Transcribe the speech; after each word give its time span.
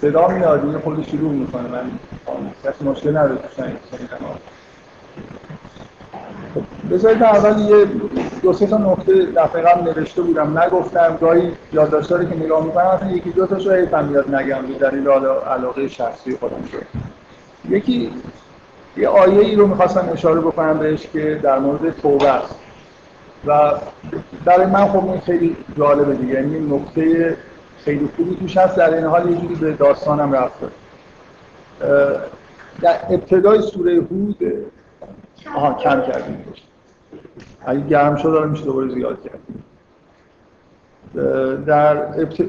صدا 0.00 0.28
میاد 0.28 0.72
یه 0.72 0.78
خود 0.78 1.06
شروع 1.10 1.32
می‌کنه. 1.32 1.62
من 1.62 1.90
کسی 2.64 2.84
مشکل 2.84 3.16
نداره 3.16 3.36
تو 3.36 3.62
خب، 6.54 6.94
بذارید 6.94 7.22
اول 7.22 7.60
یه 7.60 7.86
دو 8.42 8.52
سه 8.52 8.66
تا 8.66 8.76
نکته 8.76 9.26
دفعه 9.36 9.62
قبل 9.62 9.90
نوشته 9.90 10.22
بودم. 10.22 10.58
نگفتم 10.58 11.18
گاهی 11.20 11.52
یادداشتاری 11.72 12.26
که 12.26 12.36
نگاه 12.36 12.64
می‌کنم 12.64 13.10
یکی 13.14 13.30
دو 13.30 13.46
تا 13.46 13.58
شاید 13.58 13.96
میاد 13.96 14.34
نگم 14.34 14.62
به 14.66 14.74
دلیل 14.74 15.08
علاقه 15.08 15.88
شخصی 15.88 16.36
خودم 16.36 16.64
شد. 16.72 16.86
یکی 17.68 18.12
یه 18.96 19.08
آیه 19.08 19.40
ای 19.40 19.54
رو 19.54 19.66
می‌خواستم 19.66 20.08
اشاره 20.12 20.40
بکنم 20.40 20.78
بهش 20.78 21.06
که 21.12 21.40
در 21.42 21.58
مورد 21.58 22.00
توبه 22.00 22.28
است. 22.28 22.54
و 23.46 23.72
برای 24.44 24.66
من 24.66 24.88
خب 24.88 25.10
این 25.10 25.20
خیلی 25.20 25.56
جالبه 25.78 26.14
دیگه. 26.14 26.34
یعنی 26.34 26.76
نکته 26.76 27.36
خیلی 27.88 28.08
خوبی 28.16 28.36
توش 28.36 28.56
هست 28.56 28.76
در 28.76 28.94
این 28.94 29.04
حال 29.04 29.30
یه 29.30 29.36
جوری 29.36 29.54
به 29.54 29.72
داستانم 29.72 30.32
رفته 30.32 30.66
در 32.80 32.96
ابتدای 33.10 33.62
سوره 33.62 33.94
هود 33.94 34.36
آها 35.54 35.74
کم 35.74 36.02
کردیم. 36.02 36.44
اگه 37.66 37.80
گرم 37.80 38.16
شد 38.16 38.28
داره 38.28 38.46
میشه 38.46 38.64
دوباره 38.64 38.88
زیاد 38.88 39.18
کردیم. 39.22 39.64
در 41.64 41.96
ابت... 42.06 42.44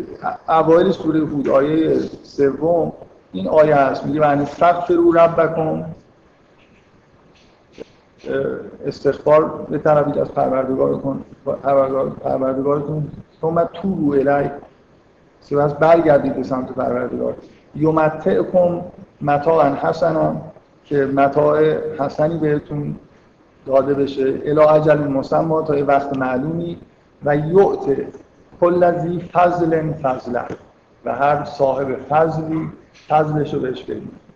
اوایل 0.50 0.92
سوره 0.92 1.20
هود 1.20 1.50
آیه 1.50 2.00
سوم 2.24 2.94
این 3.32 3.48
آیه 3.48 3.76
هست. 3.76 4.06
میگه 4.06 4.20
من 4.20 4.48
رو 4.90 5.12
ربکم. 5.12 5.86
استغفار 8.86 9.66
به 9.70 9.78
طرفید 9.78 10.18
از 10.18 10.32
پروردگارتون 10.32 11.24
پروردگارتون. 12.24 13.12
ثم 13.42 13.64
تو 13.64 13.96
رو 13.96 14.30
الی 14.30 14.50
سپس 15.42 15.74
برگردید 15.74 16.36
به 16.36 16.44
سمت 16.44 16.72
پروردگار. 16.72 17.36
یومتعکم 17.76 18.82
متاعا 19.22 19.76
حسنا 19.76 20.36
که 20.86 21.06
متاع 21.06 21.78
حسنی 22.00 22.38
بهتون 22.38 22.96
داده 23.66 23.94
بشه. 23.94 24.42
الی 24.46 24.60
اجل 24.60 24.98
مسمى 24.98 25.64
تا 25.68 25.78
یه 25.78 25.84
وقت 25.84 26.18
معلومی. 26.18 26.78
و 27.26 27.36
یعت 27.36 27.98
کل 28.62 29.00
ذی 29.00 29.30
فضل 29.34 29.94
فضله. 29.94 30.46
و 31.06 31.16
هر 31.16 31.44
صاحب 31.44 31.96
فضلی 32.10 32.72
فضلش 33.08 33.54
رو 33.54 33.60
بهش 33.60 33.84
بدید. 33.84 34.29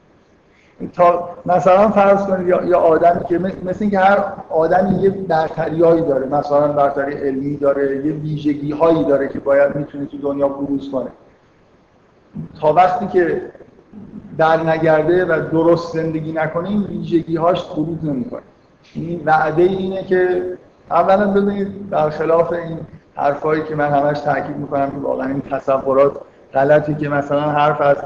تا 0.88 1.30
مثلا 1.46 1.90
فرض 1.90 2.26
کنید 2.26 2.48
یا 2.48 2.80
آدمی 2.80 3.26
که 3.26 3.40
مثل 3.40 3.78
اینکه 3.80 4.00
هر 4.00 4.24
آدمی 4.50 4.96
یه 5.04 5.10
برتریایی 5.10 6.02
داره 6.02 6.26
مثلا 6.26 6.68
برتری 6.68 7.14
علمی 7.14 7.58
داره 7.58 8.06
یه 8.06 8.14
ویژگی 8.14 8.72
هایی 8.72 9.04
داره 9.04 9.28
که 9.28 9.40
باید 9.40 9.76
می‌تونه 9.76 10.06
تو 10.06 10.18
دنیا 10.18 10.48
بروز 10.48 10.92
کنه. 10.92 11.10
تا 12.62 12.74
وقتی 12.74 13.08
که 13.08 13.42
در 14.38 14.64
نگرده 14.64 15.26
و 15.26 15.50
درست 15.52 15.94
زندگی 15.94 16.32
نکنه 16.32 16.70
این 16.70 16.84
ویژگی 16.84 17.36
هاش 17.36 17.66
بروز 17.66 17.98
نمی‌کنه. 18.04 18.42
این 18.94 19.22
وعده 19.26 19.64
اینه 19.64 20.04
که 20.04 20.44
اولا 20.92 21.28
ببینید 21.28 21.90
در 21.90 22.10
خلاف 22.10 22.52
این 22.52 22.80
حرفایی 23.16 23.64
که 23.64 23.76
من 23.76 23.90
همش 23.90 24.20
تاکید 24.20 24.58
می‌کنم 24.58 24.92
که 24.92 24.98
واقعا 24.98 25.28
این 25.28 25.42
تصورات 25.52 26.14
غلطی 26.54 26.96
که 26.96 27.10
مثلا 27.10 27.42
حرف 27.42 27.82
از 27.82 27.98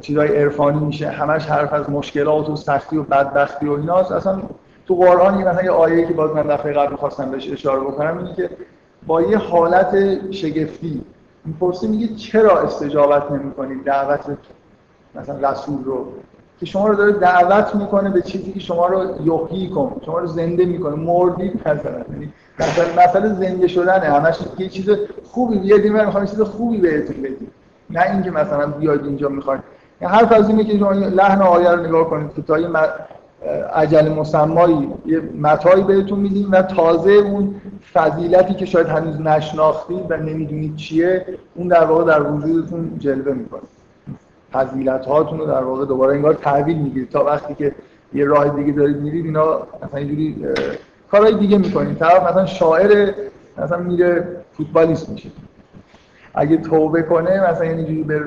چیزای 0.00 0.36
عرفانی 0.36 0.80
میشه 0.80 1.08
همش 1.08 1.46
حرف 1.46 1.72
از 1.72 1.90
مشکلات 1.90 2.48
و 2.48 2.56
سختی 2.56 2.96
و 2.96 3.02
بدبختی 3.02 3.66
و 3.66 3.72
ایناست. 3.72 4.12
اصلا 4.12 4.42
تو 4.86 4.94
قرآن 4.94 5.38
یه 5.38 5.48
مثلا 5.48 5.62
یه 5.62 5.70
آیه 5.70 6.06
که 6.06 6.14
باز 6.14 6.30
من 6.30 6.42
دفعه 6.42 6.72
قبل 6.72 6.96
خواستم 6.96 7.30
بهش 7.30 7.52
اشاره 7.52 7.80
بکنم 7.80 8.18
اینه 8.18 8.34
که 8.34 8.50
با 9.06 9.22
یه 9.22 9.38
حالت 9.38 10.18
شگفتی 10.30 11.02
می‌پرسه 11.44 11.88
میگه 11.88 12.14
چرا 12.14 12.60
استجابت 12.60 13.30
نمی‌کنید 13.30 13.84
دعوت 13.84 14.20
مثلا 15.14 15.50
رسول 15.50 15.84
رو؟ 15.84 16.06
که 16.60 16.66
شما 16.66 16.88
رو 16.88 16.94
داره 16.94 17.12
دعوت 17.12 17.74
می‌کنه 17.74 18.10
به 18.10 18.22
چیزی 18.22 18.52
که 18.52 18.60
شما 18.60 18.86
رو 18.86 19.26
یحیی 19.26 19.70
کن 19.70 20.00
شما 20.06 20.18
رو 20.18 20.26
زنده 20.26 20.64
می‌کنه 20.64 20.94
مردید 20.94 21.60
مثلا 21.60 22.04
یعنی 22.12 22.32
مثلا 22.96 23.34
زنده 23.34 23.68
شدنه 23.68 24.04
همش 24.04 24.38
یه 24.58 24.68
چیز 24.68 24.90
خوبی 25.24 25.58
بیادیم 25.58 25.92
من 25.92 26.04
می‌خوام 26.04 26.26
چیز 26.26 26.40
خوبی 26.40 26.76
بهتون 26.76 27.16
بدیم. 27.16 27.50
نه 27.92 28.10
اینکه 28.12 28.30
مثلا 28.30 28.66
بیاد 28.66 29.04
اینجا 29.04 29.28
می‌خواید. 29.28 29.60
حرف 30.00 30.32
از 30.32 30.48
اینه 30.48 30.64
که 30.64 30.78
شما 30.78 30.92
لحن 30.92 31.42
آیه 31.42 31.70
رو 31.70 31.86
نگاه 31.86 32.10
کنید 32.10 32.34
که 32.34 32.42
تا 32.42 32.58
یه 32.58 32.68
عجل 33.74 34.08
مسمایی 34.08 34.88
یه 35.06 35.20
متایی 35.40 35.84
بهتون 35.84 36.18
میدیم 36.18 36.48
و 36.50 36.62
تازه 36.62 37.10
اون 37.10 37.54
فضیلتی 37.92 38.54
که 38.54 38.66
شاید 38.66 38.86
هنوز 38.86 39.20
نشناختید 39.20 40.10
و 40.10 40.16
نمی‌دونید 40.16 40.76
چیه 40.76 41.26
اون 41.54 41.68
در 41.68 41.84
واقع 41.84 42.04
در 42.04 42.22
وجودتون 42.22 42.98
جلوه 42.98 43.32
می‌کنه. 43.32 43.60
فضیلت 44.52 45.06
هاتون 45.06 45.38
رو 45.38 45.46
در 45.46 45.62
واقع 45.64 45.84
دوباره 45.84 46.14
انگار 46.14 46.34
تحویل 46.34 46.78
می‌گیرید. 46.78 47.10
تا 47.10 47.24
وقتی 47.24 47.54
که 47.54 47.74
یه 48.14 48.24
راه 48.24 48.48
دیگه 48.48 48.72
دارید 48.72 48.96
میرید 48.96 49.24
اینا 49.24 49.62
مثلا 49.82 49.98
اینجوری 49.98 50.46
کارهای 51.10 51.34
دیگه 51.34 51.58
می‌کنید. 51.58 51.98
طرف 51.98 52.30
مثلا 52.30 52.46
شاعر 52.46 53.12
مثلا 53.58 53.78
میره 53.78 54.26
فوتبالیست 54.52 55.08
میشه. 55.08 55.28
اگه 56.34 56.56
توبه 56.56 57.02
کنه 57.02 57.50
مثلا 57.50 57.66
اینجوری 57.66 58.02
به 58.02 58.20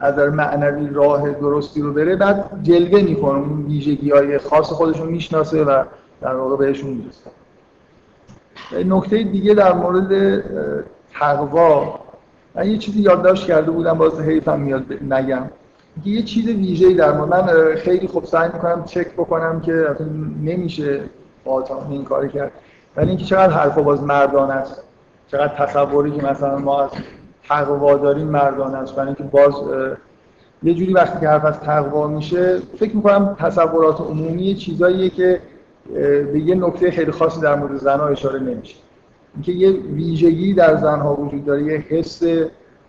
از 0.00 0.18
معنوی 0.18 0.88
راه 0.88 1.30
درستی 1.30 1.80
رو 1.80 1.92
بره 1.92 2.16
بعد 2.16 2.44
جلوه 2.62 3.02
می‌کنه. 3.02 3.38
اون 3.38 3.66
ویژگی 3.66 4.10
های 4.10 4.38
خاص 4.38 4.66
خودشون 4.66 5.08
می‌شناسه 5.08 5.64
و 5.64 5.84
در 6.20 6.34
واقع 6.34 6.56
بهشون 6.56 6.90
می‌رسه. 6.90 7.30
نکته 8.94 9.22
دیگه 9.22 9.54
در 9.54 9.72
مورد 9.72 10.42
تقوا. 11.12 12.00
من 12.54 12.70
یه 12.70 12.78
چیزی 12.78 13.00
یادداشت 13.00 13.46
کرده 13.46 13.70
بودم 13.70 13.98
باز 13.98 14.20
حیفم 14.20 14.60
میاد 14.60 14.84
نگم. 15.10 15.42
یه 16.04 16.22
چیز 16.22 16.46
ویژه‌ای 16.46 16.94
در 16.94 17.12
مورد 17.12 17.30
من 17.30 17.74
خیلی 17.76 18.06
خوب 18.06 18.24
سعی 18.24 18.50
می‌کنم 18.54 18.84
چک 18.84 19.12
بکنم 19.12 19.60
که 19.60 19.96
نمیشه 20.42 21.00
با 21.44 21.64
این 21.90 22.04
کار 22.04 22.28
کرد. 22.28 22.52
ولی 22.96 23.08
اینکه 23.08 23.24
چقدر 23.24 23.52
حرفا 23.52 23.82
باز 23.82 24.02
مردان 24.02 24.50
است. 24.50 24.82
چقدر 25.28 25.66
تصوری 25.66 26.10
که 26.10 26.26
مثلا 26.26 26.58
ما 26.58 26.82
از 26.82 26.90
تقوا 27.48 28.14
مردان 28.14 28.74
است. 28.74 28.94
برای 28.94 29.06
اینکه 29.06 29.22
باز 29.22 29.54
یه 30.62 30.74
جوری 30.74 30.92
وقتی 30.92 31.20
که 31.20 31.28
حرف 31.28 31.44
از 31.44 31.60
تقوا 31.60 32.06
میشه 32.06 32.58
فکر 32.78 32.96
می‌کنم 32.96 33.36
تصورات 33.38 34.00
عمومی 34.00 34.54
چیزاییه 34.54 35.10
که 35.10 35.40
به 36.32 36.40
یه 36.40 36.54
نکته 36.54 36.90
خیلی 36.90 37.10
خاصی 37.10 37.40
در 37.40 37.54
مورد 37.54 37.76
زنها 37.76 38.06
اشاره 38.06 38.40
نمیشه. 38.40 38.76
اینکه 39.34 39.52
یه 39.52 39.70
ویژگی 39.70 40.54
در 40.54 40.76
زنها 40.76 41.14
وجود 41.14 41.44
داره 41.44 41.62
یه 41.62 41.84
حس 41.88 42.22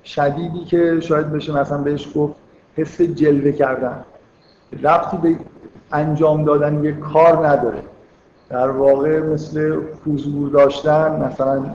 شدیدی 0.04 0.66
که 0.66 1.00
شاید 1.00 1.32
بشه 1.32 1.60
مثلا 1.60 1.78
بهش 1.78 2.08
گفت 2.16 2.36
حس 2.76 3.02
جلوه 3.02 3.52
کردن. 3.52 4.04
ربطی 4.84 5.18
به 5.18 5.36
انجام 5.92 6.44
دادن 6.44 6.84
یه 6.84 6.92
کار 6.92 7.48
نداره. 7.48 7.84
در 8.50 8.70
واقع 8.70 9.20
مثل 9.20 9.82
حضور 10.06 10.50
داشتن 10.50 11.26
مثلا 11.26 11.66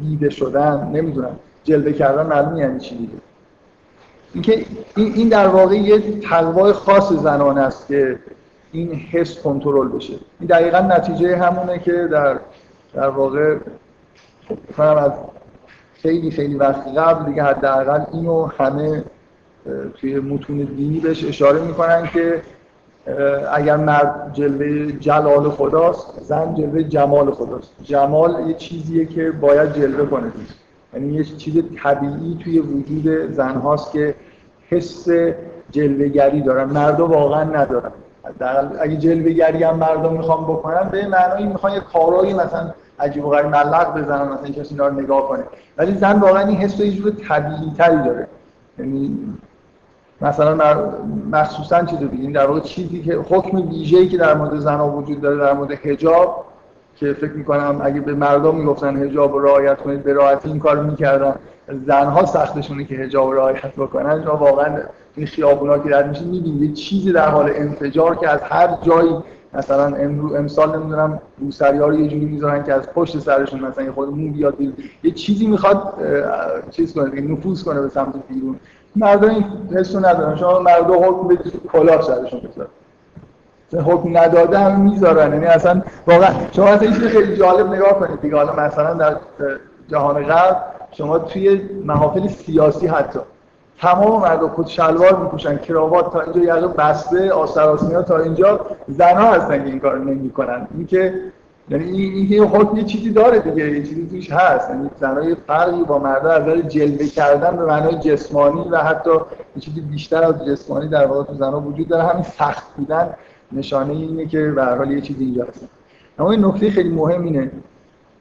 دیده 0.00 0.30
شدن 0.30 0.90
نمی‌دونم. 0.92 1.36
جلوه 1.64 1.92
کردن 1.92 2.26
معلوم 2.26 2.56
یعنی 2.56 2.80
چی 2.80 2.96
دیگه. 2.96 3.12
اینکه 4.34 4.66
این 4.96 5.28
در 5.28 5.48
واقع 5.48 5.74
یه 5.74 6.20
تقوای 6.20 6.72
خاص 6.72 7.12
زنانه 7.12 7.60
است 7.60 7.86
که 7.86 8.18
این 8.72 8.92
حس 8.94 9.38
کنترل 9.42 9.88
بشه. 9.88 10.14
این 10.40 10.48
دقیقا 10.48 10.80
نتیجه 10.80 11.36
همونه 11.36 11.78
که 11.78 12.08
در 12.12 12.38
در 12.94 13.08
واقع 13.08 13.56
کنم 14.76 14.96
از 14.96 15.12
خیلی 15.94 16.30
خیلی 16.30 16.54
وقت 16.54 16.88
قبل 16.96 17.26
دیگه 17.26 17.42
حداقل 17.42 18.04
اینو 18.12 18.46
همه 18.46 19.04
توی 19.94 20.20
متون 20.20 20.56
دینی 20.56 21.00
بهش 21.00 21.24
اشاره 21.24 21.60
می‌کنن 21.60 22.06
که 22.06 22.42
اگر 23.52 23.76
مرد 23.76 24.30
جلوه 24.32 24.92
جلال 24.92 25.50
خداست 25.50 26.20
زن 26.20 26.54
جلوه 26.54 26.82
جمال 26.82 27.30
خداست. 27.30 27.70
جمال 27.82 28.48
یه 28.48 28.54
چیزیه 28.54 29.06
که 29.06 29.30
باید 29.30 29.72
جلوه 29.72 30.06
کنه. 30.06 30.32
یعنی 30.94 31.14
یه 31.14 31.24
چیز 31.24 31.62
طبیعی 31.82 32.38
توی 32.44 32.58
وجود 32.58 33.32
زن 33.32 33.54
هاست 33.54 33.92
که 33.92 34.14
حس 34.70 35.08
جلوگری 35.70 36.40
دارن. 36.40 36.64
مردا 36.64 37.06
واقعا 37.06 37.44
ندارن. 37.44 37.90
اگه 38.80 38.96
جلوگری 38.96 39.62
هم 39.62 39.76
مردم 39.76 40.12
می‌خوام 40.12 40.44
بکنن 40.44 40.88
به 40.88 41.08
معنای 41.08 41.46
می‌خوان 41.46 41.72
یه 41.72 41.80
کارایی 41.80 42.34
مثلا 42.34 42.70
عجیب 42.98 43.24
و 43.24 43.30
غریب 43.30 43.46
ملق 43.46 43.98
بزنن 43.98 44.28
مثلا 44.28 44.50
کسی 44.50 44.74
اینا 44.74 44.86
رو 44.86 45.00
نگاه 45.00 45.28
کنه. 45.28 45.44
ولی 45.78 45.94
زن 45.94 46.18
واقعا 46.18 46.46
این 46.46 46.56
حس 46.56 46.80
یه 46.80 46.90
جور 46.90 47.10
طبیعی 47.10 47.72
تری 47.78 47.96
داره. 47.96 48.26
یعنی 48.78 49.18
مثلا 50.20 50.76
مخصوصا 51.32 51.84
چیز 51.84 51.98
دیگه 51.98 52.30
در 52.30 52.46
واقع 52.46 52.60
چیزی 52.60 53.02
که 53.02 53.14
حکم 53.14 53.68
ویژه‌ای 53.68 54.08
که 54.08 54.16
در 54.16 54.34
مورد 54.34 54.58
زنها 54.58 54.88
وجود 54.88 55.20
داره 55.20 55.36
در 55.36 55.52
مورد 55.52 55.72
حجاب 55.72 56.44
که 57.04 57.12
فکر 57.12 57.32
می‌کنم 57.32 57.80
اگه 57.84 58.00
به 58.00 58.14
مردم 58.14 58.54
می‌گفتن 58.54 58.96
حجاب 58.96 59.38
رعایت 59.38 59.78
کنید 59.78 60.02
به 60.02 60.12
راحتی 60.12 60.48
این 60.48 60.58
کار 60.58 60.82
می‌کردن. 60.82 61.34
زنها 61.86 62.26
سختشونه 62.26 62.84
که 62.84 62.94
حجاب 62.94 63.32
رعایت 63.32 63.76
بکنن. 63.76 64.24
شما 64.24 64.36
واقعا 64.36 64.78
این 65.16 65.26
خیابونا 65.26 65.78
که 65.78 65.96
رد 65.96 66.08
میشین 66.08 66.28
می‌بینید 66.28 66.62
یه 66.62 66.72
چیزی 66.72 67.12
در 67.12 67.28
حال 67.28 67.50
انفجار 67.54 68.16
که 68.16 68.28
از 68.28 68.40
هر 68.40 68.68
جایی 68.82 69.16
مثلا 69.54 69.96
امرو 69.96 70.34
امسال 70.34 70.76
نمی‌دونم 70.78 71.20
روسری 71.38 71.78
ها 71.78 71.86
رو 71.86 71.94
یه 71.94 72.08
جوری 72.08 72.24
می‌ذارن 72.24 72.64
که 72.64 72.72
از 72.72 72.92
پشت 72.92 73.18
سرشون 73.18 73.60
مثلا 73.60 73.92
خود 73.92 74.08
مو 74.08 74.32
بیاد 74.32 74.56
بیرون. 74.56 74.74
یه 75.02 75.10
چیزی 75.10 75.46
می‌خواد 75.46 75.92
چیز 76.70 76.94
کنه 76.94 77.20
نفوذ 77.20 77.62
کنه 77.62 77.80
به 77.80 77.88
سمت 77.88 78.14
بیرون. 78.28 78.56
مردم 78.96 79.30
این 79.30 79.44
حسو 79.74 79.98
ندارن. 79.98 80.36
شما 80.36 80.58
مردم 80.58 80.94
حکم 80.94 81.28
بدید 81.28 81.60
کلاه 81.72 82.02
سرشون 82.02 82.40
بذارن. 82.40 82.68
حکم 83.80 84.18
نداده 84.18 84.58
هم 84.58 84.80
می‌ذارن. 84.80 85.32
یعنی 85.32 85.46
اصلا 85.46 85.82
واقعا 86.06 86.30
شما 86.52 86.66
اصلا 86.66 86.90
چیز 86.90 87.04
خیلی 87.04 87.36
جالب 87.36 87.74
نگاه 87.74 87.98
کنید. 87.98 88.20
دیگه 88.20 88.36
حالا 88.36 88.52
مثلا 88.52 88.94
در 88.94 89.16
جهان 89.88 90.24
غرب 90.24 90.56
شما 90.92 91.18
توی 91.18 91.60
محافل 91.84 92.28
سیاسی 92.28 92.86
حتی 92.86 93.18
تمام 93.80 94.22
مردم 94.22 94.50
کت 94.56 94.68
شلوار 94.68 95.16
میپوشن 95.16 95.56
کراوات 95.56 96.12
تا 96.12 96.20
اینجا 96.20 96.40
یقه 96.40 96.68
بسته 96.68 97.32
آستراسمی 97.32 97.94
ها 97.94 98.02
تا 98.02 98.18
اینجا 98.18 98.60
زنها 98.88 99.32
هستن 99.32 99.64
که 99.64 99.70
این 99.70 99.80
کار 99.80 99.98
نمی‌کنن. 99.98 100.66
این 100.74 100.86
که 100.86 101.14
یعنی 101.68 101.84
این 101.84 102.32
این 102.32 102.44
حکم 102.44 102.76
یه 102.76 102.84
چیزی 102.84 103.10
داره 103.10 103.38
دیگه 103.38 103.70
یه 103.70 103.82
چیزی 103.82 104.08
توش 104.10 104.32
هست. 104.32 104.70
یعنی 104.70 104.90
زنای 105.00 105.36
فرقی 105.46 105.82
با 105.82 105.98
مردا 105.98 106.30
از 106.30 106.42
نظر 106.42 106.60
جلوه 106.60 107.06
کردن 107.06 107.56
به 107.56 107.64
معنای 107.64 107.94
جسمانی 107.94 108.68
و 108.70 108.76
حتی 108.78 109.10
یه 109.56 109.62
چیزی 109.62 109.80
بیشتر 109.80 110.24
از 110.24 110.46
جسمانی 110.46 110.88
در 110.88 111.06
واقع 111.06 111.24
تو 111.24 111.34
زنها 111.34 111.60
وجود 111.60 111.88
داره. 111.88 112.02
همین 112.02 112.22
سخت 112.22 112.64
بودن 112.76 113.14
نشانه 113.54 113.92
اینه 113.92 114.26
که 114.26 114.50
به 114.50 114.64
هر 114.64 114.76
حال 114.76 114.90
یه 114.90 115.00
چیزی 115.00 115.24
اینجا 115.24 115.44
هست. 115.44 115.68
اما 116.18 116.30
این 116.30 116.44
نکته 116.44 116.70
خیلی 116.70 116.88
مهم 116.88 117.24
اینه 117.24 117.50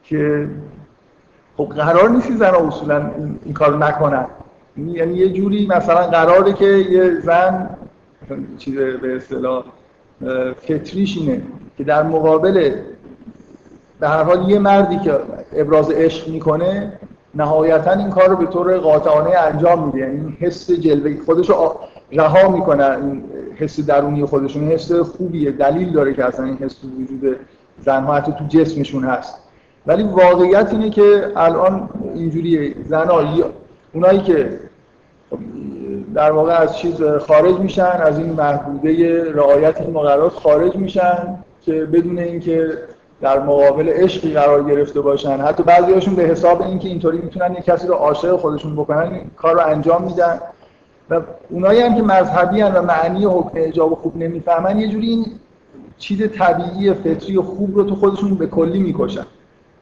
که 0.03 0.47
خب 1.57 1.65
قرار 1.65 2.09
نیست 2.09 2.31
زنها 2.31 2.68
اصولا 2.68 3.12
این 3.45 3.53
کارو 3.53 3.77
نکنن. 3.77 4.25
یعنی 4.77 5.13
یه 5.13 5.30
جوری 5.30 5.68
مثلا 5.68 6.07
قراره 6.07 6.53
که 6.53 6.65
یه 6.65 7.19
زن 7.19 7.69
چیز 8.57 8.75
به 8.75 9.15
اصطلاح 9.15 9.63
فطریش 10.62 11.18
اینه 11.18 11.41
که 11.77 11.83
در 11.83 12.03
مقابل 12.03 12.71
به 14.00 14.09
هر 14.09 14.24
حال 14.24 14.50
یه 14.50 14.59
مردی 14.59 15.00
که 15.00 15.19
ابراز 15.53 15.91
عشق 15.91 16.27
می‌کنه 16.27 16.94
نهایتا 17.35 17.91
این 17.91 18.09
کار 18.09 18.30
رو 18.30 18.35
به 18.35 18.45
طور 18.45 18.77
قاطعانه 18.77 19.38
انجام 19.38 19.85
میده. 19.85 19.97
یعنی 19.97 20.19
این 20.19 20.38
حس 20.39 20.71
جلوه 20.71 21.18
خودش 21.25 21.50
رو 21.50 21.75
رها 22.12 22.50
می‌کنه. 22.50 22.97
این 22.97 23.24
حس 23.56 23.80
درونی 23.80 24.25
خودشون 24.25 24.63
حس 24.63 24.91
خوبیه 24.91 25.51
دلیل 25.51 25.91
داره 25.91 26.13
که 26.13 26.25
اصلا 26.25 26.45
این 26.45 26.57
حس 26.57 26.75
وجود 26.83 27.35
زنها 27.80 28.13
حتی 28.13 28.31
تو 28.31 28.45
جسمشون 28.59 29.03
هست. 29.03 29.39
ولی 29.88 30.03
واقعیت 30.03 30.69
اینه 30.71 30.89
که 30.89 31.31
الان 31.35 31.89
اینجوریه 32.13 32.75
زنها 32.85 33.24
اونایی 33.94 34.21
که 34.21 34.59
در 36.13 36.31
واقع 36.31 36.53
از 36.53 36.77
چیز 36.77 37.03
خارج 37.03 37.56
میشن 37.56 38.01
از 38.03 38.19
این 38.19 38.30
محدوده 38.30 39.24
رعایت 39.33 39.81
این 39.81 39.89
مقررات 39.89 40.31
خارج 40.31 40.75
میشن 40.75 41.38
که 41.62 41.74
بدون 41.74 42.19
اینکه 42.19 42.77
در 43.24 43.40
مقابل 43.40 43.90
عشقی 43.90 44.34
قرار 44.34 44.64
گرفته 44.64 45.02
باشن. 45.02 45.38
حتی 45.42 45.64
بعضیاشون 45.64 46.16
به 46.16 46.24
حساب 46.24 46.62
اینکه 46.62 46.90
اینطوری 46.90 47.18
می‌تونن 47.18 47.54
یک 47.54 47.64
کسی 47.64 47.88
رو 47.88 47.94
عاشق 47.94 48.36
خودشون 48.36 48.75
بکنن 48.75 49.14
این 49.14 49.31
کار 49.38 49.54
رو 49.54 49.68
انجام 49.68 50.04
میدن. 50.04 50.40
و 51.10 51.22
اونایی 51.50 51.81
هم 51.81 51.96
که 51.96 52.02
مذهبی 52.02 52.62
هن 52.62 52.74
و 52.74 52.81
معنی 52.81 53.25
حکم 53.25 53.52
اجاب 53.56 53.96
خوب 53.96 54.18
نمی‌فهمن 54.18 54.80
یه 54.80 54.88
جوری 54.88 55.10
این 55.10 55.25
چیز 55.98 56.31
طبیعی 56.38 56.94
فطری 56.94 57.38
خوب 57.38 57.75
رو 57.75 57.84
تو 57.84 57.96
خودشون 57.96 58.36
به 58.36 58.48
کلی 58.48 58.80
می‌کشن. 58.80 59.26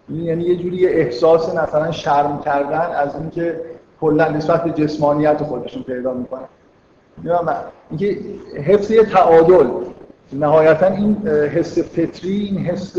یعنی 0.10 0.44
یه 0.44 0.56
جوری 0.56 0.88
احساس 0.88 1.56
مثلا 1.56 1.92
شرم 1.92 2.42
کردن 2.46 2.88
از 2.96 3.16
اینکه 3.16 3.62
کلا 4.02 4.28
نسبت 4.28 4.82
جسمانیت 4.82 5.44
خودشون 5.44 5.84
پیدا 5.84 6.14
می‌کنن. 6.14 6.48
اینکه 7.90 8.18
حفظ 8.66 8.92
یه 8.92 9.04
تعادل. 9.04 9.68
نهایتا 10.33 10.88
این 10.88 11.28
حس 11.28 11.80
فطری 11.80 12.39
این 12.39 12.57
حس 12.57 12.98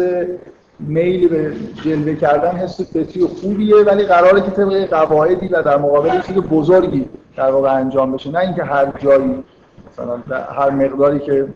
میل 0.80 1.28
به 1.28 1.52
جلوه 1.84 2.14
کردن 2.14 2.56
حس 2.56 2.80
فطری 2.80 3.26
خوبیه 3.26 3.76
ولی 3.76 4.04
قراره 4.04 4.40
که 4.40 4.50
طبق 4.50 4.86
قواعدی 4.86 5.48
و 5.48 5.62
در 5.62 5.76
مقابل 5.76 6.20
چیز 6.20 6.36
بزرگی 6.36 7.08
در 7.36 7.50
واقع 7.50 7.74
انجام 7.74 8.12
بشه. 8.12 8.30
نه 8.30 8.38
اینکه 8.38 8.64
هر 8.64 8.92
جایی 8.98 9.44
مثلا 9.92 10.18
هر 10.42 10.70
مقداری 10.70 11.18
که 11.18 11.46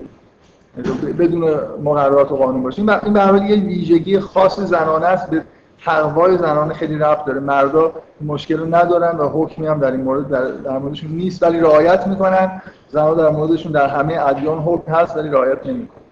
بدون 1.18 1.50
مقررات 1.84 2.32
و 2.32 2.36
قانون 2.36 2.62
باشه. 2.62 2.78
این 2.78 3.12
به 3.12 3.50
یه 3.50 3.56
ویژگی 3.56 4.20
خاص 4.20 4.60
زنانه 4.60 5.06
است 5.06 5.30
به 5.30 5.42
تقوای 5.84 6.38
زنانه 6.38 6.74
خیلی 6.74 6.98
رفت 6.98 7.26
داره. 7.26 7.40
مردا 7.40 7.92
مشکل 8.26 8.58
رو 8.58 8.74
ندارن 8.74 9.16
و 9.16 9.28
حکمی 9.28 9.66
هم 9.66 9.80
در 9.80 9.90
این 9.92 10.00
مورد 10.00 10.28
در, 10.28 10.44
در 10.44 10.78
موردشون 10.78 11.10
نیست 11.10 11.42
ولی 11.42 11.60
رعایت 11.60 12.06
می‌کنن. 12.06 12.62
زنها 12.88 13.14
در 13.14 13.28
موردشون 13.28 13.72
در 13.72 13.88
همه 13.88 14.26
ادیان 14.26 14.58
حکم 14.58 14.92
هست 14.92 15.16
ولی 15.16 15.28
رعایت 15.28 15.66
نمی‌کنن. 15.66 16.02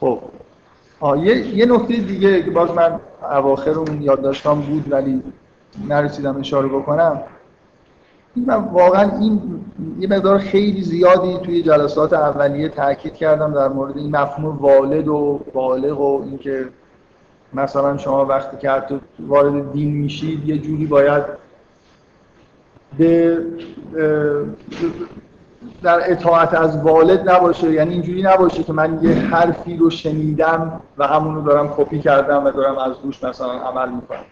خب. 0.00 0.18
یه, 1.16 1.56
یه 1.56 1.66
نکته 1.66 1.96
دیگه 1.96 2.42
که 2.42 2.50
باز 2.50 2.70
من 2.70 3.00
اواخر 3.22 3.70
اون 3.70 4.02
یادداشتام 4.02 4.60
بود 4.60 4.92
ولی 4.92 5.22
نرسیدم 5.88 6.36
اشاره 6.40 6.68
بکنم. 6.68 7.22
این 8.36 8.44
من 8.44 8.54
واقعا 8.54 9.18
این 9.18 9.64
یه 9.98 10.08
مقدار 10.08 10.38
خیلی 10.38 10.82
زیادی 10.82 11.38
توی 11.38 11.62
جلسات 11.62 12.12
اولیه 12.12 12.68
تاکید 12.68 13.14
کردم 13.14 13.54
در 13.54 13.68
مورد 13.68 13.96
این 13.96 14.16
مفهوم 14.16 14.56
والد 14.56 15.08
و 15.08 15.40
بالغ 15.54 16.00
و 16.00 16.22
اینکه 16.24 16.68
مثلا 17.52 17.96
شما 17.96 18.24
وقتی 18.24 18.56
که 18.56 18.70
حتی 18.70 19.00
وارد 19.18 19.72
دین 19.72 19.92
میشید 19.92 20.48
یه 20.48 20.58
جوری 20.58 20.86
باید 20.86 21.39
به 22.98 23.38
در 25.82 26.12
اطاعت 26.12 26.54
از 26.54 26.82
والد 26.82 27.30
نباشه 27.30 27.72
یعنی 27.72 27.92
اینجوری 27.92 28.22
نباشه 28.22 28.62
که 28.62 28.72
من 28.72 28.98
یه 29.02 29.14
حرفی 29.14 29.76
رو 29.76 29.90
شنیدم 29.90 30.80
و 30.98 31.06
همون 31.06 31.44
دارم 31.44 31.74
کپی 31.76 31.98
کردم 31.98 32.44
و 32.44 32.50
دارم 32.50 32.78
از 32.78 32.92
روش 33.04 33.24
مثلا 33.24 33.52
عمل 33.52 33.88
می‌کنم. 33.88 34.24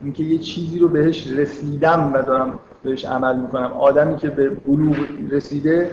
اینکه 0.00 0.22
یه 0.22 0.38
چیزی 0.38 0.78
رو 0.78 0.88
بهش 0.88 1.26
رسیدم 1.26 2.10
و 2.14 2.22
دارم 2.22 2.58
بهش 2.82 3.04
عمل 3.04 3.36
می‌کنم. 3.36 3.72
آدمی 3.72 4.16
که 4.16 4.30
به 4.30 4.50
بلوغ 4.50 4.96
رسیده 5.30 5.90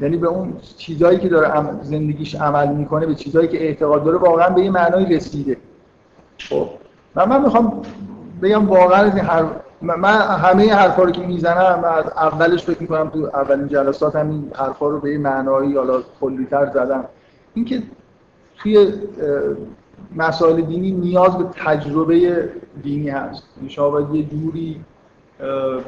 یعنی 0.00 0.16
به 0.16 0.26
اون 0.26 0.52
چیزایی 0.76 1.18
که 1.18 1.28
داره 1.28 1.52
زندگیش 1.82 2.34
عمل 2.34 2.68
می‌کنه 2.68 3.06
به 3.06 3.14
چیزایی 3.14 3.48
که 3.48 3.64
اعتقاد 3.64 4.04
داره 4.04 4.18
واقعا 4.18 4.48
به 4.48 4.62
یه 4.62 4.70
معنای 4.70 5.16
رسیده. 5.16 5.56
خب. 6.38 6.68
من, 7.14 7.28
من 7.28 7.42
می‌خوام 7.42 7.82
بگم 8.42 8.68
واقعا 8.68 9.04
این 9.04 9.18
هر 9.18 9.44
من 9.82 10.20
همه 10.20 10.74
حرفا 10.74 11.02
رو 11.02 11.10
که 11.10 11.20
می‌زنم 11.20 11.84
از 11.84 12.04
اولش 12.16 12.64
فکر 12.64 12.82
می‌کنم 12.82 13.08
تو 13.08 13.18
اولین 13.18 13.68
جلسات 13.68 14.16
هم 14.16 14.30
این 14.30 14.52
حرفا 14.54 14.88
رو 14.88 15.00
به 15.00 15.12
یه 15.12 15.18
معنایی 15.18 15.76
حالا 15.76 16.02
کلیتر 16.20 16.66
زدم. 16.66 17.04
اینکه 17.54 17.82
توی 18.58 18.92
مسائل 20.16 20.60
دینی 20.60 20.90
نیاز 20.90 21.38
به 21.38 21.44
تجربه 21.64 22.48
دینی 22.82 23.08
هست. 23.08 23.42
شما 23.68 23.90
باید 23.90 24.14
یه 24.14 24.22
جوری 24.22 24.80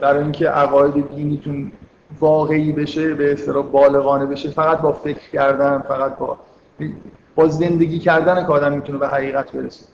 برای 0.01 0.23
اینکه 0.23 0.49
عقاید 0.49 1.15
دینیتون 1.17 1.73
واقعی 2.21 2.73
بشه 2.73 3.15
به 3.15 3.33
اصطلاح 3.33 3.65
بالغانه 3.67 4.27
بشه 4.27 4.51
فقط 4.51 4.81
با 4.81 4.93
فکر 4.93 5.31
کردن 5.33 5.79
فقط 5.79 6.17
با 6.17 6.39
با 7.35 7.49
زندگی 7.49 7.99
کردن 7.99 8.47
که 8.47 8.53
آدم 8.53 8.73
می‌تونه 8.73 8.99
به 8.99 9.09
حقیقت 9.09 9.53
برسه. 9.53 9.87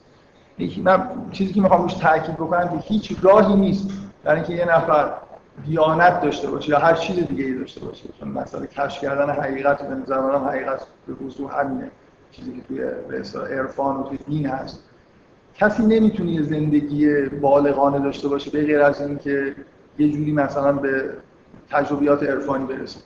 من 0.83 1.09
چیزی 1.31 1.53
که 1.53 1.61
می‌خوام 1.61 1.81
روش 1.81 1.93
تاکید 1.93 2.35
بکنم 2.35 2.69
که 2.69 2.77
هیچ 2.77 3.15
راهی 3.21 3.55
نیست 3.55 3.89
در 4.23 4.35
اینکه 4.35 4.53
یه 4.53 4.65
نفر 4.65 5.11
دیانت 5.65 6.21
داشته 6.21 6.47
باشه 6.47 6.69
یا 6.69 6.79
هر 6.79 6.93
چیز 6.93 7.27
دیگه 7.27 7.43
ای 7.43 7.59
داشته 7.59 7.85
باشه. 7.85 8.09
چون 8.19 8.27
مثلا 8.27 8.65
کشف 8.65 9.01
کردن 9.01 9.29
حقیقت 9.29 9.87
به 9.87 9.95
نظر 9.95 10.21
من 10.21 10.47
حقیقت 10.47 10.81
به 11.07 11.25
وضوح 11.25 11.59
همینه. 11.59 11.91
چیزی 12.31 12.51
که 12.51 12.61
توی 12.61 12.77
به 13.07 13.39
عرفان 13.55 13.95
و 13.95 14.03
توی 14.03 14.17
دین 14.27 14.45
هست. 14.45 14.83
کسی 15.55 15.85
نمی‌تونه 15.85 16.31
یه 16.31 16.41
زندگی 16.41 17.25
بالغانه 17.29 17.99
داشته 17.99 18.27
باشه 18.27 18.51
به 18.51 18.65
غیر 18.65 18.81
از 18.81 19.01
اینکه 19.01 19.55
یه 19.99 20.11
جوری 20.11 20.31
مثلا 20.31 20.71
به 20.71 21.09
تجربیات 21.69 22.23
عرفانی 22.23 22.65
برسه. 22.65 22.99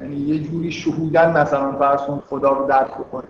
یعنی 0.00 0.16
یه 0.16 0.38
جوری 0.38 0.72
شهودن 0.72 1.30
مثلا 1.30 1.72
فرض 1.72 2.00
خدا 2.28 2.52
رو 2.52 2.66
درک 2.66 2.94
بکنه. 2.94 3.24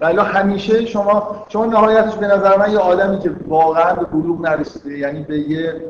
ولی 0.00 0.18
همیشه 0.18 0.86
شما 0.86 1.46
شما 1.48 1.66
نهایتش 1.66 2.14
به 2.14 2.26
نظر 2.26 2.58
من 2.58 2.72
یه 2.72 2.78
آدمی 2.78 3.18
که 3.18 3.30
واقعا 3.48 3.94
به 3.94 4.04
بلوغ 4.04 4.40
نرسیده 4.40 4.98
یعنی 4.98 5.22
به 5.22 5.38
یه 5.38 5.82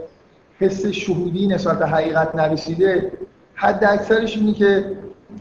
حس 0.59 0.87
شهودی 0.87 1.47
نسبت 1.47 1.83
حقیقت 1.83 2.35
نرسیده 2.35 3.13
حد 3.55 3.85
اکثرش 3.85 4.37
اینه 4.37 4.53
که 4.53 4.97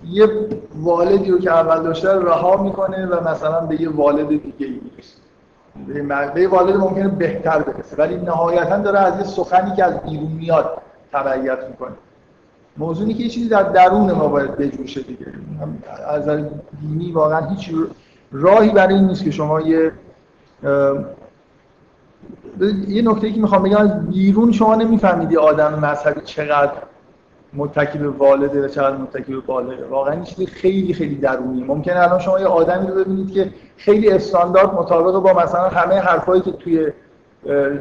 یه 0.09 0.27
والدی 0.75 1.31
رو 1.31 1.39
که 1.39 1.51
اول 1.51 1.83
داشته 1.83 2.19
رها 2.19 2.63
می‌کنه 2.63 3.05
و 3.05 3.29
مثلا 3.29 3.61
به 3.61 3.81
یه 3.81 3.89
والد 3.89 4.27
دیگه 4.27 4.65
ای 4.65 4.79
می‌رسه. 4.83 6.33
به 6.33 6.41
یه 6.41 6.49
والد 6.49 6.75
ممکنه 6.75 7.07
بهتر 7.07 7.59
برسه 7.59 7.95
ولی 7.97 8.15
نهایتا 8.15 8.77
داره 8.77 8.99
از 8.99 9.19
یه 9.19 9.23
سخنی 9.23 9.75
که 9.75 9.83
از 9.83 10.01
بیرون 10.01 10.31
میاد 10.31 10.81
تبعیت 11.13 11.59
می‌کنه. 11.69 11.93
موضوعی 12.77 13.13
که 13.13 13.23
یه 13.23 13.29
چیزی 13.29 13.49
در 13.49 13.63
درون 13.63 14.11
ما 14.11 14.27
باید 14.27 14.57
بجوشه 14.57 15.01
دیگه. 15.01 15.25
از 16.07 16.29
دینی 16.81 17.11
واقعا 17.11 17.49
هیچ 17.49 17.71
راهی 18.33 18.69
برای 18.69 18.95
این 18.95 19.07
نیست 19.07 19.23
که 19.23 19.31
شما 19.31 19.61
یه 19.61 19.91
یه 22.87 23.01
نکته 23.01 23.31
که 23.31 23.41
می‌خوام 23.41 23.63
بگم 23.63 23.87
بیرون 23.87 24.51
شما 24.51 24.75
نمی‌فهمید 24.75 25.37
آدم 25.37 25.79
مذهبی 25.79 26.21
چقدر 26.21 26.71
متکی 27.53 27.97
به 27.97 28.09
والده 28.09 28.65
و 28.65 28.67
چقدر 28.67 28.97
متکی 28.97 29.33
به 29.33 29.39
بالغه. 29.39 29.85
واقعا 29.85 30.21
چیزی 30.21 30.45
خیلی 30.45 30.93
خیلی 30.93 31.15
درونی 31.15 31.63
ممکنه 31.63 31.99
الان 31.99 32.19
شما 32.19 32.39
یه 32.39 32.45
آدمی 32.45 32.87
رو 32.87 32.95
ببینید 32.95 33.31
که 33.31 33.53
خیلی 33.77 34.09
استاندارد 34.09 34.73
مطابق 34.73 35.19
با 35.19 35.33
مثلا 35.43 35.69
همه 35.69 35.95
حرفایی 35.95 36.41
که 36.41 36.51
توی 36.51 36.91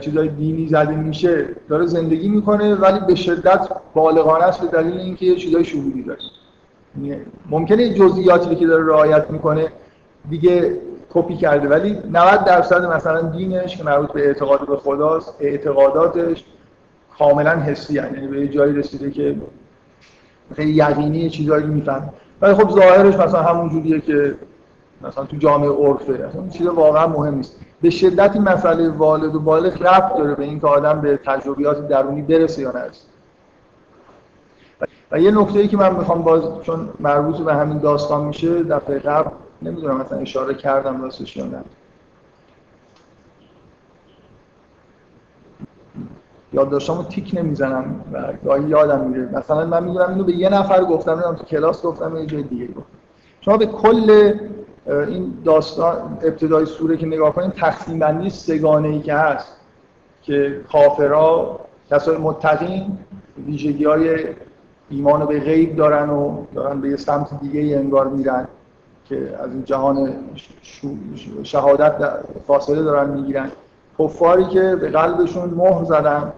چیزای 0.01 0.29
دینی 0.29 0.69
زده 0.69 0.95
میشه 0.97 1.47
داره 1.69 1.87
زندگی 1.87 2.29
می‌کنه 2.29 2.75
ولی 2.75 3.01
به 3.07 3.15
شدت 3.15 3.69
بالغانه 3.95 4.45
است 4.45 4.61
به 4.61 4.67
دلیل 4.67 4.99
اینکه 4.99 5.27
یه 5.27 5.37
چیزای 5.37 5.65
شهودی 5.65 6.03
داره. 6.03 6.21
یعنی 7.03 7.21
ممکنه 7.51 7.95
جزئیاتی 7.95 8.57
که 8.57 8.67
داره 8.67 8.87
رعایت 8.87 9.31
می‌کنه 9.31 9.73
دیگه 10.31 10.81
کپی 11.15 11.37
کرده. 11.37 11.69
ولی 11.69 11.99
90 12.13 12.45
درصد 12.45 12.85
مثلا 12.85 13.21
دینش 13.21 13.77
که 13.77 13.85
مربوط 13.85 14.13
به 14.13 14.27
اعتقاد 14.27 14.67
به 14.67 14.77
خداست 14.77 15.35
اعتقاداتش 15.41 16.45
کاملا 17.19 17.51
حسی 17.51 17.95
یعنی 17.95 18.27
به 18.27 18.49
جایی 18.49 18.73
رسیده 18.73 19.11
که 19.11 19.37
خیلی 20.57 20.73
یقینی 20.73 21.31
چیزایی 21.31 21.67
میفهم 21.67 22.13
ولی 22.43 22.55
خب 22.55 22.71
ظاهرش 22.71 23.15
مثلا 23.15 23.43
همون 23.43 23.69
جوریه 23.69 24.01
که 24.01 24.35
مثلا 25.03 25.25
تو 25.25 25.37
جامعه 25.37 25.71
عرفه. 25.71 26.13
اصلا 26.13 26.49
چیز 26.49 26.67
واقعا 26.67 27.07
مهم 27.07 27.35
نیست. 27.35 27.57
به 27.83 27.91
شدت 27.91 28.31
این 28.35 28.43
مسئله 28.43 28.89
والد 28.89 29.35
و 29.35 29.41
بالغ 29.41 29.83
رفت 29.83 30.17
داره 30.17 30.35
به 30.35 30.45
اینکه 30.45 30.67
آدم 30.67 31.01
به 31.01 31.17
تجربیات 31.17 31.89
درونی 31.89 32.23
برسه 32.23 32.63
یا 32.63 32.73
نرسه. 32.73 33.05
و 35.13 35.21
یه 35.21 35.31
نکته 35.31 35.59
ای 35.59 35.69
که 35.69 35.77
من 35.77 35.97
می‌خوام 35.97 36.23
باز 36.23 36.43
چون 36.63 36.89
مربوط 37.01 37.37
به 37.37 37.55
همین 37.55 37.79
داستان 37.79 38.25
میشه 38.25 38.63
دفعه 38.63 38.99
قبل 38.99 39.31
نمی‌دونم 39.65 39.97
مثلا 39.97 40.19
اشاره 40.19 40.55
کردم 40.55 41.03
راستش 41.03 41.37
یا 41.37 41.45
نه. 41.45 41.65
یادداشتامو 46.53 47.03
تیک 47.03 47.31
نمی‌زنم 47.35 48.05
و 48.13 48.33
گاهی 48.45 48.69
یادم 48.69 49.01
میره. 49.01 49.39
مثلا 49.39 49.67
من 49.67 49.85
می‌دونم 49.85 50.09
اینو 50.09 50.25
به 50.25 50.33
یه 50.33 50.49
نفر 50.49 50.85
گفتم 50.85 51.11
نمی‌دونم 51.13 51.35
تو 51.35 51.45
کلاس 51.45 51.83
گفتم 51.83 52.17
یه 52.17 52.27
جای 52.27 52.43
دیگه 52.43 52.67
گفتم. 52.67 52.99
شما 53.41 53.57
به 53.57 53.67
کل 53.67 54.35
این 54.87 55.35
داستان 55.45 56.19
ابتدای 56.23 56.67
سوره 56.67 56.97
که 56.97 57.07
نگاه 57.07 57.35
کنید 57.35 57.53
تقسیم 57.53 57.99
بندی 57.99 58.31
سگانه 58.31 58.89
ای 58.89 59.01
که 59.01 59.15
هست 59.15 59.57
که 60.23 60.61
کافرا 60.73 61.61
کسای 61.91 62.17
متقین 62.17 62.99
ویژگی 63.47 63.85
های 63.85 64.19
ایمان 64.91 65.27
به 65.27 65.41
غیب 65.41 65.77
دارن 65.77 66.11
و 66.11 66.45
دارن 66.55 66.81
به 66.81 66.89
یه 66.89 66.97
سمت 66.97 67.41
دیگه 67.41 67.61
ای 67.61 67.75
انگار 67.75 68.09
میرن. 68.09 68.49
که 69.13 69.39
از 69.45 69.51
این 69.51 69.65
جهان 69.65 70.15
شهادت 71.43 71.95
فاصله 72.47 72.83
دارن 72.83 73.11
می‌گیرن 73.11 73.51
کفاری 73.99 74.45
که 74.45 74.77
به 74.77 74.91
قلبشون 74.91 75.51
مهر 75.51 75.85
زدن 75.85 76.33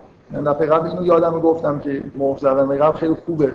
دفعه 0.46 0.66
قبل 0.66 0.88
اینو 0.88 1.06
یادم 1.06 1.40
گفتم 1.40 1.78
که 1.78 2.02
مهر 2.16 2.38
زدن 2.38 2.68
به 2.68 2.76
قلب 2.78 2.94
خیلی 2.94 3.14
خوبه 3.26 3.54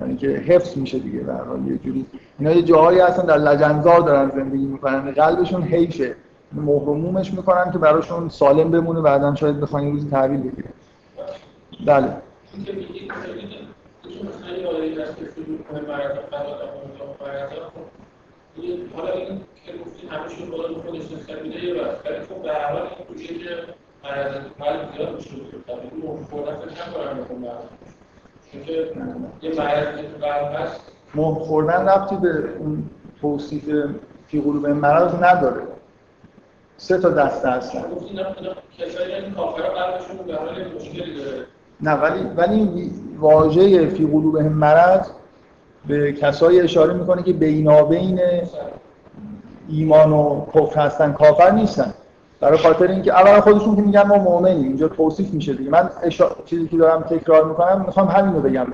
یعنی 0.00 0.16
که 0.16 0.28
حفظ 0.28 0.76
میشه 0.76 0.98
دیگه 0.98 1.32
حال 1.32 1.66
یه 1.66 1.78
جوری 1.78 2.06
اینا 2.38 2.52
یه 2.52 2.62
جاهایی 2.62 2.98
هستن 2.98 3.26
در 3.26 3.38
لجنزار 3.38 4.00
دارن 4.00 4.30
زندگی 4.30 4.64
می‌کنن 4.64 5.10
قلبشون 5.10 5.62
حیفه 5.62 6.16
مومش 6.52 7.34
می‌کنن 7.34 7.72
که 7.72 7.78
براشون 7.78 8.28
سالم 8.28 8.70
بمونه 8.70 9.00
بعدا 9.00 9.34
شاید 9.34 9.60
بخوان 9.60 9.92
روزی 9.92 10.10
تحویل 10.10 10.40
بگیره 10.40 10.68
بله 11.86 12.08
حالا 18.96 19.12
این 19.12 19.40
که 19.66 19.72
گفتین 19.72 20.10
همشون 20.10 20.50
بالا 20.50 20.68
خودش 20.74 21.12
نسبت 21.12 21.46
یه 21.46 21.74
بس 21.74 21.96
ولی 22.04 22.20
خب 22.20 22.42
به 22.42 22.52
حال 22.72 22.88
این 23.16 23.38
که 23.38 23.54
مرض 24.04 24.34
قلب 24.58 24.96
زیاد 24.96 25.14
میشه 25.16 25.30
این 25.32 26.02
مفهوم 26.04 26.44
فکر 26.44 26.88
نکنم 26.88 27.16
می‌خوام 27.16 27.44
چون 28.52 28.60
یه 29.42 29.50
که 29.50 30.08
تو 30.18 30.26
هست 30.26 30.92
مهر 31.14 31.38
خوردن 31.38 31.88
ربطی 31.88 32.16
به 32.16 32.56
اون 32.58 32.90
توصیف 33.20 33.64
فی 34.28 34.40
قلوب 34.40 34.66
مرض 34.66 35.14
نداره. 35.14 35.62
سه 36.76 36.98
تا 36.98 37.10
دسته 37.10 37.48
هستن. 37.48 37.84
کسایی 38.78 39.14
این 39.14 39.34
کافرها 39.34 39.98
به 40.26 40.34
حال 40.34 40.64
مشکلی 40.74 41.14
داره 41.14 41.46
نه 41.80 41.92
ولی 41.92 42.24
ولی 42.36 42.90
واژه 43.18 43.88
فی 43.88 44.06
قلوب 44.06 44.38
مرض 44.38 45.10
به 45.88 46.12
کسایی 46.12 46.60
اشاره 46.60 46.94
می‌کنه 46.94 47.22
که 47.22 47.32
بینابین 47.32 48.20
ایمان 49.68 50.12
و 50.12 50.46
کفر 50.54 50.80
هستن 50.80 51.12
کافر 51.12 51.50
نیستن. 51.50 51.94
برای 52.40 52.58
خاطر 52.58 52.86
اینکه 52.86 53.12
اولا 53.12 53.40
خودشون 53.40 53.76
که 53.76 53.82
میگن 53.82 54.02
ما 54.02 54.18
مؤمنیم 54.18 54.62
اینجا 54.62 54.88
توصیف 54.88 55.32
میشه 55.32 55.52
دیگه. 55.52 55.70
من 55.70 55.90
چیزی 56.44 56.68
که 56.68 56.76
دارم 56.76 57.02
تکرار 57.02 57.44
می‌کنم 57.44 57.84
می‌خوام 57.86 58.08
همین 58.08 58.34
رو 58.34 58.40
بگم. 58.40 58.66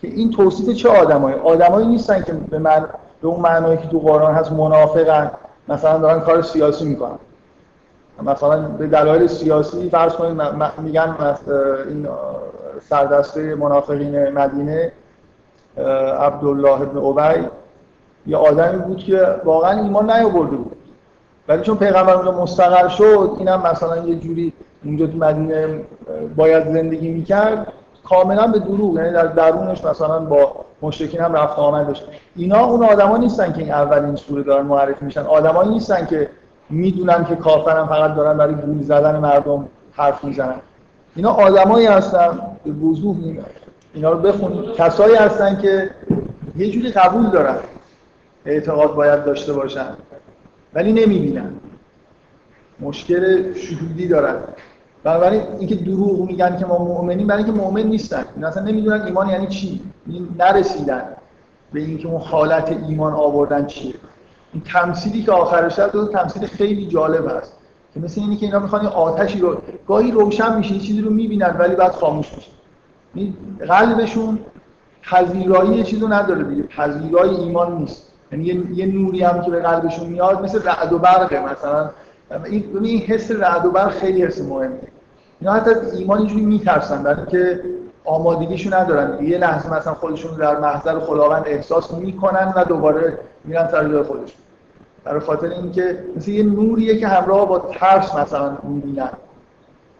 که 0.00 0.08
این 0.08 0.30
توصیف 0.30 0.76
چه 0.76 0.88
آدمایی؟ 0.88 1.36
آدمایی 1.36 1.86
نیستن 1.86 2.22
که 2.22 2.32
به 2.32 2.58
من 2.58 2.86
به 3.22 3.28
اون 3.28 3.40
معنایی 3.40 3.76
که 3.76 3.88
تو 3.88 3.98
قرآن 3.98 4.34
هست 4.34 4.52
منافقن. 4.52 5.30
مثلا 5.68 5.98
دارن 5.98 6.20
کار 6.20 6.42
سیاسی 6.42 6.84
می‌کنن. 6.84 7.18
مثلا 8.22 8.60
به 8.60 8.86
دلایل 8.86 9.26
سیاسی 9.26 9.90
فرض 9.90 10.12
کنید 10.12 10.42
میگن 10.78 11.16
این 11.88 12.08
سردسته 12.88 13.54
منافقین 13.54 14.28
مدینه 14.28 14.92
عبدالله 16.20 16.80
ابن 16.80 16.98
عبی 16.98 17.46
یه 18.26 18.36
آدمی 18.36 18.78
بود 18.78 18.98
که 18.98 19.26
واقعا 19.44 19.82
ایمان 19.82 20.10
نیاورده 20.10 20.56
بود. 20.56 20.76
ولی 21.48 21.62
چون 21.62 21.76
پیغمبر 21.76 22.14
اونجا 22.14 22.42
مستقر 22.42 22.88
شد 22.88 23.36
اینم 23.38 23.62
مثلا 23.62 23.96
یه 23.96 24.14
جوری 24.14 24.52
اونجا 24.84 25.06
تو 25.06 25.18
مدینه 25.18 25.80
باید 26.36 26.72
زندگی 26.72 27.10
می‌کرد 27.10 27.72
کاملا 28.04 28.46
به 28.46 28.58
دروغ 28.58 28.96
یعنی 28.96 29.10
در 29.10 29.26
درونش 29.26 29.84
مثلا 29.84 30.18
با 30.18 30.52
مشرکین 30.82 31.20
هم 31.20 31.32
رفت 31.32 31.58
آمد 31.58 31.86
داشت 31.86 32.04
اینا 32.36 32.66
اون 32.66 32.84
آدما 32.84 33.16
نیستن 33.16 33.52
که 33.52 33.58
این 33.58 33.72
اولین 33.72 34.16
سوره 34.16 34.42
دارن 34.42 34.66
معرفی 34.66 35.04
میشن. 35.04 35.20
آدمایی 35.20 35.70
نیستن 35.70 36.06
که 36.06 36.30
می‌دونن 36.70 37.24
که 37.24 37.36
کافرن 37.36 37.86
فقط 37.86 38.14
دارن 38.14 38.36
برای 38.36 38.54
گول 38.54 38.82
زدن 38.82 39.18
مردم 39.18 39.68
حرف 39.92 40.24
می‌زنن. 40.24 40.60
اینا 41.16 41.30
آدمایی 41.30 41.86
هستن 41.86 42.38
به 42.64 42.70
وضوح 42.70 43.16
اینا 43.94 44.10
رو 44.10 44.18
بخونید 44.18 44.72
کسایی 44.76 45.16
هستن 45.16 45.60
که 45.62 45.90
یه 46.56 46.70
جوری 46.70 46.90
قبول 46.90 47.30
دارن. 47.30 47.56
اعتقاد 48.46 48.94
باید 48.94 49.24
داشته 49.24 49.52
باشن. 49.52 49.94
ولی 50.74 50.92
نمی‌بینن. 50.92 51.50
مشکل 52.80 53.54
شهودی 53.54 54.08
دارن. 54.08 54.36
بنابراین 55.04 55.42
اینکه 55.58 55.74
دروغ 55.74 56.26
میگن 56.26 56.56
که 56.56 56.66
ما 56.66 56.78
مؤمنیم 56.78 57.26
برای 57.26 57.44
اینکه 57.44 57.60
مؤمن 57.60 57.82
نیستن. 57.82 58.24
این 58.36 58.44
اصلا 58.44 58.62
نمی‌دونن 58.62 59.02
ایمان 59.02 59.28
یعنی 59.28 59.46
چی. 59.46 59.80
این 60.06 60.28
نرسیدن 60.38 61.04
به 61.72 61.80
اینکه 61.80 62.08
اون 62.08 62.20
حالت 62.20 62.76
ایمان 62.88 63.12
آوردن 63.12 63.66
چیه. 63.66 63.94
این 64.52 64.62
تمثیلی 64.62 65.22
که 65.22 65.32
آخرش 65.32 65.78
هست 65.78 66.12
تمثیل 66.12 66.46
خیلی 66.46 66.86
جالب 66.86 67.36
هست. 67.38 67.52
که 67.94 68.00
مثل 68.00 68.20
اینی 68.20 68.36
که 68.36 68.46
اینا 68.46 68.58
می‌خوان 68.58 68.86
آتشی 68.86 69.38
رو 69.40 69.56
گاهی 69.88 70.10
روشن 70.10 70.56
میشه 70.56 70.78
چیزی 70.78 71.00
رو 71.00 71.10
می‌بینن 71.10 71.56
ولی 71.58 71.74
بعد 71.74 71.92
خاموش 71.92 72.34
میشه. 72.36 72.50
قلبشون 73.68 74.38
پذیرایی 75.02 75.82
چیزی 75.82 76.02
رو 76.02 76.12
نداره 76.12 76.44
دیگه. 76.44 76.62
پذیرایی 76.62 77.36
ایمان 77.36 77.76
نیست. 77.76 78.12
یعنی 78.32 78.68
یه 78.74 78.86
نوری 78.86 79.22
هم 79.22 79.42
که 79.42 79.50
به 79.50 79.60
قلبشون 79.60 80.06
میاد 80.06 80.44
مثل 80.44 80.62
رعد 80.62 80.92
و 80.92 80.98
برقه 80.98 81.52
مثلا. 81.52 81.90
این 82.44 82.64
این 82.82 83.00
حس 83.00 83.30
رعد 83.30 83.66
و 83.66 83.70
برق 83.70 83.90
خیلی 83.90 84.22
حس 84.22 84.40
مهمه. 84.40 84.78
اینا 85.40 85.52
حتی 85.52 85.70
ایمان 85.96 86.18
اینجوری 86.18 86.44
میترسن 86.44 87.02
برای 87.02 87.16
اینکه 87.16 87.60
آمادگیشو 88.04 88.74
ندارن. 88.74 89.24
یه 89.24 89.38
لحظه 89.38 89.72
مثلا 89.72 89.94
خودشون 89.94 90.36
در 90.36 90.58
محضر 90.58 90.98
خداوند 90.98 91.42
احساس 91.46 91.94
می‌کنن 91.94 92.52
و 92.56 92.64
دوباره 92.64 93.18
میرن 93.44 93.68
سر 93.68 93.88
جای 93.88 94.02
خودشون. 94.02 94.36
برای 95.04 95.20
خاطر 95.20 95.46
اینکه 95.46 96.04
مثل 96.16 96.30
یه 96.30 96.42
نوریه 96.42 96.98
که 96.98 97.08
همراه 97.08 97.48
با 97.48 97.58
ترس 97.58 98.14
مثلا 98.14 98.56
می‌بینن. 98.62 99.10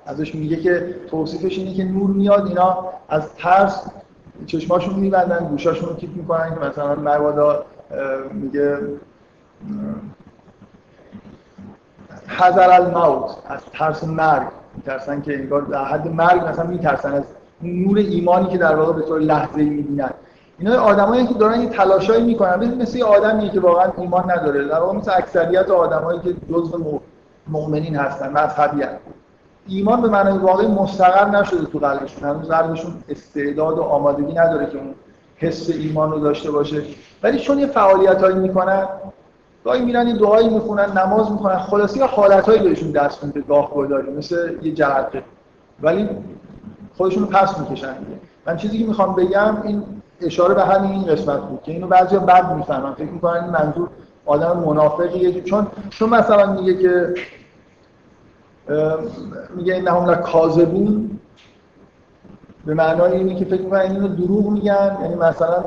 ازش 0.07 0.35
میگه 0.35 0.57
که 0.57 0.95
توصیفش 1.11 1.59
اینه 1.59 1.75
که 1.75 1.85
نور 1.85 2.11
میاد 2.11 2.47
اینا 2.47 2.79
از 3.09 3.35
ترس 3.35 3.87
چشماشون 4.47 4.95
میبندن 4.95 5.45
گوشاشون 5.45 5.89
رو 5.89 5.97
کیپ 5.97 6.17
می‌کنن 6.17 6.55
که 6.55 6.61
مثلا 6.61 6.95
مبادا 6.95 7.65
میگه 8.33 8.79
حذر 12.27 12.71
الموت 12.71 13.31
از 13.47 13.61
ترس 13.73 14.05
مرگ 14.05 14.49
میترسن 14.77 15.23
که 15.23 15.35
انگار 15.35 15.63
در 15.63 15.85
حد 15.85 16.15
مرگ 16.15 16.49
مثلا 16.49 16.67
میترسن 16.67 17.13
از 17.13 17.25
نور 17.63 17.99
ایمانی 17.99 18.49
که 18.49 18.59
در 18.59 18.77
واقع 18.77 18.93
به 18.93 19.03
طور 19.03 19.21
لحظه 19.21 19.59
ای 19.59 19.71
می‌بینن. 19.71 20.11
اینا 20.59 20.81
آدمایی 20.81 21.27
که 21.27 21.35
دارن 21.35 21.61
یه 21.61 21.69
تلاشایی 21.69 22.25
می‌کنن. 22.25 22.83
مثل 22.83 22.99
یه 22.99 23.05
آدمی 23.05 23.51
که 23.51 23.61
واقعا 23.61 23.93
ایمان 23.99 24.31
نداره. 24.31 24.65
در 24.65 24.81
واقع 24.81 24.99
مثل 24.99 25.13
اکثریت 25.17 25.71
آدمایی 25.71 26.21
که 26.21 26.35
جزء 26.53 26.79
مؤمنین 27.49 27.97
هستن 27.97 28.33
مذهبی 28.33 28.83
هستن 28.83 28.99
ایمان 29.69 30.03
به 30.03 30.09
معنای 30.09 30.39
واقعی 30.39 30.67
مستقر 30.67 31.31
نشده 31.31 31.65
تو 31.65 31.79
قلبشون. 31.79 32.29
هنوز 32.29 32.49
قلبشون 32.49 32.95
استعداد 33.09 33.79
و 33.79 33.83
آمادگی 33.83 34.33
نداره 34.33 34.67
که 34.67 34.79
اون 34.79 34.95
حس 35.37 35.71
ایمان 35.71 36.11
رو 36.11 36.19
داشته 36.19 36.51
باشه. 36.51 36.83
ولی 37.23 37.39
چون 37.39 37.59
یه 37.59 37.67
فعالیت 37.67 38.23
هایی 38.23 38.37
می‌کنن 38.37 38.89
گاهی 39.65 39.85
میرن 39.85 40.09
یه 40.09 40.17
دعایی 40.17 40.49
می‌خونن 40.49 40.99
نماز 40.99 41.33
می‌کنن 41.33 41.59
خلاصی 41.59 41.99
یا 41.99 42.07
حالتهایی 42.07 42.63
بهشون 42.63 42.91
دست 42.91 43.25
میده 43.25 43.41
گاه 43.41 43.71
گداری 43.75 44.11
مثل 44.11 44.53
یه 44.63 44.73
جرقه. 44.73 45.23
ولی 45.83 46.09
خودشون 46.97 47.23
رو 47.23 47.29
پس 47.29 47.59
می‌کشن. 47.59 47.95
من 48.47 48.57
چیزی 48.57 48.79
که 48.79 48.85
می‌خوام 48.85 49.15
بگم 49.15 49.63
این 49.63 49.83
اشاره 50.21 50.55
به 50.55 50.65
همین 50.65 50.91
این 50.91 51.05
قسمت 51.05 51.41
بود 51.41 51.63
که 51.63 51.73
اینو 51.73 51.87
بعضیا 51.87 52.19
بد 52.19 52.53
می‌فهمن. 52.53 52.95
فکر 52.95 53.11
می‌کنن 53.11 53.45
این 53.45 53.53
منظور 53.53 53.89
آدم 54.27 54.63
منافقیه 54.67 55.43
چون 55.43 55.67
چون 55.91 56.09
مثلا 56.09 56.53
میگه 56.53 56.75
که 56.83 57.15
میگه 59.57 59.75
این 59.75 59.85
نهم 59.85 60.15
کاذبون. 60.15 61.11
به 62.67 62.75
معنای 62.75 63.13
اینه 63.13 63.35
که 63.35 63.45
فکر 63.45 63.63
می‌کنن 63.63 63.81
اینو 63.81 64.09
دروغ 64.09 64.51
میگن 64.51 64.99
یعنی 65.03 65.15
مثلا 65.15 65.65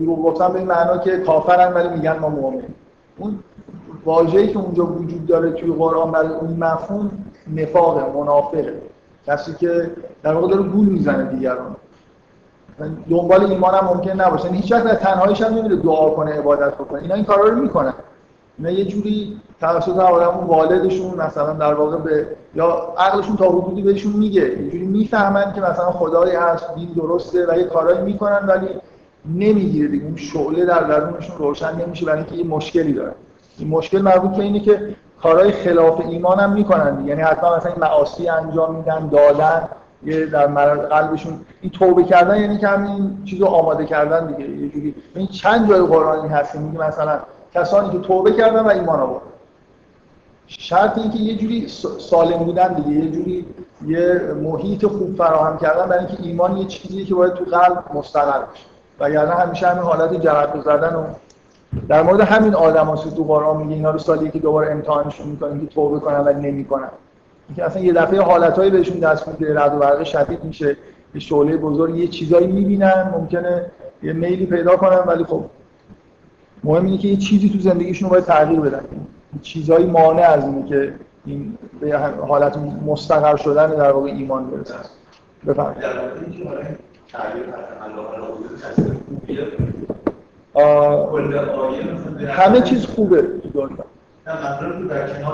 دروغ 0.00 0.22
گفتن 0.22 0.52
به 0.52 0.58
این 0.58 0.68
معنا 0.68 0.98
که 0.98 1.18
کافرن 1.18 1.74
ولی 1.74 1.88
میگن 1.88 2.18
ما 2.18 2.28
مؤمن 2.28 2.62
اون 3.18 3.38
واژه‌ای 4.04 4.48
که 4.48 4.58
اونجا 4.58 4.86
وجود 4.86 5.26
داره 5.26 5.50
توی 5.50 5.72
قرآن 5.72 6.10
برای 6.10 6.28
اون 6.28 6.50
مفهوم 6.50 7.10
نفاق 7.56 8.16
منافقه. 8.16 8.82
کسی 9.26 9.54
که 9.54 9.90
در 10.22 10.34
واقع 10.34 10.48
داره 10.48 10.62
گول 10.62 10.86
می‌زنه 10.86 11.24
دیگران. 11.24 11.76
دنبال 13.10 13.44
ایمان 13.44 13.74
هم 13.74 13.86
ممکن 13.86 14.10
نباشه. 14.10 14.44
یعنی 14.44 14.58
هیچ 14.58 14.72
وقت 14.72 14.84
در 14.84 14.94
تنهاییش 14.94 15.42
هم 15.42 15.54
نمیره 15.54 15.76
دعا 15.76 16.10
کنه 16.10 16.32
عبادت 16.32 16.74
بکنه. 16.74 17.02
اینا 17.02 17.14
این 17.14 17.24
کارا 17.24 17.48
رو 17.48 17.56
می‌کنن. 17.56 17.94
اینا 18.58 18.70
یه 18.70 18.84
جوری 18.84 19.40
توسط 19.60 19.96
آدم 19.98 20.46
والدشون 20.46 21.14
مثلا 21.14 21.52
در 21.52 21.74
واقع 21.74 21.96
به 21.96 22.26
یا 22.54 22.94
عقلشون 22.98 23.36
تا 23.36 23.48
حدودی 23.48 23.82
بهشون 23.82 24.12
میگه. 24.12 24.42
یه 24.42 24.70
جوری 24.70 24.86
می‌فهمن 24.86 25.52
که 25.52 25.60
مثلا 25.60 25.90
خدایی 25.90 26.36
هست 26.36 26.74
دین 26.74 26.92
درسته 26.96 27.46
و 27.48 27.58
یه 27.58 27.64
کارایی 27.64 28.00
می‌کنن 28.00 28.46
ولی 28.46 28.68
نمی‌گیره 29.34 29.88
دیگه. 29.88 30.04
اون 30.04 30.16
شعله 30.16 30.64
در 30.64 30.80
درونشون 30.80 31.38
روشن 31.38 31.74
نمیشه 31.86 32.06
برای 32.06 32.18
اینکه 32.18 32.34
یه 32.34 32.44
مشکلی 32.44 32.92
داره. 32.92 33.12
این 33.58 33.68
مشکل 33.68 34.02
مربوط 34.02 34.30
به 34.30 34.42
اینه 34.42 34.60
که 34.60 34.96
کارهای 35.22 35.52
خلاف 35.52 36.00
ایمان 36.00 36.40
هم 36.40 36.52
می‌کنن 36.52 37.04
یعنی 37.06 37.22
حتما 37.22 37.56
مثلا 37.56 37.72
معاصی 37.80 38.28
انجام 38.28 38.74
میدن 38.74 39.08
دادن 39.08 39.68
یه 40.04 40.26
در 40.26 40.46
قلبشون 40.74 41.40
این 41.60 41.70
توبه 41.70 42.04
کردن 42.04 42.40
یعنی 42.40 42.58
که 42.58 42.68
همین 42.68 43.24
چیزو 43.24 43.46
آماده 43.46 43.86
کردن 43.86 44.26
دیگه. 44.26 44.50
یه 44.50 44.68
جوری 44.68 44.94
این 45.14 45.26
چند 45.26 45.68
جای 45.68 45.80
قرآنی 45.80 46.28
هست 46.28 46.56
میگه 46.56 46.78
مثلا 46.78 47.18
کسانی 47.54 47.90
که 47.90 47.98
توبه 47.98 48.32
کردن 48.32 48.60
و 48.60 48.68
ایمان 48.68 49.00
آوردن. 49.00 49.26
شرط 50.46 50.98
اینکه 50.98 51.18
یه 51.18 51.36
جوری 51.36 51.68
سالم 51.98 52.38
بودن 52.38 52.74
دیگه 52.74 53.04
یه 53.04 53.10
جوری 53.10 53.46
یه 53.86 54.20
محیط 54.42 54.86
خوب 54.86 55.16
فراهم 55.16 55.58
کردن 55.58 55.86
برای 55.86 56.06
اینکه 56.06 56.22
ایمان 56.22 56.56
یه 56.56 56.66
چیزیه 56.66 57.04
که 57.04 57.14
باید 57.14 57.34
تو 57.34 57.44
قلب 57.44 57.84
مستقر 57.94 58.38
بشه 58.38 58.64
و 59.00 59.10
یعنی 59.10 59.30
همیشه 59.30 59.66
همین 59.66 59.82
حالت 59.82 60.20
جرقه 60.20 60.60
زدن 60.60 60.94
و 60.94 61.04
در 61.88 62.02
مورد 62.02 62.20
همین 62.20 62.54
آدم 62.54 62.86
ها 62.86 62.96
تو 62.96 63.24
قرآن 63.24 63.56
میگه 63.56 63.74
اینا 63.74 63.90
رو 63.90 63.98
سالی 63.98 64.30
که 64.30 64.38
دوباره 64.38 64.72
امتحانشون 64.72 65.26
می‌کنن 65.26 65.60
که 65.60 65.66
توبه 65.66 66.00
کنن 66.00 66.20
و 66.20 66.32
نمی‌کنن. 66.32 66.90
اینکه 67.48 67.64
اصلا 67.64 67.82
یه 67.82 67.92
دفعه 67.92 68.20
حالتهایی 68.20 68.70
بهشون 68.70 68.98
دست 68.98 69.28
می‌گیره 69.28 69.62
رد 69.62 69.74
و 69.74 69.78
برق 69.78 70.04
شدید 70.04 70.44
میشه 70.44 70.76
یه 71.14 71.20
شعله 71.20 71.56
بزرگ 71.56 71.96
یه 71.96 72.08
چیزایی 72.08 72.46
می‌بینن 72.46 73.10
ممکنه 73.14 73.66
یه 74.02 74.12
میلی 74.12 74.46
پیدا 74.46 74.76
کنن 74.76 74.98
ولی 75.06 75.24
خب 75.24 75.44
مهم 76.64 76.84
اینه 76.84 76.98
که 76.98 77.08
یه 77.08 77.16
چیزی 77.16 77.50
تو 77.50 77.58
زندگیشون 77.58 78.08
باید 78.08 78.24
تغییر 78.24 78.60
بدن. 78.60 78.84
چیزایی 79.42 79.86
مانع 79.86 80.22
از 80.22 80.44
اینه 80.44 80.68
که 80.68 80.94
این 81.26 81.58
به 81.80 81.98
حالت 82.28 82.58
مستقر 82.86 83.36
شدن 83.36 83.70
در 83.70 83.92
واقع 83.92 84.08
ایمان 84.08 84.50
برسن 84.50 84.74
بفرمایید. 85.46 85.84
همه 92.28 92.60
چیز 92.60 92.86
خوبه 92.86 93.22
تو 93.22 93.48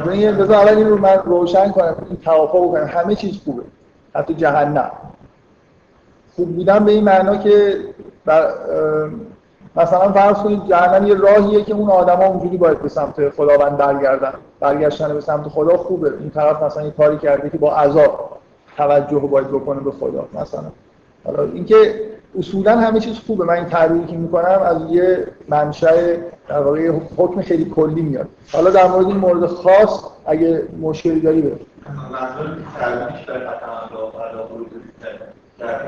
دنیا. 0.05 0.33
بذار 0.33 0.55
اول 0.55 0.77
این 0.77 0.89
رو 0.89 0.99
من 0.99 1.17
روشن 1.25 1.71
کنم 1.71 2.07
این 2.09 2.19
توافق 2.25 2.73
کنم. 2.73 2.87
همه 2.87 3.15
چیز 3.15 3.41
خوبه. 3.45 3.63
حتی 4.15 4.35
جهنم. 4.35 4.91
خوب 6.37 6.57
بودن 6.57 6.85
به 6.85 6.93
این 6.93 7.05
معنا 7.05 7.37
که 7.37 7.77
بر 8.25 8.51
مثلا 9.77 10.13
فرض 10.13 10.37
کنید 10.37 10.67
جهنم 10.69 11.07
یه 11.07 11.15
راهیه 11.15 11.65
که 11.65 11.75
اون 11.75 11.91
آدما 11.91 12.25
اونجوری 12.25 12.57
باید 12.57 12.83
به 12.83 12.89
سمت 12.89 13.31
خداوند 13.31 13.77
برگردن. 13.77 14.33
برگشتن 14.61 15.15
به 15.15 15.21
سمت 15.21 15.49
خدا 15.49 15.77
خوبه. 15.77 16.13
این 16.21 16.31
طرف 16.31 16.63
مثلا 16.63 16.85
یه 16.85 16.91
کاری 16.91 17.19
کرده 17.19 17.51
که 17.51 17.59
با 17.59 17.77
عذاب 17.77 18.39
توجه 18.77 19.19
باید 19.19 19.49
بکنه 19.49 19.81
به 19.81 19.91
خدا 19.91 20.29
مثلا. 20.35 20.71
حالا 21.25 21.43
اینکه 21.43 21.95
اصولا 22.39 22.77
همه 22.77 23.01
چیز 23.01 23.19
خوبه. 23.27 23.45
من 23.45 23.55
این 23.55 23.65
تعریفی 23.65 24.07
که 24.07 24.17
می‌کنم 24.17 24.61
از 24.65 24.77
یه 24.91 25.27
منشأ 25.49 26.17
در 26.49 26.61
واقع 26.61 26.93
حکم 27.17 27.43
خیلی 27.43 27.65
کلی 27.65 28.03
میاد. 28.03 28.29
حالا 28.53 28.71
در 28.71 28.89
مورد 28.89 29.07
این 29.07 29.17
مورد 29.17 29.47
خاص 29.47 30.05
اگه 30.27 30.63
مشکلی 30.81 31.21
داری 31.21 31.43
بگو. 31.43 31.57
در 35.59 35.79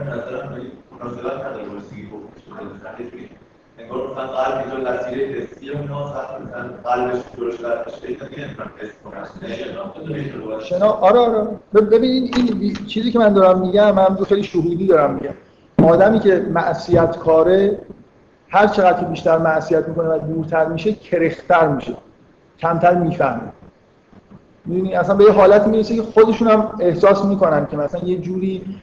انگار 3.82 4.12
مثلا 4.12 4.26
قلب 4.26 4.58
اینجا 4.58 4.90
لسیره 4.90 5.26
حسی 5.26 5.70
اونا 5.70 6.04
قلبش 6.84 7.22
درست 7.36 7.60
شنا 10.64 10.86
آره 10.86 11.18
آره. 11.18 11.46
ببینید 11.74 12.36
این 12.36 12.74
چیزی 12.86 13.10
که 13.10 13.18
من 13.18 13.32
دارم 13.32 13.60
میگم 13.60 13.94
من 13.94 14.16
خیلی 14.28 14.42
شهودی 14.42 14.86
دارم 14.86 15.14
میگم. 15.14 15.34
آدمی 15.90 16.20
که 16.20 16.46
معصیت 16.54 17.16
کاره 17.16 17.78
هر 18.48 18.66
چقدر 18.66 19.04
بیشتر 19.04 19.38
معصیت 19.38 19.88
می‌کنه 19.88 20.08
و 20.08 20.18
دورتر 20.18 20.66
میشه 20.66 20.92
کرختر 20.92 21.68
میشه. 21.68 21.94
کمتر 22.58 22.94
می‌فهمه. 22.94 23.40
می‌دونی؟ 24.64 24.94
اصلا 24.94 25.14
به 25.14 25.24
یه 25.24 25.32
حالتی 25.32 25.70
می‌رسه 25.70 25.96
که 25.96 26.02
خودشون 26.02 26.48
هم 26.48 26.72
احساس 26.80 27.24
می‌کنن 27.24 27.66
که 27.66 27.76
مثلا 27.76 28.00
یه 28.00 28.18
جوری 28.18 28.80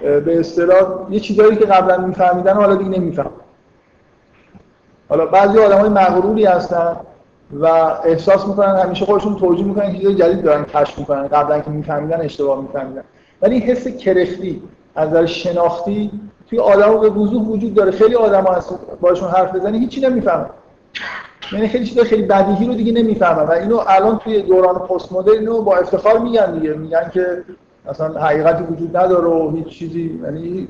به 0.00 0.40
اصطلاح 0.40 1.06
یه 1.10 1.20
چیزایی 1.20 1.56
که 1.56 1.64
قبلا 1.64 1.96
میفهمیدن 2.06 2.54
حالا 2.54 2.74
دیگه 2.74 2.90
نمی‌فهمن. 2.90 3.30
حالا 5.10 5.26
بعضی 5.26 5.58
آدمای 5.58 5.88
مغروری 5.88 6.44
هستن 6.44 6.96
و 7.60 7.66
احساس 8.04 8.46
می‌کنن 8.46 8.76
همیشه 8.76 9.04
خودشون 9.04 9.36
توجیه 9.36 9.64
می‌کنن 9.64 9.92
که 9.92 10.14
جدید 10.14 10.42
دارن 10.42 10.64
کشف 10.64 10.98
می‌کنن. 10.98 11.28
قبلا 11.28 11.60
که 11.60 11.70
میفهمیدن 11.70 12.20
اشتباه 12.20 12.62
میفهمیدن. 12.62 13.02
ولی 13.42 13.54
این 13.54 13.62
حس 13.62 13.88
کرختی 13.88 14.62
از 14.94 15.08
نظر 15.08 15.26
شناختی 15.26 16.10
توی 16.50 16.58
آدمو 16.58 16.98
به 16.98 17.10
وضوح 17.10 17.42
وجود 17.42 17.74
داره. 17.74 17.90
خیلی 17.90 18.14
آدما 18.14 18.50
هست 18.50 18.78
باشون 19.00 19.28
حرف 19.28 19.54
بزنی 19.54 19.78
هیچی 19.78 20.00
نمی‌فهمن. 20.00 20.46
یعنی 21.52 21.68
خیلی 21.68 21.86
چیزا 21.86 22.04
خیلی 22.04 22.22
بدیهی 22.22 22.66
رو 22.66 22.74
دیگه 22.74 22.92
نمی‌فهمن 22.92 23.42
و 23.42 23.50
اینو 23.50 23.80
الان 23.86 24.18
توی 24.18 24.42
دوران 24.42 24.74
پست 24.74 25.12
مدرن 25.12 25.44
با 25.44 25.76
افتخار 25.76 26.18
میگن 26.18 26.52
دیگه. 26.52 26.74
میگن 26.74 27.10
که 27.14 27.44
اصلا 27.88 28.20
حقیقتی 28.20 28.64
وجود 28.64 28.96
نداره 28.96 29.28
و 29.28 29.50
هیچ 29.50 29.68
چیزی 29.68 30.20
یعنی 30.24 30.68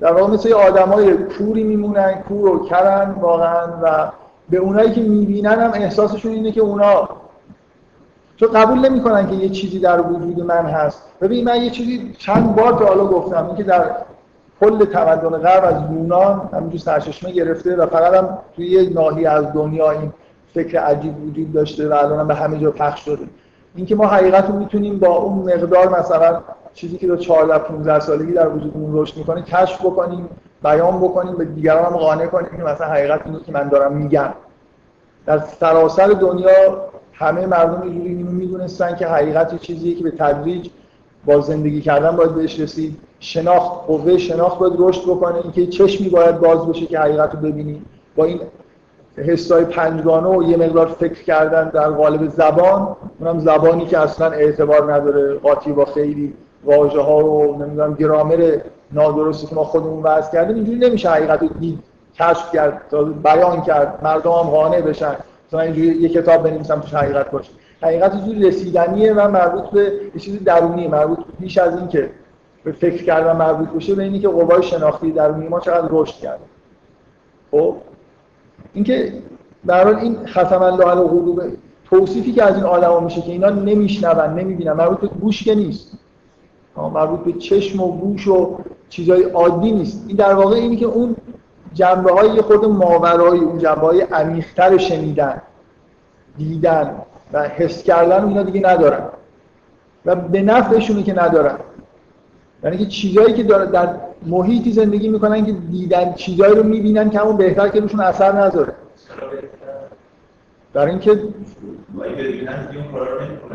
در 0.00 0.12
واقع 0.12 0.32
مثل 0.32 0.52
آدمای 0.52 1.12
کوری 1.16 1.64
میمونن 1.64 2.14
کور 2.28 2.48
و 2.48 2.66
کرن 2.66 3.10
واقعا 3.20 3.66
و 3.82 4.10
به 4.50 4.56
اونایی 4.56 4.90
که 4.90 5.00
می‌بینن 5.00 5.60
هم 5.60 5.70
احساسشون 5.74 6.32
اینه 6.32 6.52
که 6.52 6.60
اونا 6.60 7.08
چون 8.36 8.48
قبول 8.52 8.78
نمی‌کنن 8.88 9.30
که 9.30 9.34
یه 9.34 9.48
چیزی 9.48 9.78
در 9.78 10.00
وجود 10.00 10.40
من 10.40 10.66
هست. 10.66 11.02
ببین 11.20 11.44
من 11.44 11.62
یه 11.62 11.70
چیزی 11.70 12.14
چند 12.18 12.56
بار 12.56 12.72
تا 12.72 12.86
حالا 12.86 13.06
گفتم 13.06 13.46
اینکه 13.46 13.62
در 13.62 13.90
کل 14.60 14.84
تمدن 14.84 15.38
غرب 15.38 15.64
از 15.64 15.92
یونان 15.92 16.48
همینجور 16.52 16.80
سرچشمه 16.80 17.32
گرفته 17.32 17.76
و 17.76 17.86
فقط 17.86 18.14
هم 18.14 18.38
توی 18.56 18.66
یه 18.66 18.94
ناحیه 18.94 19.30
از 19.30 19.52
دنیا 19.52 19.90
این 19.90 20.12
فکر 20.54 20.78
عجیب 20.78 21.24
وجود 21.24 21.52
داشته 21.52 21.88
و 21.88 21.92
الان 21.92 22.26
به 22.26 22.34
همه 22.34 22.58
جا 22.58 22.70
پخش 22.70 23.04
شده. 23.04 23.24
اینکه 23.74 23.94
ما 23.94 24.06
حقیقت 24.06 24.48
رو 24.48 24.56
می‌تونیم 24.56 24.98
با 24.98 25.08
اون 25.08 25.54
مقدار 25.54 26.00
مثلا 26.00 26.40
چیزی 26.76 26.96
که 26.96 27.06
تا 27.06 27.16
14 27.16 27.58
15 27.58 28.00
سالگی 28.00 28.32
در 28.32 28.48
وجودمون 28.48 29.02
رشد 29.02 29.16
می‌کنه 29.16 29.42
کشف 29.42 29.80
بکنیم 29.80 30.28
بیان 30.62 31.00
بکنیم 31.00 31.36
به 31.36 31.44
دیگران 31.44 31.84
هم 31.84 31.96
قانع 31.96 32.26
کنیم. 32.26 32.48
که 32.56 32.62
مثلا 32.62 32.86
حقیقت 32.86 33.26
اینه 33.26 33.38
که 33.46 33.52
من 33.52 33.68
دارم 33.68 33.96
میگم. 33.96 34.32
در 35.26 35.38
سراسر 35.38 36.06
دنیا 36.06 36.48
همه 37.12 37.46
مردم 37.46 37.82
اینجوری 37.82 38.14
می‌دونستن 38.14 38.96
که 38.96 39.06
حقیقت 39.06 39.60
چیزیه 39.60 39.94
که 39.94 40.04
به 40.04 40.10
تدریج 40.10 40.68
با 41.24 41.40
زندگی 41.40 41.80
کردن 41.80 42.16
باید 42.16 42.34
بهش 42.34 42.60
رسید. 42.60 42.98
شناخت 43.20 43.86
قوه 43.86 44.18
شناخت 44.18 44.58
باید 44.58 44.74
رشد 44.78 45.02
بکنه. 45.02 45.36
اینکه 45.36 45.66
چشمی 45.66 46.08
باید 46.08 46.38
باز 46.38 46.66
بشه 46.66 46.86
که 46.86 46.98
حقیقت 46.98 47.34
رو 47.34 47.40
ببینیم. 47.40 47.84
با 48.16 48.24
این 48.24 48.40
حسای 49.16 49.64
پنجگانه 49.64 50.28
و 50.28 50.42
یه 50.42 50.56
مقدار 50.56 50.86
فکر 50.86 51.24
کردن 51.24 51.68
در 51.68 51.90
قالب 51.90 52.28
زبان 52.28 52.96
اونم 53.20 53.38
زبانی 53.38 53.86
که 53.86 53.98
اصلا 53.98 54.30
اعتبار 54.30 54.92
نداره 54.94 55.34
قاطی 55.34 55.72
با 55.72 55.84
خیلی 55.84 56.34
واژه 56.64 57.00
ها 57.00 57.24
و 57.24 57.56
نمی‌دونم 57.62 57.94
گرامر 57.94 58.58
نادرستی 58.92 59.46
که 59.46 59.54
ما 59.54 59.64
خودمون 59.64 60.02
وضع 60.02 60.32
کردیم 60.32 60.56
اینجوری 60.56 60.78
نمیشه 60.78 61.10
حقیقت 61.10 61.42
رو 61.42 61.48
دید 61.48 61.78
کشف 62.18 62.52
کرد 62.52 62.82
بیان 63.22 63.62
کرد 63.62 63.98
مردم 64.02 64.30
هم 64.30 64.50
قانع 64.50 64.80
بشن 64.80 65.16
مثلا 65.48 65.60
اینجوری 65.60 65.86
یه 65.86 66.08
کتاب 66.08 66.42
بنویسم 66.42 66.80
توش 66.80 66.94
حقیقت 66.94 67.30
باشه. 67.30 67.50
حقیقت 67.82 68.14
اینجوری 68.14 68.48
رسیدنیه 68.48 69.12
و 69.12 69.28
مربوط 69.28 69.64
به 69.64 69.92
یه 70.14 70.20
چیز 70.20 70.44
درونی 70.44 70.88
مربوط 70.88 71.18
بیش 71.38 71.58
از 71.58 71.76
این 71.76 71.88
که 71.88 72.10
به 72.64 72.72
فکر 72.72 73.04
کردن 73.04 73.36
مربوط 73.36 73.68
بشه 73.68 73.94
به 73.94 74.02
اینی 74.02 74.20
که 74.20 74.28
قوای 74.28 74.62
شناختی 74.62 75.12
درونی 75.12 75.48
ما 75.48 75.60
چقدر 75.60 75.88
رشد 75.90 76.14
کرده. 76.14 76.44
خب؟ 77.50 77.76
اینکه 78.74 79.12
در 79.66 79.88
این 79.88 80.26
ختم 80.26 80.62
الله 80.62 80.84
علی 80.84 81.56
توصیفی 81.90 82.32
که 82.32 82.42
از 82.42 82.54
این 82.54 82.64
آدما 82.64 83.00
میشه 83.00 83.20
که 83.20 83.32
اینا 83.32 83.50
نمیشنون 83.50 84.38
نمی‌بینن 84.38 84.72
مربوط 84.72 85.00
به 85.00 85.06
گوش 85.06 85.42
که 85.42 85.54
نیست. 85.54 85.98
مربوط 86.76 87.20
به 87.20 87.32
چشم 87.32 87.80
و 87.80 87.92
گوش 87.92 88.28
و 88.28 88.58
چیزای 88.88 89.22
عادی 89.22 89.72
نیست. 89.72 90.04
این 90.08 90.16
در 90.16 90.34
واقع 90.34 90.56
اینی 90.56 90.76
که 90.76 90.86
اون 90.86 91.16
جنبه 91.74 92.12
های 92.12 92.40
خود 92.40 92.64
ماورایی 92.64 93.40
اون 93.40 93.58
جنبه 93.58 93.80
های 93.80 94.00
عمیق‌تر 94.00 94.78
شنیدن 94.78 95.42
دیدن 96.38 96.94
و 97.32 97.48
حس 97.48 97.82
کردن 97.82 98.28
اینا 98.28 98.42
دیگه 98.42 98.60
ندارن. 98.70 99.00
و 100.04 100.16
به 100.16 100.42
نفعشونه 100.42 101.02
که 101.02 101.12
ندارن. 101.12 101.58
یعنی 102.64 102.78
که 102.78 102.86
چیزایی 102.86 103.34
که 103.34 103.42
در 103.42 103.94
محیطی 104.26 104.72
زندگی 104.72 105.08
می‌کنن 105.08 105.46
که 105.46 105.52
دیدن 105.52 106.12
چیزایی 106.12 106.54
رو 106.54 106.62
می‌بینن 106.62 107.10
که 107.10 107.18
همون 107.18 107.36
بهتر 107.36 107.68
که 107.68 107.80
روشون 107.80 108.00
اثر 108.00 108.32
نذاره 108.32 108.72
در 110.74 110.86
اینکه 110.86 111.18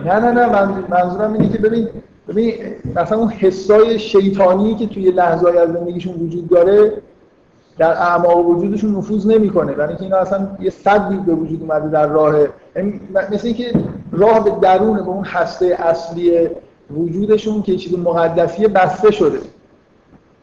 نه 0.05 0.19
نه 0.19 0.31
نه 0.31 0.45
منظورم 0.89 1.34
اینه 1.34 1.49
که 1.49 1.57
ببین 1.57 1.89
ببین 2.27 2.55
مثلا 2.95 3.17
اون 3.17 3.29
حسای 3.29 3.99
شیطانی 3.99 4.75
که 4.75 4.88
توی 4.88 5.12
لحظه 5.12 5.49
از 5.49 5.73
زندگیشون 5.73 6.13
وجود 6.13 6.49
داره 6.49 6.93
در 7.77 7.91
اعماق 7.91 8.47
وجودشون 8.47 8.95
نفوذ 8.95 9.27
نمی‌کنه. 9.27 9.71
برای 9.71 9.88
اینکه 9.88 10.03
اینا 10.03 10.17
اصلا 10.17 10.47
یه 10.60 10.69
صدی 10.69 11.17
به 11.17 11.34
وجود 11.34 11.62
اومده 11.62 11.89
در 11.89 12.07
راه. 12.07 12.36
یعنی 12.75 13.01
مثل 13.31 13.47
اینکه 13.47 13.73
راه 14.12 14.43
به 14.43 14.51
درون 14.62 14.97
به 14.97 15.10
اون 15.10 15.23
هسته 15.23 15.65
اصلی 15.79 16.49
وجودشون 16.91 17.62
که 17.62 17.75
چیز 17.75 17.99
مقدسی 17.99 18.67
بسته 18.67 19.12
شده. 19.12 19.39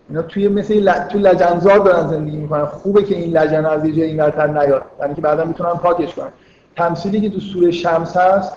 اینا 0.08 0.22
توی 0.22 0.48
مثل 0.48 0.88
ل... 0.88 0.92
توی 0.92 1.20
لجنزار 1.20 1.78
دارن 1.78 2.08
زندگی 2.08 2.36
می‌کنن. 2.36 2.64
خوبه 2.64 3.02
که 3.02 3.16
این 3.16 3.36
لجن 3.36 3.66
از 3.66 3.84
یه 3.84 4.04
اینورتر 4.04 4.46
نیاد. 4.46 4.82
یعنی 5.00 5.14
که 5.14 5.20
بعدا 5.20 5.44
می‌تونن 5.44 5.70
پاکش 5.70 6.14
کنن. 6.14 6.28
تمثیلی 6.76 7.20
که 7.20 7.30
تو 7.30 7.40
سوره 7.40 7.70
شمس 7.70 8.16
هست 8.16 8.52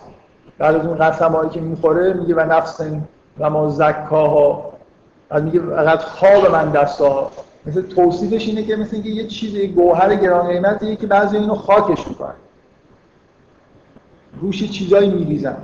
بعد 0.61 0.75
از 0.75 0.85
اون 0.85 0.97
قسمایی 0.97 1.49
که 1.49 1.61
می‌خوره 1.61 2.13
میگه 2.13 2.35
و 2.35 2.39
نفس 2.39 2.81
و 3.39 3.49
ما 3.49 3.69
زکاها. 3.69 4.73
بعد 5.29 5.43
میگه 5.43 5.59
فقط 5.59 5.99
خواب 5.99 6.51
من 6.51 6.71
دستا 6.71 7.31
مثل 7.65 7.81
توصیفش 7.81 8.47
اینه 8.47 8.63
که 8.63 8.75
مثل 8.75 8.95
اینکه 8.95 9.09
یه 9.09 9.27
چیز 9.27 9.73
گوهر 9.75 10.15
گران 10.15 10.47
قیمتیه 10.47 10.95
که 10.95 11.07
بعضی 11.07 11.37
اینو 11.37 11.55
خاکش 11.55 12.07
می‌کنن 12.07 12.33
روش 14.41 14.71
چیزایی 14.71 15.09
میریزن. 15.09 15.57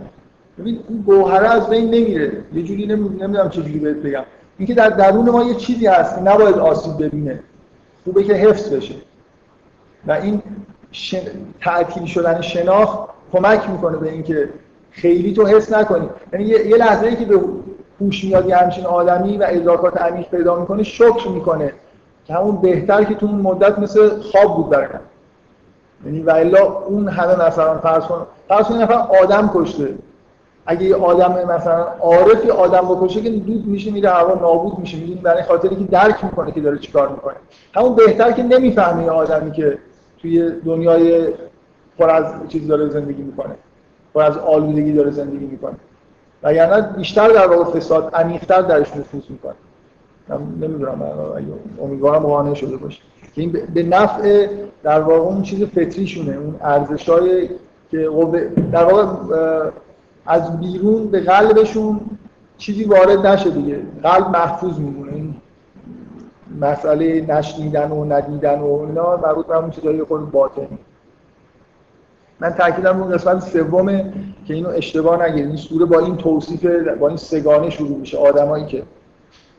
ببین 0.60 0.80
اون 0.88 1.02
گوهره 1.02 1.50
از 1.50 1.70
بین 1.70 1.86
نمیره. 1.86 2.44
یه 2.54 2.64
جوری 2.64 2.86
نمی‌دونم 2.86 3.50
چه 3.50 3.62
جوری 3.62 3.80
بهت 3.80 3.96
بگم. 3.96 4.24
اینکه 4.58 4.74
در 4.74 4.90
درون 4.90 5.30
ما 5.30 5.44
یه 5.44 5.56
چیزی 5.56 5.88
هست 5.88 6.20
نباید 6.20 6.58
آسیب 6.58 7.06
ببینه. 7.06 7.40
خوبه 8.04 8.24
که 8.24 8.34
حفظ 8.34 8.74
بشه. 8.74 8.96
و 10.08 10.12
این 10.12 10.42
شن... 10.92 11.20
تعطیل 11.62 12.06
شدن 12.06 12.42
شناخت 12.42 13.10
کمک 13.34 13.70
می‌کنه 13.70 13.98
به 13.98 14.12
اینکه 14.12 14.50
خیلی 14.98 15.34
تو 15.34 15.46
حس 15.46 15.74
نکنی. 15.74 16.10
یعنی 16.34 16.46
یه 16.46 16.78
لحظه 16.78 17.08
ای 17.08 17.16
که 17.16 17.26
به 17.26 17.40
هوش 18.02 18.24
میاد 18.24 18.50
یه 18.50 18.58
همچین 18.58 18.86
آدمی 18.86 19.38
و 19.38 19.46
ادراکات 19.50 20.02
عمیق 20.02 20.30
پیدا 20.30 20.60
می‌کنه 20.60 20.84
شکر 20.84 21.28
می‌کنه. 21.28 21.74
که 22.26 22.34
همون 22.34 22.62
بهتر 22.62 23.04
که 23.04 23.16
تو 23.16 23.26
اون 23.26 23.36
مدت 23.36 23.80
مثل 23.80 24.10
خواب 24.22 24.56
بود 24.56 24.70
برای 24.70 24.88
یعنی 26.06 26.22
و 26.22 26.30
الا 26.30 26.64
اون 26.64 27.08
همه 27.08 27.48
مثلا 27.48 27.78
فرض 27.78 28.04
کن 28.04 28.28
فرض 28.48 28.66
کن 28.66 28.76
نفر 28.76 28.94
آدم 29.24 29.52
کشته. 29.54 29.96
اگه 30.66 30.84
یه 30.84 30.96
آدم 30.96 31.56
مثلا 31.56 31.88
عارفی 32.00 32.50
آدم 32.50 32.82
بکشه 32.82 33.22
که 33.22 33.30
دود 33.30 33.68
میشه 33.68 33.92
میره 33.92 34.10
هوا 34.10 34.34
نابود 34.34 34.80
میشه. 34.80 34.98
می‌دونی 34.98 35.20
برای 35.20 35.44
خاطری 35.44 35.76
که 35.76 35.84
درک 35.84 36.24
می‌کنه 36.26 36.52
که 36.52 36.62
داره 36.62 36.78
چیکار 36.78 37.10
می‌کنه. 37.10 37.36
همون 37.76 37.96
بهتر 37.96 38.32
که 38.32 38.44
نمی‌فهمه 38.44 39.10
آدمی 39.10 39.52
که 39.52 39.78
توی 40.22 40.52
دنیای 40.66 41.28
پر 42.00 42.10
از 42.10 42.26
چیز 42.50 42.68
داره 42.68 42.90
زندگی 42.90 43.22
می‌کنه. 43.22 43.56
پر 44.18 44.24
از 44.24 44.38
آلودگی 44.38 44.94
داره 44.94 45.12
زندگی 45.12 45.46
می‌کنه. 45.46 45.76
و 46.44 46.54
یعنی 46.54 46.82
بیشتر 46.98 47.28
در 47.28 47.48
واقع 47.48 47.80
فساد 47.80 48.16
عمیق‌تر 48.16 48.62
درش 48.62 48.96
نفوذ 48.96 49.22
می‌کنه. 49.30 49.54
من 50.30 50.38
نمی‌دونم 50.38 51.02
امیدوارم 51.82 52.20
قانع 52.20 52.54
شده 52.54 52.78
باشه. 52.78 53.02
که 53.36 53.42
این 53.42 53.52
به 53.74 53.84
نفع 53.84 54.48
در 54.84 55.02
واقع 55.02 55.20
اون 55.20 55.42
چیز 55.42 55.64
فطریشونه 55.64 56.38
اون 56.38 56.56
ارزشای 56.62 57.50
که 57.92 58.10
در 58.72 58.84
واقع 58.84 59.70
از 60.26 60.60
بیرون 60.60 61.08
به 61.08 61.20
قلبشون 61.20 62.00
چیزی 62.58 62.84
وارد 62.84 63.28
نشه 63.28 63.50
دیگه. 63.50 63.80
قلب 64.04 64.30
محفوظ 64.30 64.80
میمونه. 64.80 65.14
این 65.14 65.36
مسئله 66.62 67.22
نشنیدن 67.22 67.92
و 67.92 68.06
ندیدن 68.06 68.60
و 68.60 68.86
اینا 68.88 69.18
مربوط 69.18 69.46
به 69.46 69.58
اون 69.58 69.70
چیزای 69.70 70.04
خود 70.04 70.32
باطنی. 70.32 70.78
من 72.40 72.50
تاکیدم 72.50 73.02
اون 73.02 73.12
قسمت 73.12 73.40
سومه 73.40 74.14
که 74.46 74.54
اینو 74.54 74.70
اشتباه 74.70 75.26
نگیرید. 75.26 75.48
این 75.48 75.56
سوره 75.56 75.86
با 75.86 76.00
این 76.00 76.18
توصیف 76.18 76.66
با 77.00 77.08
این 77.08 77.18
سگانه 77.18 77.70
شروع 77.70 77.98
میشه. 77.98 78.18
آدمایی 78.18 78.66
که 78.66 78.84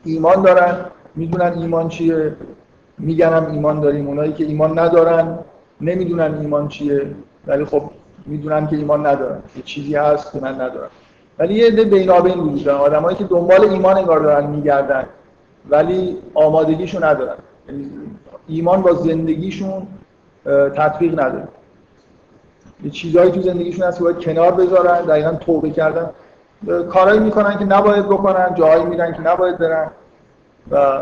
ایمان 0.04 0.42
دارن 0.42 0.76
می‌دونن 1.14 1.52
ایمان 1.58 1.88
چیه. 1.88 2.32
میگنم 2.98 3.50
ایمان 3.50 3.80
داریم. 3.80 4.06
اونایی 4.06 4.32
که 4.32 4.44
ایمان 4.44 4.78
ندارن 4.78 5.38
نمی‌دونن 5.80 6.38
ایمان 6.40 6.68
چیه. 6.68 7.06
ولی 7.46 7.64
خب 7.64 7.82
می‌دونن 8.26 8.66
که 8.66 8.76
ایمان 8.76 9.06
ندارن. 9.06 9.38
یه 9.56 9.62
چیزی 9.62 9.94
هست 9.94 10.32
که 10.32 10.40
من 10.40 10.54
ندارم. 10.54 10.90
ولی 11.38 11.54
یه 11.54 11.66
عده 11.66 11.84
بینابین 11.84 12.38
وجود 12.38 12.64
دارن. 12.64 12.78
آدمایی 12.78 13.16
که 13.16 13.24
دنبال 13.24 13.64
ایمان 13.64 13.96
انگار 13.96 14.20
دارن 14.20 14.50
میگردن. 14.50 15.04
ولی 15.70 16.16
آمادگیشو 16.34 17.04
ندارن. 17.04 17.36
یعنی 17.68 17.90
ایمان 18.48 18.82
با 18.82 18.92
زندگیشون 18.92 19.86
تطبیق 20.76 21.12
نداره. 21.12 21.48
یه 22.84 22.90
چیزهایی 22.90 23.30
تو 23.30 23.42
زندگیشون 23.42 23.84
هست 23.84 23.98
که 23.98 24.04
باید 24.04 24.18
کنار 24.18 24.52
بذارن 24.52 25.00
دقیقا 25.00 25.32
توبه 25.32 25.70
کردن. 25.70 26.10
کارهایی 26.90 27.20
می‌کنن 27.20 27.58
که 27.58 27.64
نباید 27.64 28.06
بکنن 28.06 28.54
جایی 28.54 28.84
میرن 28.84 29.12
که 29.12 29.20
نباید 29.20 29.58
برن 29.58 29.90
و 30.70 31.00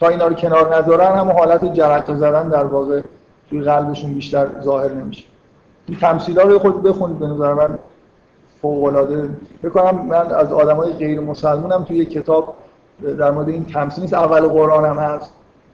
تا 0.00 0.08
اینا 0.08 0.26
رو 0.26 0.34
کنار 0.34 0.76
نذارن 0.76 1.18
هم 1.18 1.30
حالت 1.30 1.72
جرقه 1.72 2.14
زدن 2.14 2.48
در 2.48 2.64
واقع 2.64 3.00
توی 3.50 3.60
قلبشون 3.60 4.14
بیشتر 4.14 4.46
ظاهر 4.62 4.92
نمیشه. 4.92 5.24
این 5.88 5.98
تمثیل 5.98 6.40
ها 6.40 6.48
رو 6.48 6.58
خود 6.58 6.82
بخونید 6.82 7.18
به 7.18 7.26
نظر 7.26 7.54
من 7.54 7.78
فوق 8.62 8.84
العاده 8.84 9.28
بکنم 9.64 10.06
من 10.06 10.32
از 10.32 10.52
آدمای 10.52 10.92
غیر 10.92 11.20
مسلمونم 11.20 11.84
توی 11.84 12.04
کتاب 12.04 12.54
در 13.18 13.30
مورد 13.30 13.48
این 13.48 13.64
تمثیل 13.64 14.02
نیست 14.02 14.14
اول 14.14 14.40
قرآن 14.40 14.84
هم 14.84 14.98
هست. 14.98 15.32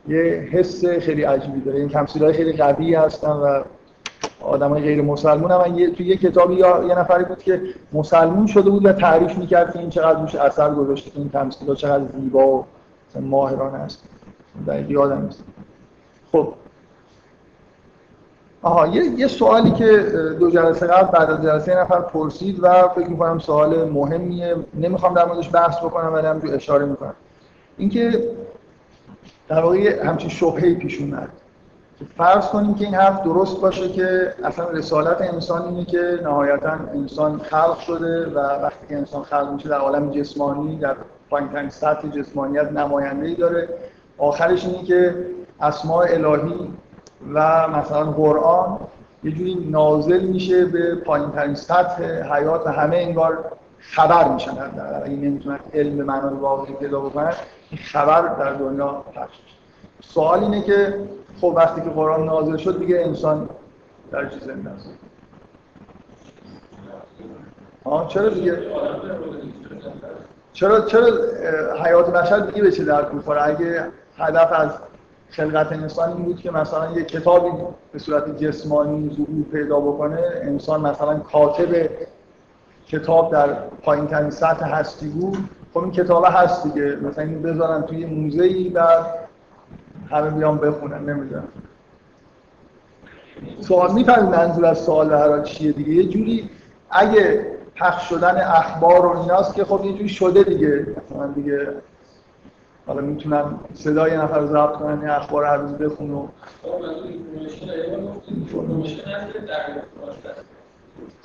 یه 0.09 0.49
حس 0.53 0.85
خیلی 0.85 1.23
عجیبی 1.23 1.61
داره. 1.61 1.79
این 1.79 1.89
تمثیل 1.89 2.25
های 2.25 2.33
خیلی 2.33 2.53
قوی 2.53 2.95
هستن 2.95 3.31
و 3.31 3.63
آدمای 4.47 4.83
غیر 4.83 5.03
مسلمون 5.03 5.51
هم. 5.51 5.79
یه 5.79 5.91
توی 5.91 6.07
یه 6.07 6.17
کتابی 6.17 6.55
یا 6.55 6.85
یه 6.89 6.99
نفری 6.99 7.25
بود 7.25 7.43
که 7.43 7.63
مسلمون 7.93 8.47
شده 8.47 8.71
بود 8.71 8.87
و 8.87 8.93
تعریف 8.93 9.39
می‌کرد 9.39 9.73
که 9.73 9.79
این 9.79 9.91
چقدر 9.91 10.21
روش 10.21 10.35
اثر 10.35 10.75
گذاشته 10.75 11.11
این 11.15 11.29
تمثیل 11.29 11.75
چقدر 11.75 12.05
زیبا 12.21 12.47
و 12.47 12.65
ماهرانه 13.21 13.79
هست 13.79 14.05
در 14.67 14.91
یادم 14.91 15.23
نیست 15.23 15.45
خب. 16.33 16.55
آها 18.63 18.87
یه, 18.87 19.05
یه 19.05 19.27
سوالی 19.27 19.71
که 19.71 19.99
دو 20.41 20.51
جلسه 20.51 20.87
قبل 20.87 21.19
بعد 21.19 21.31
از 21.31 21.43
جلسه 21.43 21.81
نفر 21.81 22.01
پرسید 22.01 22.59
و 22.63 22.89
فکر 22.89 23.09
می‌کنم 23.09 23.39
سوال 23.39 23.91
مهمیه. 23.91 24.57
نمی‌خوام 24.75 25.15
در 25.15 25.25
موردش 25.25 25.55
بحث 25.55 25.79
بکنم 25.79 26.13
ولی 26.15 26.27
هم 26.27 26.41
اشاره 26.53 26.85
می‌کنم. 26.85 27.15
اینکه 27.79 28.31
در 29.49 29.61
واقع 29.61 30.07
همچین 30.07 30.31
شبهه 30.31 30.75
پیش 30.75 31.01
اومد. 31.01 31.29
فرض 32.17 32.47
کنیم 32.47 32.75
که 32.75 32.85
این 32.85 32.95
حرف 32.95 33.23
درست 33.23 33.61
باشه 33.61 33.89
که 33.89 34.35
اصلا 34.45 34.69
رسالت 34.69 35.21
انسان 35.21 35.63
اینه 35.63 35.85
که 35.85 36.21
نهایتا 36.25 36.71
انسان 36.95 37.39
خلق 37.39 37.79
شده 37.79 38.27
و 38.27 38.39
وقتی 38.39 38.87
که 38.89 38.97
انسان 38.97 39.23
خلق 39.23 39.53
میشه 39.53 39.69
در 39.69 39.79
عالم 39.79 40.11
جسمانی 40.11 40.77
در 40.77 40.97
پایینترین 41.31 41.71
سطح 41.71 42.09
جسمانیت 42.09 42.73
نماینده 42.73 43.27
ای 43.27 43.35
داره. 43.35 43.69
آخرش 44.19 44.67
اینه 44.67 44.83
که 44.85 45.27
اسماء 45.61 46.07
الهی 46.11 46.71
و 47.35 47.69
مثلا 47.69 48.05
قرآن 48.05 48.79
یه 49.25 49.33
جوری 49.33 49.55
نازل 49.71 50.21
میشه 50.21 50.65
به 50.65 50.95
پایین 50.95 51.31
ترین 51.31 51.55
سطح 51.55 52.05
حیات 52.35 52.67
و 52.67 52.71
همه 52.71 52.97
انگار 52.97 53.45
خبر 53.79 54.29
میشن. 54.29 54.55
در 54.55 55.05
اگه 55.05 55.17
نمی‌تونن 55.17 55.59
علم 55.75 56.05
معنای 56.07 56.35
واقعی 56.35 56.75
پیدا 56.75 57.01
بکنن 57.01 57.33
این 57.71 57.81
خبر 57.81 58.23
در 58.23 58.53
دنیا 58.53 59.05
پخش 59.15 59.37
سوال 60.03 60.43
اینه 60.43 60.63
که 60.63 60.95
خب 61.41 61.53
وقتی 61.57 61.81
که 61.81 61.91
قرآن 61.91 62.25
نازل 62.25 62.57
شد 62.57 62.79
دیگه 62.79 63.01
انسان 63.01 63.49
در 64.13 64.29
چیز 64.29 64.43
زنده 64.43 64.71
است. 64.71 64.91
چرا 68.09 68.29
دیگه؟ 68.29 68.59
چرا 70.53 70.81
چرا 70.81 71.07
حیات 71.85 72.11
بشر 72.13 72.39
دیگه 72.39 72.71
چه 72.71 72.85
درد 72.85 73.15
می‌خوره؟ 73.15 73.43
اگه 73.43 73.89
هدف 74.19 74.53
از 74.53 74.71
خلقت 75.31 75.73
انسان 75.73 76.13
این 76.13 76.23
بود 76.23 76.41
که 76.41 76.51
مثلا 76.51 76.93
یه 76.93 77.05
کتابی 77.05 77.49
به 77.93 77.99
صورت 77.99 78.39
جسمانی 78.39 79.11
ظهور 79.17 79.45
پیدا 79.53 79.81
بکنه 79.81 80.19
انسان 80.43 80.81
مثلا 80.81 81.19
کاتب 81.19 81.91
کتاب 82.89 83.33
در 83.33 83.53
پایین 83.83 84.07
ترین 84.07 84.31
سطح 84.31 84.75
هستی 84.75 85.09
بود 85.09 85.39
خب 85.75 85.79
این 85.79 85.91
کتاب 85.91 86.25
هست 86.29 86.63
دیگه. 86.63 86.97
مثلا 86.97 87.25
این 87.25 87.43
بذارن 87.43 87.83
توی 87.83 88.07
موزه 88.07 88.45
ای 88.45 88.69
و 88.69 88.87
همه 90.11 90.31
بیان 90.31 90.59
بخونن 90.59 91.11
نمی‌دونم. 91.11 91.49
سوال 93.61 93.93
می‌فهمید 93.93 94.35
منظور 94.35 94.67
از 94.67 94.79
سوال 94.79 95.13
هر 95.13 95.43
چیه 95.43 95.73
دیگه؟ 95.73 95.93
یه 95.93 96.09
جوری 96.09 96.51
اگه 96.91 97.47
پخش 97.75 98.09
شدن 98.09 98.37
اخبار 98.37 99.07
و 99.07 99.21
ایناست 99.21 99.55
که 99.55 99.65
خب 99.65 99.85
یه 99.85 99.93
جوری 99.93 100.09
شده 100.09 100.43
دیگه. 100.43 100.87
مثلا 101.11 101.27
دیگه 101.27 101.69
حالا 102.87 103.01
می‌تونم 103.01 103.61
صدای 103.75 104.17
نفر 104.17 104.47
ضبط 104.47 104.73
کنن 104.73 105.01
این 105.01 105.11
اخبار 105.11 105.45
هر 105.45 105.57
روز 105.57 105.73
بخون 105.73 106.11
و 106.11 106.29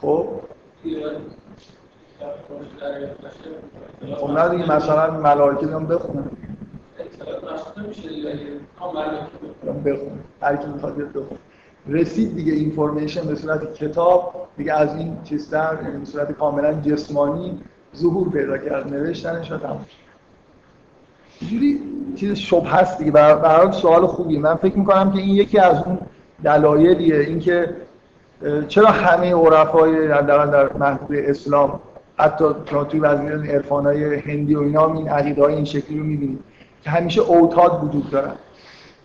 خب. 0.02 0.28
خب 4.18 4.30
نه 4.30 4.50
دیگه 4.50 4.72
مثلا 4.76 5.12
ملائکه 5.12 5.66
بیان 5.66 5.86
بخون 9.86 10.20
هر 10.42 10.56
کی 10.56 10.68
می‌خواد 10.68 10.96
رسید 11.88 12.36
دیگه 12.36 12.54
اینفورمیشن 12.54 13.28
به 13.28 13.36
صورت 13.36 13.74
کتاب 13.74 14.48
دیگه 14.58 14.74
از 14.74 14.96
این 14.96 15.18
چیزتر 15.24 15.78
یعنی 15.84 16.00
به 16.00 16.06
صورت 16.06 16.32
کاملا 16.32 16.74
جسمانی 16.74 17.62
ظهور 17.96 18.30
پیدا 18.30 18.58
کرد 18.58 18.94
نوشتنش 18.94 19.52
و 19.52 19.58
تموم 19.58 19.86
جوری 21.50 21.80
چیز 22.16 22.38
شبه 22.38 22.70
هست 22.70 22.98
دیگه. 22.98 23.12
برای 23.12 23.72
سوال 23.72 24.08
خوبی 24.08 24.38
من 24.38 24.56
فکر 24.56 24.78
می‌کنم 24.78 25.12
که 25.12 25.20
این 25.20 25.36
یکی 25.36 25.60
از 25.60 25.84
اون 25.86 25.98
دلایلیه. 26.44 27.20
اینکه 27.20 27.76
چرا 28.68 28.88
همه 28.88 29.34
عرفای 29.34 30.08
در 30.08 30.22
در 30.22 30.74
محدود 30.74 31.18
اسلام 31.18 31.80
حتی 32.18 32.46
توی 32.66 33.00
وزیر 33.00 33.62
های 33.70 34.16
هندی 34.16 34.56
و 34.56 34.60
اینا 34.60 34.94
این 34.94 35.10
عقیده 35.10 35.44
های 35.44 35.56
این 35.56 35.66
شکلی 35.66 36.00
رو 36.00 36.06
می‌بینید 36.06 36.51
که 36.84 36.90
همیشه 36.90 37.22
اوتاد 37.22 37.84
وجود 37.84 38.10
دارن. 38.10 38.34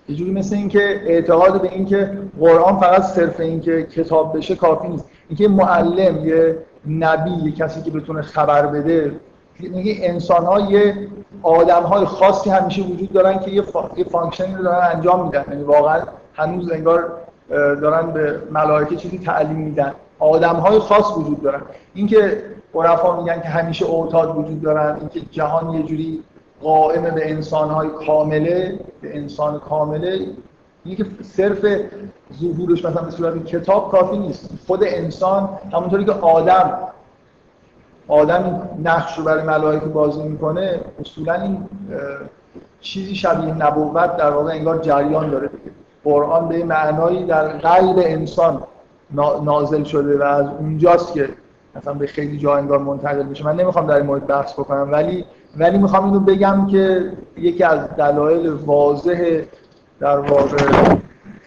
یه 0.09 0.17
جوری 0.17 0.31
مثل 0.31 0.57
اینکه 0.57 1.01
اعتقاد 1.07 1.62
به 1.62 1.73
اینکه 1.73 2.19
قرآن 2.41 2.81
فقط 2.81 3.03
صرف 3.03 3.41
اینکه 3.41 3.83
کتاب 3.83 4.37
بشه 4.37 4.55
کافی 4.55 4.89
نیست. 4.89 5.05
اینکه 5.29 5.49
معلم 5.49 6.27
یه 6.27 6.59
نبی 6.89 7.31
یه 7.31 7.53
کسی 7.53 7.83
که 7.83 7.91
بتونه 7.91 8.23
خبر 8.23 8.67
بده 8.67 9.12
میگه 9.61 9.97
انسان 10.01 10.45
ها 10.45 10.61
یه 10.61 11.09
آدم 11.43 11.83
های 11.83 12.05
خاصی 12.05 12.51
همیشه 12.51 12.83
وجود 12.83 13.12
دارن 13.12 13.39
که 13.39 13.51
یه. 13.51 13.62
یه 13.97 14.05
function 14.05 14.49
ی 14.49 14.55
رو 14.55 14.62
دارن 14.62 14.91
انجام 14.95 15.25
میدن. 15.25 15.45
یعنی 15.49 15.62
واقعا 15.62 16.03
هنوز 16.35 16.73
انگار 16.73 17.12
دارن 17.51 18.11
به 18.11 18.41
ملائکه 18.51 18.97
چیزی 18.97 19.19
تعلیم 19.19 19.57
میدن. 19.57 19.93
آدم 20.19 20.55
های 20.55 20.79
خاص 20.79 21.17
وجود 21.17 21.43
دارن. 21.43 21.62
اینکه 21.95 22.43
عرفا 22.75 23.21
میگن 23.21 23.41
که 23.41 23.49
همیشه 23.49 23.87
اوتاد 23.87 24.37
وجود 24.37 24.62
دارن 24.62 24.97
اینکه 25.01 25.21
جهان 25.31 25.75
یه 25.75 25.83
جوری 25.83 26.23
قائم 26.62 27.03
به 27.03 27.31
انسان 27.31 27.71
های 27.71 27.88
کامله 28.07 28.79
به 29.01 29.16
انسان 29.16 29.59
کامله. 29.59 30.27
اینکه 30.85 31.07
صرف 31.23 31.66
ظهورش 32.40 32.85
مثلا 32.85 33.03
به 33.03 33.11
صورت 33.11 33.45
کتاب 33.45 33.90
کافی 33.90 34.19
نیست. 34.19 34.51
خود 34.66 34.85
انسان 34.85 35.49
همونطوری 35.73 36.05
که 36.05 36.12
آدم 36.12 36.79
آدم 38.09 38.69
نقش 38.85 39.19
رو 39.19 39.25
برای 39.25 39.42
ملائکه 39.42 39.87
بازی 39.87 40.23
می‌کنه 40.23 40.81
اصولا 41.01 41.33
این 41.42 41.69
چیزی 42.81 43.14
شبیه 43.14 43.55
نبوت 43.55 44.16
در 44.16 44.31
واقع 44.31 44.53
انگار 44.53 44.79
جریان 44.79 45.31
داره 45.31 45.49
دیگه. 45.49 45.71
قرآن 46.05 46.49
به 46.49 46.64
معنایی 46.64 47.25
در 47.25 47.49
قلب 47.49 47.97
انسان 47.99 48.62
نازل 49.42 49.85
شده 49.85 50.19
و 50.19 50.23
از 50.23 50.47
اونجاست 50.59 51.14
که 51.14 51.29
مثلا 51.77 51.95
به 51.95 52.07
خیلی 52.07 52.39
جا 52.39 52.57
انگار 52.57 52.79
منتقل 52.79 53.23
میشه 53.23 53.45
من 53.45 53.57
نمی‌خوام 53.57 53.87
در 53.87 53.97
این 53.97 54.07
مورد 54.07 54.27
بحث 54.27 54.53
بکنم 54.53 54.89
ولی 54.93 55.25
ولی 55.57 55.79
می‌خوام 55.79 56.05
اینو 56.05 56.21
بگم 56.21 56.67
که 56.67 57.12
یکی 57.37 57.65
از 57.65 57.79
دلایل 57.97 58.49
واضح 58.49 59.43
در 60.01 60.19
واقع 60.19 60.97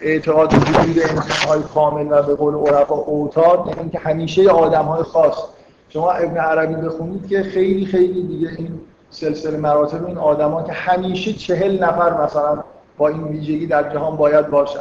اعتقاد 0.01 0.53
وجود 0.53 0.99
انسان 0.99 1.47
های 1.47 1.61
کامل 1.73 2.07
و 2.09 2.23
به 2.23 2.35
قول 2.35 2.55
عرفا 2.55 2.95
اوتاد 2.95 3.73
یعنی 3.77 3.89
که 3.89 3.99
همیشه 3.99 4.49
آدم 4.49 4.83
های 4.85 5.03
خاص. 5.03 5.43
شما 5.89 6.11
ابن 6.11 6.37
عربی 6.37 6.75
بخونید 6.75 7.27
که 7.27 7.43
خیلی 7.43 7.85
خیلی 7.85 8.23
دیگه 8.23 8.49
این 8.57 8.79
سلسله 9.09 9.57
مراتب 9.57 10.05
این 10.05 10.17
آدما 10.17 10.63
که 10.63 10.71
همیشه 10.71 11.33
چهل 11.33 11.83
نفر 11.83 12.23
مثلا 12.23 12.63
با 12.97 13.07
این 13.07 13.23
ویژگی 13.23 13.67
در 13.67 13.93
جهان 13.93 14.17
باید 14.17 14.49
باشن. 14.49 14.79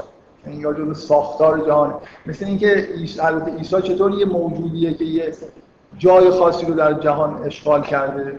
یعنی 0.48 0.60
یا 0.60 0.72
جزو 0.72 0.94
ساختار 0.94 1.58
جهان. 1.66 1.94
مثل 2.26 2.44
اینکه 2.44 2.88
البته 3.20 3.50
عیسی 3.50 3.82
چطور 3.82 4.14
یه 4.14 4.24
موجودیه 4.24 4.94
که 4.94 5.04
یه 5.04 5.32
جای 5.98 6.30
خاصی 6.30 6.66
رو 6.66 6.74
در 6.74 6.92
جهان 6.92 7.42
اشغال 7.44 7.82
کرده؟ 7.82 8.38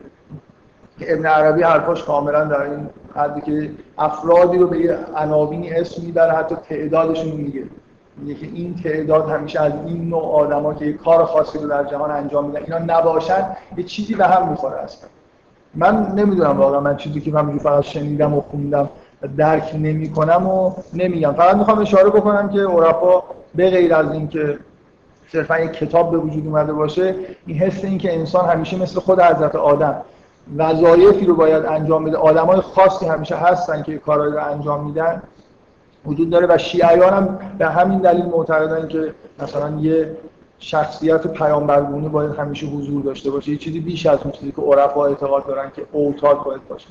که 1.00 1.14
ابن 1.14 1.26
عربی 1.26 1.62
حرفاش 1.62 2.04
کاملا 2.04 2.46
در 2.46 2.62
این 2.62 2.90
حدی 3.16 3.42
که 3.42 3.72
افرادی 3.98 4.58
رو 4.58 4.68
به 4.68 4.80
یه 4.80 4.98
عناوینی 5.16 5.70
اسم 5.70 6.02
می‌بره 6.06 6.32
حتی 6.32 6.56
تعدادشون 6.56 7.32
میگه. 7.32 7.64
میگه 8.18 8.40
که 8.40 8.46
این 8.46 8.76
تعداد 8.84 9.30
همیشه 9.30 9.62
از 9.62 9.74
این 9.88 10.10
نوع 10.10 10.34
آدما 10.34 10.74
که 10.74 10.86
یه 10.86 10.94
کار 10.94 11.26
خاصی 11.26 11.58
رو 11.60 11.70
در 11.70 11.84
جهان 11.84 12.12
انجام 12.12 12.46
میدن 12.46 12.64
اینا 12.64 13.00
نباشن 13.00 13.48
یه 13.78 13.84
چیزی 13.84 14.16
به 14.16 14.26
هم 14.26 14.50
می‌خوره 14.50 14.78
اصلا. 14.78 15.10
من 15.76 16.12
نمی‌دونم 16.16 16.58
واقعا 16.58 16.80
من 16.80 16.98
چیزی 16.98 17.22
که 17.22 17.32
من 17.32 17.58
فقط 17.58 17.84
شنیدم 17.84 18.34
و 18.34 18.42
خوندم 18.42 18.90
درک 19.38 19.72
نمی 19.76 20.10
کنم 20.12 20.48
و 20.48 20.74
نمیگم. 20.94 21.34
فقط 21.34 21.56
می‌خوام 21.56 21.80
اشاره 21.80 22.10
بکنم 22.10 22.50
که 22.50 22.60
عرفا 22.60 23.24
به 23.56 23.70
غیر 23.70 23.94
از 23.96 24.12
اینکه 24.12 24.60
صرفا 25.32 25.60
یک 25.60 25.72
کتاب 25.72 26.12
به 26.12 26.18
وجود 26.18 26.48
اومده 26.48 26.74
باشه 26.74 27.16
این 27.46 27.58
حس 27.58 27.84
این 27.84 27.98
که 27.98 28.16
انسان 28.16 28.50
همیشه 28.50 28.78
مثل 28.78 29.00
خود 29.00 29.20
حضرت 29.20 29.56
آدم 29.56 30.02
وظایفی 30.58 31.26
رو 31.26 31.36
باید 31.36 31.66
انجام 31.66 32.06
بده. 32.06 32.18
آدمای 32.18 32.62
خاصی 32.62 33.06
همیشه 33.06 33.36
هستن 33.36 33.84
که 33.84 33.98
کارهایی 33.98 34.34
رو 34.34 34.46
انجام 34.46 34.86
میدن. 34.86 35.22
وجود 36.06 36.30
داره 36.30 36.48
و 36.50 36.58
شیعیان 36.58 37.14
هم 37.14 37.40
به 37.58 37.66
همین 37.68 38.00
دلیل 38.00 38.26
معتقدن 38.26 38.88
که 38.88 39.14
مثلا 39.40 39.80
یه 39.80 40.18
شخصیت 40.60 41.28
پیامبرگونه 41.28 42.10
باید 42.10 42.32
همیشه 42.32 42.68
حضور 42.68 43.02
داشته 43.02 43.32
باشه. 43.32 43.52
یه 43.52 43.58
چیزی 43.58 43.80
بیش 43.80 44.06
از 44.06 44.20
اون 44.24 44.32
چیزی 44.32 44.52
که 44.52 44.62
عرفا 44.62 45.06
اعتقاد 45.06 45.48
دارن 45.48 45.72
که 45.76 45.86
اوتاد 45.92 46.44
باید 46.44 46.62
باشه. 46.68 46.88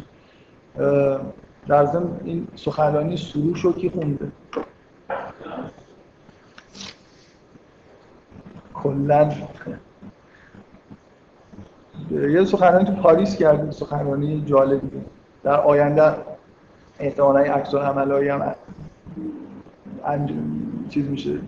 در 1.66 1.87
ضمن 1.87 2.21
این 2.25 2.49
سخنرانی 2.57 3.16
سروش 3.16 3.61
رو 3.61 3.73
کی 3.73 3.90
خونده. 3.90 4.33
کلا. 8.75 9.33
یه 12.11 12.44
سخنرانی 12.44 12.85
تو 12.85 12.92
پاریس 12.92 13.37
کردیم 13.37 13.71
سخنرانی 13.71 14.44
جالبی. 14.47 14.90
در 15.42 15.61
آینده 15.61 16.14
احتمالا 16.99 17.40
عکس 17.40 17.75
عملایی 17.75 18.29
هم 18.29 18.55
چیز 20.88 21.09
میشه 21.09 21.38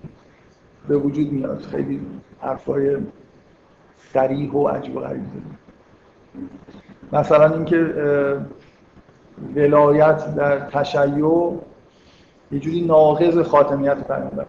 به 0.88 0.96
وجود 0.96 1.32
میاد. 1.32 1.60
خیلی 1.60 2.00
حرفای 2.40 2.96
سریح 4.12 4.52
و 4.52 4.68
عجیب 4.68 4.96
و 4.96 5.00
غریب. 5.00 5.22
مثلا 7.12 7.54
اینکه 7.54 7.94
ولایت 9.54 10.34
در 10.34 10.58
تشیع 10.58 11.52
یه 12.52 12.60
جوری 12.60 12.80
ناقض 12.80 13.38
خاتمیت 13.38 14.06
پیامبر 14.06 14.46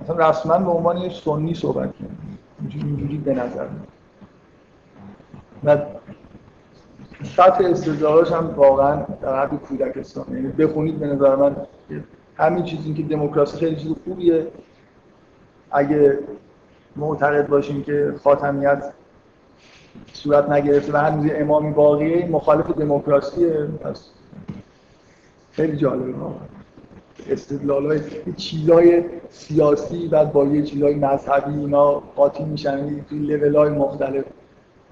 مثلا 0.00 0.28
رسما 0.28 0.58
به 0.58 0.70
عنوان 0.70 0.96
یه 0.96 1.10
سنی 1.10 1.54
صحبت 1.54 1.92
کنیم 1.98 2.38
اینجوری 2.60 3.18
به 3.18 3.34
نظر 3.34 3.66
و 5.64 5.78
سطح 7.36 7.64
استدلالش 7.64 8.32
هم 8.32 8.54
واقعا 8.56 9.02
در 9.22 9.42
حد 9.42 9.54
کودکستان 9.54 10.24
یعنی 10.32 10.48
بخونید 10.48 10.98
به 10.98 11.06
نظر 11.06 11.36
من 11.36 11.56
همین 12.36 12.64
چیزی 12.64 12.94
که 12.94 13.02
دموکراسی 13.02 13.58
خیلی 13.58 13.76
چیز 13.76 13.94
خوبیه. 14.04 14.46
اگه 15.70 16.18
معتقد 16.96 17.48
باشیم 17.48 17.82
که 17.82 18.14
خاتمیت 18.24 18.92
صورت 20.12 20.50
نگرفته 20.50 20.92
و 20.92 20.96
هنوز 20.96 21.30
امامی 21.34 21.70
باقیه 21.70 22.28
مخالف 22.28 22.70
دموکراسیه 22.70 23.68
پس 23.82 24.04
خیلی 25.52 25.76
جالبه. 25.76 26.14
استدلال 27.30 27.86
های 27.86 28.00
چیزای 28.36 29.04
سیاسی 29.30 30.08
بعد 30.08 30.32
با 30.32 30.44
یه 30.44 30.62
چیزای 30.62 30.94
مذهبی 30.94 31.60
اینا 31.60 31.90
قاطی 32.16 32.44
میشن 32.44 33.04
توی 33.08 33.18
لیول 33.18 33.56
های 33.56 33.70
مختلف. 33.70 34.24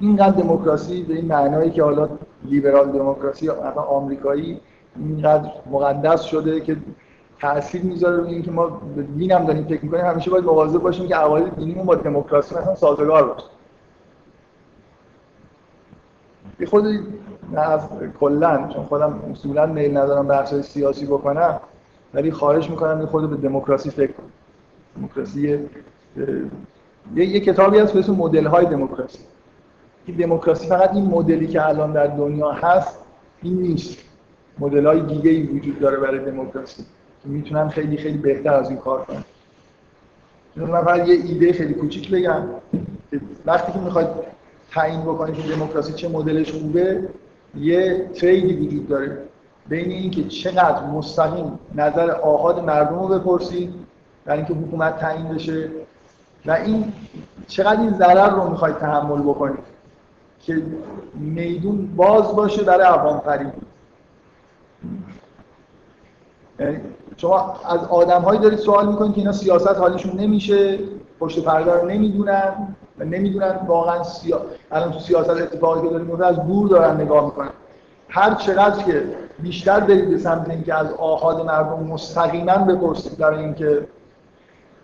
اینقدر 0.00 0.42
دموکراسی 0.42 1.02
به 1.02 1.14
این 1.14 1.24
معنایی 1.24 1.70
که 1.70 1.82
حالا 1.82 2.08
لیبرال 2.44 2.92
دموکراسی 2.92 3.46
یا 3.46 3.54
آمریکایی 3.74 4.60
اینقدر 4.96 5.50
مقدس 5.70 6.22
شده 6.22 6.60
که 6.60 6.76
تاثیر 7.40 7.82
می‌ذاره 7.82 8.16
روی 8.16 8.32
اینکه 8.32 8.50
ما 8.50 8.66
به 8.96 9.02
دین 9.02 9.32
هم 9.32 9.44
داریم 9.44 9.64
فکر 9.64 9.84
می‌کنیم 9.84 10.04
همیشه 10.04 10.30
باید 10.30 10.44
مواظب 10.44 10.78
باشیم 10.78 11.08
که 11.08 11.14
عقاید 11.14 11.56
دینیمون 11.56 11.86
با 11.86 11.94
دموکراسی 11.94 12.54
مثلا 12.54 12.74
سازگار 12.74 13.24
باشه. 13.24 13.46
یه 16.60 16.66
خود 16.66 16.86
کلا 18.20 18.68
چون 18.74 18.84
خودم 18.84 19.20
اصولا 19.32 19.66
میل 19.66 19.96
ندارم 19.96 20.26
بحث 20.26 20.54
سیاسی 20.54 21.06
بکنم 21.06 21.60
ولی 22.14 22.30
خواهش 22.30 22.70
می‌کنم 22.70 23.06
خود 23.06 23.30
به 23.30 23.36
دموکراسی 23.36 23.90
فکر 23.90 24.12
کنم. 24.12 24.26
دموکراسی 24.96 25.68
یه, 27.14 27.24
یه 27.24 27.40
کتابی 27.40 27.78
هست 27.78 27.92
به 27.92 27.98
اسم 27.98 28.12
مدل 28.12 28.46
های 28.46 28.66
دموکراسی. 28.66 29.18
این 30.06 30.16
دموکراسی 30.16 30.66
فقط 30.66 30.94
این 30.94 31.04
مدلی 31.04 31.46
که 31.46 31.66
الان 31.66 31.92
در 31.92 32.06
دنیا 32.06 32.50
هست 32.50 32.98
این 33.42 33.58
نیست. 33.58 33.98
مدل 34.58 34.86
های 34.86 35.00
دیگه 35.00 35.30
ای 35.30 35.42
وجود 35.42 35.80
داره 35.80 35.96
برای 35.96 36.18
دموکراسی 36.18 36.82
که 37.22 37.28
می‌تونن 37.28 37.68
خیلی 37.68 37.96
خیلی 37.96 38.18
بهتر 38.18 38.54
از 38.54 38.70
این 38.70 38.78
کار 38.78 39.04
کنن. 39.04 39.24
من 40.56 40.84
فقط 40.84 41.08
یه 41.08 41.14
ایده 41.14 41.52
خیلی 41.52 41.74
کوچیک 41.74 42.10
بگم 42.10 42.42
وقتی 43.46 43.72
که 43.72 43.78
می‌خواید 43.78 44.08
تعیین 44.70 45.02
بکنید 45.02 45.34
که 45.34 45.54
دموکراسی 45.54 45.92
چه 45.92 46.08
مدلش 46.08 46.52
خوبه 46.52 47.08
یه 47.58 48.10
تریدی 48.14 48.66
وجود 48.66 48.88
داره 48.88 49.18
بین 49.68 49.90
اینکه 49.90 50.24
چقدر 50.24 50.86
مستقیم 50.86 51.58
نظر 51.74 52.10
آهاد 52.10 52.64
مردم 52.64 52.98
رو 52.98 53.08
بپرسید 53.08 53.74
برای 54.24 54.38
اینکه 54.38 54.54
حکومت 54.54 54.98
تعیین 54.98 55.28
بشه 55.28 55.70
و 56.46 56.50
این 56.50 56.92
چقدر 57.46 57.80
این 57.80 57.94
ضرر 57.94 58.30
رو 58.30 58.50
می‌خواید 58.50 58.76
تحمل 58.78 59.22
بکنید 59.22 59.58
که 60.40 60.62
میدون 61.14 61.86
باز 61.96 62.36
باشه 62.36 62.62
برای 62.62 62.86
عوام 62.86 63.20
فریب 63.20 63.52
یعنی 66.60 66.80
شما 67.16 67.60
از 67.64 67.84
آدم 67.84 68.22
هایی 68.22 68.40
دارید 68.40 68.58
سوال 68.58 68.88
می‌کنید 68.88 69.12
که 69.12 69.18
اینا 69.18 69.32
سیاست 69.32 69.76
حالشون 69.76 70.20
نمیشه 70.20 70.78
پشت 71.20 71.44
پرده 71.44 71.72
رو 71.72 71.88
نمی‌دونن 71.88 72.76
و 72.98 73.04
نمی‌دونن 73.04 73.58
واقعا 73.66 74.02
سیا... 74.02 74.40
الان 74.72 74.92
تو 74.92 74.98
سیاست 74.98 75.30
اتفاقی 75.30 75.88
که 75.88 75.94
داریم 75.94 76.22
از 76.22 76.46
دور 76.46 76.68
دارن 76.68 77.00
نگاه 77.00 77.24
می‌کنن. 77.24 77.50
هر 78.08 78.34
چقدر 78.34 78.84
که 78.84 79.02
بیشتر 79.38 79.80
برید 79.80 80.10
به 80.10 80.18
سمت 80.18 80.50
اینکه 80.50 80.74
از 80.74 80.86
آهاد 80.98 81.46
مردم 81.46 81.82
مستقیما 81.82 82.58
بپرسید 82.58 83.18
برای 83.18 83.38
اینکه 83.38 83.86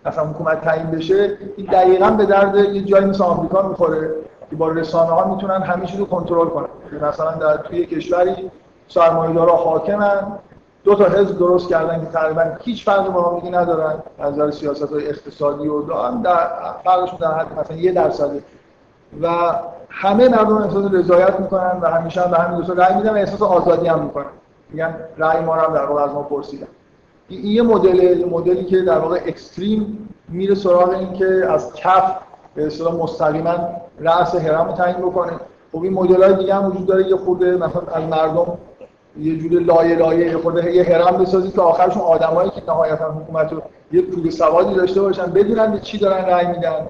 مثلا 0.05 0.25
حکومت 0.25 0.61
تعیین 0.61 0.91
بشه 0.91 1.37
این 1.57 1.67
دقیقا 1.71 2.09
به 2.09 2.25
درد 2.25 2.55
یه 2.55 2.81
جایی 2.81 3.05
مثل 3.05 3.23
آمریکا 3.23 3.67
می‌خوره 3.67 4.11
که 4.49 4.55
با 4.55 4.67
رسانه 4.67 5.11
ها 5.11 5.35
می‌تونن 5.35 5.61
همه 5.61 5.85
چیز 5.85 5.99
رو 5.99 6.05
کنترل 6.05 6.47
کنن. 6.47 6.67
مثلا 7.01 7.31
در 7.31 7.57
توی 7.57 7.85
کشوری 7.85 8.51
سرمایه‌دارا 8.87 9.55
حاکمن 9.55 10.27
دو 10.83 10.95
تا 10.95 11.05
حزب 11.05 11.37
درست 11.39 11.69
کردن 11.69 11.99
که 11.99 12.05
تقریبا 12.05 12.43
هیچ 12.61 12.85
فرقی 12.85 13.09
با 13.09 13.29
هم 13.29 13.55
ندارن. 13.55 13.95
از 14.19 14.33
نظر 14.33 14.51
سیاست 14.51 14.93
های 14.93 15.07
اقتصادی 15.09 15.67
و 15.67 15.81
دارن 15.81 16.21
در 16.21 16.47
فرقشون 16.83 17.19
در 17.19 17.33
حد 17.33 17.59
مثلا 17.59 17.77
یه 17.77 17.91
درصده. 17.91 18.43
و 19.21 19.27
همه 19.97 20.29
مردم 20.29 20.57
احساس 20.57 20.93
رضایت 20.93 21.39
می‌کنن 21.39 21.79
و 21.81 21.87
همیشه 21.87 22.21
هم 22.21 22.31
به 22.31 22.37
همین 22.37 22.57
دوستا 22.57 22.73
رأی 22.73 22.95
میدن 22.95 23.09
و 23.09 23.15
احساس 23.15 23.41
آزادی 23.41 23.87
هم 23.87 23.99
می‌کنن. 23.99 24.25
میگن 24.69 24.95
رأی 25.17 25.41
ما 25.41 25.55
رو 25.55 25.73
در 25.73 25.85
واقع 25.85 26.03
از 26.03 26.11
ما 26.13 26.21
پرسیدن. 26.21 26.67
این 27.29 27.45
یه 27.45 27.61
مدل 27.61 28.25
مدلی 28.29 28.65
که 28.65 28.81
در 28.81 28.97
واقع 28.97 29.21
اکستریم 29.25 30.09
میره 30.29 30.55
سراغ 30.55 30.89
این 30.89 31.13
که 31.13 31.45
از 31.49 31.73
کف 31.73 32.15
به 32.55 32.65
اصطلاح 32.67 32.95
مستقیما 32.95 33.55
رأس 33.99 34.35
هرم 34.35 34.67
رو 34.67 34.71
تعیین 34.71 34.97
بکنه. 34.97 35.31
خب 35.71 35.83
این 35.83 35.93
مدل 35.93 36.23
های 36.23 36.33
دیگه 36.35 36.55
هم 36.55 36.65
وجود 36.65 36.85
داره 36.85 37.07
یه 37.07 37.15
خورده 37.15 37.55
مثلا 37.55 37.81
از 37.93 38.03
مردم 38.03 38.57
یه 39.19 39.37
جور 39.37 39.61
لایه 39.61 39.95
لایه 39.95 40.27
یه 40.27 40.37
خورده 40.37 40.75
یه 40.75 40.83
هرم 40.83 41.17
بسازید 41.17 41.53
که 41.53 41.61
آخرشون 41.61 42.01
آدمایی 42.01 42.49
که 42.49 42.61
نهایتا 42.67 43.11
حکومت 43.11 43.53
رو 43.53 43.61
یه 43.91 44.01
پول 44.01 44.29
سوادی 44.29 44.73
داشته 44.73 45.01
باشن 45.01 45.25
بدونن 45.25 45.71
به 45.71 45.79
چی 45.79 45.97
دارن 45.97 46.25
رأی 46.25 46.47
میدن. 46.47 46.87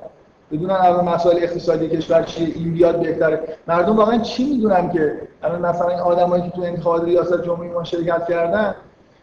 بدونن 0.58 0.76
الان 0.76 1.06
مسائل 1.06 1.38
اقتصادی 1.38 1.90
کشور 1.90 2.24
چیه 2.24 2.48
این 2.56 2.74
بیاد 2.74 3.00
بهتره. 3.00 3.44
مردم 3.68 3.96
واقعا 3.96 4.18
چی 4.18 4.46
می‌دونن 4.46 4.92
که 4.92 5.14
الان 5.44 5.62
مثلا 5.62 5.90
این 5.90 6.00
آدمایی 6.00 6.44
که 6.44 6.50
تو 6.50 6.62
انتخابات 6.62 7.04
ریاست 7.04 7.44
جمهوری 7.44 7.70
ما 7.70 7.84
شرکت 7.84 8.28
کردن 8.28 8.76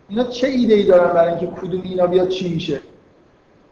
اینا 0.09 0.25
چه 0.25 0.47
ایده 0.47 0.75
ای 0.75 0.83
دارن 0.83 1.13
برای 1.13 1.29
اینکه 1.29 1.47
کدوم 1.47 1.81
اینا 1.85 2.07
بیاد 2.07 2.29
چی 2.29 2.55
میشه؟ 2.55 2.81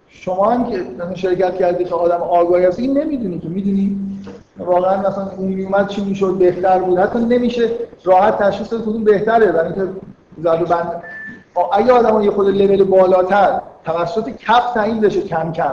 شما 0.09 0.51
هم 0.51 0.71
که 0.71 0.79
مثلا 0.79 1.15
شرکت 1.15 1.57
کردی 1.57 1.85
که 1.85 1.95
آدم 1.95 2.23
آگاهی 2.23 2.65
هست 2.65 2.79
این 2.79 2.99
نمی‌دونی 2.99 3.39
که 3.39 3.49
می‌دونی؟ 3.49 3.97
واقعا 4.59 5.09
مثلا 5.09 5.31
اون 5.39 5.49
میومد 5.49 5.89
چی 5.89 6.05
می‌شد 6.05 6.37
بهتر 6.39 6.79
بود. 6.79 6.99
حتی 6.99 7.19
نمیشه 7.19 7.71
راحت 8.05 8.39
تشخیص 8.39 8.73
داد 8.73 8.83
کدوم 8.83 9.05
بهتره 9.05 9.53
برای 9.53 9.73
اینکه 9.73 9.89
زاد 10.43 10.69
بند 10.69 11.03
اگه 11.73 11.93
آدم 11.93 12.23
یه 12.23 12.31
خود 12.31 12.49
لول 12.49 12.85
بالاتر 12.85 13.61
توسط 13.85 14.31
کف 14.39 14.73
تعیین 14.75 15.01
بشه 15.01 15.21
کم 15.21 15.53
کم. 15.53 15.73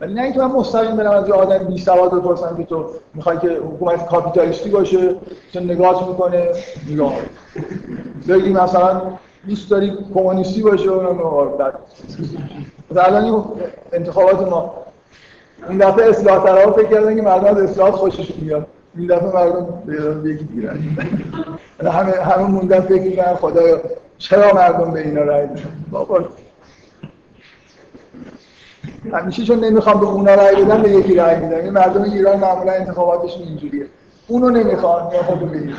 ولی 0.00 0.14
نه 0.14 0.22
اینکه 0.22 0.38
من 0.38 0.46
مستقیم 0.46 0.96
برم 0.96 1.10
از 1.10 1.28
یه 1.28 1.34
آدم 1.34 1.58
بی 1.58 1.78
سواد 1.78 2.14
بپرسم 2.14 2.56
که 2.56 2.64
تو 2.64 2.90
می‌خوای 3.14 3.38
که 3.38 3.48
حکومت 3.48 4.06
کاپیتالیستی 4.06 4.70
باشه 4.70 5.14
تو 5.52 5.60
نگاه 5.60 6.08
می‌کنه. 6.08 6.52
نگاه. 6.90 7.14
بگی 8.28 8.52
مثلا 8.52 9.02
دوست 9.48 9.70
داری 9.70 9.98
کمونیستی 10.14 10.62
باشه 10.62 10.90
و 10.90 11.02
الان 12.98 13.44
انتخابات 13.92 14.48
ما. 14.48 14.74
این 15.68 15.78
دفعه 15.78 16.10
اصلاح 16.10 16.44
طلبها 16.44 16.72
فکر 16.72 16.88
کردن 16.88 17.16
که 17.16 17.22
مردم 17.22 17.46
از 17.46 17.62
اصلاحات 17.62 17.94
خوشش 17.94 18.34
میاد. 18.34 18.66
این 18.96 19.06
دفعه 19.06 19.34
مردم 19.34 20.26
یکی 20.26 20.44
دیگرن. 20.44 20.78
همه 21.92 22.12
همه 22.12 22.46
موندن 22.46 22.80
فکر 22.80 23.02
می‌کنن 23.02 23.34
خدایا 23.34 23.80
چرا 24.18 24.54
مردم 24.54 24.90
به 24.90 25.00
اینا 25.00 25.22
رای 25.22 25.46
میدن 25.46 25.62
بابا. 25.90 26.24
همیشه 29.12 29.44
چون 29.44 29.64
نمی‌خوام 29.64 30.00
به 30.00 30.06
اونا 30.06 30.34
رای 30.34 30.64
بدن 30.64 30.82
به 30.82 30.90
یکی 30.90 31.14
رای 31.14 31.36
میدن 31.36 31.60
این 31.60 31.70
مردم 31.70 32.02
ایران 32.02 32.38
معمولا 32.38 32.72
انتخاباتشون 32.72 33.42
اینجوریه. 33.42 33.86
اونو 34.28 34.50
نمی‌خوان 34.50 35.12
یا 35.12 35.22
بگیر 35.22 35.76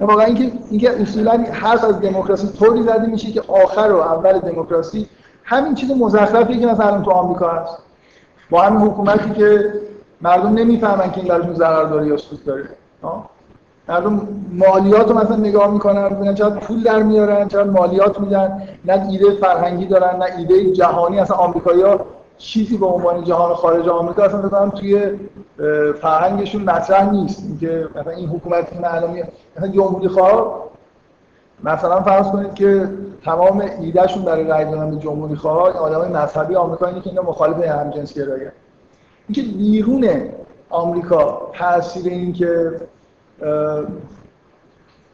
واقعا 0.00 0.24
اینکه 0.24 0.52
اینکه 0.70 1.02
اصولا 1.02 1.44
حرف 1.52 1.84
از 1.84 2.00
دموکراسی 2.00 2.48
طوری 2.48 2.82
زده 2.82 3.06
میشه 3.06 3.32
که 3.32 3.42
آخر 3.48 3.92
و 3.92 3.96
اول 3.96 4.38
دموکراسی 4.38 5.08
همین 5.44 5.74
چیز 5.74 5.90
مزخرفی 5.90 6.60
که 6.60 6.66
مثلا 6.66 7.00
تو 7.00 7.10
آمریکا 7.10 7.50
هست. 7.50 7.78
با 8.50 8.62
همین 8.62 8.80
حکومتی 8.80 9.30
که 9.30 9.72
مردم 10.20 10.48
نمی‌فهمن 10.48 11.10
که 11.10 11.18
این 11.18 11.28
براشون 11.28 11.54
ضرر 11.54 11.84
داره 11.84 12.06
یا 12.06 12.16
سود 12.16 12.44
داره. 12.44 12.68
مردم 13.90 14.28
مالیات 14.52 15.08
رو 15.08 15.18
مثلا 15.18 15.36
نگاه 15.36 15.70
می‌کنن 15.70 16.08
ببینن 16.08 16.34
چقدر 16.34 16.58
پول 16.58 16.82
در 16.82 17.02
میارن 17.02 17.48
چقدر 17.48 17.70
مالیات 17.70 18.20
میدن. 18.20 18.62
نه 18.84 19.06
ایده 19.10 19.30
فرهنگی 19.30 19.86
دارن 19.86 20.16
نه 20.16 20.26
ایده 20.38 20.72
جهانی. 20.72 21.18
اصلا 21.18 21.36
آمریکایی‌ها 21.36 22.00
چیزی 22.38 22.76
به 22.76 22.86
عنوان 22.86 23.24
جهان 23.24 23.54
خارج 23.54 23.88
آمریکا 23.88 24.22
اصلا 24.22 24.40
بکنم 24.40 24.70
توی 24.70 25.10
فرهنگشون 26.00 26.62
مطرح 26.62 27.10
نیست. 27.10 27.42
اینکه 27.42 27.88
مثلا 27.96 28.12
این 28.12 28.28
حکومت 28.28 28.70
که 28.70 28.94
الان 28.94 29.16
مثلا 29.56 29.68
جمهوری 29.68 30.08
خواه 30.08 30.70
مثلا 31.64 32.00
فرض 32.02 32.26
کنید 32.26 32.54
که 32.54 32.88
تمام 33.24 33.64
ایدهشون 33.80 34.22
برای 34.22 34.44
رای 34.44 34.64
دادن 34.64 34.90
به 34.90 34.96
جمهوری 34.96 35.34
خواه 35.34 35.76
آدمای 35.76 36.08
مذهبی 36.08 36.54
آمریکا 36.54 36.86
اینه 36.86 37.00
که 37.00 37.10
اینا 37.10 37.22
مخالف 37.22 37.66
همجنس 37.66 38.14
گرایی 38.14 38.44
اینکه 39.28 39.42
بیرون 39.42 40.08
آمریکا 40.70 41.50
تاثیر 41.52 42.12
این 42.12 42.32
که 42.32 42.70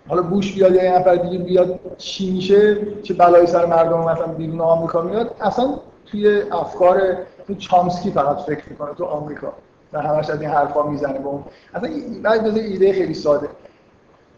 حالا 0.08 0.22
بوش 0.22 0.54
بیاد 0.54 0.74
یا 0.74 0.84
یه 0.84 0.98
نفر 0.98 1.14
دیگه 1.16 1.38
بیاد 1.38 1.80
چی 1.98 2.30
میشه 2.30 2.78
چه 3.02 3.14
بلایی 3.14 3.46
سر 3.46 3.66
مردم 3.66 3.98
مثلا 3.98 4.26
بیرون 4.26 4.60
آمریکا 4.60 5.02
میاد 5.02 5.30
اصلا 5.40 5.68
توی 6.06 6.42
افکار 6.50 7.00
تو 7.46 7.54
چامسکی 7.54 8.10
فقط 8.10 8.36
فکر 8.36 8.62
می‌کنه 8.70 8.94
تو 8.94 9.04
آمریکا. 9.04 9.52
و 9.92 10.00
همش 10.00 10.30
از 10.30 10.40
این 10.40 10.50
حرفا 10.50 10.82
می‌زنه 10.82 11.18
با 11.18 11.30
اون 11.30 11.44
اصلا 11.74 11.90
بعد 12.22 12.46
ایده 12.58 12.92
خیلی 12.92 13.14
ساده. 13.14 13.48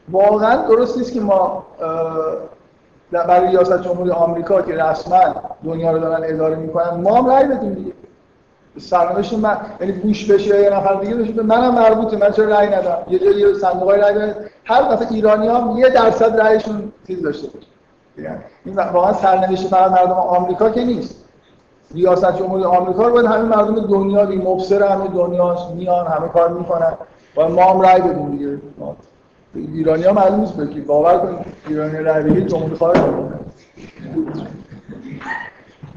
واقعا 0.09 0.69
درست 0.69 0.99
نیست 0.99 1.13
که 1.13 1.21
ما 1.21 1.67
برای 3.11 3.49
ریاست 3.49 3.83
جمهوری 3.83 4.11
آمریکا 4.11 4.63
که 4.63 4.75
رسما 4.75 5.35
دنیا 5.65 5.91
رو 5.93 5.99
دارن 5.99 6.35
اداره 6.35 6.57
می‌کنن 6.57 6.91
ما 6.91 7.17
هم 7.17 7.31
رأی 7.31 7.45
بدیم 7.45 7.75
دیگه. 7.75 7.93
سرنوشت 8.79 9.33
من 9.33 9.57
یعنی 9.81 9.93
بوش 9.93 10.31
بشه 10.31 10.63
یه 10.63 10.71
نفر 10.71 10.95
دیگه 10.95 11.15
بشه 11.15 11.43
منم 11.43 11.75
مربوطه 11.75 12.17
من 12.17 12.31
چرا 12.31 12.45
رأی 12.45 12.67
ندم؟ 12.69 12.99
یه 13.11 13.19
جایی 13.19 13.55
صندوقای 13.55 14.01
رأی 14.01 14.15
بدن 14.15 14.35
هر 14.65 14.83
دفعه 14.83 15.13
ایرانی 15.13 15.81
یه 15.81 15.89
درصد 15.89 16.41
رأیشون 16.41 16.93
چیز 17.07 17.23
داشته 17.23 17.49
باشه. 17.49 17.67
این 18.65 18.77
واقعا 18.77 19.13
سرنوشت 19.13 19.69
فقط 19.69 19.91
مردم 19.91 20.13
آمریکا 20.13 20.71
که 20.71 20.85
نیست. 20.85 21.25
ریاست 21.95 22.39
جمهوری 22.39 22.65
آمریکا 22.65 23.07
رو 23.07 23.13
باید 23.13 23.27
همه 23.27 23.43
مردم 23.43 23.87
دنیا 23.87 24.25
بی 24.27 24.37
مبصر 24.37 24.83
همه 24.83 25.09
دنیا 25.09 25.57
میان 25.77 26.07
همه 26.07 26.29
کار 26.29 26.49
می‌کنن. 26.49 26.93
و 27.37 27.49
ما 27.49 27.63
هم 27.63 27.81
رأی 27.81 28.01
بدیم 28.01 28.31
دیگه. 28.31 28.59
ایرانی 29.55 30.05
ها 30.05 30.13
معلوم 30.13 30.41
نیست 30.41 30.55
باور 30.87 31.19
کنید 31.19 31.39
ایرانی 31.69 31.99
رأی 31.99 32.45
جمهوری 32.45 32.75
خواه 32.75 32.95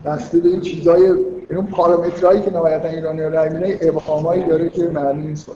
بسته 0.05 0.39
به 0.39 0.49
این 0.49 0.61
چیزای 0.61 1.13
این 1.49 1.67
پارامترهایی 1.67 2.41
که 2.41 2.51
نهایتا 2.53 2.87
ایرانی 2.87 3.21
رأی 3.21 3.49
میدن 3.49 3.89
ابهامایی 3.89 4.43
داره 4.43 4.69
که 4.69 4.87
معلوم 4.87 5.27
نیست. 5.27 5.51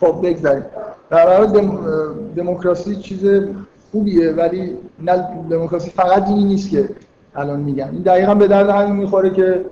خب 0.00 0.20
بگذاریم. 0.22 0.64
در 1.10 1.26
واقع 1.26 1.46
دم... 1.46 1.78
دموکراسی 2.36 2.96
چیز 2.96 3.24
خوبیه 3.92 4.32
ولی 4.32 4.76
نه 4.98 5.28
دموکراسی 5.50 5.90
فقط 5.90 6.28
اینی 6.28 6.44
نیست 6.44 6.70
که 6.70 6.88
الان 7.34 7.60
میگن. 7.60 7.88
این 7.92 8.02
دقیقا 8.02 8.34
به 8.34 8.48
درد 8.48 8.68
همین 8.68 8.96
می‌خوره 8.96 9.30
که 9.30 9.64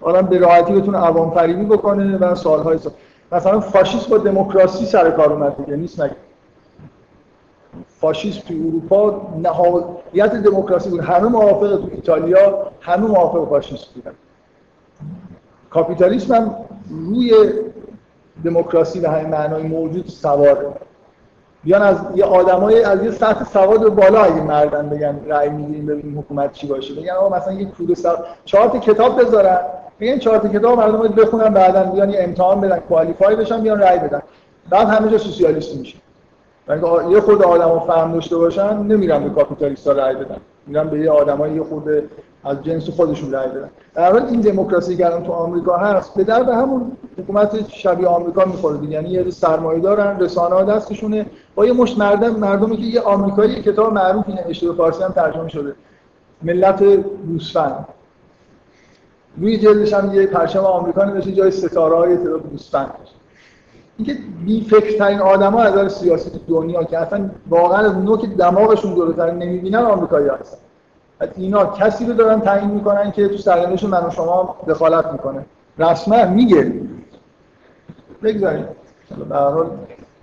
آدم 0.00 0.22
به 0.22 0.38
راحتی 0.38 0.72
بتونه 0.72 0.98
عوام 0.98 1.30
فریبی 1.30 1.64
بکنه 1.64 2.18
و 2.18 2.34
سالهای 2.34 2.78
سال 2.78 2.92
مثلا 3.32 3.60
فاشیسم 3.60 4.10
با 4.10 4.18
دموکراسی 4.18 4.86
سر 4.86 5.10
کار 5.10 5.32
اومد 5.32 5.56
دیگه 5.56 5.76
نیست 5.76 6.00
مگه؟ 6.00 6.16
فاشیسم 8.00 8.40
تو 8.40 8.54
اروپا 8.54 9.28
نهایت 9.42 10.34
دموکراسی 10.34 10.90
بود. 10.90 11.00
همه 11.00 11.28
موافق 11.28 11.76
تو 11.76 11.88
ایتالیا 11.92 12.66
همه 12.80 13.06
موافق 13.06 13.48
فاشیسم 13.48 13.86
بودن. 13.94 14.12
کاپیتالیسم 15.70 16.34
هم 16.34 16.54
روی 16.88 17.52
دموکراسی 18.44 19.00
به 19.00 19.10
همین 19.10 19.28
معنای 19.28 19.62
موجود 19.62 20.06
سواره 20.06 20.66
بیان 21.64 21.82
از 21.82 21.96
یه 22.14 22.24
آدمای 22.24 22.84
از 22.84 23.04
یه 23.04 23.10
سطح 23.10 23.44
سواد 23.44 23.94
بالا 23.94 24.22
اگه 24.22 24.42
مردن 24.42 24.88
بگن 24.88 25.20
رأی 25.26 25.48
میدیم 25.48 25.86
ببینیم 25.86 26.18
حکومت 26.18 26.52
چی 26.52 26.66
باشه. 26.66 26.94
بگن 26.94 27.10
آقا 27.10 27.36
مثلا 27.36 27.52
یه 27.52 27.64
کود 27.64 27.94
سواد 27.94 28.26
چهار 28.44 28.68
تا 28.68 28.78
کتاب 28.78 29.20
بذارن. 29.20 29.58
بگن 30.00 30.18
چهار 30.18 30.38
تا 30.38 30.48
کتاب 30.48 30.78
مردم 30.78 30.98
بخونن 30.98 31.48
بعدا 31.48 31.82
بیان 31.82 32.10
یه 32.10 32.18
امتحان 32.20 32.60
بدن 32.60 32.78
کوالیفای 32.78 33.36
بشن 33.36 33.60
بیان 33.60 33.80
رأی 33.80 33.98
بدن. 33.98 34.22
بعد 34.70 34.88
همه 34.88 35.10
جا 35.10 35.18
سوسیالیستی 35.18 35.78
میشه 35.78 35.98
یعنی 36.70 37.12
یه 37.12 37.20
خود 37.20 37.42
آدمو 37.42 37.80
فهم 37.80 38.12
داشته 38.12 38.36
باشن 38.36 38.76
نمیرن 38.76 39.24
به 39.24 39.30
کاپیتالیستا 39.30 39.92
رأی 39.92 40.14
بدن. 40.14 40.36
میرن 40.66 40.88
به 40.88 41.00
یه 41.00 41.10
آدمایی 41.10 41.54
یه 41.54 41.62
خود 41.62 41.84
از 42.44 42.62
جنس 42.62 42.90
خودشون 42.90 43.32
رأی 43.32 43.48
بدن. 43.48 43.70
در 43.94 44.26
این 44.26 44.40
دموکراسی 44.40 44.96
که 44.96 45.04
تو 45.04 45.32
آمریکا 45.32 45.76
هست 45.76 46.14
به 46.14 46.24
درد 46.24 46.48
همون 46.48 46.92
حکومت 47.18 47.68
شبیه 47.68 48.08
آمریکا 48.08 48.44
می‌خوره 48.44 48.78
دیگه. 48.78 48.92
یعنی 48.92 49.08
یه 49.08 49.30
سرمایه 49.30 49.80
دارن 49.80 50.20
رسانه 50.20 50.54
ها 50.54 50.62
دستشونه. 50.62 51.26
با 51.54 51.66
یه 51.66 51.72
مشت 51.72 51.98
مردم 51.98 52.36
مردمی 52.36 52.76
که 52.76 52.82
یه 52.82 53.00
آمریکایی 53.00 53.62
کتاب 53.62 53.92
معروفی 53.92 54.32
نوشته 54.32 54.68
به 54.68 54.74
فارسی 54.74 55.02
هم 55.02 55.12
ترجمه 55.12 55.48
شده. 55.48 55.74
ملت 56.42 56.82
گوسفند. 57.26 57.88
روی 59.36 59.58
جلدش 59.58 59.92
هم 59.92 60.14
یه 60.14 60.26
پرچم 60.26 60.64
آمریکا 60.64 61.04
نوشته 61.04 61.32
جای 61.32 61.50
ستاره 61.50 61.96
های 61.96 62.16
تعداد 62.16 62.42
اینکه 64.00 64.22
بی 64.44 64.60
فکر 64.60 64.98
ترین 64.98 65.18
آدما 65.18 65.62
از 65.62 65.72
نظر 65.72 65.88
سیاسی 65.88 66.30
دنیا 66.48 66.84
که 66.84 66.98
اصلا 66.98 67.30
واقعا 67.48 67.78
از 67.78 67.96
نوک 67.96 68.24
دماغشون 68.24 68.94
جلوتر 68.94 69.30
نمی‌بینن 69.30 69.78
آمریکایی 69.78 70.28
هستن. 70.28 70.58
اینا 71.36 71.66
کسی 71.66 72.06
رو 72.06 72.12
دارن 72.12 72.40
تعیین 72.40 72.70
می‌کنن 72.70 73.10
که 73.10 73.28
تو 73.28 73.36
سرنوشت 73.36 73.84
من 73.84 74.06
و 74.06 74.10
شما 74.10 74.56
دخالت 74.68 75.12
می‌کنه. 75.12 75.44
رسما 75.78 76.24
میگه. 76.24 76.72
بگذاریم. 78.22 78.64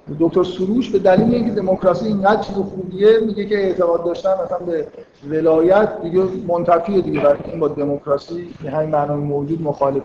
به 0.08 0.16
دکتر 0.20 0.44
سروش 0.44 0.90
به 0.90 1.00
دلیل 1.00 1.36
اینکه 1.36 1.52
دموکراسی 1.52 2.08
اینقدر 2.08 2.42
چیز 2.42 2.56
خوبیه 2.56 3.20
میگه 3.20 3.46
که 3.46 3.58
اعتقاد 3.58 4.06
داشتن 4.06 4.34
مثلا 4.46 4.58
به 4.58 4.88
ولایت 5.30 6.02
دیگه 6.02 6.24
منتفیه 6.48 7.02
دیگه. 7.02 7.20
برای 7.20 7.38
این 7.46 7.60
با 7.60 7.68
دموکراسی 7.68 8.54
به 8.64 8.72
همین 8.72 8.90
معنای 8.90 9.18
موجود 9.18 9.62
مخالف. 9.62 10.04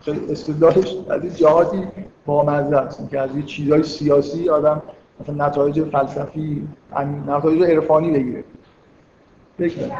خیلی 0.00 0.32
استدلالش 0.32 0.96
از 1.10 1.22
این 1.22 1.34
جهاتی 1.34 1.88
با 2.26 2.44
مزه 2.44 2.76
است 2.76 3.10
که 3.10 3.20
از 3.20 3.30
این 3.34 3.46
چیزهای 3.46 3.82
سیاسی 3.82 4.48
آدم 4.48 4.82
مثلا 5.20 5.46
نتایج 5.46 5.84
فلسفی 5.84 6.68
نتایج 7.26 7.62
عرفانی 7.62 8.10
بگیره. 8.10 8.44
بگذاریم 9.58 9.92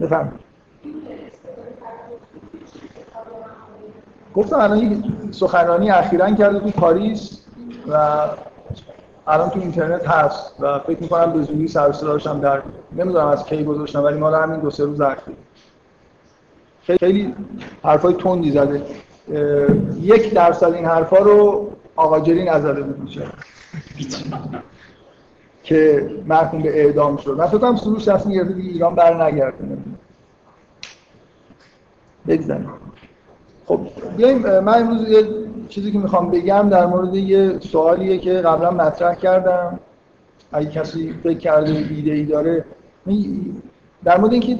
بفهم 0.00 0.32
گفتم 4.34 4.58
الان 4.58 4.78
یک 4.78 5.04
سخنرانی 5.30 5.90
اخیرا 5.90 6.30
کرده 6.30 6.60
تو 6.60 6.70
پاریس 6.70 7.44
و 7.88 7.94
الان 9.26 9.50
تو 9.50 9.60
اینترنت 9.60 10.08
هست 10.08 10.54
و 10.60 10.78
فکر 10.78 11.00
می‌کنم 11.00 11.32
به 11.32 11.42
زودی 11.42 11.68
سر 11.68 11.88
داشتم 11.88 12.40
در 12.40 12.62
نمی‌دونم 12.92 13.26
از 13.26 13.44
کی 13.44 13.64
گذاشتم 13.64 14.04
ولی 14.04 14.18
مال 14.18 14.34
همین 14.34 14.60
دو 14.60 14.70
سه 14.70 14.84
روز 14.84 15.00
اخیر. 15.00 15.34
خیلی 16.86 17.34
حرفای 17.84 18.14
تندی 18.14 18.50
زده. 18.50 18.82
یک 20.00 20.34
درصد 20.34 20.72
این 20.72 20.84
حرفا 20.84 21.16
رو 21.16 21.70
آقا 21.96 22.20
جرین 22.20 22.48
نزده 22.48 22.82
بود 22.82 22.98
میشه. 22.98 23.22
که 25.62 26.10
محکوم 26.26 26.62
به 26.62 26.84
اعدام 26.84 27.16
شد. 27.16 27.30
من 27.30 27.46
فکر 27.46 27.76
سروش 27.76 28.08
دست 28.08 28.26
میگرده 28.26 28.52
دیگه 28.52 28.70
ایران 28.70 28.94
بر 28.94 29.24
نگرده. 29.24 29.78
بگذاریم. 32.28 32.70
خب 33.66 33.80
بیایم 34.16 34.60
من 34.60 34.74
امروز 34.74 35.08
یه 35.08 35.26
چیزی 35.68 35.92
که 35.92 35.98
می‌خوام 35.98 36.30
بگم 36.30 36.68
در 36.68 36.86
مورد 36.86 37.14
یه 37.14 37.58
سوالیه 37.58 38.18
که 38.18 38.32
قبلا 38.32 38.70
مطرح 38.70 39.14
کردم. 39.14 39.78
اگه 40.52 40.70
کسی 40.70 41.14
فکر 41.22 41.38
کرده 41.38 41.70
ایده 41.70 42.12
ای 42.12 42.24
داره 42.24 42.64
در 44.04 44.18
مورد 44.18 44.32
اینکه 44.32 44.58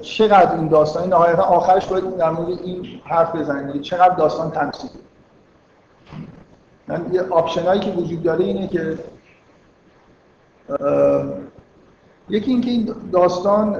چقدر 0.00 0.56
این 0.56 0.68
داستان 0.68 1.08
نهایتا 1.08 1.42
آخرش 1.42 1.86
باید 1.86 2.16
در 2.16 2.30
مورد 2.30 2.48
این 2.48 3.00
حرف 3.04 3.36
بزنید 3.36 3.82
چقدر 3.82 4.14
داستان 4.14 4.50
تمثیل؟ 4.50 4.90
من 6.88 7.06
یه 7.12 7.22
آپشنایی 7.22 7.80
که 7.80 7.90
وجود 7.90 8.22
داره 8.22 8.44
اینه 8.44 8.68
که 8.68 8.98
یکی 12.28 12.50
اینکه 12.50 12.70
این 12.70 12.94
داستان 13.12 13.76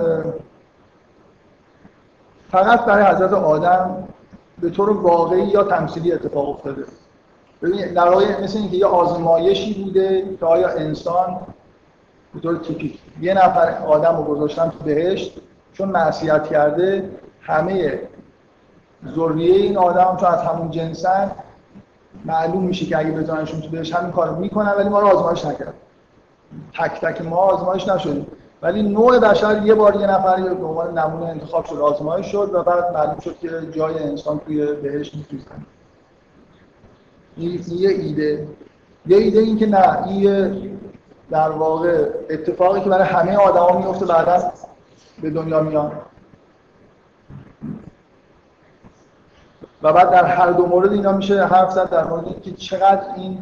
فقط 2.50 2.84
برای 2.84 3.14
حضرت 3.14 3.32
آدم 3.32 4.08
به 4.60 4.70
طور 4.70 4.90
واقعی 4.90 5.46
یا 5.46 5.64
تمثیلی 5.64 6.12
اتفاق 6.12 6.48
افتاده. 6.48 6.84
ببینید 7.62 7.94
در 7.94 8.08
واقع 8.08 8.44
مثل 8.44 8.58
اینکه 8.58 8.76
یه 8.76 8.86
آزمایشی 8.86 9.84
بوده 9.84 10.36
که 10.40 10.46
آیا 10.46 10.68
انسان 10.68 11.40
به 12.36 12.42
طور 12.42 12.56
تیپیک 12.56 12.98
یه 13.20 13.34
نفر 13.34 13.82
آدم 13.86 14.16
رو 14.16 14.22
گذاشتن 14.22 14.68
تو 14.68 14.84
بهشت 14.84 15.32
چون 15.72 15.88
معصیت 15.88 16.46
کرده 16.46 17.10
همه 17.40 18.00
ذریه 19.16 19.54
این 19.54 19.76
آدم 19.76 20.16
چون 20.20 20.28
از 20.28 20.42
همون 20.42 20.70
جنسن 20.70 21.30
معلوم 22.24 22.62
میشه 22.62 22.86
که 22.86 22.98
اگه 22.98 23.10
بذارنشون 23.10 23.60
تو 23.60 23.68
بهشت 23.68 23.94
همین 23.94 24.12
کارو 24.12 24.36
می‌کنن 24.36 24.72
ولی 24.78 24.88
ما 24.88 25.00
رو 25.00 25.06
آزمایش 25.06 25.44
نکرد 25.44 25.74
تک 26.74 27.00
تک 27.00 27.22
ما 27.22 27.36
آزمایش 27.36 27.88
نشدیم. 27.88 28.26
ولی 28.62 28.82
نوع 28.82 29.18
بشر 29.18 29.62
یه 29.64 29.74
بار 29.74 30.00
یه 30.00 30.06
نفر 30.06 30.54
به 30.54 30.66
عنوان 30.66 30.98
نمونه 30.98 31.26
انتخاب 31.26 31.64
شد 31.64 31.76
آزمایش 31.76 32.26
شد 32.26 32.50
و 32.52 32.62
بعد 32.62 32.94
معلوم 32.94 33.18
شد 33.20 33.38
که 33.38 33.50
جای 33.72 33.98
انسان 33.98 34.40
توی 34.46 34.72
بهش 34.72 35.14
نیست 35.14 35.46
این 37.36 37.60
یه 37.68 37.90
ایده. 37.90 38.48
یه 39.06 39.16
ایده 39.16 39.40
این 39.40 39.58
که 39.58 39.66
نه 39.66 40.06
این 40.06 40.78
در 41.30 41.50
واقع 41.50 42.08
اتفاقی 42.30 42.80
که 42.80 42.90
برای 42.90 43.04
همه 43.04 43.36
آدما 43.36 43.78
میفته 43.78 44.06
بعدا 44.06 44.52
به 45.22 45.30
دنیا 45.30 45.60
میان. 45.60 45.92
و 49.82 49.92
بعد 49.92 50.10
در 50.10 50.24
هر 50.24 50.50
دو 50.50 50.66
مورد 50.66 50.92
اینا 50.92 51.12
میشه 51.12 51.46
حرف 51.46 51.72
زد 51.72 51.90
در 51.90 52.04
مورد 52.04 52.26
اینکه 52.26 52.52
چقدر 52.52 53.14
این 53.16 53.38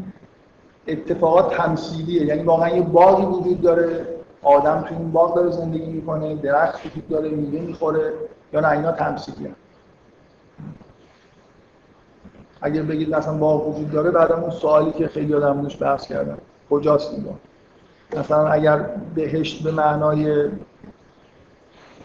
اتفاقات 0.88 1.56
تمثیلیه. 1.56 2.24
یعنی 2.24 2.42
واقعا 2.42 2.68
یه 2.68 2.82
باقی 2.82 3.24
وجود 3.24 3.60
داره 3.60 4.06
آدم 4.42 4.80
تو 4.80 4.94
این 4.94 5.12
باغ 5.12 5.36
داره 5.36 5.50
زندگی 5.50 5.86
می‌کنه 5.86 6.34
درخت 6.34 6.86
وجود 6.86 7.08
داره 7.08 7.28
میوه 7.28 7.66
می‌خوره 7.66 8.12
یا 8.52 8.60
نه 8.60 8.68
اینا 8.68 8.92
تمثیلی 8.92 9.46
هم. 9.46 9.54
اگر 12.62 12.82
بگید 12.82 13.14
مثلا 13.14 13.34
باغ 13.34 13.68
وجود 13.68 13.90
داره 13.90 14.10
بعد 14.10 14.32
اون 14.32 14.50
سوالی 14.50 14.92
که 14.92 15.08
خیلی 15.08 15.34
آدم 15.34 15.68
بحث 15.80 16.06
کردن 16.06 16.38
کجاست 16.70 17.10
این 17.10 17.24
مثلا 18.18 18.48
اگر 18.48 18.90
بهشت 19.14 19.62
به 19.62 19.72
معنای 19.72 20.48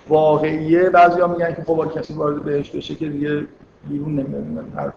واقعیه 0.10 0.89
بعضی 0.89 1.22
میگن 1.22 1.53
که 1.53 1.64
خب 1.64 1.91
کسی 1.95 2.14
وارد 2.14 2.43
بهشت 2.43 2.76
بشه 2.76 2.95
که 2.95 3.10
دیگه 3.10 3.45
بیرون 3.89 4.20
نمیاد 4.20 4.66
حرف 4.76 4.93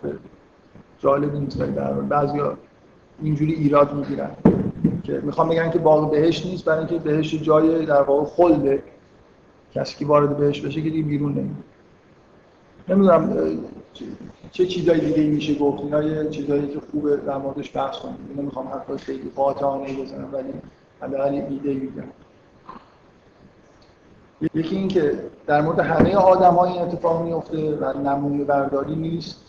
جالبی 0.98 1.38
نیست 1.38 1.58
در 1.58 1.92
بعضی 1.92 2.40
اینجوری 3.22 3.52
ایراد 3.52 3.94
می‌گیرن 3.94 4.30
که 5.02 5.20
می‌خوام 5.24 5.48
بگن 5.48 5.70
که 5.70 5.78
باغ 5.78 6.10
بهش 6.10 6.46
نیست 6.46 6.64
برای 6.64 6.78
اینکه 6.78 6.98
بهش 6.98 7.34
جای 7.34 7.86
در 7.86 8.02
واقع 8.02 8.24
خلده. 8.24 8.82
کسی 9.74 9.98
که 9.98 10.06
وارد 10.06 10.36
بهش 10.36 10.60
بشه 10.60 10.82
که 10.82 10.90
دیگه 10.90 11.08
بیرون 11.08 11.32
نمیاد 11.32 11.64
نمی‌دونم 12.88 13.58
چه 14.50 14.66
چیزایی 14.66 15.00
دیگه 15.00 15.22
میشه 15.22 15.54
گفت؟ 15.54 15.82
اینا 15.82 16.02
یه 16.02 16.30
چیزایی 16.30 16.68
که 16.68 16.80
خوبه 16.92 17.16
در 17.16 17.38
موردش 17.38 17.76
بحث 17.76 17.98
کنیم. 17.98 18.16
نمی‌خوام 18.38 18.68
حرفای 18.68 18.98
خیلی 18.98 19.32
قاطعانه 19.36 20.02
بزنم 20.02 20.28
ولی 20.32 20.52
حداقل 21.02 21.34
ایده 21.34 21.74
میگم. 21.74 22.04
یکی 24.54 24.76
این 24.76 24.88
که 24.88 25.18
در 25.46 25.60
مورد 25.60 25.80
همه 25.80 26.14
آدم 26.14 26.58
این 26.58 26.82
اتفاق 26.82 27.22
میفته 27.22 27.76
و 27.76 27.98
نمونه 27.98 28.44
برداری 28.44 28.94
نیست 28.94 29.40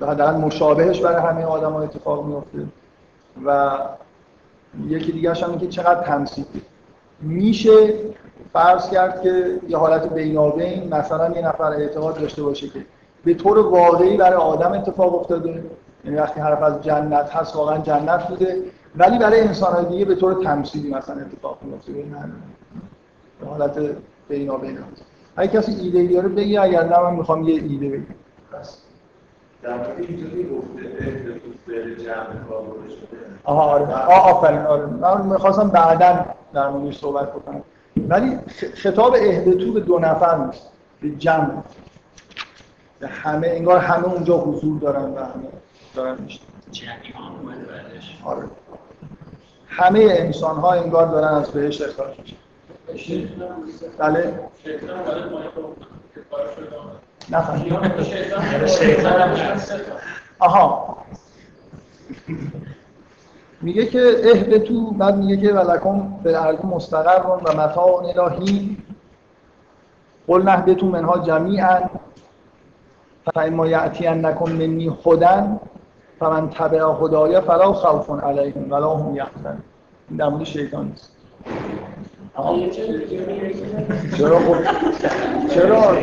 و 0.00 0.06
حداقل 0.06 0.36
مشابهش 0.36 1.00
برای 1.00 1.22
همه 1.22 1.44
آدم 1.44 1.72
ها 1.72 1.82
اتفاق 1.82 2.26
میفته 2.26 2.58
و 3.46 3.78
یکی 4.86 5.12
دیگه 5.12 5.34
هم 5.34 5.58
که 5.58 5.66
چقدر 5.66 6.02
تمثیل 6.02 6.44
میشه 7.20 7.94
فرض 8.52 8.90
کرد 8.90 9.22
که 9.22 9.60
یه 9.68 9.76
حالت 9.76 10.12
بینابین 10.12 10.94
مثلا 10.94 11.36
یه 11.36 11.46
نفر 11.46 11.72
اعتقاد 11.72 12.20
داشته 12.20 12.42
باشه 12.42 12.68
که 12.68 12.86
به 13.24 13.34
طور 13.34 13.58
واقعی 13.58 14.16
برای 14.16 14.36
آدم 14.36 14.72
اتفاق 14.72 15.14
افتاده 15.14 15.64
یعنی 16.04 16.16
وقتی 16.16 16.40
حرف 16.40 16.62
از 16.62 16.82
جنت 16.82 17.30
هست 17.30 17.56
واقعا 17.56 17.78
جنت 17.78 18.28
بوده 18.28 18.62
ولی 18.98 19.18
برای 19.18 19.40
انسان 19.40 19.72
های 19.72 19.84
دیگه 19.84 20.04
به 20.04 20.14
طور 20.14 20.44
تمثیلی 20.44 20.90
مثلا 20.90 21.20
اتفاق 21.20 21.58
میفته 21.62 21.92
به 23.40 23.46
حالت 23.46 23.78
بینابین 24.28 24.78
هست 24.78 25.02
اگه 25.36 25.52
کسی 25.60 25.72
ایده 25.72 25.98
ای 25.98 26.08
داره 26.08 26.28
بگی 26.28 26.56
اگر 26.56 26.84
نه 26.84 27.00
من 27.00 27.14
می‌خوام 27.14 27.48
یه 27.48 27.54
ایده 27.54 27.88
بگم. 27.88 28.04
در 29.62 29.96
اینجوری 29.98 30.44
گفته 30.44 32.04
جمع 32.04 32.26
آها 33.44 33.62
آره. 33.62 33.94
آفرین 34.06 34.58
آره. 34.58 34.86
من 34.86 35.26
می‌خواستم 35.26 35.68
بعدا 35.68 36.24
در 36.52 36.68
موردش 36.68 36.98
صحبت 36.98 37.32
بکنم. 37.32 37.62
ولی 38.08 38.38
خطاب 38.74 39.14
اهدتو 39.14 39.72
به 39.72 39.80
دو 39.80 39.98
نفر 39.98 40.46
نیست 40.46 40.62
به 41.02 41.10
جمع. 41.10 41.62
به 43.00 43.08
همه 43.08 43.48
انگار 43.48 43.78
همه 43.78 44.04
اونجا 44.04 44.38
حضور 44.38 44.80
دارن 44.80 45.04
و 45.04 45.18
همه 45.18 45.48
دارن. 45.94 46.18
میشن 46.20 46.42
آره. 48.24 48.42
همه 49.68 50.00
انسان 50.10 50.56
ها 50.56 50.72
انگار 50.72 51.06
دارن 51.06 51.34
از 51.34 51.50
بهش 51.50 51.82
اخراج 51.82 52.16
میشن 52.20 53.28
بله 53.98 54.34
آها 60.38 60.96
میگه 63.60 63.86
که 63.86 63.98
تو 64.58 64.90
بعد 64.90 65.16
میگه 65.16 65.36
که 65.36 65.52
ولکم 65.54 66.14
به 66.22 66.30
الارض 66.30 66.64
مستقر 66.64 67.26
و 67.26 67.52
متاع 67.52 68.18
الهی 68.18 68.76
قل 70.26 70.42
تو 70.74 70.86
منها 70.86 71.18
جمیعا 71.18 71.80
فاما 73.34 73.66
نکن 73.66 74.52
منی 74.52 74.90
خودن 74.90 75.60
فمن 76.20 76.50
تبع 76.50 76.92
خدایا 76.92 77.40
فلا 77.40 77.72
خوف 77.72 78.24
علیهم 78.24 78.72
ولا 78.72 78.96
هم 78.96 79.16
یحزنون. 79.16 79.62
این 80.08 80.18
در 80.18 80.28
مورد 80.28 80.44
شیطان 80.44 80.86
نیست. 80.86 81.12
چرا 84.18 84.38
خب؟ 84.38 84.56
چرا؟ 85.48 85.96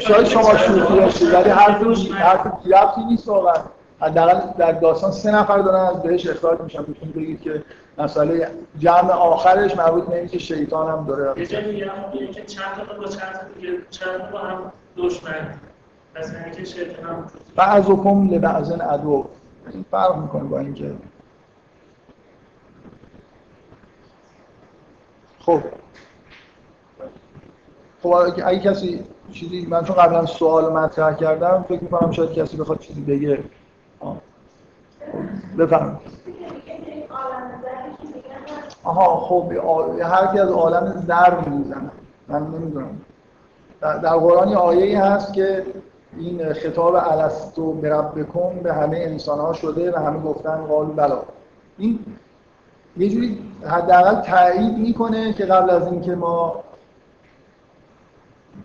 شاید 0.00 0.26
شما 0.26 0.56
شوخی 0.56 0.96
داشتید 0.96 1.34
ولی 1.34 1.50
حرف 1.50 1.82
حرف 2.12 2.46
ربطی 2.46 3.04
نیست 3.10 3.28
واقعا. 3.28 3.54
حداقل 4.00 4.40
در 4.58 4.72
داستان 4.72 5.10
سه 5.10 5.30
نفر 5.30 5.58
دارن 5.58 5.96
از 5.96 6.02
بهش 6.02 6.26
اخراج 6.26 6.60
میشن. 6.60 6.82
بتونید 6.82 7.14
بگید 7.14 7.42
که 7.42 7.62
مسئله 7.98 8.50
جمع 8.78 9.10
آخرش 9.10 9.76
مربوط 9.76 10.04
به 10.04 10.28
که 10.28 10.38
شیطان 10.38 10.98
هم 10.98 11.06
داره. 11.06 11.40
یه 11.40 11.46
جا 11.46 11.60
میگم 11.60 12.32
که 12.32 12.44
چند 12.44 12.74
تا 12.74 12.94
با 12.98 13.08
چند 13.08 13.40
چند 13.90 14.30
با 14.30 14.38
هم 14.38 14.72
دشمن. 14.96 15.54
از 16.14 16.34
اینکه 16.34 16.64
شیطان 16.64 17.04
هم 17.04 17.30
بعضکم 17.56 18.28
لبعضن 18.30 18.80
عدو. 18.80 19.26
این 19.72 19.84
فرق 19.90 20.16
می‌کنه 20.16 20.44
با 20.44 20.58
اینکه. 20.58 20.94
خب. 25.40 25.62
خب 28.02 28.08
اگه 28.44 28.60
کسی 28.60 29.04
چیزی 29.32 29.66
من 29.66 29.84
چون 29.84 29.96
قبلا 29.96 30.26
سوال 30.26 30.72
مطرح 30.72 31.14
کردم 31.14 31.64
فکر 31.68 31.82
می‌کنم 31.82 32.10
شاید 32.10 32.32
کسی 32.32 32.56
بخواد 32.56 32.78
چیزی 32.78 33.00
بگه. 33.00 33.38
بفرمایید. 35.58 35.98
آها 38.84 39.16
خب 39.16 39.52
هر 40.02 40.26
کی 40.26 40.38
از 40.38 40.50
عالم 40.50 41.04
زر 41.06 41.48
می‌زنه 41.48 41.90
من 42.28 42.42
نمی‌دونم. 42.42 43.00
در, 43.80 44.16
قرآن 44.16 44.54
آیه 44.54 44.84
ای 44.84 44.94
هست 44.94 45.32
که 45.32 45.66
این 46.16 46.52
خطاب 46.52 46.94
الستو 46.94 47.72
بربکم 47.72 48.58
به 48.62 48.74
همه 48.74 48.96
انسان 48.98 49.38
ها 49.38 49.52
شده 49.52 49.92
و 49.92 49.96
همه 49.96 50.20
گفتن 50.20 50.56
قالو 50.56 50.92
بلا. 50.92 51.18
این 51.78 51.98
یه 52.96 53.08
جوری 53.08 53.52
حداقل 53.66 54.20
تایید 54.20 54.78
می‌کنه 54.78 55.32
که 55.32 55.44
قبل 55.44 55.70
از 55.70 55.86
اینکه 55.86 56.14
ما 56.14 56.56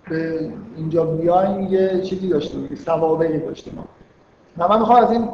به 0.10 0.52
اینجا 0.76 1.06
بیایم 1.06 1.62
یه 1.62 2.02
چیزی 2.02 2.30
داشتیم 2.30 2.68
که 2.68 2.76
سوابقی 2.76 3.38
داشتیم. 3.38 3.84
و 4.58 4.68
من 4.68 4.80
می‌خوام 4.80 5.04
از 5.04 5.12
این 5.12 5.30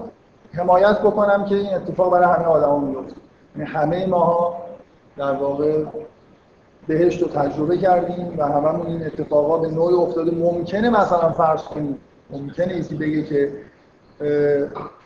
حمایت 0.53 0.99
بکنم 1.01 1.45
که 1.45 1.55
این 1.55 1.73
اتفاق 1.73 2.11
برای 2.11 2.35
همه 2.35 2.45
آدما 2.45 2.79
میفته 2.79 3.15
همه 3.57 4.05
ماها 4.05 4.61
در 5.17 5.31
واقع 5.31 5.83
بهشت 6.87 7.21
رو 7.21 7.27
تجربه 7.27 7.77
کردیم 7.77 8.35
و 8.37 8.43
هممون 8.43 8.87
این 8.87 9.05
اتفاقا 9.05 9.57
به 9.57 9.67
نوعی 9.67 9.95
افتاده. 9.95 10.31
ممکنه 10.31 10.89
مثلا 10.89 11.31
فرض 11.31 11.63
کنیم 11.63 11.97
ممکنه 12.29 12.73
ایسی 12.73 12.95
بگه 12.95 13.23
که 13.23 13.51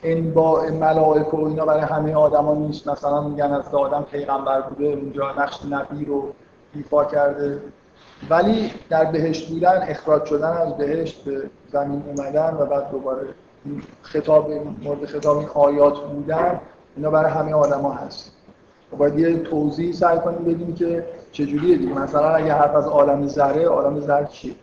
این 0.03 0.33
با 0.33 0.63
ملائک 0.63 1.33
و 1.33 1.45
اینا 1.45 1.65
برای 1.65 1.81
همه 1.81 2.15
آدما 2.15 2.55
نیست. 2.55 2.87
مثلا 2.87 3.21
میگن 3.21 3.51
از 3.51 3.75
آدم 3.75 4.05
پیغمبر 4.11 4.61
بوده 4.61 4.85
اونجا 4.85 5.31
نقش 5.31 5.59
نبی 5.69 6.05
رو 6.05 6.33
ایفا 6.75 7.05
کرده. 7.05 7.61
ولی 8.29 8.71
در 8.89 9.05
بهشت 9.05 9.49
بودن 9.49 9.85
اخراج 9.87 10.25
شدن 10.25 10.57
از 10.57 10.77
بهشت 10.77 11.23
به 11.25 11.49
زمین 11.71 12.03
اومدن 12.07 12.57
و 12.59 12.65
بعد 12.65 12.91
دوباره 12.91 13.27
خطاب 14.01 14.51
مورد 14.83 15.05
خطاب 15.05 15.37
این 15.37 15.49
آیات 15.53 15.99
بودن 15.99 16.59
اینا 16.97 17.09
برای 17.09 17.31
همه 17.31 17.53
آدما 17.53 17.91
هست. 17.91 18.32
باید 18.97 19.19
یه 19.19 19.39
توضیح 19.39 19.91
سعی 19.91 20.19
کنیم 20.19 20.43
بدیم 20.43 20.75
که 20.75 21.05
چجوریه 21.31 21.77
دیگه. 21.77 21.93
مثلا 21.93 22.29
اگه 22.29 22.53
حرف 22.53 22.75
از 22.75 22.85
عالم 22.85 23.27
ذره 23.27 23.65
عالم 23.65 23.99
ذر 23.99 24.23
چیه؟ 24.23 24.55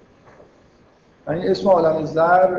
یعنی 1.28 1.48
اسم 1.48 1.68
عالم 1.68 2.04
ذر 2.04 2.50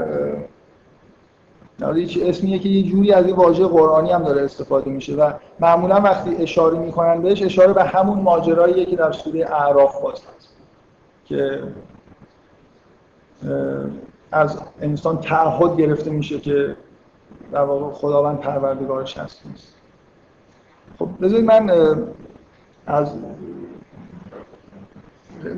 هیچ 1.96 2.20
اسمیه 2.22 2.60
که 2.60 2.70
یه 2.70 2.84
جوری 2.84 3.14
از 3.14 3.26
این 3.26 3.36
واژه 3.36 3.66
قرآنی 3.66 4.12
هم 4.12 4.24
داره 4.24 4.42
استفاده 4.42 4.92
میشه 4.92 5.16
و 5.16 5.34
معمولا 5.60 5.96
وقتی 5.96 6.36
اشاره 6.36 6.80
می‌کنن 6.80 7.22
بهش 7.22 7.44
اشاره 7.44 7.74
به 7.74 7.84
همون 7.84 8.20
ماجراییه 8.20 8.86
که 8.86 8.96
در 8.96 9.12
سوره 9.12 9.46
اعراف 9.46 10.02
باز 10.02 10.14
هست 10.14 10.50
که 11.26 11.64
از 14.32 14.60
انسان 14.82 15.18
تعهد 15.18 15.78
گرفته 15.78 16.12
میشه 16.12 16.40
که 16.40 16.76
در 17.52 17.62
واقع 17.62 17.94
خداوند 17.94 18.40
پروردگارش 18.40 19.18
هست. 19.18 19.42
نیست 19.46 19.74
خب 21.02 21.10
بذارید 21.22 21.46
من 21.46 21.70
از 22.88 23.08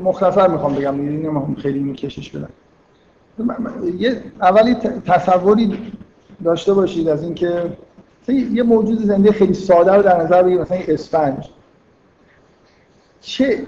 مختصر 0.03 0.47
می‌خوام 0.47 0.75
بگم 0.75 0.95
نمی‌خوام 0.95 1.55
خیلی 1.55 1.79
میکشش 1.79 2.29
بدم. 2.29 2.49
یه 3.97 4.23
اولی 4.41 4.75
تصوری 5.05 5.91
داشته 6.43 6.73
باشید 6.73 7.07
از 7.07 7.23
اینکه 7.23 7.77
یه 8.27 8.63
موجود 8.63 9.05
زنده 9.05 9.31
خیلی 9.31 9.53
ساده 9.53 9.91
رو 9.93 10.01
در 10.01 10.21
نظر 10.21 10.43
بگیرید 10.43 10.61
مثلا 10.61 10.77
اسفنج. 10.87 11.49
چه 13.21 13.65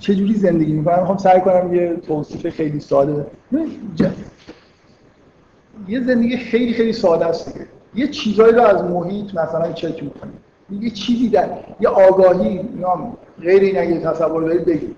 چجوری 0.00 0.34
زندگی 0.34 0.72
می‌کنم؟ 0.72 0.98
می‌خوام 0.98 1.18
سعی 1.18 1.40
کنم 1.40 1.74
یه 1.74 1.96
توصیف 1.96 2.48
خیلی 2.48 2.80
ساده. 2.80 3.26
یه 5.88 6.00
زندگی 6.00 6.36
خیلی 6.36 6.72
خیلی 6.72 6.92
ساده 6.92 7.26
است 7.26 7.52
دیگه. 7.52 7.66
یه 7.98 8.08
چیزایی 8.08 8.52
رو 8.52 8.62
از 8.62 8.84
محیط 8.84 9.34
مثلا 9.34 9.72
چک 9.72 10.02
می‌کنه 10.02 10.32
یه 10.80 10.90
چیزی 10.90 11.28
در 11.28 11.48
یه 11.80 11.88
آگاهی 11.88 12.68
نام 12.80 13.16
غیر 13.40 13.62
این 13.62 13.78
اگه 13.78 14.00
تصور 14.00 14.42
دارید 14.42 14.64
بگید. 14.64 14.96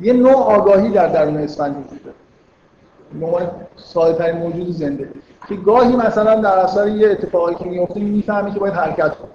یه 0.00 0.12
نوع 0.12 0.32
آگاهی 0.34 0.90
در 0.90 1.08
درون 1.08 1.36
اسفنج 1.36 1.76
وجود 1.76 2.00
داره. 2.04 3.50
ساده 3.76 4.18
ترین 4.18 4.36
موجود 4.36 4.70
زنده. 4.70 5.08
که 5.48 5.54
گاهی 5.54 5.96
مثلا 5.96 6.40
در 6.40 6.58
اثر 6.58 6.88
یه 6.88 7.10
اتفاقی 7.10 7.54
که 7.54 7.64
میفته 7.64 8.00
می‌فهمه 8.00 8.54
که 8.54 8.60
باید 8.60 8.74
حرکت 8.74 9.16
کنه 9.16 9.30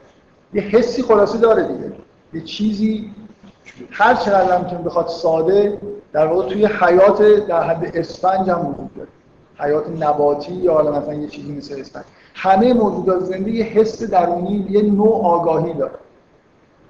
یه 0.54 0.62
حسی 0.62 1.04
خلاصی 1.04 1.38
داره 1.38 1.64
دیگه. 1.64 1.92
یه 2.34 2.42
چیزی 2.42 3.12
هر 3.92 4.14
چقدر 4.14 4.58
هم 4.58 4.68
که 4.68 4.76
بخواد 4.76 5.08
ساده 5.08 5.78
در 6.14 6.28
واقع 6.28 6.50
توی 6.50 6.66
حیات 6.66 7.22
در 7.48 7.64
حد 7.64 7.98
اسفنج 7.98 8.50
هم 8.50 8.62
داره. 8.62 8.90
حیات 9.64 9.90
نباتی 10.00 10.54
یا 10.54 10.74
حالا 10.74 10.92
مثلا 10.92 11.14
یه 11.14 11.28
چیزی 11.28 11.52
مثل 11.52 11.80
اسفنج 11.80 12.04
همه 12.34 12.74
موجودات 12.74 13.24
زنده 13.24 13.52
یه 13.52 13.64
حس 13.64 14.04
درونی 14.04 14.68
یه 14.70 14.82
نوع 14.82 15.26
آگاهی 15.26 15.74
داره. 15.74 15.94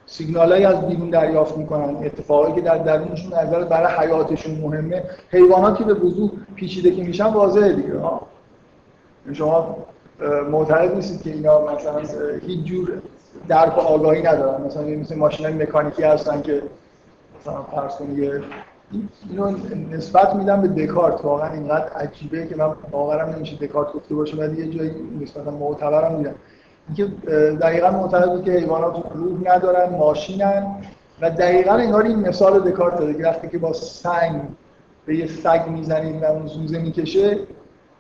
سیگنالایی 0.06 0.66
از 0.66 0.88
بیرون 0.88 1.10
دریافت 1.10 1.58
می‌کنن 1.58 1.96
اتفاقی 2.06 2.54
که 2.54 2.62
در 2.62 2.78
درونشون 2.78 3.34
نظر 3.34 3.64
برای 3.64 3.94
حیاتشون 3.94 4.56
مهمه. 4.56 5.04
حیواناتی 5.30 5.84
به 5.84 5.94
وضوح 5.94 6.32
پیچیده 6.56 6.92
که 6.92 7.04
میشن 7.04 7.26
واضحه 7.26 7.74
دیگه 7.74 7.98
ها 7.98 8.28
شما 9.34 9.78
معتقد 10.52 10.96
نیستید 10.96 11.22
که 11.22 11.30
اینا 11.30 11.62
مثلا 11.62 12.00
هیچ 12.48 12.66
جور 12.66 12.92
درک 13.48 13.78
آگاهی 13.78 14.22
ندارن. 14.22 14.62
مثلا 14.66 14.84
مثل 14.84 15.16
ماشین 15.16 15.48
مکانیکی 15.48 16.04
هستن 16.04 16.42
که 16.42 16.62
مثلا 17.40 17.62
فرض 17.64 17.96
کنید 17.96 18.44
اینو 19.30 19.52
نسبت 19.92 20.36
میدم 20.36 20.62
به 20.62 20.68
دکارت. 20.68 21.26
واقعا 21.26 21.54
اینقدر 21.54 21.88
عجیبه 21.88 22.48
که 22.48 22.56
من 22.56 22.70
باورم 22.92 23.30
نمیشه 23.30 23.56
دکارت 23.56 23.94
گفته 23.94 24.16
باشه 24.16 24.38
ولی 24.38 24.66
یه 24.66 24.78
جایی 24.78 24.92
نسبتا 25.22 25.52
معتبرم 25.52 26.16
میدم 26.16 26.36
اینکه 26.88 27.06
دقیقا 27.56 27.92
معتقد 27.92 28.30
بود 28.30 28.44
که 28.44 28.52
حیوانات 28.52 29.04
روح 29.14 29.56
ندارن 29.56 29.90
ماشینن 29.90 30.66
و 31.22 31.30
دقیقا 31.30 31.74
انگار 31.74 32.04
این 32.04 32.20
مثال 32.20 32.72
دکارت 32.72 33.00
داده 33.00 33.14
که 33.14 33.24
وقتی 33.24 33.48
که 33.48 33.58
با 33.58 33.74
سنگ 33.74 34.42
به 35.06 35.16
یه 35.16 35.28
سگ 35.28 35.62
می‌زنید 35.68 36.24
و 36.24 36.26
اون 36.26 36.48
زوزه 36.48 36.80
می‌کشه 36.80 37.40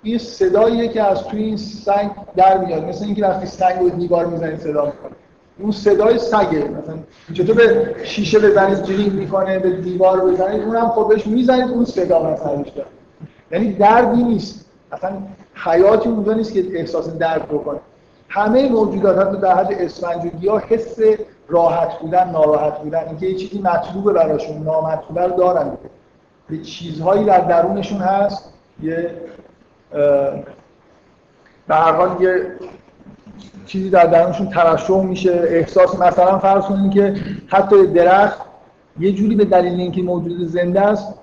این 0.04 0.18
صداییه 0.18 0.88
که 0.88 1.04
از 1.04 1.24
توی 1.24 1.44
این 1.44 1.58
سنگ 1.58 2.12
در 2.36 2.58
میاد. 2.58 2.84
مثل 2.84 3.06
اینکه 3.06 3.26
وقتی 3.26 3.46
سنگ 3.46 3.80
رو 3.80 3.90
دیوار 3.90 4.26
می‌زنید 4.26 4.60
صدا 4.60 4.86
می‌کنه. 4.86 5.12
اون 5.60 5.72
صدای 5.72 6.20
سگه 6.20 6.64
مثلا 6.64 6.96
چطور 7.34 7.56
به 7.56 7.96
شیشه 8.04 8.40
بزنید 8.40 8.84
جرینگ 8.84 9.14
می‌کنه 9.14 9.60
به 9.60 9.72
دیوار 9.72 10.20
بزنید 10.20 10.64
اونم 10.64 10.90
خب 10.90 11.08
بهش 11.10 11.28
می‌زنید 11.28 11.70
اون 11.70 11.86
صدا 11.86 12.24
مثلا 12.24 12.64
یعنی 13.52 13.74
دردی 13.74 14.24
نیست. 14.24 14.66
اصلا 14.92 15.12
حیاتی 15.54 16.10
اونجا 16.10 16.34
نیست 16.34 16.54
که 16.54 16.80
احساس 16.80 17.18
درد 17.18 17.48
بکنه. 17.48 17.80
همه 18.30 18.70
موجودات 18.70 19.28
حتی 19.28 19.38
در 19.38 19.56
حد 19.56 19.74
اسفنج 19.74 20.46
و 20.46 20.60
حس 20.60 21.00
راحت 21.48 22.00
بودن 22.00 22.30
ناراحت 22.30 22.78
بودن. 22.80 23.04
اینکه 23.08 23.26
یه 23.26 23.36
چیزی 23.36 23.62
مطلوبه 23.62 24.14
براشون 24.14 24.64
نامطلوبه 24.64 25.22
رو 25.22 25.38
دارن. 25.38 25.78
یه 26.50 26.62
چیزهایی 26.62 27.26
در 27.26 27.40
درونشون 27.40 27.98
هست 27.98 28.54
یه 28.82 29.12
به 31.68 31.76
هر 31.76 31.92
حال 31.92 32.22
یه 32.22 32.52
چیزی 33.66 33.90
در 33.90 34.06
درونشون 34.06 34.50
ترشح 34.50 35.02
میشه. 35.02 35.32
احساس 35.48 36.00
مثلا 36.00 36.40
فرض 36.40 36.64
کنید 36.64 36.92
که 36.92 37.16
حتی 37.48 37.88
درخت 37.88 38.42
یه 39.00 39.12
جوری 39.12 39.36
به 39.36 39.46
دلیل 39.46 39.80
اینکه 39.80 40.02
موجود 40.02 40.48
زنده 40.48 40.82
است 40.82 41.14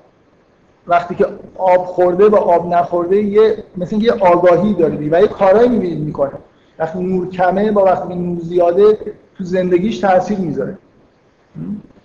وقتی 0.86 1.14
که 1.14 1.26
آب 1.58 1.86
خورده 1.86 2.28
و 2.28 2.36
آب 2.36 2.66
نخورده 2.66 3.16
یه 3.16 3.64
مثل 3.76 3.96
یه 3.96 4.12
آگاهی 4.12 4.74
داره 4.74 4.96
و 4.96 5.20
یه 5.20 5.26
کارایی 5.26 5.68
می‌بینید 5.68 5.98
می‌کنه. 5.98 6.32
وقتی 6.78 6.98
نور 6.98 7.28
کمه 7.28 7.72
با 7.72 7.84
وقتی 7.84 8.14
نور 8.14 8.38
زیاده 8.40 8.98
تو 9.38 9.44
زندگیش 9.44 9.98
تاثیر 9.98 10.38
می‌ذاره. 10.38 10.78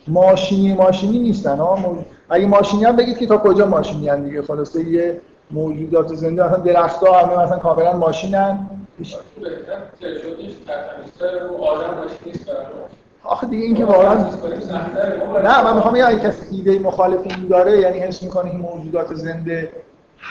ماشینی 0.08 0.74
ماشینی 0.74 1.20
نیستن 1.20 1.58
ها. 1.58 1.98
اگه 2.30 2.48
ماشینی 2.48 2.84
هم 2.84 2.96
بگید 2.96 3.18
که 3.18 3.28
تا 3.28 3.38
کجا 3.38 3.66
ماشینی 3.66 4.10
هم 4.10 4.24
دیگه؟ 4.24 4.42
خلاصه 4.42 4.90
یه 4.90 5.22
موجودات 5.52 6.16
زنده 6.16 6.46
مثلا 6.46 6.58
درخت‌ها 6.58 7.20
همه 7.20 7.44
مثلا 7.44 7.58
کاملا 7.58 7.98
ماشینن. 7.98 8.70
آخه 13.24 13.48
دیگه 13.48 13.66
این 13.66 13.76
که 13.76 13.86
واقعا 13.86 14.14
نه 15.44 15.64
من 15.64 15.76
می‌خوام 15.76 15.94
بگم 15.94 16.20
کسی 16.20 16.56
ایده 16.56 16.80
مخالف 16.80 17.20
این 17.24 17.48
داره 17.48 17.80
یعنی 17.80 18.00
حس 18.00 18.24
می‌کنه 18.24 18.52
این 18.52 18.60
موجودات 18.60 19.14
زنده 19.14 19.72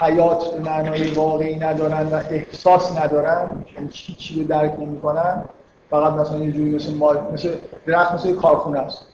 حیات 0.01 0.55
به 0.55 0.61
معنای 0.61 1.11
واقعی 1.11 1.57
ندارن 1.57 2.07
و 2.07 2.21
احساس 2.31 2.99
ندارن 2.99 3.51
یعنی 3.75 3.89
چی 3.89 4.15
چی 4.15 4.41
رو 4.41 4.49
درک 4.49 4.81
نمی‌کنن. 4.81 5.45
فقط 5.91 6.13
مثلا 6.13 6.39
یه 6.39 6.53
جوری 6.53 6.71
مثل 6.71 6.95
ما 6.95 7.13
مثل 7.33 7.55
درخت 7.87 8.15
مثل 8.15 8.35
کارخونه 8.35 8.79
است. 8.79 9.07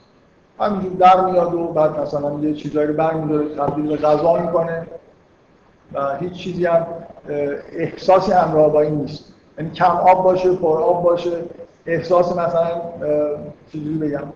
همینجور 0.61 0.93
در 0.93 1.25
میاد 1.25 1.55
و 1.55 1.67
بعد 1.67 2.01
مثلا 2.01 2.39
یه 2.41 2.55
چیزایی 2.55 2.87
رو 2.87 2.95
برمیداره 2.95 3.55
تبدیل 3.55 3.87
به 3.87 3.97
غذا 3.97 4.39
می‌کنه 4.39 4.87
و 5.93 6.17
هیچ 6.17 6.33
چیزی 6.33 6.67
هم 6.67 6.87
احساسی 7.73 8.33
همراه 8.33 8.73
با 8.73 8.81
این 8.81 8.95
نیست. 8.95 9.25
یعنی 9.61 9.73
کم 9.73 9.85
آب 9.85 10.25
باشه 10.25 10.57
پر 10.57 10.83
آب 10.83 11.03
باشه. 11.03 11.45
احساس 11.87 12.33
مثلا 12.33 12.83
چیزی 13.73 13.95
بگم. 13.95 14.33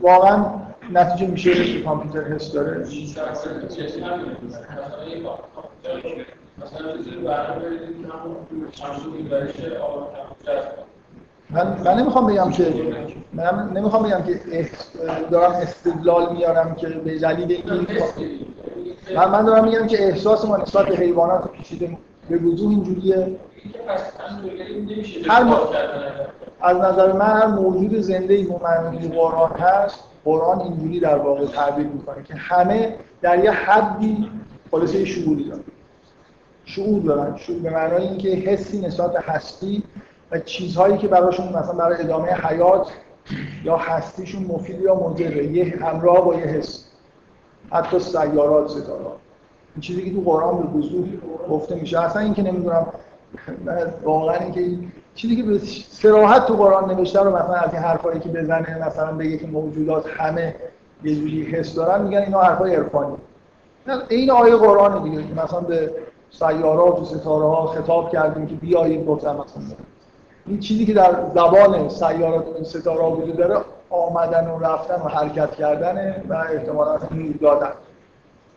واقعا 0.00 0.44
نتیجه 0.92 1.30
میشه 1.30 1.64
که 1.64 1.82
کامپیوتر 1.82 2.28
حس 2.28 2.52
داره. 2.52 2.86
من, 11.52 11.80
من 11.84 11.94
نمی‌خوام 11.98 12.26
بگم 12.26 12.50
که 12.50 12.74
من 13.32 13.70
نمی‌خوام 13.74 14.02
بگم 14.02 14.22
که 14.22 14.40
دارم 15.30 15.52
استدلال 15.52 16.32
میارم 16.32 16.74
که 16.74 16.88
به 16.88 17.18
دلیل 17.18 17.52
این 17.52 17.86
من, 19.16 19.30
من 19.30 19.44
دارم 19.44 19.64
میگم 19.64 19.86
که 19.86 20.04
احساس 20.08 20.44
ما 20.44 20.56
نسبت 20.56 20.86
به 20.86 20.96
حیوانات 20.96 21.52
پیچیده 21.52 21.98
به 22.28 22.36
وجود 22.36 22.70
اینجوریه. 22.70 23.36
هر 25.28 25.56
از 26.60 26.76
نظر 26.76 27.12
من 27.12 27.26
هر 27.26 27.46
موجود 27.46 28.00
زنده 28.00 28.34
ای 28.34 28.46
معنی 28.62 29.08
قرآن 29.08 29.50
هست 29.50 30.04
قرآن 30.24 30.60
اینجوری 30.60 31.00
در 31.00 31.16
واقع 31.16 31.46
تعبیر 31.46 31.86
می‌کنه 31.86 32.22
که 32.22 32.34
همه 32.34 32.96
در 33.22 33.44
یه 33.44 33.50
حدی 33.50 34.30
خلاصه 34.70 35.04
شعوری 35.04 35.48
دارن. 35.48 35.62
شعور 36.64 37.02
دارن. 37.02 37.36
شعور 37.36 37.60
به 37.60 37.70
معنای 37.70 38.08
اینکه 38.08 38.28
حسی 38.28 38.80
نسبت 38.80 39.16
هستی 39.16 39.82
و 40.30 40.38
چیزهایی 40.38 40.98
که 40.98 41.08
براشون 41.08 41.48
مثلا 41.48 41.72
برای 41.72 42.02
ادامه 42.02 42.28
حیات 42.28 42.92
یا 43.64 43.76
هستیشون 43.76 44.42
مفید 44.42 44.80
یا 44.80 44.94
مضره. 44.94 45.44
یه 45.44 45.78
همراه 45.82 46.24
با 46.24 46.34
یه 46.34 46.44
حس. 46.44 46.84
حتی 47.70 47.98
سیارات 47.98 48.68
ستارات. 48.68 49.16
این 49.74 49.80
چیزی 49.80 50.04
که 50.04 50.14
تو 50.14 50.20
قرآن 50.20 50.62
به 50.62 50.78
وضوح 50.78 51.08
گفته 51.50 51.74
میشه. 51.74 52.00
اصلا 52.00 52.22
این 52.22 52.34
که 52.34 52.42
نمی‌دونم 52.42 52.86
واقعا 54.04 54.36
اینکه 54.36 54.88
چیزی 55.14 55.36
که 55.36 55.42
به 55.42 55.58
سراحت 55.88 56.46
تو 56.46 56.54
قرآن 56.54 56.90
نوشته 56.90 57.20
رو 57.20 57.36
مثلا 57.36 57.54
از 57.54 57.74
این 57.74 57.82
حرفایی 57.82 58.20
که 58.20 58.28
بزنه 58.28 58.86
مثلا 58.86 59.12
بگه 59.12 59.38
که 59.38 59.46
موجودات 59.46 60.06
همه 60.08 60.54
یه 61.04 61.14
جوری 61.14 61.42
حس 61.42 61.74
دارن 61.74 62.02
میگن 62.02 62.18
اینا 62.18 62.40
حرفای 62.40 62.74
عرفانی. 62.74 63.16
این 64.08 64.30
آیه 64.30 64.56
قرآن 64.56 65.02
دیگه. 65.02 65.42
مثلا 65.44 65.60
به 65.60 65.92
سیارات 66.30 67.00
و 67.00 67.04
ستاره 67.04 67.46
ها 67.46 67.66
خطاب 67.66 68.10
کردیم 68.10 68.46
که 68.46 68.54
بیایید 68.54 69.06
گفتم 69.06 69.30
مثلا 69.30 69.76
این 70.46 70.60
چیزی 70.60 70.86
که 70.86 70.94
در 70.94 71.16
زبان 71.34 71.88
سیارات 71.88 72.60
و 72.60 72.64
ستاره 72.64 73.04
وجود 73.04 73.36
داره 73.36 73.56
آمدن 73.90 74.46
و 74.46 74.58
رفتن 74.58 74.94
و 74.94 75.08
حرکت 75.08 75.54
کردن 75.54 76.14
و 76.28 76.34
احتمالا 76.34 76.98
نور 77.10 77.34
دادن. 77.40 77.72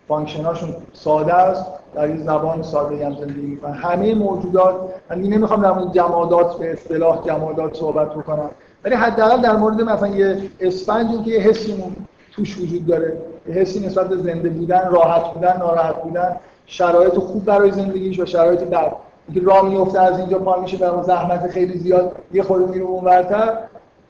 فانکشناشون 0.07 0.75
ساده 0.93 1.33
است 1.33 1.65
در 1.95 2.01
این 2.01 2.17
زبان 2.17 2.63
ساده 2.63 3.05
هم 3.05 3.15
زندگی 3.15 3.41
می‌کنن. 3.41 3.73
همه 3.73 4.15
موجودات 4.15 4.75
من 5.09 5.21
نمی‌خوام 5.21 5.61
در 5.61 5.71
مورد 5.71 5.93
جمادات 5.93 6.57
به 6.57 6.73
اصطلاح 6.73 7.27
جمادات 7.27 7.75
صحبت 7.75 8.09
بکنم 8.09 8.49
ولی 8.83 8.95
حداقل 8.95 9.41
در 9.41 9.55
مورد 9.55 9.81
مثلا 9.81 10.07
یه 10.07 10.37
اسفنجی 10.59 11.23
که 11.23 11.31
یه 11.31 11.39
حسی 11.39 11.83
توش 12.31 12.57
وجود 12.57 12.87
داره. 12.87 13.17
یه 13.47 13.53
حسی 13.53 13.85
نسبت 13.85 14.09
به 14.09 14.17
زنده 14.17 14.49
بودن 14.49 14.89
راحت 14.91 15.33
بودن 15.33 15.57
ناراحت 15.57 15.95
بودن 15.95 16.35
شرایط 16.65 17.13
خوب 17.13 17.45
برای 17.45 17.71
زندگیش 17.71 18.19
و 18.19 18.25
شرایط 18.25 18.59
بد. 18.59 18.91
اینکه 19.27 19.45
راه 19.45 19.69
میفته 19.69 20.01
از 20.01 20.19
اینجا 20.19 20.39
پا 20.39 20.61
میشه 20.61 20.77
به 20.77 21.03
زحمت 21.03 21.51
خیلی 21.51 21.77
زیاد 21.77 22.15
یه 22.33 22.43
خورده 22.43 22.65
میره 22.65 22.83
اونورتر 22.83 23.57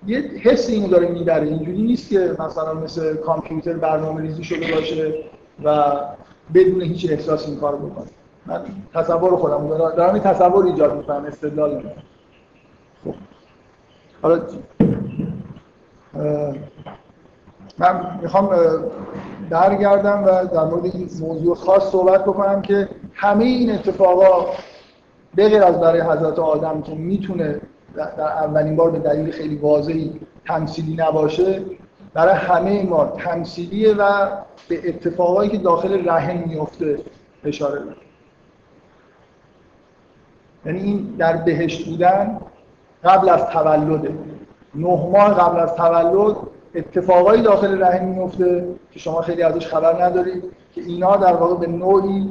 یه 0.07 0.19
حس 0.19 0.69
اینو 0.69 0.87
داره 0.87 1.07
می‌بره. 1.07 1.47
اینجوری 1.47 1.81
نیست 1.81 2.09
که 2.09 2.35
مثلا 2.39 2.73
مثل 2.73 3.15
کامپیوتر 3.15 3.73
برنامه 3.73 4.21
ریزی 4.21 4.43
شده 4.43 4.75
باشه 4.75 5.13
و 5.63 5.93
بدون 6.53 6.81
هیچ 6.81 7.11
احساسی 7.11 7.51
این 7.51 7.59
کارو 7.59 7.77
بکنه. 7.77 8.07
من 8.45 8.61
تصور 8.93 9.35
خودم 9.35 9.67
دارم. 9.67 10.13
این 10.13 10.23
تصور 10.23 10.65
ایجاد 10.65 10.97
می‌کنم 10.97 11.25
استدلال 11.25 11.75
می‌کنم. 11.75 11.91
خب. 13.05 13.13
حالا 14.21 14.39
من 17.77 18.19
می‌خوام 18.21 18.49
برگردم 19.49 20.23
و 20.23 20.45
در 20.45 20.63
مورد 20.63 20.85
این 20.85 21.09
موضوع 21.21 21.55
خاص 21.55 21.83
صحبت 21.83 22.25
بکنم 22.25 22.61
که 22.61 22.89
همه 23.13 23.43
این 23.43 23.71
اتفاقا 23.71 24.45
به 25.35 25.49
غیر 25.49 25.63
از 25.63 25.79
برای 25.79 26.01
حضرت 26.01 26.39
آدم 26.39 26.81
که 26.81 26.95
می‌تونه 26.95 27.61
در 27.95 28.21
اولین 28.21 28.75
بار 28.75 28.91
به 28.91 28.99
دلیل 28.99 29.31
خیلی 29.31 29.55
واضحی 29.55 30.19
تمثیلی 30.45 30.95
نباشه 30.95 31.61
برای 32.13 32.33
همه 32.33 32.83
ما 32.83 33.05
تمثیلیه 33.05 33.93
و 33.93 34.29
به 34.69 34.89
اتفاقایی 34.89 35.49
که 35.49 35.57
داخل 35.57 36.09
رحم 36.09 36.43
میفته 36.47 36.99
اشاره 37.43 37.79
داره 37.79 37.95
یعنی 40.65 40.79
این 40.79 41.15
در 41.17 41.37
بهشت 41.37 41.89
بودن 41.89 42.39
قبل 43.03 43.29
از 43.29 43.45
تولده 43.45 44.17
نه 44.75 44.87
ماه 44.87 45.33
قبل 45.33 45.59
از 45.59 45.75
تولد 45.75 46.35
اتفاقایی 46.75 47.41
داخل 47.41 47.83
رحم 47.83 48.05
میفته 48.05 48.67
که 48.91 48.99
شما 48.99 49.21
خیلی 49.21 49.43
ازش 49.43 49.67
خبر 49.67 50.03
ندارید 50.03 50.43
که 50.75 50.81
اینا 50.81 51.17
در 51.17 51.33
واقع 51.33 51.55
به 51.55 51.67
نوعی 51.67 52.29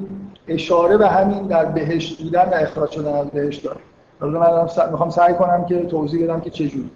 اشاره 0.48 0.96
به 0.96 1.08
همین 1.08 1.46
در 1.46 1.64
بهشت 1.64 2.22
بودن 2.22 2.48
و 2.48 2.54
اخراج 2.54 2.90
شدن 2.90 3.12
از 3.12 3.26
بهشت 3.26 3.64
داره. 3.64 3.80
من 4.20 4.68
می‌خوام 4.90 5.10
سعی 5.10 5.34
کنم 5.34 5.64
که 5.64 5.86
توضیح 5.86 6.24
بدم 6.24 6.40
که 6.40 6.50
چجوری 6.50 6.90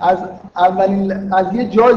از 0.00 0.18
اولین 0.56 1.32
از 1.32 1.54
یه 1.54 1.68
جایی 1.68 1.96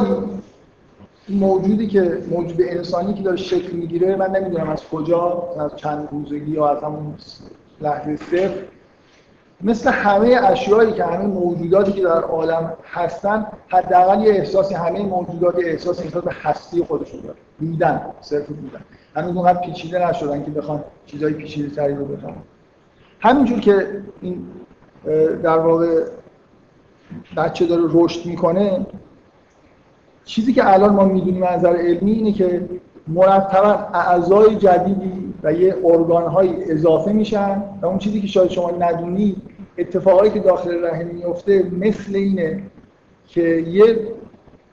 موجودی 1.30 1.88
که 1.88 2.18
موجود 2.32 2.58
انسانی 2.62 3.14
که 3.14 3.24
داره 3.24 3.38
شکل 3.38 3.72
می‌گیره 3.72 4.16
من 4.16 4.32
نمی‌دونم 4.32 4.70
از 4.70 4.84
کجا 4.90 5.50
از 5.60 5.76
چند 5.76 6.08
روزگی 6.12 6.52
یا 6.52 6.68
از 6.68 6.84
همون 6.84 7.16
لحظه 7.82 8.16
صفر 8.16 8.64
مثل 9.64 9.90
همه 9.90 10.40
اشیایی 10.44 10.92
که 10.94 11.04
همه 11.04 11.26
موجوداتی 11.26 11.92
که 11.92 12.02
در 12.02 12.22
عالم 12.22 12.74
هستن 12.92 13.48
حداقل 13.68 14.24
یه 14.24 14.34
احساسی 14.34 14.74
همه 14.74 15.04
موجودات 15.04 15.56
احساس 15.60 16.00
احساس 16.00 16.24
به 16.24 16.32
هستی 16.44 16.84
خودشون 16.84 17.20
داره. 17.22 17.38
بودن 17.60 18.02
صرف 18.22 18.48
بودن. 18.48 18.82
هنوز 19.16 19.36
اونقدر 19.36 19.60
پیچیده 19.60 20.10
نشدن 20.10 20.44
که 20.44 20.52
بخوان 20.52 20.84
چیزای 21.06 21.34
پیچیده 21.34 21.76
تری 21.76 21.96
رو 21.96 22.06
بفهمن 22.06 22.36
همینجور 23.20 23.60
که 23.60 23.88
این 24.22 24.46
در 25.44 25.58
واقع 25.58 26.04
بچه 27.38 27.66
داره 27.66 27.84
رشد 27.94 28.26
می‌کنه 28.26 28.86
چیزی 30.26 30.54
که 30.54 30.74
الان 30.74 30.94
ما 30.94 31.06
می‌دونیم 31.06 31.44
از 31.44 31.60
نظر 31.60 31.76
علمی 31.76 32.12
اینه 32.12 32.32
که 32.32 32.70
مرتبا 33.08 33.70
اعضای 33.94 34.56
جدیدی 34.56 35.34
و 35.44 35.54
یه 35.54 35.76
ارگان 35.84 36.36
اضافه 36.70 37.12
میشن 37.12 37.64
و 37.82 37.86
اون 37.86 37.98
چیزی 37.98 38.22
که 38.22 38.28
شاید 38.28 38.52
شما 38.52 38.72
ندونی 38.72 39.36
اتفاقایی 39.78 40.32
که 40.32 40.40
داخل 40.40 40.86
رحم 40.86 41.06
میفته 41.06 41.72
مثل 41.80 42.16
اینه 42.16 42.64
که 43.28 43.42
یه 43.42 44.08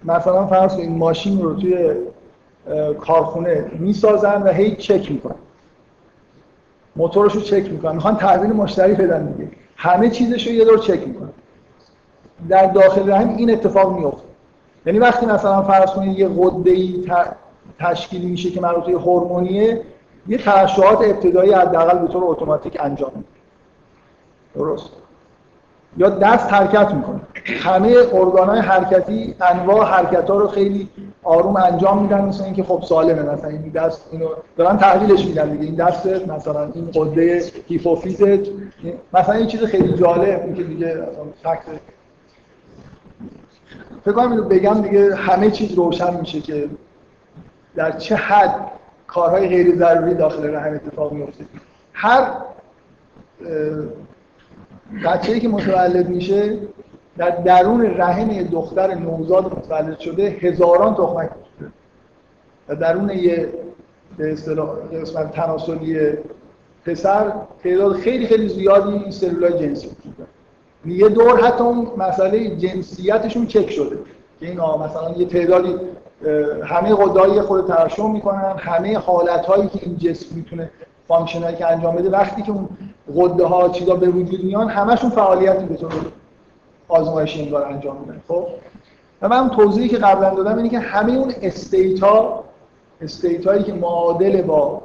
مثلا 0.04 0.46
فرض 0.46 0.74
این 0.74 0.98
ماشین 0.98 1.42
رو 1.42 1.54
توی 1.54 1.94
کارخونه 3.00 3.70
می‌سازن 3.78 4.42
و 4.42 4.48
هی 4.48 4.76
چک 4.76 5.12
می‌کنن. 5.12 5.34
موتورش 6.96 7.34
رو 7.34 7.40
چک 7.40 7.70
می‌کنن. 7.70 7.94
می‌خوان 7.94 8.16
تحویل 8.16 8.52
مشتری 8.52 8.94
بدن 8.94 9.26
دیگه. 9.26 9.50
همه 9.76 10.10
چیزش 10.10 10.46
رو 10.46 10.52
یه 10.52 10.64
دور 10.64 10.78
چک 10.78 11.08
می‌کنن. 11.08 11.30
در 12.48 12.66
داخل 12.66 13.12
رحم 13.12 13.36
این 13.36 13.50
اتفاق 13.50 13.98
میفته 13.98 14.22
یعنی 14.86 14.98
وقتی 14.98 15.26
مثلا 15.26 15.62
فرض 15.62 15.90
کنید 15.90 16.18
یه 16.18 16.28
غده 16.28 16.70
ای 16.70 17.04
تشکیل 17.78 18.22
میشه 18.22 18.50
که 18.50 18.60
مربوط 18.60 18.84
به 18.84 18.92
هورمونیه 18.92 19.80
یه 20.28 20.38
ترشحات 20.38 20.98
ابتدایی 20.98 21.52
حداقل 21.52 21.98
به 21.98 22.12
طور 22.12 22.24
اتوماتیک 22.24 22.76
انجام 22.80 23.12
میده. 23.14 23.28
درست. 24.54 24.90
یا 25.96 26.08
دست 26.08 26.52
حرکت 26.52 26.94
می‌کنه. 26.94 27.20
همه 27.60 27.96
ارگانهای 28.12 28.60
حرکتی 28.60 29.34
انواع 29.40 29.86
حرکت 29.86 30.30
ها 30.30 30.38
رو 30.38 30.48
خیلی 30.48 30.88
آروم 31.22 31.56
انجام 31.56 32.02
میدن 32.02 32.20
مثل 32.20 32.44
اینکه 32.44 32.62
خب 32.62 32.82
سالمه 32.88 33.22
مثلا 33.22 33.50
این 33.50 33.68
دست 33.68 34.08
اینو 34.12 34.28
دارن 34.56 34.76
تحلیلش 34.76 35.26
میدن 35.26 35.50
دیگه. 35.50 35.64
این 35.64 35.74
دست 35.74 36.06
مثلا 36.06 36.70
این 36.74 36.90
قده 36.94 37.44
هیپوفیز 37.68 38.22
مثلا 39.12 39.34
این 39.34 39.46
چیز 39.46 39.64
خیلی 39.64 39.92
جالب 39.92 40.42
این 40.44 40.54
که 40.54 40.62
دیگه 40.62 41.02
فکر 44.04 44.12
کنم 44.12 44.48
بگم 44.48 44.82
دیگه 44.82 45.16
همه 45.16 45.50
چیز 45.50 45.74
روشن 45.74 46.20
میشه 46.20 46.40
که 46.40 46.68
در 47.74 47.90
چه 47.90 48.16
حد 48.16 48.54
کارهای 49.06 49.48
غیر 49.48 49.76
ضروری 49.76 50.14
داخل 50.14 50.54
رحم 50.54 50.74
اتفاق 50.74 51.12
میفته 51.12 51.44
هر 51.92 52.32
بچه‌ای 55.04 55.40
که 55.40 55.48
متولد 55.48 56.08
میشه 56.08 56.58
در 57.18 57.30
درون 57.30 57.86
رحم 57.86 58.42
دختر 58.42 58.94
نوزاد 58.94 59.44
متولد 59.44 59.98
شده 59.98 60.22
هزاران 60.22 60.94
تخمک 60.94 61.30
در 62.68 62.74
درون 62.74 63.10
یه 63.10 63.48
به 64.16 64.32
اصطلاح 64.32 64.68
قسمت 65.02 65.32
تناسلی 65.32 65.98
پسر 66.86 67.32
تعداد 67.64 67.96
خیلی 67.96 68.26
خیلی 68.26 68.48
زیادی 68.48 69.10
سلولای 69.10 69.58
جنسی 69.58 69.86
وجود 69.86 70.26
یه 70.86 71.08
دور 71.08 71.40
حتی 71.40 71.64
اون 71.64 71.88
مسئله 71.96 72.56
جنسیتشون 72.56 73.46
چک 73.46 73.70
شده. 73.70 73.96
که 74.40 74.46
این 74.46 74.60
مثلا 74.60 75.10
یه 75.16 75.26
تعدادی 75.26 75.74
همه 76.64 76.94
قدایی 76.94 77.40
خود 77.40 77.66
ترشح 77.66 78.06
می‌کنن 78.06 78.54
همه 78.58 78.98
حالت 78.98 79.46
هایی 79.46 79.68
که 79.68 79.78
این 79.82 79.96
جسم 79.96 80.36
می‌تونه 80.36 80.70
function 81.08 81.42
هایی 81.42 81.56
که 81.56 81.66
انجام 81.66 81.96
بده 81.96 82.10
وقتی 82.10 82.42
که 82.42 82.52
اون 82.52 82.68
غده 83.16 83.44
ها 83.44 83.68
چیزا 83.68 83.94
به 83.94 84.08
وجود 84.08 84.44
میان 84.44 84.68
همشون 84.68 85.10
فعالیتی 85.10 85.64
به 85.64 85.76
طور 85.76 85.92
آزمایشی 86.88 87.42
انگار 87.42 87.64
انجام 87.64 87.96
میدن. 87.96 88.20
خب؟ 88.28 88.46
و 89.22 89.28
من 89.28 89.50
توضیحی 89.50 89.88
که 89.88 89.96
قبلا 89.96 90.34
دادم 90.34 90.56
اینه 90.56 90.68
که 90.68 90.78
همه 90.78 91.12
اون 91.12 91.32
state 91.42 92.00
ها 92.00 92.44
state 93.00 93.46
هایی 93.46 93.62
که 93.62 93.72
معادل 93.72 94.42
با 94.42 94.82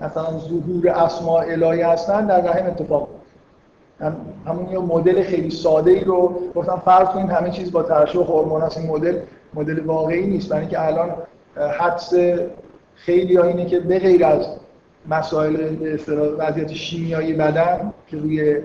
مثلا 0.00 0.38
ظهور 0.38 0.88
اسماء 0.88 1.42
الهی 1.42 1.82
هستن 1.82 2.26
در 2.26 2.40
رحم 2.40 2.66
اتفاق 2.66 3.08
هم 4.00 4.16
همون 4.46 4.72
یه 4.72 4.78
مدل 4.78 5.22
خیلی 5.22 5.50
ساده 5.50 5.90
ای 5.90 6.04
رو 6.04 6.40
گفتم 6.54 6.82
فرض 6.84 7.08
کنیم 7.08 7.26
همه 7.26 7.50
چیز 7.50 7.72
با 7.72 7.82
ترشح 7.82 8.18
هورمون 8.18 8.62
این 8.62 8.90
مدل 8.90 9.18
مدل 9.54 9.80
واقعی 9.80 10.26
نیست. 10.26 10.48
برای 10.48 10.60
اینکه 10.60 10.86
الان 10.86 11.10
حدس 11.78 12.12
خیلی 12.94 13.36
ها 13.36 13.44
اینه 13.44 13.66
که 13.66 13.80
به 13.80 13.98
غیر 13.98 14.24
از 14.24 14.46
مسائل 15.10 15.76
وضعیت 16.38 16.72
شیمیایی 16.72 17.32
بدن 17.32 17.92
که 18.06 18.16
روی 18.16 18.60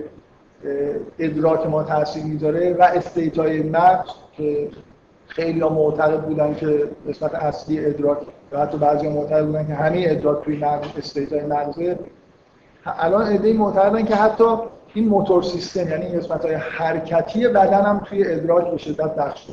ادراک 1.20 1.68
ما 1.68 1.84
تاثیر 1.84 2.24
می‌ذاره 2.24 2.74
و 2.74 2.82
state 2.84 3.38
های 3.38 3.64
مغز 3.64 4.10
که 4.38 4.70
خیلی 5.28 5.60
ها 5.60 5.70
معتقد 5.70 6.22
بودن 6.22 6.56
که 6.56 6.90
قسمت 7.10 7.36
اصلی 7.36 7.86
ادراک 7.86 8.18
و 8.52 8.60
حتی 8.60 8.78
بعضی 8.78 9.08
معتقد 9.08 9.46
بودن 9.46 9.68
که 9.68 9.74
همه 9.74 10.06
ادراک 10.08 10.46
توی 10.46 10.58
مغز 10.58 10.88
state 10.98 11.34
های 11.34 11.46
مغزه. 11.46 12.00
الان 12.86 13.28
ایده 13.28 13.54
معتقدن 13.54 14.06
که 14.06 14.16
حتی 14.16 14.44
این 14.94 15.08
motor 15.08 15.44
system 15.44 15.90
یعنی 15.90 16.06
این 16.06 16.20
قسمت 16.20 16.46
های 16.46 16.54
حرکتی 16.54 17.48
بدن 17.48 17.82
هم 17.82 18.02
توی 18.06 18.24
ادراک 18.28 18.72
به 18.72 18.78
شدت 18.78 19.20
نقش 19.20 19.48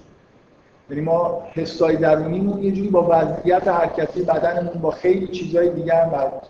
یعنی 0.91 1.03
ما 1.03 1.43
حسای 1.53 1.97
درونیمون 1.97 2.63
یه 2.63 2.73
جوری 2.73 2.89
با 2.89 3.09
وضعیت 3.11 3.69
حرکتی 3.69 4.23
بدنمون 4.23 4.73
با 4.83 4.91
خیلی 4.91 5.27
چیزهای 5.27 5.71
دیگه 5.71 5.95
هم 5.95 6.11
مربوط 6.11 6.43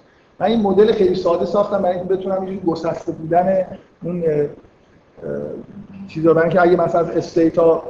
من 0.42 0.48
این 0.48 0.62
مدل 0.62 0.92
خیلی 0.92 1.14
ساده 1.14 1.44
ساختم 1.44 1.82
برای 1.82 1.98
اینکه 1.98 2.14
بتونم 2.14 2.48
یه 2.48 2.60
گسسته 2.60 3.12
بودن 3.12 3.66
اون 4.02 4.24
چیزا. 6.08 6.34
برای 6.34 6.48
اینکه 6.48 6.62
اگه 6.62 6.76
مثلا 6.76 7.00
از 7.00 7.10
state 7.10 7.70
ا 7.70 7.82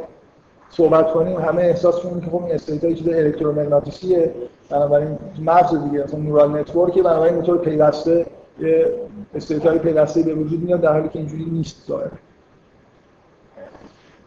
صحبت 0.70 1.12
کنیم 1.12 1.40
همه 1.40 1.62
احساس 1.62 2.00
کنیم 2.00 2.20
که 2.20 2.30
خب 2.30 2.44
این 2.44 2.54
state 2.54 2.86
ا 2.86 2.92
چیز 2.92 3.08
الکترومغناطیسیه. 3.08 4.32
بنابراین 4.70 5.18
مغز 5.42 5.84
دیگه 5.84 6.04
مثلا 6.04 6.20
neural 6.20 6.60
network 6.60 6.98
بنابراین 6.98 7.34
اینطور 7.34 7.58
پیوسته 7.58 8.26
یه 8.60 8.86
state 9.34 9.71
ای 9.71 9.78
پیوسته 9.78 10.22
به 10.22 10.34
وجود 10.34 10.62
میاد 10.62 10.80
در 10.80 10.92
حالی 10.92 11.08
که 11.08 11.18
اینجوری 11.18 11.44
نیست 11.44 11.86
ظاهر 11.88 12.10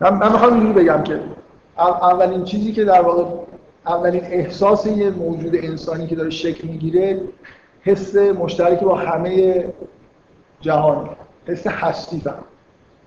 من 0.01 0.31
می‌خوام 0.31 0.53
اینجوری 0.53 0.83
بگم 0.83 1.03
که 1.03 1.19
اولین 1.77 2.43
چیزی 2.43 2.71
که 2.71 2.83
در 2.83 3.01
واقع 3.01 3.23
اولین 3.87 4.23
احساس 4.23 4.87
یه 4.87 5.09
موجود 5.09 5.55
انسانی 5.55 6.07
که 6.07 6.15
داره 6.15 6.29
شکل 6.29 6.67
می‌گیره 6.67 7.21
حس 7.85 8.15
مشترک 8.15 8.79
با 8.79 8.95
همه 8.95 9.65
جهان 10.61 11.09
حس 11.47 11.67
هستی 11.67 12.19
فهم 12.19 12.43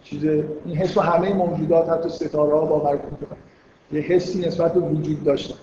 چیز 0.05 0.24
این 0.24 0.76
حس 0.76 0.97
و 0.97 1.01
همه 1.01 1.35
موجودات 1.35 1.89
حتی 1.89 2.09
ستاره 2.09 2.53
ها 2.53 2.64
باور 2.64 2.97
کنن 2.97 3.39
یه 3.93 4.01
حسی 4.01 4.47
نسبت 4.47 4.74
به 4.74 4.81
وجود 4.81 5.24
داشتن. 5.24 5.55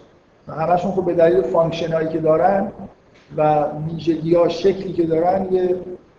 و 0.47 0.53
همشون 0.53 0.91
خب 0.91 1.05
به 1.05 1.13
دلیل 1.13 1.41
function 1.41 1.93
هایی 1.93 2.09
که 2.09 2.17
دارن 2.17 2.71
و 3.37 3.65
ویژگی 3.87 4.35
ها 4.35 4.49
شکلی 4.49 4.93
که 4.93 5.03
دارن 5.03 5.53
یه 5.53 5.75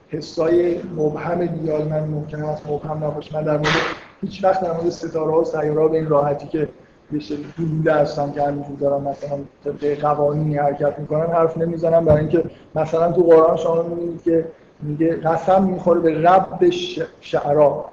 حسای 0.09 0.81
مبهم 0.97 1.47
دیگه 1.47 1.85
من 1.85 2.05
ممکن 2.05 2.43
است 2.43 2.67
مبهم 2.67 3.05
نباشه. 3.05 3.35
من 3.35 3.43
در 3.43 3.57
مورد 3.57 3.77
هیچ 4.21 4.45
وقت 4.45 4.61
در 4.61 4.73
مورد 4.73 4.91
ستاره 4.91 5.33
ها 5.33 5.41
و 5.41 5.45
سیاره 5.45 5.81
ها 5.81 5.89
به 5.89 5.97
این 5.97 6.09
راحتی 6.09 6.47
که 6.47 6.69
یه 7.13 7.21
سری 7.21 7.47
گلوله 7.59 7.93
هستن 7.93 8.33
که 8.33 8.43
همینجور 8.43 8.77
دارن 8.81 9.03
مثلا 9.03 9.39
طبق 9.65 10.01
قوانینی 10.01 10.57
حرکت 10.57 10.99
می‌کنن 10.99 11.27
حرف 11.27 11.59
نمی‌زنم 11.59 12.05
برای 12.05 12.21
اینکه 12.21 12.45
مثلا 12.75 13.13
تو 13.13 13.23
قرآن 13.23 13.57
شما 13.57 13.83
می‌بینید 13.83 14.23
که 14.23 14.45
میگه 14.83 15.17
قسم 15.17 15.65
می‌خوره 15.65 16.01
به 16.01 16.23
رب 16.23 16.71
شعرا. 17.21 17.85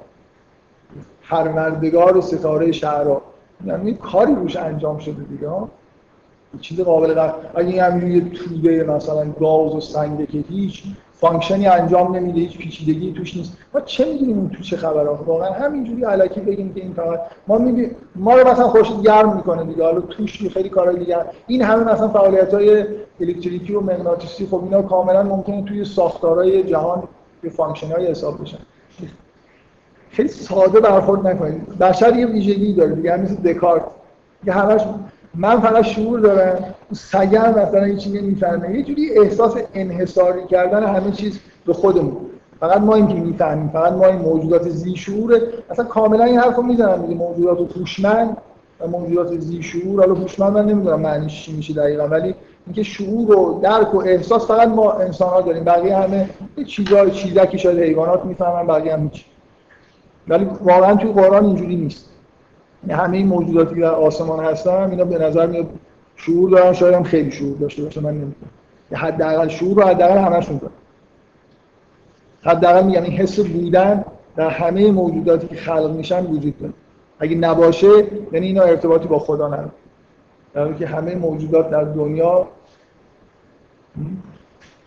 پروردگار 1.29 2.21
ستاره 2.21 2.71
شعرا. 2.71 3.21
یعنی 3.65 3.93
کاری 3.93 4.35
روش 4.35 4.55
انجام 4.55 4.97
شده 4.97 5.23
دیگه 5.23 5.49
چیز 6.61 6.79
قابل 6.79 7.13
قدر 7.13 7.33
اگه 7.55 7.83
همینجور 7.83 8.09
یه 8.09 8.29
توده 8.29 8.83
مثلا 8.83 9.31
گاز 9.31 9.75
و 9.75 9.79
سنگه 9.79 10.25
که 10.25 10.43
هیچ 10.49 10.83
function 11.13 11.61
ی 11.61 11.67
انجام 11.67 12.15
نمیده 12.15 12.39
هیچ 12.39 12.57
پیچیدگی 12.57 13.13
توش 13.13 13.37
نیست. 13.37 13.57
ما 13.73 13.81
چه 13.81 14.05
می‌دونیم 14.05 14.47
تو 14.47 14.63
چه 14.63 14.77
خبره؟ 14.77 15.09
واقعا 15.09 15.51
همینجوری 15.51 16.03
الکی 16.03 16.39
بگیم 16.39 16.73
که 16.73 16.81
این 16.81 16.93
فقط 16.93 17.19
ما 17.47 17.57
میگیم 17.57 17.95
ما 18.15 18.35
رو 18.35 18.47
مثلا 18.47 18.67
خورشید 18.67 19.01
گرم 19.01 19.35
می‌کنه 19.35 19.63
دیگه. 19.63 19.83
حالا 19.83 20.01
توش 20.01 20.47
خیلی 20.47 20.69
کارهای 20.69 20.99
دیگه 20.99 21.17
این 21.47 21.61
همه 21.61 21.93
مثلا 21.93 22.07
فعالیت 22.07 22.53
های 22.53 22.85
الکتریکی 23.19 23.73
و 23.73 23.81
مغناطیسی 23.81 24.47
خب 24.47 24.63
اینا 24.63 24.81
کاملا 24.81 25.23
ممکنه 25.23 25.63
توی 25.63 25.85
ساختارهای 25.85 26.63
جهان 26.63 27.03
به 27.41 27.49
function 27.49 27.91
های 27.91 28.07
حساب 28.07 28.41
بشن 28.41 28.57
خیلی 30.09 30.29
ساده 30.29 30.79
برخورد 30.79 31.27
نکنید. 31.27 31.77
بشر 31.77 32.15
یه 32.15 32.25
ویژگی 32.25 32.73
داره 32.73 32.95
دیگه. 32.95 33.17
مثل 33.17 33.35
دکارت. 33.35 33.83
که 34.45 34.51
همش 34.51 34.81
من 35.35 35.59
فقط 35.59 35.83
شعور 35.83 36.19
دارم 36.19 36.75
سگم 36.91 37.49
مثلا 37.49 37.83
هیچی 37.83 38.09
نمی‌فهمه. 38.09 38.77
یه 38.77 38.83
جوری 38.83 39.19
احساس 39.19 39.55
انحصاری 39.73 40.45
کردن 40.45 40.83
همه 40.83 41.11
چیز 41.11 41.39
به 41.65 41.73
خودمون. 41.73 42.17
فقط 42.59 42.81
ما 42.81 42.95
این 42.95 43.07
که 43.07 43.13
می‌فهمیم 43.13 43.69
فقط 43.69 43.93
ما 43.93 44.05
این 44.05 44.19
موجودات 44.19 44.69
زی 44.69 44.95
شعور 44.95 45.41
اصلا 45.69 45.85
کاملا 45.85 46.23
این 46.23 46.39
حرفو 46.39 46.61
می‌زنم 46.61 47.01
دیگه. 47.01 47.15
موجودات 47.15 47.77
هوشمند 47.77 48.37
و 48.79 48.87
موجودات 48.87 49.39
زی 49.39 49.63
شعور. 49.63 49.99
حالا 49.99 50.13
هوشمند 50.13 50.53
من 50.53 50.65
نمی‌دونم 50.65 50.99
معنیش 50.99 51.45
چی 51.45 51.53
میشه 51.53 51.73
دقیقا 51.73 52.07
ولی 52.07 52.35
اینکه 52.65 52.83
شعور 52.83 53.37
و 53.37 53.59
درک 53.63 53.95
و 53.95 53.97
احساس 53.97 54.47
فقط 54.47 54.67
ما 54.67 54.91
انسان 54.91 55.29
ها 55.29 55.41
داریم. 55.41 55.63
بقیه 55.63 55.97
همه 55.97 56.29
چیزای 56.67 57.11
چیزکی 57.11 57.57
شاید 57.57 57.79
حیوانات 57.79 58.25
می‌فهمن 58.25 58.67
بقیه 58.67 58.93
هم 58.93 59.03
هیچ. 59.03 59.25
ولی 60.27 60.47
واقعا 60.61 60.95
توی 60.95 61.11
قرآن 61.11 61.45
اینجوری 61.45 61.75
نیست. 61.75 62.09
همه 62.89 63.17
این 63.17 63.27
موجوداتی 63.27 63.75
که 63.75 63.81
در 63.81 63.91
آسمان 63.91 64.45
هستن 64.45 64.89
اینا 64.89 65.05
به 65.05 65.17
نظر 65.17 65.47
میاد 65.47 65.69
شعور 66.15 66.49
دارن 66.49 66.73
شاید 66.73 66.93
هم 66.93 67.03
خیلی 67.03 67.31
شعور 67.31 67.57
داشته 67.57 67.83
باشه 67.83 68.01
من 68.01 68.09
نمی‌دونم. 68.09 68.33
حداقل 68.93 69.47
شعور 69.47 69.83
رو 69.83 69.89
حداقل 69.89 70.17
همشون 70.17 70.57
دارن. 70.57 70.73
حداقل 72.41 72.85
میگم 72.85 73.03
این 73.03 73.11
حس 73.11 73.39
بودن 73.39 74.05
در 74.35 74.49
همه 74.49 74.91
موجوداتی 74.91 75.47
که 75.47 75.55
خلق 75.55 75.91
میشن 75.95 76.25
وجود 76.25 76.59
داره. 76.59 76.73
اگه 77.19 77.35
نباشه 77.35 78.07
یعنی 78.31 78.47
اینا 78.47 78.63
ارتباطی 78.63 79.07
با 79.07 79.19
خدا 79.19 79.47
نداره 79.47 79.71
در 80.53 80.73
که 80.73 80.87
همه 80.87 81.15
موجودات 81.15 81.69
در 81.69 81.83
دنیا 81.83 82.47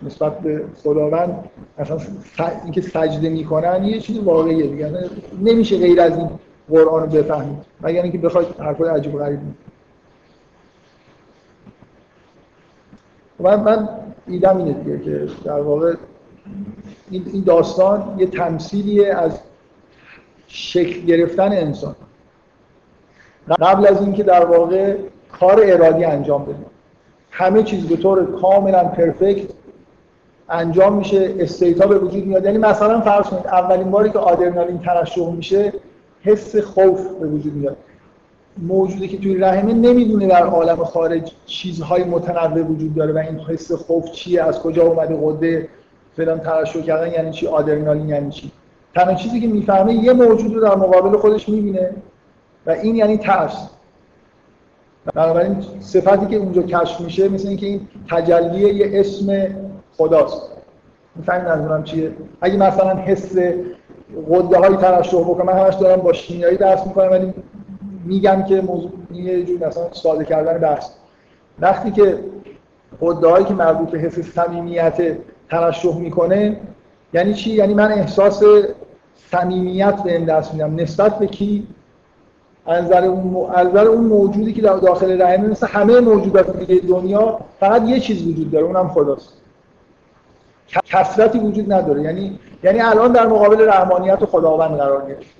نسبت 0.02 0.38
به 0.40 0.64
خداوند 0.82 1.44
مثلا 1.78 1.98
اینکه 2.64 2.80
سجده 2.80 3.28
می‌کنن 3.28 3.84
یه 3.84 4.00
چیز 4.00 4.18
واقعیه 4.18 4.66
دیگه. 4.66 4.92
نمیشه 5.42 5.78
غیر 5.78 6.00
از 6.00 6.18
این 6.18 6.28
قرآن 6.68 7.02
رو 7.02 7.06
بفهمید. 7.08 7.58
مگر 7.80 8.02
اینکه 8.02 8.18
بخواید 8.18 8.48
حرفای 8.58 8.88
عجیب 8.88 9.14
و 9.14 9.18
غریب 9.18 9.40
من 13.38 13.60
من 13.60 13.88
ایدم 14.26 14.56
اینه 14.56 14.72
دیگه 14.72 14.98
که 14.98 15.28
در 15.44 15.60
واقع 15.60 15.94
این 17.10 17.42
داستان 17.46 18.14
یه 18.18 18.26
تمثیلیه 18.26 19.14
از 19.14 19.40
شکل 20.48 21.00
گرفتن 21.00 21.52
انسان. 21.52 21.96
قبل 23.60 23.86
از 23.86 24.00
اینکه 24.00 24.22
در 24.22 24.44
واقع 24.44 24.96
کار 25.40 25.62
ارادی 25.64 26.04
انجام 26.04 26.44
بده 26.44 26.66
همه 27.30 27.62
چیز 27.62 27.86
به 27.86 27.96
طور 27.96 28.40
کاملا 28.40 28.84
پرفکت 28.84 29.50
انجام 30.48 30.96
میشه 30.96 31.34
استیتا 31.38 31.86
به 31.86 31.98
وجود 31.98 32.26
میاد. 32.26 32.44
یعنی 32.44 32.58
مثلا 32.58 33.00
فرض 33.00 33.24
کنید 33.26 33.46
اولین 33.46 33.90
باری 33.90 34.10
که 34.10 34.18
آدرنالین 34.18 34.78
ترشح 34.78 35.30
میشه 35.30 35.72
حس 36.26 36.56
خوف 36.56 37.08
به 37.20 37.26
وجود 37.26 37.54
میاد. 37.54 37.76
موجودی 38.58 39.08
که 39.08 39.18
توی 39.18 39.34
رحمه 39.34 39.72
نمی‌دونه 39.72 40.26
در 40.26 40.46
عالم 40.46 40.76
خارج 40.76 41.32
چیزهای 41.46 42.04
متنوع 42.04 42.62
وجود 42.62 42.94
داره 42.94 43.12
و 43.12 43.18
این 43.18 43.40
حس 43.40 43.72
خوف 43.72 44.10
چیه 44.10 44.42
از 44.42 44.60
کجا 44.60 44.82
اومده 44.82 45.18
قده 45.22 45.68
فلان 46.16 46.40
ترشح 46.40 46.80
کردن 46.80 47.12
یعنی 47.12 47.30
چی 47.30 47.46
آدرنالین 47.46 48.08
یعنی 48.08 48.30
چی. 48.30 48.50
تنها 48.94 49.14
چیزی 49.14 49.40
که 49.40 49.46
می‌فهمه 49.46 49.94
یه 49.94 50.12
موجود 50.12 50.54
رو 50.54 50.60
در 50.60 50.74
مقابل 50.74 51.16
خودش 51.16 51.48
می‌بینه 51.48 51.90
و 52.66 52.70
این 52.70 52.96
یعنی 52.96 53.18
ترس. 53.18 53.68
بنابراین 55.14 55.56
صفتی 55.80 56.26
که 56.26 56.36
اونجا 56.36 56.62
کشف 56.62 57.00
میشه 57.00 57.28
مثل 57.28 57.48
اینکه 57.48 57.66
این 57.66 57.88
تجلی 58.10 58.74
یه 58.74 59.00
اسم 59.00 59.56
خداست. 59.96 60.50
می‌فهمید 61.16 61.48
منظورم 61.48 61.84
چیه؟ 61.84 62.12
اگه 62.40 62.56
مثلا 62.56 62.96
حس 62.96 63.36
قده 64.30 64.58
های 64.58 64.76
ترشح 64.76 65.20
بکنم 65.20 65.46
من 65.46 65.52
همش 65.52 65.74
دارم 65.74 66.00
با 66.00 66.12
شیمیایی 66.12 66.56
درس 66.56 66.86
می‌کنم 66.86 67.10
ولی 67.10 67.34
میگم 68.04 68.44
که 68.48 68.60
موضوع 68.60 68.90
یه 69.12 69.44
جور 69.44 69.68
مثلا 69.68 69.92
ساده 69.92 70.24
کردن 70.24 70.58
بحث. 70.58 70.90
وقتی 71.58 71.90
که 71.90 72.18
قده 73.00 73.28
هایی 73.28 73.44
که 73.44 73.54
مربوط 73.54 73.90
به 73.90 73.98
حس 73.98 74.18
صمیمیت 74.18 75.16
ترشح 75.50 75.96
می‌کنه 75.96 76.56
یعنی 77.14 77.34
چی؟ 77.34 77.50
یعنی 77.50 77.74
من 77.74 77.92
احساس 77.92 78.42
صمیمیت 79.30 80.02
به 80.02 80.18
دست 80.18 80.52
میدم. 80.54 80.74
نسبت 80.74 81.18
به 81.18 81.26
کی؟ 81.26 81.66
از 82.66 82.84
نظر 82.84 83.04
اون, 83.04 83.34
اون 83.76 84.04
موجودی 84.04 84.52
که 84.52 84.62
در 84.62 84.76
داخل 84.76 85.22
رحم 85.22 85.46
مثل 85.46 85.66
همه 85.66 86.00
موجودات 86.00 86.56
دیگه 86.56 86.80
دنیا 86.88 87.38
فقط 87.60 87.88
یه 87.88 88.00
چیز 88.00 88.26
وجود 88.26 88.50
داره 88.50 88.64
اونم 88.64 88.88
خداست. 88.88 89.32
کسرتی 90.84 91.38
وجود 91.38 91.72
نداره. 91.72 92.02
یعنی 92.02 92.38
یعنی 92.66 92.80
الان 92.80 93.12
در 93.12 93.26
مقابل 93.26 93.68
رحمانیت 93.68 94.22
و 94.22 94.26
خداوند 94.26 94.76
قرار 94.76 95.08
گرفت. 95.08 95.34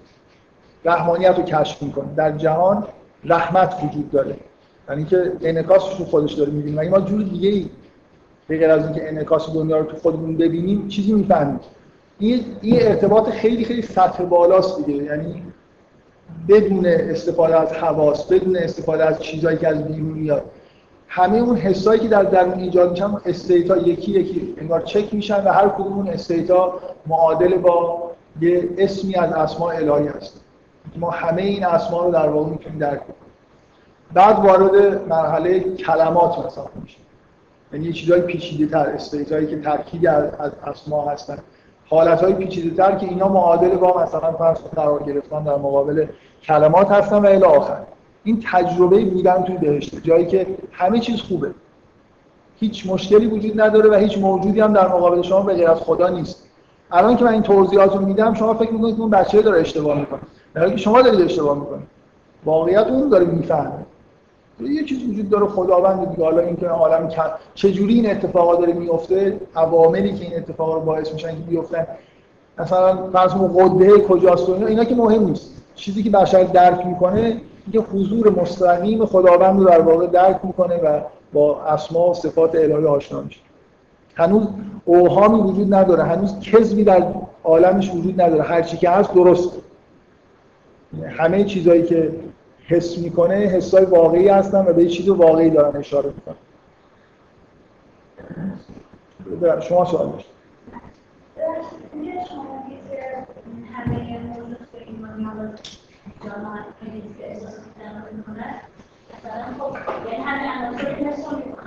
رحمانیت 0.85 1.37
رو 1.37 1.43
کشف 1.43 1.83
می‌کنه. 1.83 2.07
در 2.17 2.33
جهان 2.33 2.85
رحمت 3.25 3.75
وجود 3.85 4.11
داره. 4.11 4.37
یعنی 4.89 5.05
که 5.05 5.33
انعکاسش 5.43 5.99
رو 5.99 6.05
خودش 6.05 6.33
داره 6.33 6.51
می‌بینیم 6.51 6.91
ما 6.91 7.01
جور 7.01 7.23
دیگه 7.23 7.49
ای 7.49 7.69
به 8.49 8.67
از 8.67 8.85
اینکه 8.85 9.09
انعکاس 9.09 9.55
دنیا 9.55 9.79
رو 9.79 9.85
تو 9.85 9.97
خودمون 9.97 10.37
ببینیم 10.37 10.89
چیزی 10.89 11.13
می‌فهمیم. 11.13 11.61
این 12.19 12.45
این 12.61 12.83
ارتباط 12.83 13.31
خیلی 13.31 13.65
خیلی 13.65 13.83
سطح 13.83 14.25
بالاست 14.25 14.87
دیگه. 14.87 15.05
یعنی 15.05 15.43
بدون 16.49 16.87
استفاده 16.87 17.61
از 17.61 17.73
حواس 17.73 18.27
بدون 18.27 18.57
استفاده 18.57 19.05
از 19.05 19.19
چیزهایی 19.23 19.59
که 19.59 19.69
از 19.69 19.85
بیرون 19.85 20.09
میاد. 20.09 20.43
همه 21.09 21.39
اون 21.39 21.57
حسایی 21.57 22.01
که 22.01 22.09
در 22.09 22.23
درون 22.23 22.59
ایجاد 22.59 22.95
میشن 22.95 23.21
استیتا 23.27 23.77
یکی 23.77 24.13
یکی 24.13 24.55
انگار 24.59 24.81
چک 24.81 25.15
میشن 25.15 25.45
و 25.45 25.53
هر 25.53 25.69
کدوم 25.69 25.93
اون 25.93 26.09
استیتا 26.09 26.75
معادل 27.07 27.57
با 27.57 28.11
یه 28.41 28.69
اسمی 28.79 29.15
از 29.15 29.33
اسماء 29.33 29.77
الهی 29.77 30.09
هست. 30.09 30.41
ما 30.97 31.11
همه 31.11 31.43
این 31.43 31.65
اسما 31.65 32.05
رو 32.05 32.13
در 32.13 32.29
واقع 32.29 32.51
می‌تونیم 32.51 32.79
درک 32.79 33.01
کنیم. 33.01 33.17
بعد 34.13 34.39
وارد 34.39 35.09
مرحله 35.09 35.61
کلمات 35.61 36.47
مثلا 36.47 36.65
میشه 36.83 36.99
یعنی 37.73 37.87
یه 37.87 37.93
چیزای 37.93 38.21
پیچیده 38.21 38.67
تر 38.67 38.87
استیتایی 38.87 39.47
که 39.47 39.61
ترکیب 39.61 40.07
از 40.39 40.53
اسما 40.67 41.11
هستن. 41.11 41.39
حالت 41.91 42.23
های 42.23 42.33
که 42.99 43.07
اینا 43.07 43.29
معادل 43.29 43.77
با 43.77 44.03
مثلا 44.03 44.33
فرض 44.33 44.59
قرار 44.59 45.03
گرفتن 45.03 45.43
در 45.43 45.57
مقابل 45.57 46.07
کلمات 46.43 46.91
هستن 46.91 47.17
و 47.17 47.27
الی 47.27 47.45
آخر. 47.45 47.79
این 48.27 48.43
تجربه 48.53 49.05
بودن 49.05 49.43
توی 49.43 49.57
بهشت 49.57 50.03
جایی 50.03 50.27
که 50.27 50.47
همه 50.73 51.01
چیز 51.01 51.21
خوبه. 51.21 51.51
هیچ 52.61 52.87
مشکلی 52.87 53.27
وجود 53.27 53.61
نداره 53.61 53.91
و 53.91 53.95
هیچ 53.95 54.19
موجودی 54.19 54.61
هم 54.61 54.73
در 54.73 54.89
مقابل 54.89 55.23
شما 55.23 55.41
به 55.41 55.55
غیر 55.55 55.71
از 55.71 55.81
خدا 55.81 56.09
نیست. 56.09 56.43
الان 56.91 57.17
که 57.17 57.25
من 57.25 57.33
این 57.33 57.43
توضیحات 57.43 57.97
رو 57.97 58.07
میدم 58.07 58.35
شما 58.35 58.55
فکر 58.55 58.73
می‌کنید 58.73 58.95
که 58.97 59.01
اون 59.01 59.11
بچه 59.11 59.43
داره 59.43 59.61
اشتباه 59.61 59.99
می‌کنه. 59.99 60.21
در 60.55 60.71
که 60.71 60.77
شما 60.77 61.03
دارید 61.03 61.21
اشتباه 61.21 61.59
می‌کنید. 61.59 61.87
واقعیت 62.45 62.87
اون 62.87 63.09
داره 63.09 63.25
می‌فهمه. 63.25 63.87
یه 64.61 64.85
چیز 64.85 65.09
وجود 65.11 65.31
داره 65.31 65.47
خداوند 65.47 66.11
دیگه. 66.11 66.25
حالا 66.25 66.41
اینکه 66.41 66.69
عالم 66.69 67.09
چجوری 67.55 67.95
این 67.95 68.11
اتفاقا 68.11 68.55
داره 68.55 68.73
میفته 68.73 69.41
عواملی 69.57 70.15
که 70.15 70.25
این 70.25 70.37
اتفاقا 70.37 70.75
رو 70.75 70.81
باعث 70.81 71.13
میشن 71.13 71.29
که 71.29 71.43
بیفتن. 71.49 71.87
مثلا 72.59 73.11
فرض 73.13 73.33
قده 73.33 73.99
کجاست 73.99 74.49
و 74.49 74.53
اینا 74.53 74.67
اینا 74.67 74.85
که 74.85 74.95
مهم 74.95 75.25
نیست. 75.25 75.51
چیزی 75.75 76.03
که 76.03 76.11
بشر 76.11 76.45
درک 76.45 76.87
می‌کنه 76.87 77.41
اینکه 77.67 77.91
حضور 77.91 78.41
مستقیم 78.41 79.07
خداوند 79.07 79.59
رو 79.59 79.65
در 79.65 79.81
واقع 79.81 80.07
درک 80.07 80.41
می‌کنه 80.43 80.77
و 80.77 81.01
با 81.33 81.63
اسما 81.63 82.11
و 82.11 82.15
صفات 82.15 82.55
الهی 82.55 82.87
آشنا 82.87 83.21
میشه. 83.21 83.41
هنوز 84.15 84.47
اوهامی 84.85 85.41
وجود 85.41 85.75
نداره. 85.75 86.03
هنوز 86.03 86.41
کذبی 86.41 86.85
در 86.85 87.07
عالمش 87.45 87.91
وجود 87.95 88.21
نداره. 88.21 88.43
هر 88.43 88.63
چی 88.63 88.77
که 88.77 88.91
هست 88.91 89.15
درست 89.15 89.53
همه 91.09 91.45
چیزهایی 91.45 91.83
که 91.83 92.15
حس 92.67 92.99
می‌کنه 92.99 93.35
حسای 93.35 93.85
واقعی 93.85 94.29
هستن 94.29 94.67
و 94.67 94.73
به 94.73 94.87
چیز 94.87 95.09
واقعی 95.09 95.51
دارن 95.51 95.77
اشاره 95.77 96.11
می‌کنن. 96.11 96.37
شما 99.61 99.85
سوال 99.85 100.13
داشت 100.13 100.27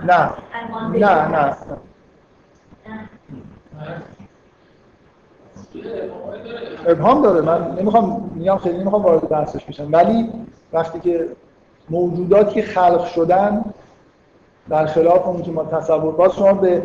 نه 0.04 0.32
نه 1.00 1.28
نه 1.28 1.56
ابهام 6.88 7.22
داره. 7.22 7.42
من 7.42 7.72
نمی‌خوام 7.72 8.32
میگم 8.36 8.58
خیلی 8.58 8.78
نمی‌خوام 8.78 9.02
وارد 9.02 9.30
بحثش 9.30 9.66
بشم. 9.66 9.88
ولی 9.92 10.30
وقتی 10.74 11.00
که 11.00 11.30
موجوداتی 11.90 12.62
خلق 12.62 13.06
شدن 13.06 13.64
در 14.70 14.86
خلاف 14.86 15.28
اون 15.28 15.42
که 15.42 15.52
ما 15.52 15.64
تصور 15.64 16.12
باز 16.12 16.36
شما 16.36 16.54
به 16.54 16.84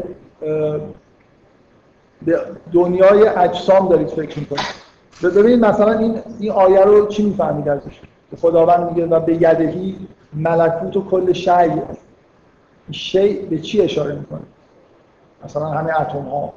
به 2.22 2.40
دنیای 2.72 3.28
اجسام 3.28 3.88
دارید 3.88 4.08
فکر 4.08 4.38
می‌کنید. 4.38 4.83
ببینید 5.22 5.64
مثلا 5.64 5.92
این 5.92 6.18
این 6.38 6.50
آیه 6.50 6.80
رو 6.80 7.06
چی 7.06 7.22
می‌فهمید 7.22 7.68
ازش؟ 7.68 8.00
که 8.30 8.36
خداوند 8.36 8.90
میگه 8.90 9.06
و 9.06 9.20
به 9.20 9.34
یدهی 9.34 9.96
ملکوت 10.32 10.96
و 10.96 11.04
کل 11.04 11.32
شی. 11.32 11.82
شی 12.90 13.34
به 13.34 13.58
چی 13.58 13.80
اشاره 13.80 14.14
می‌کنه؟ 14.14 14.40
مثلا 15.44 15.66
همه 15.66 16.00
اتم 16.00 16.22
ها 16.22 16.52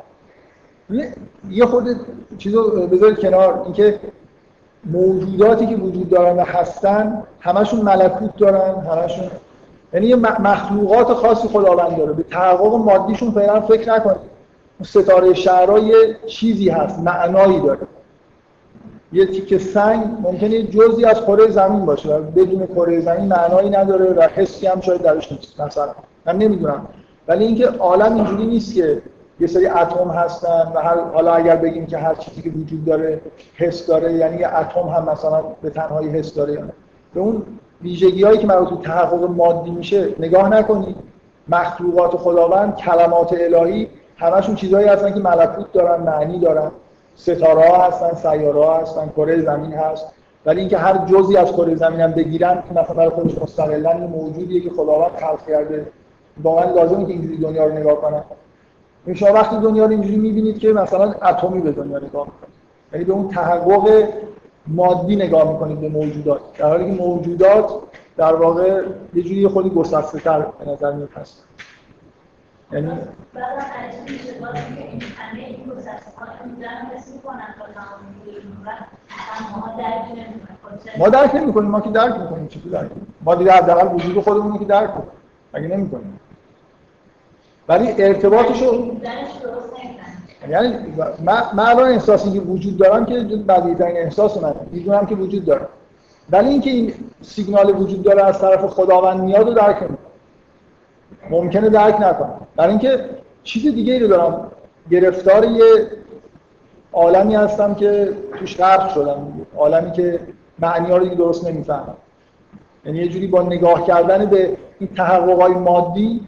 یه 1.49 1.65
خود 1.65 1.95
چیزو 2.37 2.87
بذارید 2.87 3.19
کنار. 3.19 3.61
اینکه 3.63 3.99
موجوداتی 4.85 5.67
که 5.67 5.75
وجود 5.75 6.09
دارن 6.09 6.35
و 6.35 6.41
هستن 6.41 7.23
همشون 7.39 7.81
ملکوت 7.81 8.37
دارن 8.37 8.81
همشون 8.81 9.27
یعنی 9.93 10.07
یه 10.07 10.15
مخلوقات 10.15 11.13
خاصی 11.13 11.47
خداوند 11.47 11.97
داره. 11.97 12.13
به 12.13 12.23
تحقق 12.23 12.75
مادیشون 12.75 13.31
فعلا 13.31 13.61
فکر 13.61 13.93
نکنید. 13.93 14.37
ستاره 14.83 15.33
شهرها 15.33 15.79
یه 15.79 16.17
چیزی 16.27 16.69
هست 16.69 16.99
معنایی 16.99 17.59
داره. 17.59 17.79
یه 19.11 19.25
تیکه 19.25 19.57
سنگ 19.57 20.05
ممکنه 20.21 20.63
جزی 20.63 21.05
از 21.05 21.21
کره 21.21 21.47
زمین 21.47 21.85
باشه 21.85 22.15
و 22.15 22.21
بدون 22.21 22.65
کره 22.65 22.99
زمین 22.99 23.25
معنایی 23.25 23.69
نداره 23.69 24.05
و 24.05 24.21
حسی 24.21 24.67
هم 24.67 24.81
شاید 24.81 25.01
درش 25.01 25.31
نیست 25.31 25.61
مثلا. 25.61 25.89
من 26.25 26.37
نمی‌دونم. 26.37 26.87
ولی 27.27 27.45
اینکه 27.45 27.67
عالم 27.67 28.15
اینجوری 28.15 28.47
نیست 28.47 28.75
که 28.75 29.01
یه 29.39 29.47
سری 29.47 29.67
اتم 29.67 30.09
هستن 30.09 30.71
و 30.75 30.79
هر 30.79 30.99
حالا 31.13 31.33
اگر 31.33 31.55
بگیم 31.55 31.85
که 31.85 31.97
هر 31.97 32.15
چیزی 32.15 32.41
که 32.41 32.49
وجود 32.49 32.85
داره 32.85 33.21
حس 33.55 33.87
داره 33.87 34.13
یعنی 34.13 34.37
یه 34.37 34.57
اتم 34.57 34.79
هم 34.79 35.09
مثلا 35.09 35.43
به 35.61 35.69
تنهایی 35.69 36.09
حس 36.09 36.33
داره 36.33 36.53
یا 36.53 36.61
به 37.13 37.19
اون 37.19 37.43
ویژگی 37.81 38.23
هایی 38.23 38.37
که 38.37 38.47
مربوط 38.47 38.69
به 38.69 38.85
تحقق 38.85 39.23
مادی 39.23 39.71
میشه 39.71 40.07
نگاه 40.19 40.49
نکنید. 40.49 40.95
مخلوقات 41.47 42.11
خداوند 42.11 42.75
کلمات 42.75 43.35
الهی 43.39 43.89
همشون 44.17 44.55
چیزهایی 44.55 44.87
هستن 44.87 45.13
که 45.13 45.19
ملکوت 45.19 45.71
دارن 45.73 46.03
معنی 46.03 46.39
دارن. 46.39 46.71
ستاره 47.17 47.69
ها 47.69 47.83
هستن 47.83 48.13
سیاره 48.15 48.63
ها 48.63 48.77
هستن 48.77 49.09
کره 49.15 49.41
زمین 49.41 49.73
هست. 49.73 50.05
ولی 50.45 50.59
اینکه 50.59 50.77
هر 50.77 51.05
جزی 51.05 51.37
از 51.37 51.51
کره 51.51 51.75
زمین 51.75 51.99
هم 51.99 52.11
بگیرن 52.11 52.63
مثلا 52.71 52.93
برای 52.93 53.09
خودش 53.09 53.41
مستقلا 53.41 53.97
موجودیه 53.97 54.61
که 54.61 54.69
خداوند 54.69 55.11
خلق 55.11 55.47
کرده. 55.47 55.87
واقعا 56.43 56.71
لازمه 56.71 57.05
که 57.05 57.11
اینجوری 57.11 57.37
دنیا 57.37 57.65
رو 57.65 57.73
نگاه 57.73 58.01
کنن. 58.01 58.23
شما 59.15 59.33
وقتی 59.33 59.57
دنیا 59.57 59.85
رو 59.85 59.91
اینجوری 59.91 60.17
می‌بینید 60.17 60.59
که 60.59 60.73
مثلا 60.73 61.11
اتمی 61.11 61.61
به 61.61 61.71
دنیا 61.71 61.97
نگاه 61.97 62.25
می‌کنید 62.25 62.53
یعنی 62.93 63.05
به 63.05 63.13
اون 63.13 63.27
تحقق 63.27 64.07
مادی 64.67 65.15
نگاه 65.15 65.51
می‌کنید 65.51 65.81
به 65.81 65.89
موجودات. 65.89 66.39
در 66.57 66.69
حالی 66.69 66.85
که 66.85 67.03
موجودات 67.03 67.71
در 68.17 68.35
واقع 68.35 68.81
یه 69.13 69.23
جوری 69.23 69.47
خودی 69.47 69.69
گسسته 69.69 70.19
تر 70.19 70.39
به 70.39 70.71
نظر 70.71 70.91
میاد 70.91 71.09
یعنی 72.71 72.91
ما 80.97 81.09
درک 81.09 81.35
نمی 81.35 81.51
ما 81.51 81.81
که 81.81 81.89
درک 81.89 82.19
می‌کنیم. 82.19 82.47
چی 82.47 82.59
درک؟ 82.69 82.89
ما 83.21 83.35
دیگه 83.35 83.51
حداقل 83.51 83.95
وجود 83.95 84.23
خودمون 84.23 84.59
که 84.59 84.65
درک 84.65 84.93
کنیم. 84.93 85.09
اگه 85.53 85.67
نمی 85.67 85.89
کنیم 85.89 86.19
ولی 87.67 88.03
ارتباطش 88.03 88.61
رو 88.61 88.97
یعنی 90.49 90.93
من, 91.53 91.59
الان 91.59 91.89
احساسی 91.89 92.31
که 92.31 92.39
وجود 92.39 92.77
دارم 92.77 93.05
که 93.05 93.19
بدیترین 93.23 93.97
احساس 93.97 94.37
من. 94.37 94.53
می‌دونم 94.71 95.05
که 95.05 95.15
وجود 95.15 95.45
دارم. 95.45 95.67
ولی 96.29 96.49
اینکه 96.49 96.69
این 96.69 96.93
سیگنال 97.21 97.75
وجود 97.75 98.03
داره 98.03 98.23
از 98.23 98.39
طرف 98.39 98.65
خداوند 98.65 99.21
میاد 99.21 99.47
و 99.47 99.53
درک 99.53 99.83
نمی‌کنم 99.83 100.06
ممکنه 101.29 101.69
درک 101.69 102.01
نکنم. 102.01 102.47
برای 102.55 102.69
اینکه 102.69 103.09
چیز 103.43 103.73
دیگه 103.75 103.93
ای 103.93 103.99
رو 103.99 104.07
دارم. 104.07 104.51
گرفتار 104.91 105.45
یه 105.45 105.65
عالمی 106.93 107.35
هستم 107.35 107.75
که 107.75 108.13
توش 108.39 108.57
غرق 108.57 108.89
شدم. 108.89 109.41
عالمی 109.57 109.91
که 109.91 110.19
معنی 110.59 110.91
ها 110.91 110.97
رو 110.97 111.15
درست 111.15 111.47
نمی‌فهمم. 111.47 111.95
یعنی 112.85 112.97
یه 112.97 113.07
جوری 113.07 113.27
با 113.27 113.41
نگاه 113.41 113.87
کردن 113.87 114.25
به 114.25 114.57
این 114.79 114.89
تحققات 114.95 115.57
مادی 115.57 116.27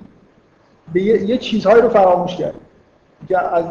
به 0.94 1.02
یه, 1.02 1.30
یه 1.30 1.38
چیزهایی 1.38 1.82
رو 1.82 1.90
فراموش 1.90 2.36
کرد 2.36 2.54
که 3.28 3.56
از 3.56 3.66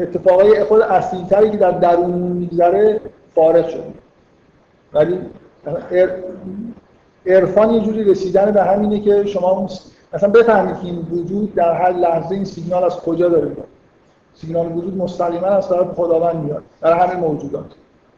اتفاقای 0.00 0.64
خود 0.64 0.80
اصلیتری 0.80 1.50
که 1.50 1.56
در 1.56 1.70
درونمون 1.70 2.32
میگذره 2.32 3.00
فارغ 3.34 3.68
شد 3.68 3.84
ولی 4.92 5.18
عرفان 7.26 7.70
یه 7.70 7.80
جوری 7.80 8.04
رسیدن 8.04 8.50
به 8.50 8.62
همینه 8.62 9.00
که 9.00 9.26
شما 9.26 9.68
مثلا 10.12 10.28
بفهمید 10.28 10.80
که 10.80 10.84
این 10.84 11.06
وجود 11.10 11.54
در 11.54 11.72
هر 11.72 11.92
لحظه 11.92 12.34
این 12.34 12.44
سیگنال 12.44 12.84
از 12.84 12.96
کجا 12.96 13.28
داره 13.28 13.44
میاد. 13.44 13.66
سیگنال 14.34 14.72
وجود 14.72 14.96
مستقیما 14.96 15.46
از 15.46 15.68
طرف 15.68 15.86
خداوند 15.94 16.44
میاد. 16.44 16.62
در 16.80 16.92
همه 16.92 17.16
موجودات. 17.16 17.64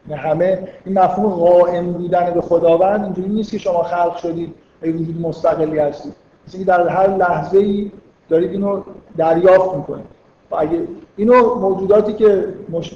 یعنی 0.09 0.21
همه 0.21 0.67
این 0.85 0.99
مفهوم 0.99 1.29
قائم 1.29 1.93
بودن 1.93 2.31
به 2.33 2.41
خداوند 2.41 3.03
اینجوری 3.03 3.29
نیست 3.29 3.51
که 3.51 3.57
شما 3.57 3.83
خلق 3.83 4.17
شدید 4.17 4.53
ای 4.81 4.91
وجود 4.91 5.21
مستقلی 5.21 5.79
هستید. 5.79 6.13
مثل 6.47 6.63
در 6.63 6.87
هر 6.87 7.07
لحظه 7.07 7.57
ای 7.57 7.91
دارید 8.29 8.51
اینو 8.51 8.81
دریافت 9.17 9.75
می‌کنید. 9.75 10.05
و 10.51 10.55
اگه 10.55 10.79
اینو 11.17 11.55
موجوداتی 11.55 12.13
که 12.13 12.53
مش... 12.69 12.95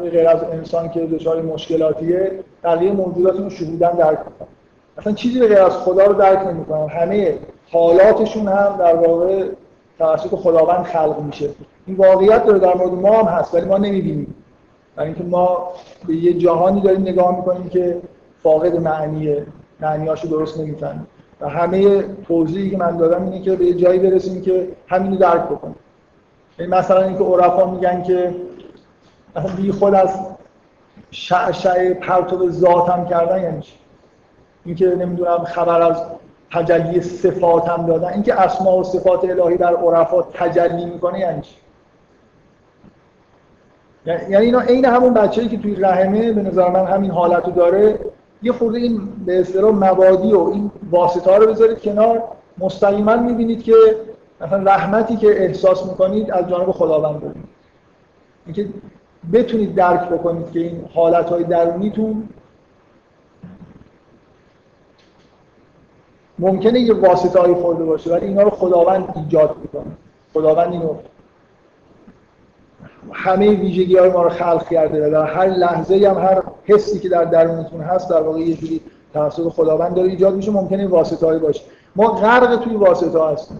غیر 0.00 0.28
از 0.28 0.42
انسان 0.42 0.90
که 0.90 1.00
دچار 1.00 1.42
مشکلاتیه 1.42 2.32
بقیه 2.64 2.92
موجودات 2.92 3.40
رو 3.40 3.50
شهودن 3.50 3.90
درک 3.90 4.18
می‌کنن. 4.18 4.48
اصلا 4.98 5.12
چیزی 5.12 5.40
به 5.40 5.48
غیر 5.48 5.62
از 5.62 5.72
خدا 5.76 6.04
رو 6.04 6.14
درک 6.14 6.46
نمی‌کنن. 6.46 6.88
همه 6.88 7.38
حالاتشون 7.72 8.48
هم 8.48 8.76
در 8.78 8.96
واقع 8.96 9.48
توسط 9.98 10.28
خداوند 10.28 10.84
خلق 10.84 11.20
میشه. 11.20 11.50
این 11.86 11.96
واقعیت 11.96 12.44
داره 12.44 12.58
در 12.58 12.74
مورد 12.74 12.92
ما 12.92 13.22
هم 13.22 13.38
هست 13.38 13.54
ولی 13.54 13.66
ما 13.66 13.78
نمی‌بینیم. 13.78 14.34
برای 14.96 15.08
اینکه 15.08 15.24
ما 15.24 15.72
به 16.06 16.14
یه 16.14 16.32
جهانی 16.34 16.80
داریم 16.80 17.00
نگاه 17.00 17.36
می‌کنیم 17.36 17.68
که 17.68 18.00
فاقد 18.42 18.76
معنیه. 18.76 19.46
معنیاشو 19.80 20.28
درست 20.28 20.60
نمی‌فهمیم. 20.60 21.06
و 21.40 21.48
همه 21.48 22.02
توضیحی 22.02 22.70
که 22.70 22.76
من 22.76 22.96
دادم 22.96 23.24
اینه 23.24 23.40
که 23.40 23.56
به 23.56 23.64
یه 23.64 23.74
جایی 23.74 23.98
برسیم 23.98 24.42
که 24.42 24.68
همینو 24.88 25.16
درک 25.16 25.42
بکنیم. 25.42 25.76
یعنی 26.58 26.72
مثلا 26.72 27.02
اینکه 27.02 27.24
عرفا 27.24 27.70
میگن 27.70 28.02
که 28.02 28.34
بی 29.56 29.72
خود 29.72 29.94
از 29.94 30.10
شعشع 31.10 31.92
پرتو 31.92 32.50
ذاتم 32.50 33.04
کردن 33.04 33.42
یعنی 33.42 33.62
اینکه 34.64 34.86
نمی‌دونم 34.86 35.44
خبر 35.44 35.82
از 35.82 35.96
تجلی 36.52 37.00
صفات 37.00 37.68
هم 37.68 37.86
دادن. 37.86 38.08
اینکه 38.08 38.40
اسما 38.40 38.78
و 38.78 38.84
صفات 38.84 39.24
الهی 39.24 39.56
در 39.56 39.76
عرفا 39.76 40.22
تجلی 40.22 40.84
می‌کنه 40.84 41.18
یعنی 41.18 41.40
چی؟ 41.40 41.56
یعنی 44.06 44.36
اینا 44.36 44.60
عین 44.60 44.84
همون 44.84 45.14
بچه‌ای 45.14 45.48
که 45.48 45.58
توی 45.58 45.76
رحمه 45.76 46.32
به 46.32 46.42
نظر 46.42 46.70
من 46.70 46.84
همین 46.84 47.10
حالتو 47.10 47.50
داره 47.50 47.98
یه 48.42 48.52
خورده 48.52 48.78
این 48.78 49.00
به 49.26 49.40
اصطلاح 49.40 49.74
مبادی 49.74 50.32
و 50.32 50.40
این 50.40 50.70
واسطه 50.90 51.30
ها 51.30 51.36
رو 51.36 51.46
بذارید 51.46 51.82
کنار. 51.82 52.22
مستقیما 52.58 53.16
می‌بینید 53.16 53.62
که 53.62 53.74
مثلا 54.40 54.62
رحمتی 54.62 55.16
که 55.16 55.42
احساس 55.42 55.86
می‌کنید 55.86 56.30
از 56.30 56.48
جانب 56.48 56.70
خداوند 56.70 57.20
دارید 57.20 57.44
اینکه 58.46 58.68
بتونید 59.32 59.74
درک 59.74 60.08
بکنید 60.08 60.50
که 60.50 60.58
این 60.60 60.84
حالت 60.94 61.30
های 61.30 61.44
درونیتون 61.44 62.28
ممکنه 66.38 66.80
یه 66.80 66.94
واسطه 66.94 67.40
های 67.40 67.54
خورده 67.54 67.84
باشه 67.84 68.12
ولی 68.12 68.26
اینا 68.26 68.42
رو 68.42 68.50
خداوند 68.50 69.12
ایجاد 69.16 69.56
می‌کنه. 69.62 69.92
خداوند 70.34 70.72
اینو 70.72 70.94
همه 73.12 73.50
ویژگی 73.50 73.96
های 73.96 74.10
ما 74.10 74.22
رو 74.22 74.28
خلق 74.28 74.68
کرده 74.68 75.06
و 75.06 75.10
در 75.10 75.24
هر 75.24 75.46
لحظه 75.46 76.08
هم 76.08 76.18
هر 76.18 76.42
حسی 76.64 76.98
که 76.98 77.08
در 77.08 77.24
درونتون 77.24 77.80
هست 77.80 78.10
در 78.10 78.22
واقع 78.22 78.40
یه 78.40 78.54
جوری 78.54 78.80
توسط 79.14 79.48
خداوند 79.48 79.94
داره 79.94 80.08
ایجاد 80.08 80.34
میشه 80.34 80.50
ممکنه 80.50 80.86
واسطه 80.86 81.26
هایی 81.26 81.38
باشه. 81.38 81.62
ما 81.96 82.08
غرق 82.08 82.56
توی 82.56 82.76
واسطه 82.76 83.18
ها 83.18 83.30
هستیم. 83.30 83.58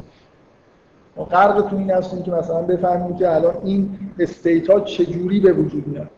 ما 1.16 1.25
غرق 1.25 1.68
توی 1.68 1.79
این 1.79 1.91
هستیم 1.91 2.23
که 2.23 2.31
مثلا 2.31 2.62
بفهمیم 2.62 3.16
که 3.16 3.35
الان 3.35 3.55
این 3.64 3.99
استیت 4.18 4.70
ها 4.70 4.81
چجوری 4.81 5.41
به 5.41 5.53
وجود 5.53 5.87
میاد. 5.87 6.09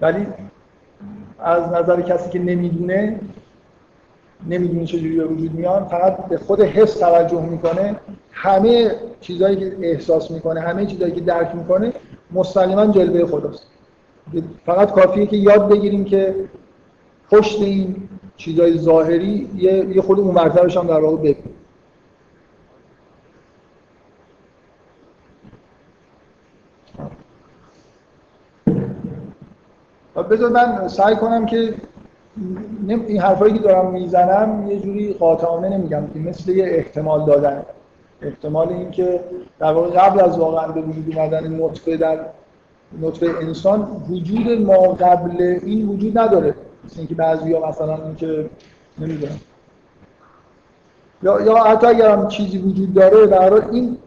ولی 0.00 0.26
از 1.38 1.72
نظر 1.72 2.00
کسی 2.00 2.30
که 2.30 2.38
نمی‌دونه 2.38 3.20
نمی‌دونه 4.46 4.86
چجوری 4.86 5.16
به 5.16 5.24
وجود 5.24 5.54
میان 5.54 5.84
فقط 5.84 6.16
به 6.16 6.38
خود 6.38 6.60
حس 6.60 6.94
توجه 6.94 7.42
می‌کنه. 7.42 8.00
همه 8.32 8.90
چیزهایی 9.20 9.56
که 9.56 9.76
احساس 9.82 10.30
می‌کنه 10.30 10.60
همه 10.60 10.86
چیزهایی 10.86 11.14
که 11.14 11.20
درک 11.20 11.54
می‌کنه 11.54 11.92
مستقیما 12.32 12.86
جلوه 12.86 13.26
خداست. 13.26 13.66
فقط 14.66 14.92
کافیه 14.92 15.26
که 15.26 15.36
یاد 15.36 15.68
بگیریم 15.68 16.04
که 16.04 16.34
پشت 17.30 17.62
این 17.62 18.08
چیزهای 18.36 18.78
ظاهری 18.78 19.50
یه 19.94 20.02
خود 20.02 20.20
اون 20.20 20.34
مرتبش 20.34 20.76
هم 20.76 20.86
در 20.86 21.00
واقع 21.00 21.16
ببینیم. 21.16 21.54
بذار 30.30 30.50
من 30.50 30.88
سعی 30.88 31.16
کنم 31.16 31.46
که 31.46 31.74
این 32.88 33.20
حرفایی 33.20 33.54
که 33.54 33.58
دارم 33.58 33.90
می‌زنم 33.90 34.70
یه 34.70 34.80
جوری 34.80 35.12
قاطعانه 35.12 35.68
نمیگم 35.68 36.02
که 36.14 36.18
مثل 36.18 36.50
یه 36.50 36.64
احتمال 36.68 37.24
دادن. 37.24 37.62
احتمال 38.22 38.68
این 38.68 38.90
که 38.90 39.20
در 39.58 39.72
واقع 39.72 39.90
قبل 39.90 40.20
از 40.20 40.38
واقعا 40.38 40.68
به 40.68 40.80
وجود 40.80 41.18
اومدن 41.18 41.52
نطفه 41.52 41.96
در 41.96 42.18
نطفه 43.02 43.26
انسان 43.40 43.88
وجود 44.10 44.60
ما 44.60 44.76
قبل 44.76 45.58
این 45.62 45.88
وجود 45.88 46.18
نداره. 46.18 46.54
مثل 46.84 46.98
اینکه 46.98 47.14
بعضی 47.14 47.52
ها 47.52 47.68
مثلا 47.68 47.98
اینکه 48.06 48.50
نمی‌دونم. 48.98 49.40
یا 51.22 51.40
یا 51.40 51.54
حتی 51.54 51.86
اگر 51.86 52.10
هم 52.10 52.28
چیزی 52.28 52.58
وجود 52.58 52.94
داره 52.94 53.26
در 53.26 53.52
این 53.54 53.98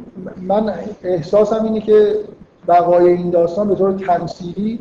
من 0.41 0.73
احساسم 1.03 1.63
اینه 1.63 1.81
که 1.81 2.15
بقای 2.67 3.09
این 3.09 3.29
داستان 3.29 3.67
به 3.67 3.75
طور 3.75 3.91
تمثیلی 3.91 4.79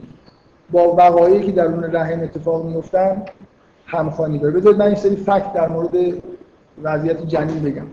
با 0.71 0.95
وقایعی 0.95 1.47
که 1.47 1.53
در 1.53 1.65
اون 1.65 1.85
رحم 1.85 2.21
اتفاق 2.21 2.65
میفتن 2.65 3.23
همخوانی 3.91 4.38
داره 4.38 4.55
بذارید 4.55 4.78
من 4.78 4.86
این 4.86 4.95
سری 4.95 5.16
فکت 5.16 5.53
در 5.53 5.68
مورد 5.68 5.95
وضعیت 6.82 7.26
جنین 7.26 7.62
بگم. 7.62 7.86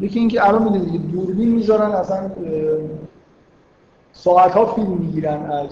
یکی 0.00 0.18
اینکه 0.18 0.48
الان 0.48 0.62
می‌دونید 0.62 0.92
که 0.92 0.98
دوربین 0.98 1.48
می‌ذارن 1.48 1.90
اصلا 1.90 2.30
ساعت 4.12 4.52
ها 4.52 4.66
فیلم 4.66 4.90
می‌گیرن 4.90 5.42
از 5.50 5.66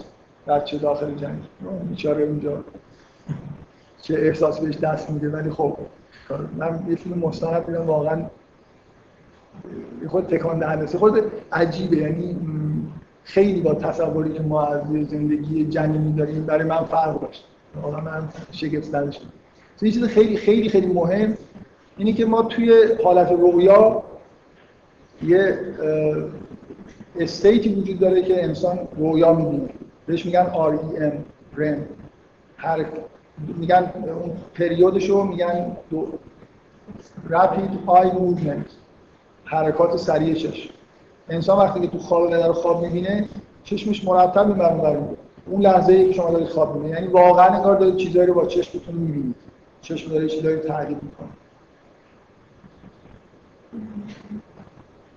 بچه 0.46 0.78
داخل 0.78 1.14
جنین. 1.14 1.42
بیچاره 1.88 2.24
اونجا 2.24 2.64
چه 4.02 4.14
احساس 4.14 4.60
بهش 4.60 4.76
دست 4.76 5.10
میده 5.10 5.28
ولی 5.28 5.50
خب 5.50 5.76
من 6.56 6.82
یه 6.88 6.96
فیلم 6.96 7.18
مستند 7.18 7.66
دیدم 7.66 7.86
واقعا 7.86 8.22
خود 10.08 10.26
تکان 10.26 10.58
دهنده. 10.58 10.86
خود 10.86 11.22
عجیبه. 11.52 11.96
یعنی 11.96 12.36
خیلی 13.24 13.60
با 13.60 13.74
تصوری 13.74 14.32
که 14.32 14.42
ما 14.42 14.66
از 14.66 14.80
زندگی 14.86 15.64
جنینی 15.64 16.12
داریم 16.12 16.46
برای 16.46 16.64
من 16.64 16.84
فرق 16.84 17.20
داشت. 17.20 17.44
واقعا 17.82 18.00
من 18.00 18.28
شگفت 18.50 18.84
زده 18.84 19.10
شدم. 19.10 19.26
یه 19.82 19.90
چیز 19.90 20.04
خیلی 20.04 20.36
خیلی 20.36 20.68
خیلی 20.68 20.86
مهم 20.86 21.36
اینه 21.96 22.12
که 22.12 22.24
ما 22.24 22.42
توی 22.42 22.74
حالت 23.04 23.32
رویا 23.32 24.02
یه 25.22 25.58
استیتی 27.20 27.74
وجود 27.74 27.98
داره 27.98 28.22
که 28.22 28.44
انسان 28.44 28.78
رویا 28.96 29.32
می‌بینه. 29.32 29.68
بهش 30.06 30.26
میگن 30.26 30.46
REM 30.46 31.12
REM 31.58 31.76
هر 32.56 32.86
میگن 33.58 33.92
اون 34.22 34.36
پریودشو 34.54 35.24
میگن 35.24 35.76
Rapid 37.30 37.88
Eye 37.88 38.12
Movement 38.14 38.70
حرکات 39.44 39.96
سریع 39.96 40.34
چشم. 40.34 40.70
انسان 41.28 41.58
وقتی 41.58 41.80
که 41.80 41.86
تو 41.86 41.98
خواب 41.98 42.30
در 42.30 42.52
خواب 42.52 42.82
می‌بینه 42.82 43.28
چشمش 43.64 44.04
مرتب 44.04 44.46
این 44.46 44.56
برون 44.56 45.16
اون 45.46 45.60
لحظه 45.62 45.92
ای 45.92 46.06
که 46.06 46.12
شما 46.12 46.30
دارید 46.30 46.48
خواب 46.48 46.74
می‌بینید. 46.74 46.94
یعنی 46.94 47.12
واقعا 47.12 47.46
انگار 47.46 47.76
دارید 47.76 47.96
چیزایی 47.96 48.26
رو 48.26 48.34
با 48.34 48.46
چشمتون 48.46 48.94
می‌بینید. 48.94 49.34
چشم 49.82 50.10
داره 50.10 50.28
چیزایی 50.28 50.56
تعریف 50.56 50.98
می‌کنه. 51.02 51.28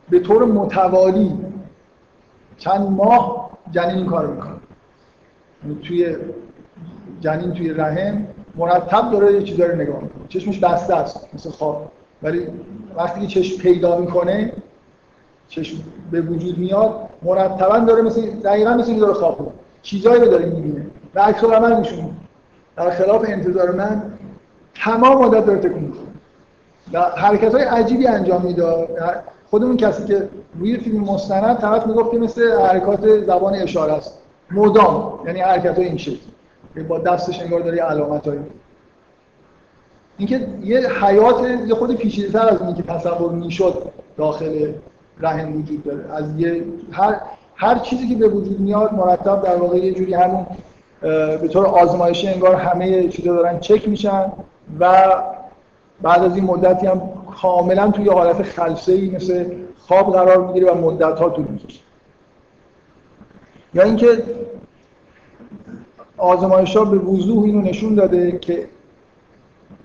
به 0.10 0.20
طور 0.20 0.46
متوالی 0.46 1.34
چند 2.58 2.90
ماه 2.90 3.52
جنین 3.72 3.96
این 3.96 4.06
کار 4.06 4.28
می‌کنه. 4.28 4.56
یعنی 5.64 5.80
توی 5.84 6.16
جنین 7.20 7.54
توی 7.54 7.74
رحم 7.74 8.28
مرتب 8.56 9.12
داره 9.12 9.34
یه 9.34 9.44
چیزایی 9.44 9.72
رو 9.72 9.78
نگاه 9.78 10.02
می‌کنه. 10.02 10.28
چشمش 10.30 10.60
بسته 10.60 10.96
است 10.96 11.28
مثل 11.34 11.50
خواب. 11.50 11.92
ولی 12.24 12.48
وقتی 12.96 13.22
که 13.22 13.28
چشم 13.28 13.62
پیدا 13.62 14.00
می‌کنه 14.00 14.54
چشم 15.48 15.78
به 16.12 16.22
وجود 16.22 16.58
میاد 16.58 17.10
مرتبا 17.24 17.80
داره 17.80 18.02
مثل 18.02 18.22
دقیقا 18.22 18.74
مثل 18.74 19.00
داره 19.00 19.14
خواب 19.14 19.54
چیزایی 19.82 20.22
رو 20.22 20.28
داره 20.28 20.46
می‌بینه. 20.46 20.88
و 21.16 21.20
عکس 21.20 21.44
عمل 21.44 21.80
میشونه 21.80 22.10
در 22.76 22.90
خلاف 22.90 23.26
انتظار 23.28 23.72
من 23.72 24.15
تمام 24.76 25.26
مدت 25.26 25.46
داره 25.46 25.60
تکون 25.60 25.84
می‌خوره. 25.84 26.08
و 26.94 27.02
حرکت 27.02 27.56
عجیبی 27.56 28.08
انجام 28.08 28.42
می‌داد 28.42 28.90
خودمون 29.50 29.78
کسی 29.78 30.06
که 30.06 30.30
روی 30.60 30.78
فیلم 30.78 31.04
مستند 31.04 31.58
طرف 31.58 31.88
می‌گفت 31.88 32.12
که 32.12 32.18
مثل 32.18 32.60
حرکات 32.62 33.20
زبان 33.20 33.56
اشاره 33.56 33.94
است. 33.94 34.18
مدام. 34.52 35.20
یعنی 35.26 35.40
حرکت 35.40 35.78
های 35.78 35.88
این 35.88 35.98
شکل. 35.98 36.20
با 36.88 37.00
دستش 37.00 37.42
انگار 37.42 37.60
داره 37.60 37.78
علامت 37.78 38.28
هایی 38.28 38.40
اینکه 40.18 40.48
یه 40.64 40.90
حیات 40.90 41.44
یه 41.68 41.76
خود 41.76 41.96
پیچیده‌تر 41.96 42.50
از 42.50 42.62
اینکه 42.62 42.84
تصور 42.84 43.32
می‌شد 43.32 43.92
داخل 44.18 44.72
رحم 45.20 45.58
وجود 45.58 45.84
داره. 45.84 46.06
از 46.14 46.40
یه 46.40 46.64
هر 46.92 47.22
هر 47.56 47.80
چیزی 47.80 48.10
که 48.10 48.16
به 48.16 48.28
وجود 48.28 48.60
میاد 48.60 48.94
مرتب 48.94 49.42
در 49.42 49.56
واقع 49.56 49.78
یه 49.78 49.94
جوری 49.94 50.14
همون 50.14 50.46
به 51.42 51.48
طور 51.48 51.66
آزمایشی 51.66 52.28
انگار 52.28 52.56
همه 52.56 53.08
چیزا 53.08 53.34
دارن 53.34 53.60
چک 53.60 53.90
میشن. 53.90 54.32
و 54.80 55.14
بعد 56.02 56.24
از 56.24 56.36
این 56.36 56.46
مدتی 56.46 56.88
هم 56.88 57.02
کاملا 57.42 57.92
توی 57.92 58.10
حالت 58.10 58.44
خلسه 58.44 58.92
ای 58.92 59.10
مثل 59.10 59.46
خواب 59.78 60.14
قرار 60.14 60.48
می‌گیره 60.48 60.72
و 60.72 60.78
مدت 60.78 61.20
ها 61.20 61.30
طول 61.30 61.46
می‌کشه. 61.46 61.80
یا 63.74 63.84
اینکه 63.84 64.24
آزمایش 66.18 66.78
ها 66.78 66.86
به 66.86 66.98
وضوح 66.98 67.44
اینو 67.44 67.62
نشون 67.62 67.96
داده 67.96 68.38
که 68.38 68.68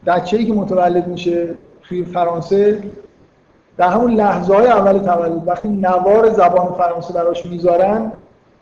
بچه 0.07 0.45
که 0.45 0.53
متولد 0.53 1.07
میشه 1.09 1.55
توی 1.83 2.05
فرانسه 2.05 2.83
در 3.77 3.89
همون 3.89 4.15
لحظه 4.15 4.55
های 4.55 4.67
اول 4.67 4.99
تولد 4.99 5.49
وقتی 5.49 5.69
نوار 5.69 6.33
زبان 6.33 6.73
فرانسه 6.73 7.13
براش 7.13 7.47
می‌ذارن 7.47 8.13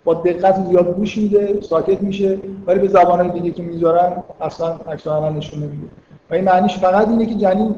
با 0.05 0.15
دقت 0.15 0.67
زیاد 0.67 0.95
گوش 0.95 1.19
میده 1.19 1.61
ساکت 1.61 2.03
میشه 2.03 2.39
ولی 2.67 2.79
به 2.79 2.89
زبان 2.89 3.29
دیگه 3.29 3.51
که 3.51 3.63
می‌ذارن 3.63 4.23
اصلا 4.41 4.77
عکس 4.89 5.07
نشون 5.07 5.63
نمیده. 5.63 5.89
و 6.31 6.35
این 6.35 6.45
معنیش 6.45 6.79
فقط 6.79 7.09
اینه 7.09 7.27
که 7.27 7.35
جنین 7.35 7.75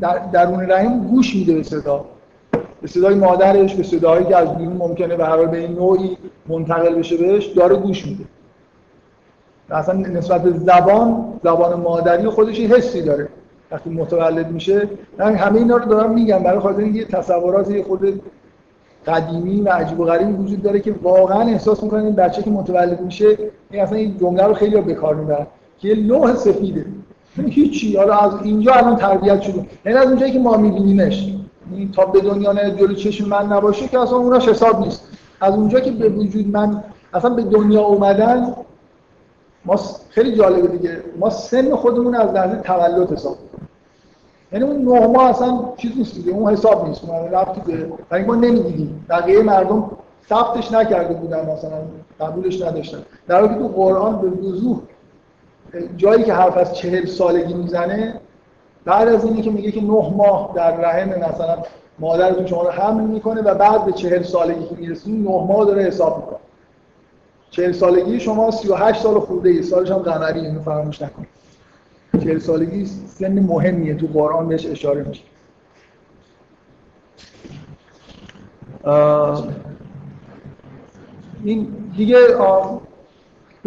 در 0.00 0.18
درون 0.18 0.70
رحم 0.70 1.08
گوش 1.08 1.36
میده 1.36 1.54
به 1.54 1.62
صدا. 1.62 2.04
به 2.82 2.88
صدای 2.88 3.14
مادرش 3.14 3.74
به 3.74 3.82
صداهایی 3.82 4.24
که 4.24 4.36
از 4.36 4.54
بیرون 4.58 4.76
ممکنه 4.76 5.16
به 5.16 5.24
هر 5.24 5.44
به 5.44 5.58
این 5.58 5.72
نوعی 5.72 6.16
منتقل 6.48 6.94
بشه 6.94 7.16
بهش 7.16 7.46
داره 7.46 7.76
گوش 7.76 8.06
میده. 8.06 8.24
اصلا 9.70 9.94
نسبت 9.94 10.42
به 10.42 10.50
زبان 10.58 11.24
زبان 11.44 11.80
مادری 11.80 12.28
خودش 12.28 12.60
حسی 12.60 13.02
داره. 13.02 13.28
وقتی 13.70 13.90
متولد 13.90 14.50
میشه 14.50 14.88
من 15.18 15.34
همه 15.34 15.58
اینا 15.58 15.76
رو 15.76 15.84
دارم 15.84 16.14
میگم 16.14 16.42
برای 16.42 16.60
خاطر 16.60 16.80
اینکه 16.80 17.04
تصورات 17.04 17.70
یه 17.70 17.82
خود 17.82 18.22
قدیمی 19.06 19.60
و 19.60 19.68
عجیب 19.68 20.00
و 20.00 20.04
غریبی 20.04 20.32
وجود 20.32 20.62
داره 20.62 20.80
که 20.80 20.94
واقعا 21.02 21.40
احساس 21.40 21.82
می‌کنه 21.82 22.04
این 22.04 22.14
بچه 22.14 22.42
که 22.42 22.50
متولد 22.50 23.00
میشه 23.00 23.38
این 23.70 23.82
اصلا 23.82 23.98
این 23.98 24.18
جمله 24.18 24.42
رو 24.42 24.54
خیلی 24.54 24.80
به 24.80 24.94
کار 24.94 25.46
که 25.78 25.88
یه 25.88 25.94
لوح 25.94 26.34
سفیده. 26.34 26.80
یعنی 26.80 26.94
هیچی. 27.36 27.96
حالا 27.96 28.16
از 28.16 28.32
اینجا 28.42 28.72
الان 28.72 28.96
تربیت 28.96 29.42
شده 29.42 29.66
یعنی 29.86 29.98
از 29.98 30.06
اونجایی 30.06 30.32
که 30.32 30.38
ما 30.38 30.56
میبینیمش. 30.56 31.34
یعنی 31.72 31.90
تا 31.94 32.04
به 32.04 32.20
دنیا 32.20 32.52
نه 32.52 32.70
جلوی 32.70 32.94
چشم 32.94 33.28
من 33.28 33.46
نباشه 33.52 33.88
که 33.88 33.98
اصلا 33.98 34.16
اوناش 34.16 34.48
حساب 34.48 34.80
نیست. 34.80 35.08
از 35.40 35.54
اونجا 35.54 35.80
که 35.80 35.90
به 35.90 36.08
وجود 36.08 36.48
من 36.48 36.84
اصلا 37.14 37.30
به 37.30 37.42
دنیا 37.42 37.82
اومدن 37.82 38.54
ما 39.64 39.80
خیلی 40.10 40.36
جالبه 40.36 40.68
دیگه. 40.68 41.02
ما 41.18 41.30
سن 41.30 41.74
خودمون 41.74 42.14
از 42.14 42.30
لحظه 42.30 42.56
تولد 42.56 43.12
حساب 43.12 43.36
یعنی 44.52 44.64
اون 44.64 44.82
نه 44.82 45.06
ماه 45.06 45.30
اصلا 45.30 45.58
چیز 45.76 45.92
نیست 45.96 46.14
دیگه. 46.14 46.32
اون 46.32 46.52
حساب 46.52 46.88
نیست. 46.88 47.04
اون 47.04 47.30
رفتی 47.30 47.60
به 47.72 47.92
برای 48.08 48.24
ما 48.24 48.34
نمی‌دیدیم. 48.34 49.06
بقیه 49.08 49.42
مردم 49.42 49.90
ثبتش 50.28 50.72
نکرده 50.72 51.14
بودن 51.14 51.52
مثلا 51.52 51.78
قبولش 52.20 52.62
نداشتن. 52.62 52.98
در 53.28 53.40
حالی 53.40 53.54
که 53.54 53.60
تو 53.60 53.68
قرآن 53.68 54.20
به 54.20 54.28
وضوح 54.28 54.78
جایی 55.96 56.24
که 56.24 56.34
حرف 56.34 56.56
از 56.56 56.76
چهل 56.76 57.06
سالگی 57.06 57.54
می‌زنه 57.54 58.20
بعد 58.84 59.08
از 59.08 59.24
اینی 59.24 59.42
که 59.42 59.50
میگه 59.50 59.72
که 59.72 59.80
نه 59.80 60.12
ماه 60.16 60.52
در 60.56 60.76
رحم 60.76 61.08
مثلا 61.08 61.58
مادرتون 61.98 62.46
شما 62.46 62.62
رو 62.62 62.70
حمل 62.70 63.04
می‌کنه 63.04 63.42
و 63.42 63.54
بعد 63.54 63.84
به 63.84 63.92
چهل 63.92 64.22
سالگی 64.22 64.66
که 64.66 64.74
می‌رسید 64.74 65.14
نه 65.14 65.30
ماه 65.30 65.66
داره 65.66 65.82
حساب 65.82 66.16
می‌کنه. 66.16 66.38
چهل 67.50 67.72
سالگی 67.72 68.20
شما 68.20 68.50
38 68.50 69.02
سال 69.02 69.20
خورده 69.20 69.48
ای 69.48 69.62
سالش 69.62 69.90
هم 69.90 69.98
قمری 69.98 70.40
اینو 70.40 70.62
فراموش 70.62 71.02
نکنید 71.02 71.28
چهل 72.24 72.38
سالگی 72.38 72.86
سن 72.86 73.38
مهمیه 73.38 73.94
تو 73.94 74.06
قرآن 74.06 74.48
بهش 74.48 74.66
اشاره 74.66 75.02
میشه. 75.02 75.22
این 81.44 81.68
دیگه 81.96 82.18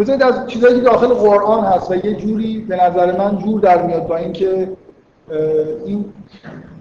بذارید 0.02 0.24
از 0.24 0.48
چیزایی 0.48 0.76
که 0.76 0.82
داخل 0.82 1.08
قرآن 1.08 1.64
هست 1.64 1.92
و 1.92 1.96
یه 1.96 2.14
جوری 2.14 2.60
به 2.60 2.84
نظر 2.84 3.18
من 3.18 3.38
جور 3.38 3.60
در 3.60 3.82
میاد 3.82 4.08
با 4.08 4.18
اینکه 4.18 4.72
این 5.86 6.06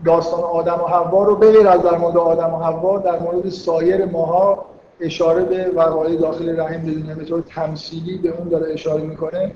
داستان 0.05 0.41
آدم 0.41 0.75
و 0.75 0.87
حوا 0.87 1.25
رو 1.25 1.37
بغیر 1.37 1.69
از 1.69 1.83
در 1.83 1.99
مورد 1.99 2.17
آدم 2.17 2.55
و 2.55 2.57
حوا 2.57 2.99
در 2.99 3.19
مورد 3.19 3.49
سایر 3.49 4.05
ماها 4.05 4.65
اشاره 5.01 5.45
به 5.45 5.71
وقایع 5.75 6.21
داخل 6.21 6.61
رحم 6.61 6.83
بدونه 6.83 7.15
به 7.15 7.25
طور 7.25 7.41
تمثیلی 7.41 8.19
به 8.19 8.29
اون 8.29 8.49
داره 8.49 8.73
اشاره 8.73 9.03
می‌کنه. 9.03 9.53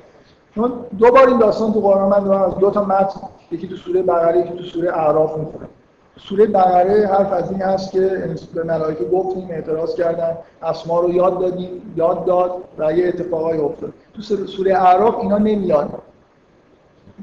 چون 0.54 0.72
دو 0.98 1.10
بار 1.10 1.28
این 1.28 1.38
داستان 1.38 1.72
تو 1.72 1.80
قرآن 1.80 2.08
من 2.08 2.36
از 2.36 2.54
دو 2.54 2.70
تا 2.70 2.84
متن 2.84 3.20
یکی 3.50 3.68
تو 3.68 3.76
سوره 3.76 4.02
بقره 4.02 4.38
یکی 4.38 4.54
تو 4.58 4.62
سوره 4.62 4.92
اعراف 4.92 5.38
می‌خونم. 5.38 5.68
سوره 6.16 6.46
بقره 6.46 7.06
حرف 7.06 7.32
از 7.32 7.50
این 7.50 7.62
هست 7.62 7.92
که 7.92 8.34
به 8.54 8.64
ملائکه 8.64 9.04
گفتیم 9.04 9.48
اعتراض 9.50 9.94
کردن 9.94 10.36
اسما 10.62 11.00
رو 11.00 11.14
یاد 11.14 11.40
دادیم 11.40 11.92
یاد 11.96 12.24
داد 12.24 12.50
و 12.78 12.92
یه 12.92 13.08
اتفاقایی 13.08 13.60
افتاد. 13.60 13.92
تو 14.14 14.22
سوره 14.46 14.74
اعراف 14.74 15.18
اینا 15.18 15.38
نمیاد. 15.38 15.90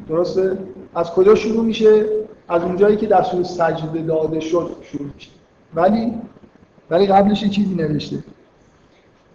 درسته؟ 0.09 0.57
از 0.95 1.11
کجا 1.11 1.35
شروع 1.35 1.65
میشه؟ 1.65 2.05
از 2.47 2.63
اونجایی 2.63 2.97
که 2.97 3.07
دستور 3.07 3.43
سجده 3.43 4.01
داده 4.01 4.39
شد 4.39 4.71
شروع 4.81 5.07
میشه. 5.15 5.29
ولی 5.75 6.13
ولی 6.89 7.07
قبلش 7.07 7.49
چیزی 7.49 7.75
نوشته. 7.75 8.17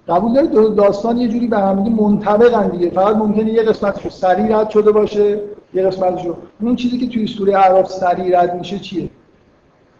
قبول 0.09 0.33
دارید؟ 0.33 0.75
داستان 0.75 1.17
یه 1.17 1.29
جوری 1.29 1.47
به 1.47 1.59
هم 1.59 1.79
منطبقن 1.79 2.69
دیگه. 2.69 2.91
فقط 2.91 3.17
ممکنه 3.17 3.53
یه 3.53 3.63
قسمتشو 3.63 4.11
سریع 4.11 4.61
رد 4.61 4.71
شده 4.71 4.93
باشه 4.93 5.41
یه 5.75 5.87
قسمتشو. 5.87 6.35
اون 6.61 6.77
چیزی 6.77 6.99
که 6.99 7.09
توی 7.09 7.27
سوره 7.27 7.57
اعراف 7.57 7.91
سریع 7.91 8.41
رد 8.41 8.55
میشه 8.55 8.79
چیه؟ 8.79 9.11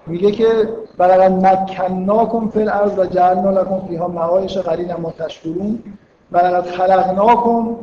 میگه 0.07 0.31
که 0.31 0.69
بلغت 0.99 1.31
مکناکم 1.31 2.49
فی 2.49 2.61
الارض 2.61 2.99
و 2.99 3.07
جعلنا 3.07 3.51
لکم 3.51 3.87
فیها 3.89 4.09
معایش 4.09 4.59
قلیلا 4.59 4.97
ما 4.97 5.11
تشکرون. 5.11 5.83
بلغت 6.31 6.71
خلقناکم 6.71 7.77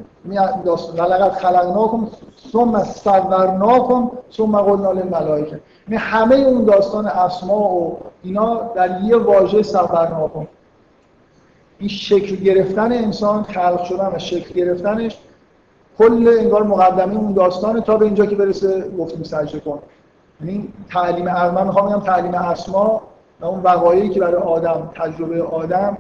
بلغت 0.98 1.32
خلقناکم 1.32 2.08
ثم 2.52 2.84
صورناکم 2.84 4.12
ثم 4.32 4.58
قلنا 4.58 4.92
للملائکه. 4.92 5.60
یعنی 5.90 6.02
همه 6.02 6.36
اون 6.36 6.66
داستان 6.66 7.08
اسما 7.08 7.60
و 7.60 8.00
اینا 8.24 8.62
در 8.76 9.02
یه 9.02 9.18
واژه 9.18 9.64
صورناکم 9.64 10.48
این 11.80 11.90
شکل 11.90 12.36
گرفتن 12.36 12.92
انسان 12.92 13.44
خلق 13.44 13.84
شدن 13.84 14.12
و 14.16 14.20
شکل 14.20 14.54
گرفتنش 14.54 15.18
کل 15.98 16.36
انگار 16.40 16.64
مقدمه 16.64 17.16
اون 17.16 17.34
داستان 17.34 17.82
تا 17.82 17.98
به 17.98 18.06
اینجا 18.06 18.26
که 18.26 18.36
برسه 18.36 18.92
گفتیم 19.00 19.24
سجده 19.24 19.60
کن. 19.60 19.80
یعنی 20.42 20.74
تعلیم 20.90 21.26
من 21.26 21.68
می‌خوام 21.68 21.90
بگم 21.90 22.00
تعلیم 22.00 22.34
اسما 22.34 23.02
و 23.42 23.46
اون 23.46 23.60
وقایعی 23.60 24.10
که 24.10 24.20
برای 24.20 24.42
آدم 24.42 24.90
تجربه 24.96 25.44
آدم 25.44 25.98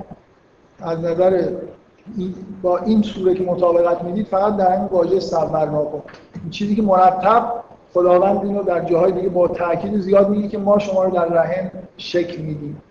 از 0.81 0.99
نظر 0.99 1.49
با 2.61 2.77
این 2.77 3.01
سوره 3.01 3.33
که 3.33 3.43
مطابقت 3.43 4.03
می‌دید 4.03 4.27
فقط 4.27 4.57
در 4.57 4.71
این 4.71 4.85
واژه 4.85 5.19
صبرنا 5.19 5.85
کن. 5.85 6.01
این 6.41 6.49
چیزی 6.49 6.75
که 6.75 6.81
مرتب 6.81 7.53
خداوند 7.93 8.45
اینو 8.45 8.63
در 8.63 8.85
جاهای 8.85 9.11
دیگه 9.11 9.29
با 9.29 9.47
تاکید 9.47 9.99
زیاد 9.99 10.29
میگه 10.29 10.47
که 10.47 10.57
ما 10.57 10.79
شما 10.79 11.03
رو 11.03 11.11
در 11.11 11.25
رحم 11.25 11.71
شکل 11.97 12.41
میدیم. 12.41 12.81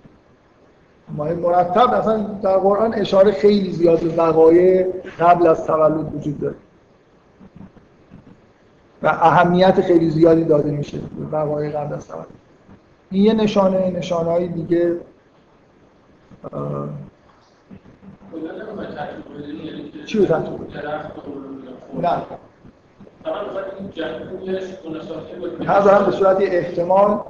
ما 1.08 1.24
مرتب 1.24 1.92
اصلا 1.92 2.16
در 2.42 2.58
قرآن 2.58 2.94
اشاره 2.94 3.32
خیلی 3.32 3.72
زیاد 3.72 4.00
به 4.00 4.14
وقایع 4.14 4.86
قبل 5.20 5.46
از 5.46 5.66
تولد 5.66 6.14
وجود 6.14 6.40
داره. 6.40 6.54
و 9.02 9.06
اهمیت 9.06 9.80
خیلی 9.80 10.10
زیادی 10.10 10.44
داده 10.44 10.70
میشه 10.70 10.98
به 10.98 11.26
وقایع 11.36 11.70
قبل 11.70 11.94
از 11.94 12.08
تولد. 12.08 12.26
این 13.10 13.24
یه 13.24 13.32
نشانه 13.32 13.90
نشانه 13.90 14.30
های 14.30 14.48
دیگه 14.48 14.96
چی 20.06 20.18
رو 20.18 20.24
تحت 20.24 20.46
نه. 22.02 22.22
دارم 25.84 26.06
به 26.06 26.12
صورت 26.12 26.36
احتمال 26.40 27.20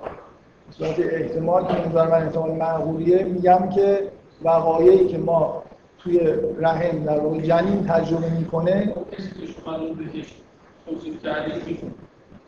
به 0.69 0.73
صورت 0.73 0.99
احتمال 0.99 1.67
که 1.67 1.89
نظر 1.89 2.07
من 2.07 2.23
احتمال 2.23 2.51
معقولیه 2.51 3.25
میگم 3.25 3.69
که 3.69 4.09
وقایعی 4.45 5.09
که 5.09 5.19
ما 5.19 5.63
توی 5.99 6.21
رحم 6.59 7.05
در 7.05 7.21
واقع 7.21 7.41
جنین 7.41 7.87
تجربه 7.87 8.31
می‌کنه 8.31 8.95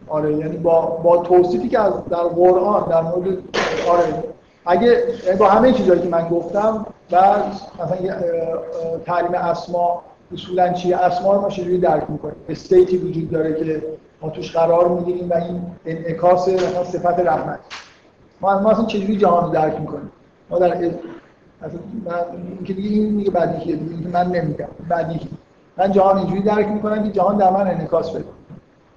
آره 0.08 0.36
یعنی 0.36 0.56
با 0.56 0.80
با 0.80 1.16
توصیفی 1.16 1.68
که 1.68 1.80
از 1.80 1.92
در 2.10 2.18
قرآن 2.18 2.88
در 2.88 3.02
مورد 3.02 3.38
آره 3.88 4.24
اگه 4.66 5.04
با 5.38 5.48
همه 5.48 5.72
چیزایی 5.72 6.00
که 6.00 6.08
من 6.08 6.28
گفتم 6.28 6.86
و 7.12 7.16
مثلا 7.78 7.96
تعلیم 9.06 9.34
اسما 9.34 10.02
اصولا 10.32 10.72
چیه 10.72 10.96
اسما 10.96 11.34
رو 11.34 11.40
ما 11.40 11.48
چجوری 11.48 11.78
درک 11.78 12.10
می‌کنیم؟ 12.10 12.36
استیتی 12.48 12.96
وجود 12.96 13.30
داره 13.30 13.54
که 13.54 13.82
ما 14.22 14.30
توش 14.30 14.52
قرار 14.56 14.88
می‌گیریم 14.88 15.30
و 15.30 15.34
این 15.34 15.62
انعکاس 15.86 16.48
مثلا 16.48 16.84
صفت 16.84 17.20
رحمت. 17.20 17.58
ما 18.40 18.60
ما 18.60 18.70
اصلا 18.70 18.84
چجوری 18.84 19.16
جهان 19.16 19.44
رو 19.44 19.50
درک 19.50 19.80
می‌کنیم؟ 19.80 20.10
ما 20.50 20.58
در 20.58 20.74
من 20.78 22.14
اینکه 22.56 22.72
دیگه 22.72 22.90
این 22.90 23.14
میگه 23.14 23.30
بدیهیه 23.30 23.76
دیگه 23.76 24.08
من 24.08 24.26
نمیگم 24.26 24.68
بدیهی 24.90 25.28
من 25.76 25.92
جهان 25.92 26.18
اینجوری 26.18 26.42
درک 26.42 26.68
می‌کنم 26.68 27.02
که 27.02 27.10
جهان 27.10 27.36
در 27.36 27.50
من 27.50 27.60
انعکاس 27.60 28.10
بده 28.10 28.24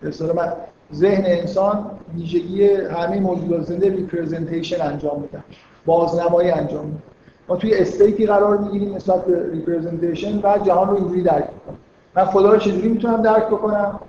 به 0.01 0.33
من 0.33 0.53
ذهن 0.93 1.23
انسان 1.25 1.85
ویژگی 2.15 2.69
همه 2.69 3.19
موجودات 3.19 3.61
زنده 3.61 3.89
representation 3.89 4.81
انجام 4.81 5.21
میدن 5.21 5.43
بازنمایی 5.85 6.51
انجام 6.51 6.85
میدن 6.85 7.03
ما 7.49 7.55
توی 7.55 7.73
state 7.73 8.17
ی 8.17 8.25
قرار 8.25 8.57
می‌گیریم 8.57 8.95
نسبت 8.95 9.25
به 9.25 9.51
representation 9.51 10.39
و 10.43 10.57
جهان 10.57 10.87
رو 10.89 10.95
اینجوری 10.95 11.23
درک 11.23 11.49
می‌کنم 11.53 11.77
من 12.15 12.25
خدا 12.25 12.51
رو 12.51 12.57
چجوری 12.57 12.87
می‌تونم 12.87 13.21
درک 13.21 13.47
بکنم؟ 13.47 13.99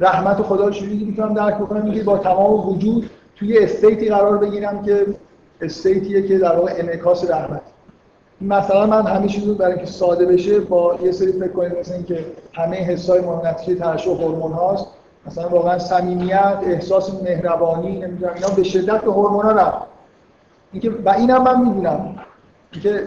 رحمت 0.00 0.42
خدا 0.42 0.64
رو 0.64 0.70
چجوری 0.70 1.04
می‌تونم 1.04 1.34
درک 1.34 1.54
بکنم؟ 1.54 1.84
اینکه 1.84 2.02
با 2.02 2.18
تمام 2.18 2.68
وجود 2.68 3.10
توی 3.36 3.58
state 3.58 4.00
ی 4.00 4.08
قرار 4.08 4.38
بگیرم 4.38 4.82
که 4.82 5.06
state 5.60 6.09
یه 6.09 6.28
که 6.28 6.38
در 6.38 6.56
واقع 6.56 6.72
انعکاس 6.76 7.30
رحمت. 7.30 7.62
مثلا 8.40 8.86
من 8.86 9.06
همه 9.06 9.28
چیز 9.28 9.44
رو 9.46 9.54
برای 9.54 9.72
اینکه 9.72 9.86
ساده 9.86 10.26
بشه 10.26 10.60
با 10.60 10.98
یه 11.02 11.12
سری 11.12 11.32
فکر 11.32 11.48
کنید 11.48 11.78
مثلا 11.78 11.96
اینکه 11.96 12.24
همه 12.52 12.76
حسای 12.76 13.22
نتیجه 13.44 13.74
ترشح 13.74 14.10
هورمون 14.10 14.52
هاست. 14.52 14.86
مثلا 15.26 15.48
واقعا 15.48 15.78
صمیمیت 15.78 16.58
احساس 16.62 17.22
مهربانی 17.22 17.98
نمی‌دونم 17.98 18.34
اینا 18.34 18.48
به 18.48 18.62
شدت 18.62 19.00
به 19.00 19.12
هورمونا 19.12 19.52
رفت. 19.52 19.86
اینکه 20.72 20.90
و 21.04 21.10
اینم 21.10 21.42
من 21.42 21.60
می‌دونم. 21.64 22.14
که 22.82 23.06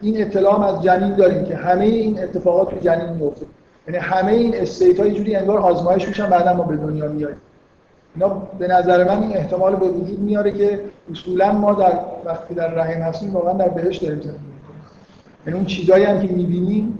این 0.00 0.22
اطلاع 0.22 0.62
از 0.62 0.82
جنین 0.82 1.14
داریم 1.14 1.44
که 1.44 1.56
همه 1.56 1.84
این 1.84 2.22
اتفاقات 2.22 2.70
تو 2.70 2.76
جنین 2.80 3.08
میفته 3.10 3.46
یعنی 3.88 3.98
همه 3.98 4.32
این 4.32 4.54
استیت 4.56 5.00
های 5.00 5.12
جوری 5.12 5.36
انگار 5.36 5.58
آزمایش 5.58 6.08
میشن 6.08 6.30
بعدا 6.30 6.52
ما 6.52 6.62
به 6.62 6.76
دنیا 6.76 7.08
میاییم 7.08 7.40
اینا 8.14 8.28
به 8.58 8.68
نظر 8.68 9.04
من 9.04 9.22
این 9.22 9.36
احتمال 9.36 9.76
به 9.76 9.86
وجود 9.86 10.18
میاره 10.18 10.52
که 10.52 10.84
اصولا 11.12 11.52
ما 11.52 11.72
در 11.72 11.98
وقتی 12.24 12.54
در 12.54 12.68
رحم 12.68 13.02
هستیم 13.02 13.32
واقعا 13.32 13.52
در 13.52 13.68
بهش 13.68 13.96
داریم 13.96 14.20
یعنی 15.46 15.58
اون 15.58 15.66
چیزایی 15.66 16.04
هم 16.04 16.26
که 16.26 16.32
می‌بینیم 16.32 16.98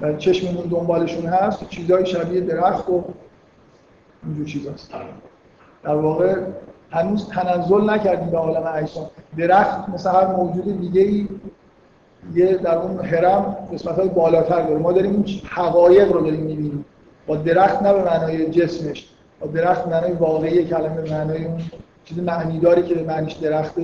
و 0.00 0.16
چشممون 0.16 0.66
دنبالشون 0.66 1.26
هست 1.26 1.68
چیزای 1.68 2.06
شبیه 2.06 2.40
درخت 2.40 2.88
و 2.88 3.04
اینجور 4.24 4.46
چیزاست. 4.46 4.90
در 5.82 5.94
واقع 5.94 6.36
هنوز 6.90 7.28
تنزل 7.28 7.90
نکردیم 7.90 8.30
به 8.30 8.38
عالم 8.38 8.72
اجسام. 8.74 9.10
درخت 9.38 9.88
مثل 9.88 10.10
هر 10.10 10.26
موجود 10.26 10.80
دیگه 10.80 11.00
ای 11.00 11.28
یه 12.34 12.56
در 12.56 12.78
اون 12.78 13.04
هرم 13.04 13.56
قسمت 13.72 13.94
های 13.94 14.08
بالاتر 14.08 14.62
داره. 14.62 14.78
ما 14.78 14.92
داریم 14.92 15.24
حقایق 15.50 16.12
رو 16.12 16.20
داریم 16.20 16.40
می‌بینیم. 16.40 16.84
با 17.26 17.36
درخت 17.36 17.82
نه 17.82 17.92
به 17.92 18.04
معنای 18.04 18.50
جسمش 18.50 19.08
با 19.40 19.46
درخت 19.46 19.88
معنای 19.88 20.12
واقعی 20.12 20.64
کلمه 20.64 21.10
معنای 21.10 21.44
اون 21.44 21.60
چیز 22.04 22.18
معنیداری 22.18 22.82
که 22.82 22.94
به 22.94 23.02
معنیش 23.02 23.32
درخت 23.32 23.74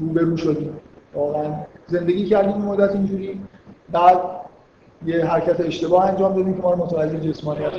روبرو 0.00 0.36
شدیم. 0.36 0.72
واقعا 1.14 1.54
زندگی 1.88 2.26
کردیم 2.26 2.56
مدت 2.56 2.92
اینجوری. 2.92 3.40
بعد 3.92 4.18
یه 5.06 5.24
حرکت 5.24 5.60
اشتباه 5.60 6.06
انجام 6.06 6.34
دادیم 6.36 6.54
که 6.54 6.62
ما 6.62 6.72
رو 6.72 6.84
متوجه 6.84 7.20
جسمانیت 7.20 7.72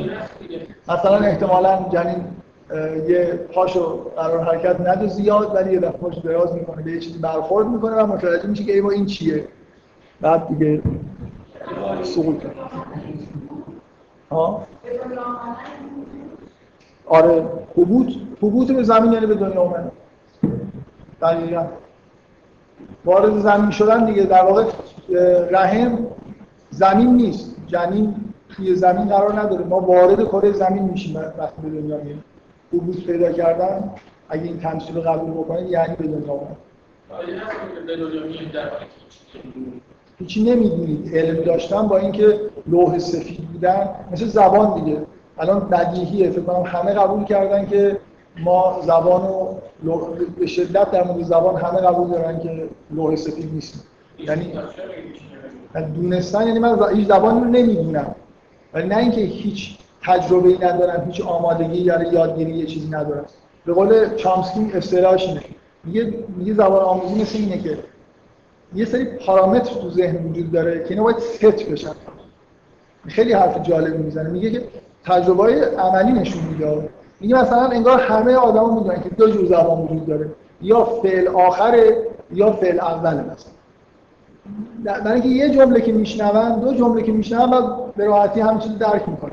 مثلا 0.88 1.18
احتمالا 1.18 1.86
جنین 1.94 2.26
یه 3.07 3.40
پاشو 3.53 4.11
قرار 4.15 4.44
حرکت 4.44 4.81
نده 4.81 5.07
زیاد 5.07 5.56
ولی 5.56 5.73
یه 5.73 5.80
دفعه 5.80 5.98
پاشو 5.98 6.22
دراز 6.22 6.53
می‌کنه 6.56 6.84
به 6.84 6.91
یه 6.91 6.99
چیزی 6.99 7.18
برخورد 7.18 7.68
می‌کنه 7.68 7.95
و 7.95 8.06
متوجه 8.06 8.48
میشه 8.48 8.64
که 8.64 8.73
ای 8.73 8.81
با 8.81 8.91
این 8.91 9.06
چیه. 9.06 9.48
بعد 10.22 10.48
دیگه 10.48 10.81
سقوط 12.03 12.44
ها 14.31 14.68
آره 17.06 17.44
حبوط 17.77 18.14
حبوط 18.41 18.72
به 18.72 18.84
زمین 18.84 19.14
یعنی 19.14 19.26
به 19.26 19.36
دنیا 19.36 19.61
اومدن 19.61 19.91
دقیقا. 21.22 21.65
وارد 23.06 23.39
زمین 23.39 23.72
شدن 23.72 24.06
دیگه. 24.06 24.23
در 24.23 24.45
واقع 24.45 24.64
رحم 25.51 26.07
زمین 26.69 27.15
نیست. 27.15 27.56
جنین 27.68 28.15
توی 28.49 28.76
زمین 28.76 29.07
قرار 29.07 29.39
نداره. 29.39 29.65
ما 29.65 29.80
وارد 29.80 30.23
کره 30.23 30.51
زمین 30.51 30.84
میشیم 30.84 31.15
وقتی 31.15 31.61
به 31.61 31.69
دنیا 31.69 31.97
میاییم 31.97 32.23
حبوط 32.73 33.06
پیدا 33.06 33.31
کردن 33.31 33.89
اگه 34.30 34.43
این 34.43 34.60
تمثیل 34.60 34.95
رو 34.95 35.01
قبول 35.01 35.31
بکنید 35.31 35.69
یعنی 35.69 35.95
به 35.95 36.07
دنیا 36.07 36.34
اومدن 36.34 36.56
هیچی 40.18 40.43
نمی‌دونید. 40.43 41.15
علم 41.15 41.43
داشتن 41.43 41.88
با 41.88 41.97
اینکه 41.97 42.39
لوح 42.68 42.99
سفید 42.99 43.47
بودن 43.47 43.89
مثل 44.11 44.26
زبان 44.26 44.84
دیگه. 44.84 45.01
الان 45.38 45.60
بدیهیه. 45.60 46.30
فکر 46.30 46.41
کنم 46.41 46.64
همه 46.65 46.93
قبول 46.93 47.23
کردن 47.23 47.65
که 47.65 47.97
ما 48.43 48.80
زبان 48.84 49.27
رو 49.27 49.57
به 50.39 50.47
شدت 50.47 50.91
در 50.91 51.03
مورد 51.03 51.23
زبان 51.23 51.56
همه 51.56 51.81
قبول 51.81 52.10
دارن 52.10 52.39
که 52.39 52.69
لوح 52.91 53.15
سفید 53.15 53.53
نیست. 53.53 53.85
یعنی 54.19 54.53
دونستن 55.95 56.47
یعنی 56.47 56.60
من 56.60 56.95
هیچ 56.95 57.07
زبانی 57.07 57.39
رو 57.39 57.45
نمی‌دونم. 57.45 58.15
ولی 58.73 58.88
نه 58.88 58.97
اینکه 58.97 59.22
هیچ 59.22 59.77
تجربه 60.01 60.49
ای 60.49 60.57
ندارم 60.57 61.06
هیچ 61.06 61.22
آمادگی 61.22 61.77
یا 61.77 62.03
یادگیری 62.03 62.51
یه 62.51 62.65
چیزی 62.65 62.88
ندارم. 62.88 63.26
به 63.65 63.73
قول 63.73 64.15
چامسکی 64.15 64.72
اصطلاحش 64.73 65.27
اینه. 65.27 65.41
میگه 65.84 66.14
میگه 66.38 66.53
زبان 66.53 66.85
آموزی 66.85 67.22
مثل 67.22 67.38
اینه 67.38 67.57
که 67.57 67.77
یه 68.76 68.85
سری 68.85 69.06
پارامتر 69.06 69.73
تو 69.73 69.89
ذهن 69.89 70.26
وجود 70.26 70.51
داره 70.51 70.84
که 70.84 70.89
اینا 70.89 71.03
باید 71.03 71.19
ست 71.19 71.45
بشن. 71.45 71.91
خیلی 73.07 73.34
حرف 73.34 73.61
جالبی 73.68 73.97
می‌زنه. 73.97 74.30
میگه 74.30 74.51
که 74.51 74.64
تجربه 75.06 75.65
عملی 75.77 76.11
نشون 76.11 76.43
میده. 76.43 76.89
میگه 77.20 77.41
مثلا 77.41 77.68
انگار 77.68 78.00
همه 78.00 78.34
آدما 78.34 78.76
می‌دونن 78.76 79.02
که 79.04 79.10
دو 79.10 79.30
جور 79.30 79.46
زبان 79.46 79.82
وجود 79.82 80.06
داره. 80.06 80.30
یا 80.62 80.84
فعل 80.84 81.28
آخره 81.28 81.98
یا 82.34 82.52
فعل 82.52 82.80
اوله 82.80 83.22
مثلا. 83.22 83.52
در 85.04 85.14
اینکه 85.14 85.30
یه 85.30 85.50
جمله 85.50 85.82
که 85.82 85.91
میشنون 85.91 86.60
دو 86.60 86.74
جمله 86.74 87.04
که 87.04 87.12
میشنون 87.12 87.52
بعد 87.52 87.96
به 87.96 88.06
راحتی 88.06 88.41
همین 88.41 88.60
چیز 88.60 88.78
درک 88.78 89.10
می‌کنه 89.10 89.32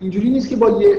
اینجوری 0.00 0.30
نیست 0.30 0.48
که 0.48 0.56
با 0.56 0.70
یه 0.70 0.96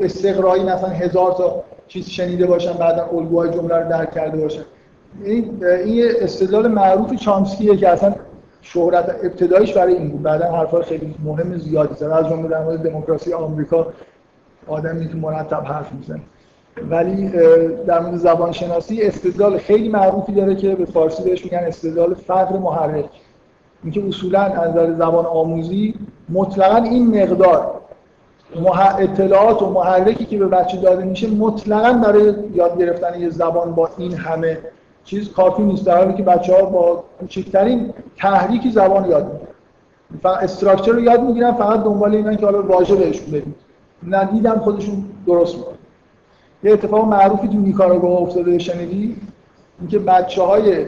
استقرایی 0.00 0.62
مثلا 0.62 0.88
هزار 0.88 1.32
تا 1.32 1.62
چیز 1.88 2.08
شنیده 2.08 2.46
باشن 2.46 2.72
بعدا 2.72 3.08
الگوهای 3.12 3.50
جمله 3.50 3.76
رو 3.76 3.88
درک 3.88 4.14
کرده 4.14 4.42
باشن. 4.42 4.62
این 5.24 5.64
این 5.64 6.04
استدلال 6.20 6.68
معروف 6.68 7.14
چامسکیه 7.14 7.76
که 7.76 7.88
اصلا 7.88 8.14
شهرت 8.62 9.16
ابتدایش 9.22 9.72
برای 9.72 9.94
این 9.94 10.08
بود. 10.08 10.22
بعدا 10.22 10.52
حرفا 10.52 10.82
خیلی 10.82 11.14
مهم 11.24 11.58
زیادی 11.58 11.94
زد. 11.94 12.04
از 12.04 12.28
جمله 12.28 12.48
در 12.48 12.64
مورد 12.64 12.82
دموکراسی 12.82 13.32
آمریکا 13.32 13.86
آدمی 14.68 15.08
که 15.08 15.14
مرتب 15.14 15.62
حرف 15.64 15.92
می‌زنه. 15.92 16.20
ولی 16.90 17.28
در 17.86 18.00
مورد 18.00 18.16
زبان 18.16 18.52
شناسی 18.52 19.02
استدلال 19.02 19.58
خیلی 19.58 19.88
معروفی 19.88 20.32
داره 20.32 20.54
که 20.54 20.74
به 20.74 20.84
فارسی 20.84 21.22
بهش 21.22 21.44
میگن 21.44 21.58
استدلال 21.58 22.14
فقر 22.14 22.58
محرک. 22.58 23.04
اینکه 23.82 24.06
اصولا 24.08 24.40
از 24.40 24.70
نظر 24.70 24.92
زبان 24.92 25.26
آموزی 25.26 25.94
مطلقا 26.28 26.76
این 26.76 27.22
مقدار 27.22 27.72
اطلاعات 28.98 29.62
و 29.62 29.70
محرکی 29.70 30.24
که 30.24 30.38
به 30.38 30.46
بچه 30.46 30.76
داده 30.76 31.04
میشه 31.04 31.30
مطلقا 31.30 31.92
برای 31.92 32.34
یاد 32.54 32.78
گرفتن 32.78 33.20
یه 33.20 33.30
زبان 33.30 33.74
با 33.74 33.90
این 33.98 34.14
همه 34.14 34.58
چیز 35.04 35.32
کافی 35.32 35.62
نیست. 35.62 35.86
در 35.86 35.96
حالی 35.96 36.14
که 36.14 36.22
بچه 36.22 36.54
ها 36.54 36.62
با 36.62 37.04
کوچکترین 37.20 37.92
تحریکی 38.16 38.70
زبان 38.70 39.10
یاد 39.10 39.24
می‌گیرن. 39.32 39.48
فقط 40.22 40.42
استراکچر 40.42 40.92
رو 40.92 41.00
یاد 41.00 41.20
می‌گیرن 41.20 41.52
فقط 41.52 41.84
دنبال 41.84 42.14
اینن 42.14 42.36
که 42.36 42.46
حالا 42.46 42.62
واژه 42.62 42.96
بهشون 42.96 43.26
بدید 43.26 43.65
ندیدم 44.08 44.58
خودشون 44.58 45.04
درست 45.26 45.56
می‌کنن. 45.56 45.74
یه 46.62 46.72
اتفاق 46.72 47.08
معروفی 47.08 47.48
تو 47.48 47.54
نیکاراگوه 47.54 48.22
افتاده 48.22 48.58
شنیدی؟ 48.58 49.16
اینکه 49.80 49.98
بچه 49.98 50.42
های 50.42 50.86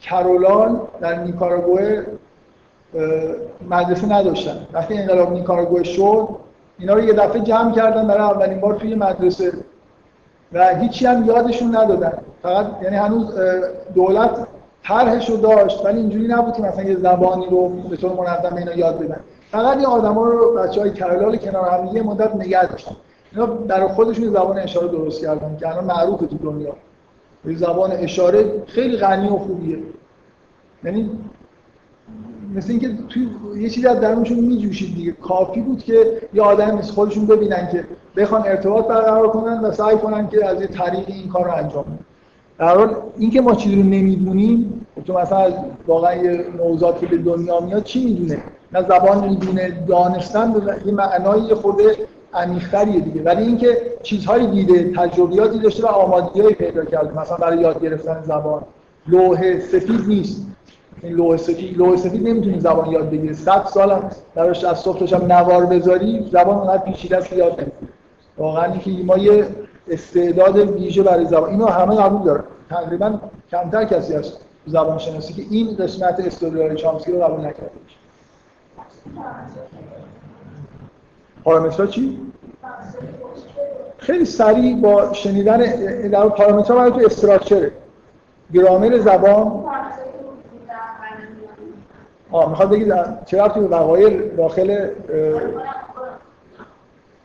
کرولان 0.00 0.80
در 1.00 1.22
نیکاراگوه 1.22 2.02
مدرسه 3.70 4.12
نداشتن. 4.12 4.66
وقتی 4.72 4.98
انقلاب 4.98 5.32
نیکاراگوه 5.32 5.82
شد 5.82 6.28
اینا 6.78 6.94
رو 6.94 7.04
یه 7.04 7.12
دفعه 7.12 7.40
جمع 7.40 7.72
کردن 7.72 8.06
برای 8.06 8.22
اولین 8.22 8.60
بار 8.60 8.74
توی 8.74 8.94
مدرسه. 8.94 9.52
و 10.52 10.76
هیچی 10.76 11.06
هم 11.06 11.24
یادشون 11.24 11.76
ندادن. 11.76 12.12
فقط 12.42 12.66
یعنی 12.82 12.96
هنوز 12.96 13.34
دولت 13.94 14.46
طرحش 14.84 15.30
رو 15.30 15.36
داشت 15.36 15.84
ولی 15.84 16.00
اینجوری 16.00 16.28
نبود 16.28 16.54
که 16.54 16.62
مثلا 16.62 16.82
یه 16.82 16.96
زبانی 16.96 17.46
رو 17.50 17.68
به 17.68 17.96
طور 17.96 18.12
منظم 18.12 18.56
اینا 18.56 18.74
یاد 18.74 18.98
بدن. 18.98 19.20
فقط 19.50 19.76
این 19.76 19.86
آدما 19.86 20.24
رو 20.24 20.54
بچه 20.54 20.80
های 20.80 20.92
کرلال 20.92 21.36
کنار 21.36 21.68
هم 21.68 21.96
یه 21.96 22.02
مدت 22.02 22.34
نگه 22.34 22.66
داشتن. 22.66 22.96
اینا 23.32 23.46
در 23.46 23.88
خودشون 23.88 24.30
زبان 24.30 24.58
اشاره 24.58 24.88
درست 24.88 25.20
کردن 25.20 25.56
که 25.56 25.68
الان 25.68 25.84
معروفه 25.84 26.26
تو 26.26 26.36
دنیا. 26.36 26.76
زبان 27.44 27.92
اشاره 27.92 28.62
خیلی 28.66 28.96
غنی 28.96 29.28
و 29.28 29.36
خوبیه. 29.36 29.78
یعنی 30.84 31.10
مثل 32.54 32.70
اینکه 32.70 32.88
توی 33.08 33.28
یه 33.56 33.70
چیزی 33.70 33.86
از 33.86 34.00
درونشون 34.00 34.38
میجوشید 34.38 34.94
دیگه. 34.94 35.12
کافی 35.12 35.60
بود 35.60 35.82
که 35.84 36.22
یه 36.34 36.42
آدم 36.42 36.78
مثل 36.78 36.92
خودشون 36.92 37.26
ببینن 37.26 37.68
که 37.72 37.84
بخوان 38.16 38.42
ارتباط 38.46 38.86
برقرار 38.86 39.28
کنن 39.28 39.60
و 39.60 39.72
سعی 39.72 39.96
کنن 39.96 40.28
که 40.28 40.46
از 40.46 40.60
یه 40.60 40.66
طریق 40.66 41.04
این 41.06 41.28
کار 41.28 41.44
رو 41.44 41.54
انجام 41.54 41.84
بدن. 41.84 41.98
در 42.58 42.88
اینکه 43.18 43.40
ما 43.40 43.54
چیزی 43.54 43.76
رو 43.76 43.82
نمی‌دونیم 43.82 44.86
تو 45.06 45.18
مثلا 45.18 45.52
واقعا 45.86 46.14
یه 46.14 46.44
موضوعات 46.58 47.00
که 47.00 47.06
به 47.06 47.18
دنیا 47.18 47.60
میاد 47.60 47.82
چی 47.82 48.04
می‌دونه؟ 48.04 48.38
نه 48.72 48.82
زبان 48.82 49.28
می‌دونه 49.28 49.84
دانستن 49.88 50.54
یه 50.86 50.92
معنای 50.92 51.54
خود 51.54 51.82
عمیق‌تریه 52.34 53.00
دیگه. 53.00 53.22
ولی 53.22 53.42
اینکه 53.42 53.76
چیزهایی 54.02 54.46
دیده 54.46 54.92
تجربیاتی 54.96 55.58
داشته 55.58 55.82
و 55.82 55.86
آمادگی‌هایی 55.86 56.54
پیدا 56.54 56.84
کرده 56.84 57.20
مثلا 57.20 57.36
برای 57.36 57.58
یاد 57.58 57.82
گرفتن 57.82 58.22
زبان. 58.26 58.62
لوح 59.08 59.60
سفید 59.60 60.08
نیست. 60.08 60.46
این 61.02 61.12
لوح 61.12 61.36
سفید 61.36 61.78
لوح 61.78 61.96
سفید 61.96 62.28
نمی‌تونی 62.28 62.60
زبان 62.60 62.90
یاد 62.90 63.10
بگیری. 63.10 63.34
100 63.34 63.64
سال 63.74 63.90
هم 63.92 64.10
براش 64.34 64.64
از 64.64 64.78
صبح 64.78 65.14
هم 65.14 65.32
نوار 65.32 65.66
بذاری 65.66 66.28
زبان 66.32 66.58
اونقدر 66.58 66.82
پیچیده 66.82 67.16
است 67.16 67.32
یاد 67.32 67.52
نمی‌گیری. 67.52 67.92
واقعا 68.38 68.72
اینکه 68.72 69.04
ما 69.04 69.18
یه 69.18 69.46
استعداد 69.88 70.56
ویژه 70.56 71.02
برای 71.02 71.26
زبان. 71.26 71.50
اینو 71.50 71.66
همه 71.66 71.96
قبول 71.96 72.22
دارن. 72.22 72.44
تقریبا 72.70 73.20
کمتر 73.50 73.84
کسی 73.84 74.14
هست 74.14 74.40
زبان 74.66 74.98
شناسی 74.98 75.32
که 75.32 75.42
این 75.50 75.76
قسمت 75.76 76.20
استودیوهای 76.20 76.76
چامسکی 76.76 77.12
رو 77.12 77.20
قبول 77.20 77.40
نکرده 77.40 77.70
پارامترها 81.44 81.86
چی؟ 81.86 82.20
خیلی 83.98 84.24
سریع 84.24 84.76
با 84.76 85.12
شنیدن 85.12 85.58
در 86.08 86.28
پارامترها 86.28 86.78
برای 86.78 86.90
تو 86.90 87.06
استراکچره. 87.06 87.72
گرامر 88.54 88.98
زبان. 88.98 89.64
آه 92.30 92.48
می‌خواد 92.48 92.70
بگید 92.70 92.94
چه 93.26 93.42
رفتی 93.42 93.60
به 93.60 94.30
داخل 94.36 94.88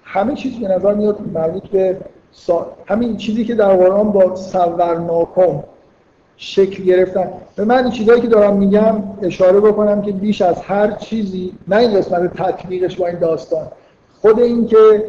همه 0.03 0.35
چیز 0.35 0.59
به 0.59 0.67
نظر 0.67 0.93
میاد 0.93 1.19
مربوط 1.33 1.63
به 1.63 1.97
سا... 2.31 2.67
همین 2.85 3.17
چیزی 3.17 3.45
که 3.45 3.55
در 3.55 3.75
قرآن 3.75 4.11
با 4.11 4.35
سورناکم 4.35 5.63
شکل 6.37 6.83
گرفتن. 6.83 7.31
به 7.55 7.65
من 7.65 7.83
این 7.83 7.91
چیزهایی 7.91 8.21
که 8.21 8.27
دارم 8.27 8.57
میگم 8.57 9.03
اشاره 9.21 9.59
بکنم 9.59 10.01
که 10.01 10.11
بیش 10.11 10.41
از 10.41 10.61
هر 10.61 10.91
چیزی 10.91 11.53
نه 11.67 11.75
این 11.75 11.97
قسمت 11.97 12.33
تطبیقش 12.33 12.95
با 12.95 13.07
این 13.07 13.19
داستان. 13.19 13.67
خود 14.21 14.39
این 14.39 14.67
که 14.67 15.05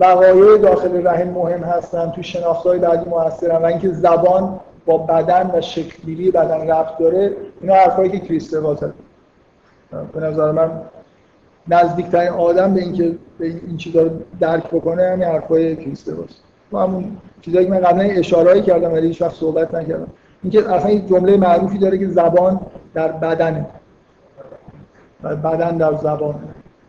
وقایع 0.00 0.58
داخل 0.58 1.06
رحم 1.06 1.28
مهم 1.28 1.62
هستن 1.62 2.10
تو 2.10 2.22
شناختهای 2.22 2.78
بعدی 2.78 3.10
موثرن 3.10 3.56
و 3.56 3.64
اینکه 3.64 3.92
زبان 3.92 4.60
با 4.86 4.98
بدن 4.98 5.50
و 5.54 5.60
شکلگیری 5.60 6.30
بدن 6.30 6.70
رفت 6.70 6.98
داره 6.98 7.36
اینا 7.60 7.74
حرفایی 7.74 8.10
که 8.10 8.18
کریستوا 8.18 8.74
زد 8.74 8.94
به 10.12 10.20
نظر 10.20 10.52
من 10.52 10.70
نزدیکترین 11.68 12.28
آدم 12.28 12.74
به 12.74 12.80
اینکه 12.80 13.14
این 13.40 13.76
چیزا 13.76 14.02
رو 14.02 14.10
درک 14.40 14.66
بکنه 14.66 15.02
همین 15.02 15.28
حرفای 15.28 15.72
و 15.72 15.76
همون 16.82 17.16
چیزایی 17.42 17.66
که 17.66 17.72
من 17.72 17.80
قبلا 17.80 18.04
اشارهایی 18.04 18.62
کردم 18.62 18.92
ولی 18.92 19.06
هیچ 19.06 19.22
وقت 19.22 19.34
صحبت 19.34 19.74
نکردم. 19.74 20.06
اینکه 20.42 20.72
اصلا 20.72 20.88
این 20.88 21.06
جمله 21.06 21.36
معروفی 21.36 21.78
داره 21.78 21.98
که 21.98 22.08
زبان 22.08 22.60
در 22.94 23.12
بدنه. 23.12 23.66
و 25.22 25.36
بدن 25.36 25.76
در 25.76 25.94
زبان. 25.94 26.34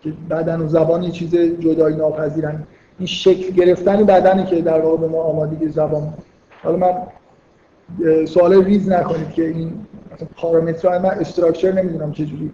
که 0.01 0.13
بدن 0.29 0.61
و 0.61 0.67
زبان 0.67 1.03
یه 1.03 1.11
چیز 1.11 1.35
جدایی 1.35 1.95
ناپذیرن. 1.95 2.63
این 2.99 3.07
شکل 3.07 3.53
گرفتن 3.53 4.03
بدنی 4.03 4.43
که 4.43 4.61
در 4.61 4.81
واقع 4.81 4.97
به 4.97 5.07
ما 5.07 5.21
آمادگی 5.21 5.67
زبان. 5.67 6.13
حالا 6.63 6.77
من 6.77 6.93
سوال 8.25 8.65
ریز 8.65 8.89
نکنید 8.89 9.29
که 9.29 9.47
این 9.47 9.85
پارامترهای 10.37 10.99
من 10.99 11.09
استراکچر 11.09 11.71
نمی‌دونم 11.71 12.11
چجوری 12.11 12.51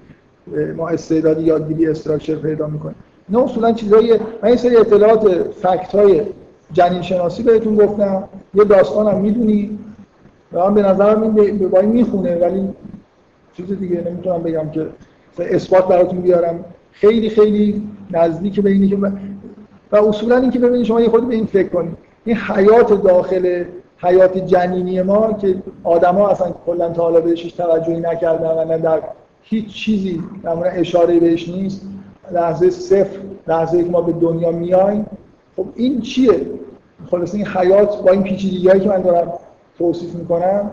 ما 0.78 0.90
استعداد 0.90 1.42
یادگیری 1.42 1.88
استراکچر 1.88 2.36
پیدا 2.36 2.68
می‌کنیم. 2.68 2.96
نه 3.30 3.44
اصولا 3.44 3.72
چیزایی 3.72 4.14
من 4.14 4.50
این 4.50 4.56
سری 4.56 4.78
اطلاعات 4.78 5.28
فکت 5.52 5.96
های 5.96 6.22
جنین 6.74 7.02
شناسی 7.02 7.44
بهتون 7.44 7.76
گفتم. 7.76 8.24
یه 8.54 8.64
داستانم 8.64 9.18
می‌دونی. 9.22 9.80
و 10.54 10.60
من 10.60 10.74
به 10.74 10.82
نظرم 10.82 11.24
این 11.36 11.70
با 11.70 11.80
این 11.80 11.90
می‌خونه 11.90 12.36
ولی 12.36 12.70
چیز 13.58 13.80
دیگه 13.80 14.04
نمی‌تونم 14.08 14.44
بگم 14.44 14.70
که 14.70 14.88
اثبات 15.40 15.88
براتون 15.88 16.22
بیارم. 16.22 16.66
خیلی 16.92 17.30
خیلی 17.30 17.88
نزدیک 18.12 18.60
به 18.60 18.70
اینی 18.70 18.88
که 18.88 18.98
و 19.92 19.96
اصولا 19.96 20.38
اینکه 20.38 20.60
ببینید 20.60 20.86
شما 20.86 21.02
یه 21.02 21.10
خود 21.10 21.28
به 21.28 21.36
این 21.36 21.46
فکر 21.46 21.70
کنید. 21.70 21.98
این 22.26 22.38
حیات 22.38 23.04
داخل 23.04 23.64
حیات 23.98 24.38
جنینی 24.38 25.02
ما 25.02 25.34
که 25.34 25.56
آدما 25.84 26.30
اصلا 26.30 26.52
کلا 26.66 26.90
تا 26.90 27.04
حالا 27.04 27.22
بهش 27.22 27.44
توجهی 27.44 28.00
نکردن 28.00 28.58
و 28.58 28.66
نه 28.66 28.78
در 28.78 29.02
هیچ 29.42 29.68
چیزی 29.68 30.24
در 30.44 30.80
اشاره 30.80 31.20
بهش 31.20 31.50
نیست. 31.50 31.86
لحظه 32.32 32.70
صفر 32.70 33.20
لحظه 33.48 33.84
که 33.84 33.90
ما 33.90 34.02
به 34.02 34.14
دنیا 34.14 34.52
میایم. 34.52 35.06
خب 35.56 35.66
این 35.76 36.02
چیه؟ 36.02 36.46
خلاص 37.12 37.36
این 37.36 37.48
حیات 37.48 38.04
با 38.04 38.12
این 38.12 38.24
پیچیدگی‌هایی 38.24 38.82
که 38.82 38.90
من 38.90 39.02
دارم 39.02 39.34
توصیف 39.78 40.16
می‌کنم 40.16 40.72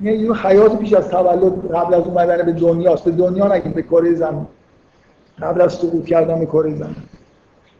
یه 0.00 0.32
حیات 0.32 0.78
پیش 0.78 0.92
از 0.92 1.08
تولد 1.08 1.70
قبل 1.74 1.94
از 1.94 2.02
اومدن 2.02 2.46
به 2.46 2.52
دنیاست. 2.52 3.04
به 3.04 3.10
دنیا 3.10 3.54
نگیم 3.54 3.72
به 3.72 3.82
کره 3.82 4.14
زمین. 4.14 4.46
قبل 5.42 5.60
از 5.60 5.72
سقوط 5.72 6.04
کردن 6.04 6.38
به 6.38 6.46
کره 6.46 6.74
زمین. 6.74 6.96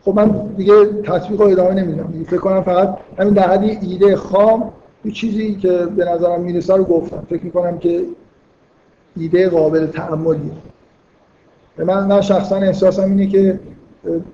خب 0.04 0.14
من 0.14 0.28
دیگه 0.56 0.72
تطبیق 1.04 1.40
رو 1.40 1.46
ادامه 1.46 1.74
نمیدم. 1.74 2.24
فکر 2.26 2.40
کنم 2.40 2.62
فقط 2.62 2.96
همین 3.18 3.34
در 3.34 3.50
حد 3.50 3.62
ایده 3.62 4.16
خام 4.16 4.72
یه 5.04 5.12
چیزی 5.12 5.54
که 5.54 5.70
به 5.96 6.04
نظرم 6.04 6.40
می‌رسه 6.40 6.76
رو 6.76 6.84
گفتم. 6.84 7.26
فکر 7.30 7.44
می‌کنم 7.44 7.78
که 7.78 8.04
ایده 9.16 9.48
قابل 9.48 9.86
تعملیه 9.86 10.52
من 11.78 12.06
من 12.06 12.20
شخصا 12.20 12.56
احساسم 12.56 13.04
اینه 13.04 13.26
که 13.26 13.60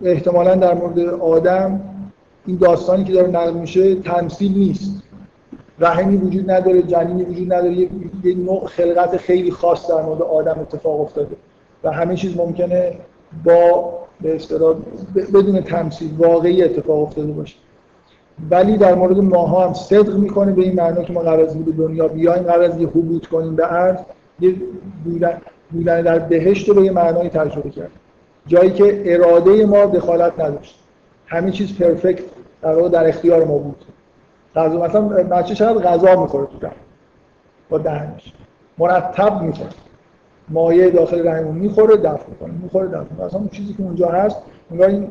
احتمالا 0.03 0.55
در 0.55 0.75
مورد 0.75 0.99
آدم 1.09 1.81
این 2.47 2.57
داستانی 2.57 3.05
که 3.05 3.13
داره 3.13 3.29
نقل 3.29 3.53
میشه 3.53 3.95
تمثیل 3.95 4.59
نیست. 4.59 5.03
رحمی 5.79 6.17
وجود 6.17 6.51
نداره 6.51 6.83
جنینی 6.83 7.23
وجود 7.23 7.53
نداره 7.53 7.73
یه 7.73 7.89
نوع 8.25 8.67
خلقت 8.67 9.17
خیلی 9.17 9.51
خاص 9.51 9.91
در 9.91 10.03
مورد 10.03 10.23
آدم 10.23 10.59
اتفاق 10.61 11.01
افتاده. 11.01 11.37
و 11.85 11.93
همه 11.93 12.17
چیز 12.17 12.37
ممکنه 12.37 12.93
با 13.45 13.93
به 14.21 14.39
بدون 15.35 15.61
تمثیل 15.61 16.11
واقعی 16.19 16.63
اتفاق 16.63 17.03
افتاده 17.03 17.33
باشه. 17.33 17.57
ولی 18.51 18.77
در 18.77 18.95
مورد 18.95 19.19
ماها 19.19 19.67
هم 19.67 19.75
صدق 19.75 20.17
می‌کنه 20.17 20.53
به 20.53 20.63
این 20.63 20.75
معنی 20.75 21.05
که 21.05 21.13
ما 21.13 21.21
قرار 21.21 21.41
از 21.41 21.65
به 21.65 21.73
دنیا 21.73 22.09
بیایم 22.09 22.43
قرار 22.43 22.63
از 22.63 22.81
یه 22.81 22.89
حبوط 22.89 23.27
کنیم 23.27 23.57
به 23.57 23.73
ارض 23.73 23.99
یه 24.41 24.55
بودن, 25.05 25.41
بودن 25.71 26.03
در 26.03 26.19
بهشت 26.19 26.69
رو 26.69 26.75
به 26.75 26.83
یه 26.83 26.91
معنای 26.91 27.29
تجربه 27.29 27.71
کرد 27.71 27.91
جایی 28.47 28.71
که 28.71 29.03
اراده 29.07 29.67
ما 29.67 29.87
دخالت 29.87 30.41
نداشت. 30.41 30.86
همه 31.27 31.51
چیز 31.51 31.79
پرفکت 31.79 32.25
در 32.63 32.75
در 32.75 33.09
اختیار 33.09 33.45
ما 33.45 33.59
بود. 33.59 33.85
غذا 34.57 34.85
مثلا 34.85 35.03
بچه 35.09 35.55
چقدر 35.55 35.79
غذا 35.79 36.21
می‌خوره 36.23 36.47
تو 36.47 36.69
با 37.69 37.79
دهنش. 37.79 38.33
مرتب 38.79 39.43
می‌خوره. 39.43 39.71
مایه 40.49 40.91
داخل 40.91 41.29
رحم 41.29 41.45
می‌خوره 41.55 41.97
دفع 41.97 42.29
می‌کنه 42.31 42.53
می‌خوره 42.63 42.89
دفع 42.89 43.01
می‌کنه. 43.11 43.27
اصلا 43.27 43.41
اون 43.41 43.49
چیزی 43.49 43.73
که 43.75 43.83
اونجا 43.83 44.09
هست 44.09 44.37
انگار 44.71 44.89
این 44.89 45.09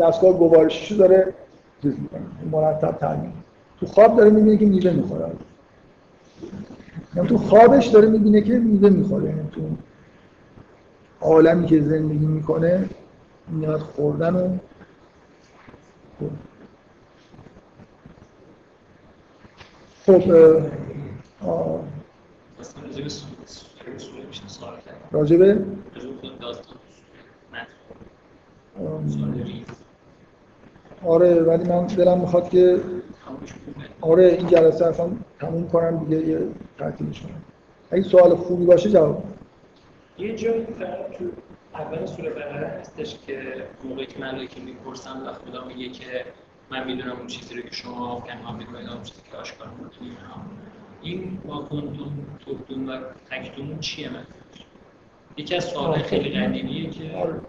دستگاه 0.00 0.32
گوارشیشو 0.32 0.96
داره 0.96 1.34
چیز 1.82 1.94
می‌کنه 2.00 2.20
مرتب 2.52 2.92
تعمین 2.92 3.32
تو 3.80 3.86
خواب 3.86 4.16
داره 4.16 4.30
می‌بینه 4.30 4.56
که 4.56 4.66
میوه 4.66 4.90
می‌خوره. 4.92 5.30
یعنی 7.16 7.28
تو 7.28 7.38
خوابش 7.38 7.86
داره 7.86 8.08
می‌بینه 8.08 8.40
که 8.40 8.58
میوه 8.58 8.90
می‌خوره. 8.90 9.24
یعنی 9.24 9.48
تو 9.52 9.60
عالمی 11.20 11.66
که 11.66 11.80
زندگی 11.80 12.26
می‌کنه 12.26 12.88
میاد 13.48 13.80
خوردن 13.80 14.34
و 14.34 14.48
خب. 16.18 16.30
راجبه 25.12 25.64
آره 31.06 31.42
ولی 31.42 31.64
من 31.64 31.86
دلم 31.86 32.20
می‌خواد 32.20 32.48
که 32.48 32.80
آره 34.00 34.24
این 34.26 34.46
جلسه 34.46 34.86
اصلا 34.86 35.10
تموم 35.40 35.68
کنم 35.68 36.04
دیگه 36.04 36.26
یه 36.26 36.38
تعطیلش 36.78 37.20
کنم. 37.20 37.42
اگه 37.90 38.02
سوال 38.02 38.34
خوبی 38.36 38.64
باشه 38.64 38.90
جواب. 38.90 39.24
یه 40.18 40.36
جایی 40.36 40.66
تو 41.18 41.24
اول 41.78 42.06
سوره 42.06 42.30
بقره 42.30 42.66
هستش 42.66 43.18
که 43.26 43.64
موقعی 43.84 44.06
که 44.06 44.20
ملائکه 44.20 44.60
می‌پرسم 44.60 45.22
و 45.26 45.32
خدا 45.32 45.64
میگه 45.64 45.88
که 45.88 46.24
من 46.70 46.86
می‌دونم 46.86 47.16
اون 47.16 47.26
چیزی 47.26 47.54
رو 47.54 47.62
که 47.62 47.74
شما 47.74 48.20
پنهان 48.20 48.56
می‌کنید 48.56 48.88
اون 48.88 49.02
چیزی 49.02 49.20
که 49.30 49.36
آشکار 49.36 49.68
می‌کنید 49.68 50.16
این 51.02 51.38
ما 51.44 51.62
کنتون 51.62 52.26
تبدون 52.46 52.88
و 52.88 52.98
تکتون 53.30 53.78
چیه 53.80 54.08
من 54.08 54.26
یکی 55.36 55.56
از 55.56 55.64
سوال 55.64 55.98
خیلی 55.98 56.30
قدیمیه 56.30 56.90
که 56.90 57.16
آره 57.16 57.40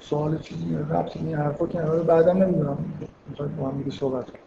سوال 0.00 0.38
چیزی 0.38 0.74
ربطی 0.90 1.18
این 1.18 1.34
حرفا 1.34 1.66
که 1.66 1.78
بعدا 1.78 2.32
نمی‌دونم. 2.32 2.78
می‌خواید 3.28 3.56
با 3.56 3.68
هم 3.68 3.78
دیگه 3.78 3.90
صحبت 3.90 4.30
کنم 4.30 4.40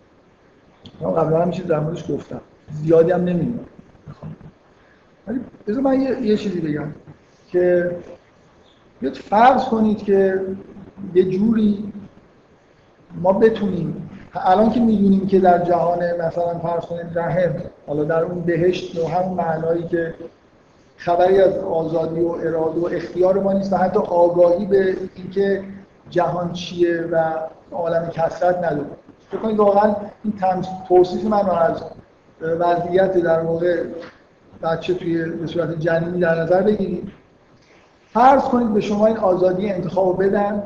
من 1.01 1.15
قبلا 1.15 1.41
هم 1.41 1.51
چیز 1.51 1.65
در 1.67 1.79
موردش 1.79 2.11
گفتم. 2.11 2.41
زیادی 2.71 3.11
هم 3.11 3.23
نمی‌دونم. 3.23 3.65
ولی 5.27 5.39
بذار 5.67 5.81
من 5.81 6.01
یه, 6.01 6.21
یه 6.21 6.37
چیزی 6.37 6.61
بگم. 6.61 6.93
که 7.51 7.91
بیاد 8.99 9.13
فرض 9.13 9.63
کنید 9.63 10.03
که 10.03 10.41
یه 11.13 11.23
جوری 11.23 11.93
ما 13.21 13.33
بتونیم 13.33 14.09
الان 14.33 14.69
که 14.69 14.79
می‌دونیم 14.79 15.27
که 15.27 15.39
در 15.39 15.63
جهان 15.63 15.99
مثلا 16.21 16.59
فرض 16.59 16.85
کنید 16.85 17.19
رحم 17.19 17.53
حالا 17.87 18.03
در 18.03 18.23
اون 18.23 18.41
بهشت 18.41 18.99
و 18.99 19.07
همون 19.07 19.37
معنایی 19.37 19.83
که 19.83 20.13
خبری 20.97 21.41
از 21.41 21.57
آزادی 21.57 22.21
و 22.21 22.27
اراده 22.27 22.79
و 22.79 22.85
اختیار 22.85 23.39
ما 23.39 23.53
نیست 23.53 23.73
و 23.73 23.77
حتی 23.77 23.99
آگاهی 23.99 24.65
به 24.65 24.97
اینکه 25.15 25.63
جهان 26.09 26.53
چیه 26.53 27.01
و 27.11 27.33
عالم 27.71 28.09
کسرت 28.09 28.57
نداره. 28.57 28.89
فکر 29.31 29.37
کنید 29.37 29.57
واقعا 29.57 29.95
این 30.23 30.33
توصیف 30.87 31.25
من 31.25 31.45
رو 31.45 31.51
از 31.51 31.83
وضعیت 32.41 33.17
در 33.17 33.41
موقع 33.41 33.83
بچه 34.63 34.93
توی 34.93 35.25
به 35.25 35.47
صورت 35.47 35.79
جنینی 35.79 36.19
در 36.19 36.41
نظر 36.41 36.61
بگیرید. 36.61 37.11
فرض 38.13 38.43
کنید 38.43 38.73
به 38.73 38.81
شما 38.81 39.07
این 39.07 39.17
آزادی 39.17 39.69
انتخاب 39.69 40.23
بدن 40.23 40.63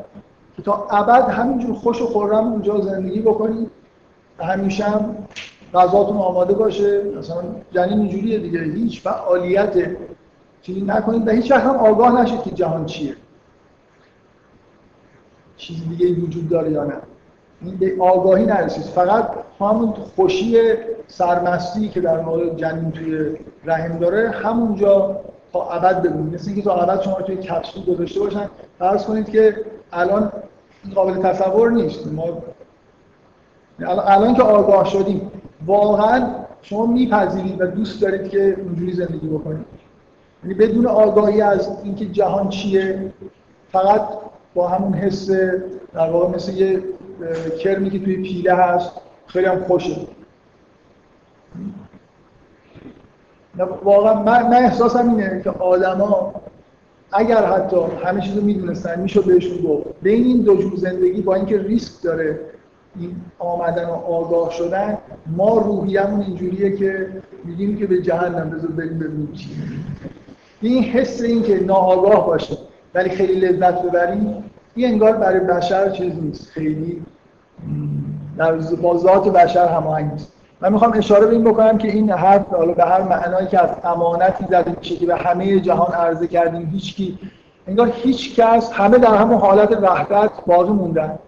که 0.56 0.62
تا 0.62 0.88
ابد 0.92 1.30
همینجور 1.30 1.76
خوش 1.76 2.02
و 2.02 2.06
خورم 2.06 2.48
اونجا 2.48 2.82
زندگی 2.82 3.22
بکنید 3.22 3.72
همیشه 4.40 4.84
هم 4.84 5.16
غذاتون 5.74 6.18
آماده 6.18 6.54
باشه. 6.54 7.04
مثلا 7.04 7.44
جنین 7.72 8.00
اینجوریه 8.00 8.40
دیگه. 8.40 8.60
هیچ 8.60 9.02
فعالیت 9.02 9.74
چیزی 10.62 10.82
نکنید 10.82 11.28
و 11.28 11.32
هیچ 11.32 11.52
وقت 11.52 11.64
هم 11.64 11.76
آگاه 11.76 12.22
نشید 12.22 12.44
که 12.44 12.52
جهان 12.52 12.86
چیه. 12.86 13.16
چیز 15.58 15.90
دیگه 15.90 16.22
وجود 16.22 16.50
داره 16.50 16.72
یا 16.72 16.84
نه. 16.84 16.98
این 17.62 17.76
به 17.76 17.96
آگاهی 18.00 18.46
نرسید. 18.46 18.84
فقط 18.84 19.30
همون 19.60 19.92
خوشی 19.92 20.58
سرمستی 21.08 21.90
که 21.90 22.02
در 22.02 22.22
مورد 22.22 22.58
جنین 22.58 22.92
توی 22.92 23.38
رحم 23.66 24.00
داره 24.00 24.30
همونجا 24.30 25.20
تا 25.54 25.70
ابد 25.70 26.02
ببینید 26.02 26.34
مثل 26.34 26.48
اینکه 26.48 26.62
تا 26.62 26.76
ابد 26.76 27.02
شما 27.02 27.22
توی 27.22 27.36
کپسول 27.36 27.96
گذاشته 27.96 28.20
باشن. 28.20 28.50
فرض 28.80 29.06
کنید 29.06 29.30
که 29.30 29.66
الان 29.94 30.32
قابل 30.96 31.22
تصور 31.22 31.72
نیست. 31.72 32.08
ما 32.08 32.44
الان 33.80 34.36
که 34.36 34.42
آگاه 34.42 34.86
شدیم 34.86 35.32
واقعا 35.66 36.30
شما 36.62 36.86
میپذیرید 36.86 37.62
و 37.62 37.68
دوست 37.68 38.02
دارید 38.02 38.30
که 38.30 38.58
اونجوری 38.60 38.94
زندگی 38.94 39.28
بکنید. 39.28 39.66
یعنی 40.44 40.56
بدون 40.56 40.86
آگاهی 40.88 41.42
از 41.42 41.70
اینکه 41.84 42.06
جهان 42.06 42.50
چیه 42.50 43.14
فقط 43.72 44.02
با 44.54 44.68
همون 44.68 44.94
حس 44.94 45.30
در 45.94 46.10
واقع 46.10 46.36
مثل 46.36 46.54
یه 46.54 46.84
کرمی 47.60 47.90
که 47.90 48.00
توی 48.00 48.16
پیله 48.16 48.54
هست 48.54 48.92
خیلی 49.28 49.46
هم 49.46 49.64
خوشه. 49.64 50.08
واقعا 53.84 54.24
من, 54.24 54.48
من 54.48 54.66
احساسم 54.66 55.10
اینه 55.10 55.42
که 55.44 55.50
آدما 55.50 56.34
اگر 57.12 57.46
حتی 57.46 57.78
همه 58.06 58.22
چیزو 58.22 58.42
می‌دونستن 58.42 59.00
میشه 59.00 59.22
بهشون 59.22 59.58
گفت. 59.58 59.88
بین 60.02 60.24
این 60.24 60.42
دو 60.42 60.56
جور 60.56 60.76
زندگی 60.76 61.22
با 61.22 61.36
اینکه 61.36 61.58
ریسک 61.58 62.04
داره 62.04 62.40
این 63.00 63.16
آمدن 63.40 63.86
و 63.86 63.92
آگاه 63.92 64.52
شدن 64.52 64.98
ما 65.38 65.58
روحیمون 65.58 66.22
اینجوریه 66.22 66.78
که 66.78 67.10
میگیم 67.44 67.78
که 67.78 67.88
به 67.88 68.02
جهنم 68.02 68.50
بذار 68.50 68.72
بریم 68.72 69.00
ببینیم 69.00 69.32
چی 69.34 69.50
این 70.62 70.84
حس 70.84 71.22
این 71.22 71.44
که 71.44 71.64
ناآگاه 71.64 72.28
باشه 72.28 72.58
ولی 72.96 73.10
خیلی 73.10 73.36
لذت 73.36 73.82
ببریم 73.82 74.44
این 74.76 74.88
انگار 74.88 75.12
برای 75.12 75.40
بشر 75.40 75.90
چیز 75.90 76.14
نیست. 76.24 76.50
خیلی 76.52 77.02
در 78.38 78.52
با 78.52 78.94
بشر 79.20 79.68
هماهنگ 79.68 80.12
نیست. 80.12 80.33
من 80.64 80.74
می‌خوام 80.74 80.94
اشاره 80.96 81.26
به 81.26 81.32
این 81.32 81.44
بکنم 81.44 81.78
که 81.78 81.88
این 81.88 82.12
حرف 82.12 82.48
حالا 82.48 82.74
به 82.74 82.84
هر 82.84 83.02
معنایی 83.02 83.48
که 83.48 83.64
از 83.64 83.70
امانتی 83.84 84.46
زده 84.50 84.76
میشه 84.80 84.96
که 84.96 85.06
به 85.06 85.16
همه 85.16 85.60
جهان 85.60 85.94
عرضه 85.94 86.28
کردیم 86.28 86.70
هیچکی 86.74 87.20
انگار 87.68 87.92
هیچ 87.96 88.36
کس 88.36 88.72
همه 88.72 88.98
در 88.98 89.16
همون 89.16 89.38
حالت 89.38 89.72
وحدت 89.82 90.30
باقی 90.48 90.74
موندن. 90.74 91.20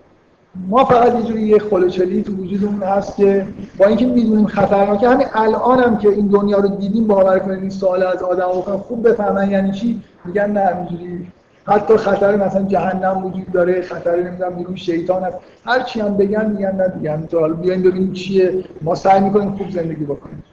ما 0.70 0.86
فقط 0.86 1.16
یه 1.16 1.22
جوری 1.22 1.42
یه 1.42 1.60
خلوچلی 1.60 2.24
تو 2.24 2.32
وجودمون 2.34 2.84
هست 2.84 3.16
که 3.16 3.48
با 3.78 3.86
اینکه 3.86 4.06
می‌دونیم 4.06 4.48
خطرناکه 4.48 5.10
همین 5.10 5.28
الان 5.34 5.80
هم 5.80 5.98
که 5.98 6.10
این 6.10 6.28
دنیا 6.28 6.60
رو 6.60 6.68
دیدیم 6.68 7.08
باور 7.08 7.40
کنید 7.40 7.60
این 7.60 7.70
سوال 7.70 8.04
از 8.04 8.24
آدم 8.24 8.48
بکنم 8.48 8.78
خوب 8.78 9.10
بفهمن 9.10 9.52
یعنی 9.52 9.72
چی؟ 9.72 10.02
میگن 10.26 10.52
نه 10.52 10.60
همینجوری 10.60 11.28
حتی 11.68 11.98
خطر 11.98 12.36
مثلا 12.36 12.64
جهنم 12.64 13.26
وجود 13.26 13.52
داره 13.52 13.82
خطر 13.82 14.16
نمی‌دونم 14.16 14.56
بیرون 14.56 14.76
شیطان 14.76 15.24
هست. 15.24 15.38
هر 15.66 15.84
چی 15.84 16.00
هم 16.00 16.18
بگن 16.18 16.46
میگن 16.46 16.76
نه 16.76 16.88
دیگه. 16.88 17.40
حالا 17.40 17.54
بیاین 17.54 17.82
ببینیم 17.84 18.14
چیه. 18.14 18.64
ما 18.82 18.96
سعی 18.96 19.22
می‌کنیم 19.22 19.56
خوب 19.56 19.70
زندگی 19.70 20.06
بکنیم. 20.06 20.44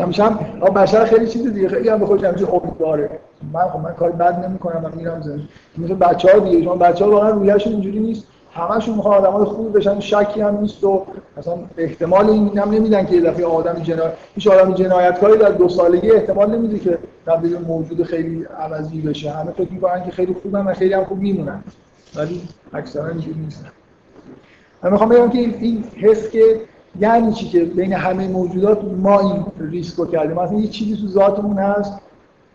همیشه 0.00 0.24
هم 0.24 0.34
بشر 0.74 1.04
خیلی 1.04 1.26
چیز 1.26 1.52
دیگه. 1.52 1.68
خیلی 1.68 1.88
هم 1.88 1.98
به 1.98 2.06
خودش 2.06 2.24
همیشه 2.24 2.54
امید 2.54 2.78
داره 2.78 3.10
من 3.52 3.60
خب 3.60 3.80
من 3.80 3.92
کار 3.92 4.10
بد 4.12 4.44
نمی‌کنم 4.46 4.82
من 4.82 4.92
میرم 4.96 5.20
زندگی. 5.20 5.48
مثل 5.78 5.94
بچه‌ها 5.94 6.38
دیگه. 6.38 6.62
شما 6.62 6.76
بچه‌ها 6.76 7.10
واقعا 7.10 7.30
رویشون 7.30 7.72
اینجوری 7.72 7.98
نیست. 7.98 8.26
همشون 8.56 8.94
می‌خوان 8.94 9.24
آدمای 9.24 9.44
خوب 9.44 9.76
بشن 9.76 10.00
شکی 10.00 10.40
هم 10.40 10.60
نیست 10.60 10.84
و 10.84 11.06
مثلا 11.36 11.54
احتمال 11.78 12.30
این 12.30 12.58
هم 12.58 12.70
نمیدن 12.70 13.06
که 13.06 13.14
یه 13.14 13.20
دفعه 13.20 13.46
آدم 13.46 13.82
جنایت 13.82 14.12
هیچ 14.34 14.46
آدم 14.46 14.74
جنایتکاری 14.74 15.38
در 15.38 15.50
دو 15.50 15.68
سالگی 15.68 16.10
احتمال 16.10 16.50
نمیده 16.50 16.78
که 16.78 16.98
تبدیل 17.26 17.58
موجود 17.58 18.02
خیلی 18.02 18.44
عوضی 18.60 19.00
بشه. 19.00 19.30
همه 19.30 19.50
فکر 19.52 19.72
می‌کنن 19.72 20.04
که 20.04 20.10
خیلی 20.10 20.36
خوبن 20.42 20.66
و 20.66 20.74
خیلی 20.74 20.94
هم 20.94 21.04
خوب 21.04 21.18
میمونن. 21.18 21.64
ولی 22.16 22.42
اکثرا 22.72 23.08
اینجوری 23.08 23.40
نیستن. 23.40 23.70
من 24.82 24.92
می‌خوام 24.92 25.08
بگم 25.08 25.30
که 25.30 25.38
این 25.38 25.84
حس 25.96 26.30
که 26.30 26.60
یعنی 27.00 27.32
چی 27.32 27.48
که 27.48 27.64
بین 27.64 27.92
همه 27.92 28.28
موجودات 28.28 28.84
ما 28.84 29.20
این 29.20 29.46
ریسکو 29.70 30.06
کردیم. 30.06 30.36
مثلا 30.36 30.58
یه 30.58 30.68
چیزی 30.68 30.96
تو 30.96 31.08
ذاتمون 31.08 31.58
هست 31.58 31.92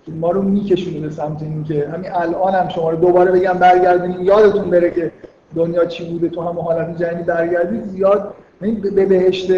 که 0.05 0.11
ما 0.11 0.31
رو 0.31 0.41
میکشونه 0.41 0.99
به 0.99 1.09
سمت 1.09 1.41
اینکه 1.41 1.89
همین 1.93 2.11
الان 2.11 2.53
هم 2.53 2.69
شما 2.69 2.89
رو 2.89 2.97
دوباره 2.97 3.31
بگم 3.31 3.53
برگردونیم 3.53 4.21
یادتون 4.21 4.69
بره 4.69 4.91
که 4.91 5.11
دنیا 5.55 5.85
چی 5.85 6.11
بوده 6.11 6.29
تو 6.29 6.41
هم 6.41 6.59
حالت 6.59 7.01
جنگی 7.01 7.23
برگردید 7.23 7.85
زیاد 7.85 8.33
به 8.61 9.05
بهشت 9.05 9.51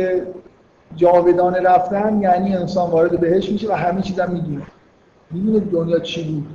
جاودانه 0.96 1.60
رفتن 1.60 2.22
یعنی 2.22 2.56
انسان 2.56 2.90
وارد 2.92 3.20
بهشت 3.20 3.52
میشه 3.52 3.70
و 3.70 3.72
همه 3.72 4.02
چیزم 4.02 4.32
می‌دونه. 4.32 4.62
می‌دونه 5.32 5.60
دنیا 5.60 6.00
چی 6.00 6.24
بود. 6.24 6.48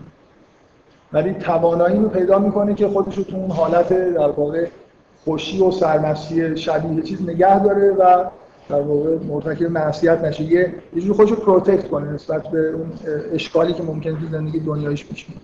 ولی 1.12 1.32
توانایی 1.35 1.98
رو 1.98 2.09
پیدا 2.09 2.39
می‌کنه 2.39 2.74
که 2.74 2.89
خودش 2.89 3.19
رو 3.19 3.24
تو 3.24 3.36
اون 3.36 3.51
حالت 3.51 3.89
در 4.15 4.28
واقع 4.28 4.66
خوشی 5.24 5.62
و 5.62 5.70
سرمستی 5.70 6.56
شبیه 6.56 7.02
چیز 7.02 7.23
نگه 7.23 7.62
داره 7.65 7.90
و 7.90 8.24
در 8.69 8.81
واقع 8.81 9.16
مرتکب 9.28 9.70
معصیت 9.70 10.24
نشه. 10.24 10.44
یه 10.44 10.74
جور 10.97 11.16
خودش 11.16 11.31
رو 11.31 11.36
protect 11.36 11.89
کنه 11.89 12.12
نسبت 12.12 12.48
به 12.48 12.69
اون 12.69 12.93
اشکالی 13.32 13.73
که 13.73 13.82
ممکنه 13.82 14.12
تو 14.12 14.27
زندگی 14.32 14.60
دنیایش 14.60 15.06
پیش 15.06 15.24
بیاد. 15.24 15.40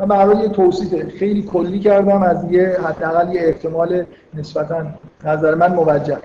من 0.00 0.06
برای 0.06 0.42
یه 0.42 0.48
توصیف 0.48 1.08
خیلی 1.08 1.42
کلی 1.42 1.78
کردم 1.78 2.22
از 2.22 2.52
یه 2.52 2.78
حداقل 2.84 3.34
یه 3.34 3.40
احتمال 3.40 4.04
نسبتا 4.34 4.86
نظر 5.24 5.54
من 5.54 5.74
موجه. 5.74 6.18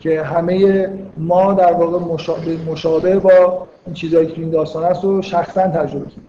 که 0.00 0.22
همه 0.22 0.88
ما 1.16 1.54
در 1.54 1.72
واقع 1.72 1.98
مشابه, 1.98 2.56
مشابه 2.66 3.18
با 3.18 3.66
این 3.86 3.94
چیزهایی 3.94 4.26
که 4.26 4.40
این 4.40 4.50
داستان 4.50 4.84
هست 4.84 5.04
رو 5.04 5.22
شخصا 5.22 5.68
تجربه 5.68 6.04
کنیم 6.04 6.26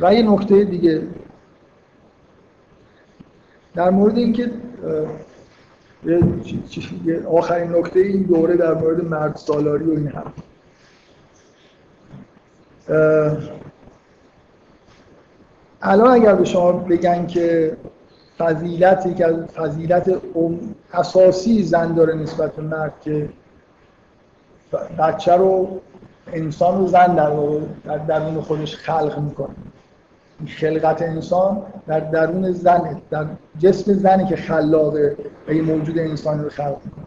و 0.00 0.14
یه 0.14 0.22
نکته 0.22 0.64
دیگه. 0.64 1.02
در 3.74 3.90
مورد 3.90 4.18
اینکه 4.18 4.50
آخرین 7.30 7.76
نکته 7.76 8.00
این 8.00 8.22
دوره 8.22 8.56
در 8.56 8.74
مورد 8.74 9.04
مرد 9.04 9.36
سالاری 9.36 9.84
و 9.84 9.90
این 9.90 10.08
هم 10.08 10.32
الان 15.86 16.10
اگر 16.10 16.34
به 16.34 16.44
شما 16.44 16.72
بگن 16.72 17.26
که 17.26 17.76
فضیلتی 18.38 19.14
که 19.14 19.26
فضیلت 19.56 20.20
اساسی 20.92 21.62
زن 21.62 21.94
داره 21.94 22.14
نسبت 22.14 22.52
به 22.52 22.62
مرد 22.62 22.92
که 23.00 23.28
بچه 24.98 25.32
رو 25.36 25.80
انسان 26.32 26.78
رو 26.78 26.86
زن 26.86 27.14
در 27.14 27.30
در 27.84 27.98
درون 27.98 28.40
خودش 28.40 28.76
خلق 28.76 29.18
می‌کنه. 29.18 29.54
خلقت 30.48 31.02
انسان 31.02 31.62
در 31.86 32.00
درون 32.00 32.52
زنه 32.52 33.02
در 33.10 33.26
جسم 33.58 33.92
زنی 33.92 34.26
که 34.26 34.36
خلاقه 34.36 35.16
و 35.48 35.52
یه 35.52 35.62
موجود 35.62 35.98
انسانی 35.98 36.42
رو 36.42 36.50
خلق 36.50 36.76
می‌کنه. 36.84 37.04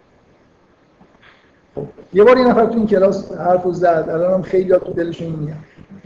خب 1.76 1.86
یه 2.14 2.24
بار 2.24 2.38
یه 2.38 2.48
نفر 2.48 2.66
تو 2.66 2.74
این 2.74 2.88
کلاس 2.88 3.32
حرف 3.32 3.68
زد 3.68 4.06
الان 4.10 4.34
هم 4.34 4.42
خیلی 4.42 4.70
تو 4.70 4.94
دلشون 4.94 5.30
میاد. 5.30 5.58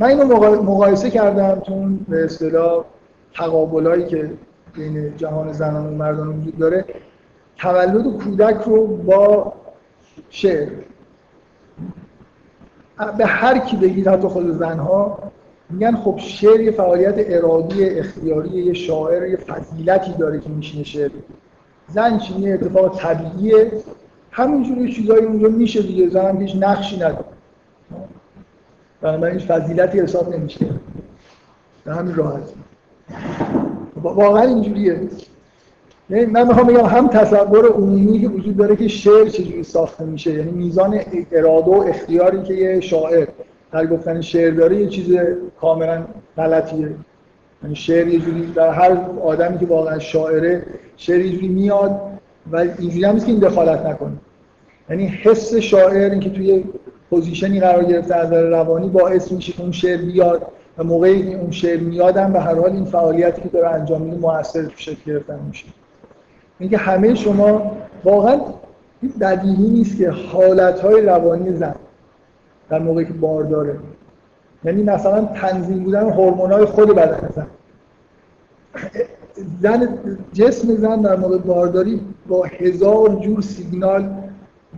من 0.01 0.07
اینو 0.07 0.25
مقایسه 0.63 1.09
کردم 1.09 1.59
تو 1.59 1.73
اون 1.73 2.05
به 2.09 2.25
اصطلاح 2.25 2.85
تقابلایی 3.33 4.05
که 4.05 4.29
بین 4.73 5.17
جهان 5.17 5.53
زنان 5.53 5.87
و 5.87 5.91
مردان 5.95 6.27
وجود 6.27 6.57
داره. 6.57 6.85
تولد 7.57 8.17
کودک 8.17 8.61
رو 8.65 8.87
با 8.87 9.53
شعر 10.29 10.67
به 13.17 13.25
هر 13.25 13.57
کی 13.57 13.77
بگید 13.77 14.07
حتی 14.07 14.27
خود 14.27 14.51
زنها 14.51 15.19
میگن 15.69 15.95
خب 15.95 16.17
شعر 16.17 16.59
یه 16.59 16.71
فعالیت 16.71 17.15
ارادی 17.17 17.85
اختیاری 17.85 18.49
یه 18.49 18.73
شاعر 18.73 19.29
یه 19.29 19.37
فضیلتی 19.37 20.13
داره 20.13 20.39
که 20.39 20.49
میشینه 20.49 20.83
شعر. 20.83 21.11
زن 21.87 22.17
چی 22.17 22.39
یه 22.39 22.53
اتفاق 22.53 22.97
طبیعیه. 22.99 23.71
همینجوری 24.31 24.93
چیزایی 24.93 25.25
اونجا 25.25 25.47
میشه 25.47 25.81
دیگه. 25.81 26.09
زن 26.09 26.37
هیچ 26.41 26.55
نقشی 26.59 26.95
نداره. 26.95 27.30
بنابراین 29.01 29.39
فضیلتی 29.39 29.99
حساب 29.99 30.35
نمیشه. 30.35 30.65
به 31.85 31.93
همین 31.93 32.15
راحت. 32.15 32.43
واقعا 34.03 34.41
اینجوریه. 34.41 34.99
یعنی 36.09 36.25
من 36.25 36.47
می‌خوام 36.47 36.67
بگم 36.67 36.85
هم 36.85 37.07
تصور 37.07 37.65
عمومی 37.67 38.21
که 38.21 38.27
وجود 38.27 38.57
داره 38.57 38.75
که 38.75 38.87
شعر 38.87 39.29
چجوری 39.29 39.63
ساخته 39.63 40.03
میشه. 40.03 40.33
یعنی 40.33 40.51
میزان 40.51 40.99
اراده 41.31 41.71
و 41.71 41.85
اختیاری 41.87 42.43
که 42.43 42.53
یه 42.53 42.79
شاعر 42.79 43.27
هر 43.73 43.85
گفتن 43.85 44.21
شعر 44.21 44.51
داره 44.53 44.75
یه 44.75 44.87
چیز 44.87 45.17
کاملا 45.61 46.05
غلطیه. 46.37 46.89
یعنی 47.63 47.75
شعر 47.75 48.07
یه 48.07 48.19
جوری 48.19 48.51
در 48.55 48.69
هر 48.69 48.97
آدمی 49.23 49.59
که 49.59 49.65
واقعا 49.65 49.99
شاعره 49.99 50.65
شعر 50.97 51.19
یه 51.19 51.49
میاد 51.49 52.01
و 52.51 52.57
اینجوری 52.57 53.05
هم 53.05 53.19
که 53.19 53.25
این 53.25 53.39
دخالت 53.39 53.85
نکنه. 53.85 54.13
یعنی 54.89 55.07
حس 55.07 55.55
شاعر 55.55 56.11
اینکه 56.11 56.29
توی 56.29 56.63
پوزیشنی 57.11 57.59
قرار 57.59 57.83
گرفته 57.83 58.15
از 58.15 58.33
روانی 58.33 58.89
باعث 58.89 59.31
میشه 59.31 59.61
اون 59.61 59.71
شعر 59.71 60.01
بیاد 60.01 60.47
و 60.77 60.83
موقعی 60.83 61.31
که 61.31 61.37
اون 61.37 61.51
شعر 61.51 61.79
میادم 61.79 62.33
به 62.33 62.39
هر 62.39 62.55
حال 62.55 62.71
این 62.71 62.85
فعالیتی 62.85 63.41
که 63.41 63.49
داره 63.49 63.69
انجام 63.69 64.01
میده 64.01 64.17
موثر 64.17 64.69
شکل 64.75 65.01
گرفتن 65.05 65.39
میشه. 65.47 65.65
اینکه 66.59 66.77
همه 66.77 67.15
شما 67.15 67.71
واقعا 68.03 68.39
بدیهی 69.21 69.69
نیست 69.69 69.97
که 69.97 70.09
حالتهای 70.09 71.01
روانی 71.01 71.53
زن 71.53 71.75
در 72.69 72.79
موقعی 72.79 73.05
که 73.05 73.13
بار 73.13 73.43
داره. 73.43 73.79
یعنی 74.63 74.83
مثلا 74.83 75.25
تنظیم 75.25 75.83
بودن 75.83 76.09
هورمونای 76.09 76.65
خود 76.65 76.95
بدن 76.95 77.29
زن. 77.35 77.47
زن 79.61 79.99
جسم 80.33 80.75
زن 80.75 81.01
در 81.01 81.15
موقع 81.15 81.37
بارداری 81.37 82.01
با 82.27 82.43
هزار 82.43 83.15
جور 83.15 83.41
سیگنال 83.41 84.09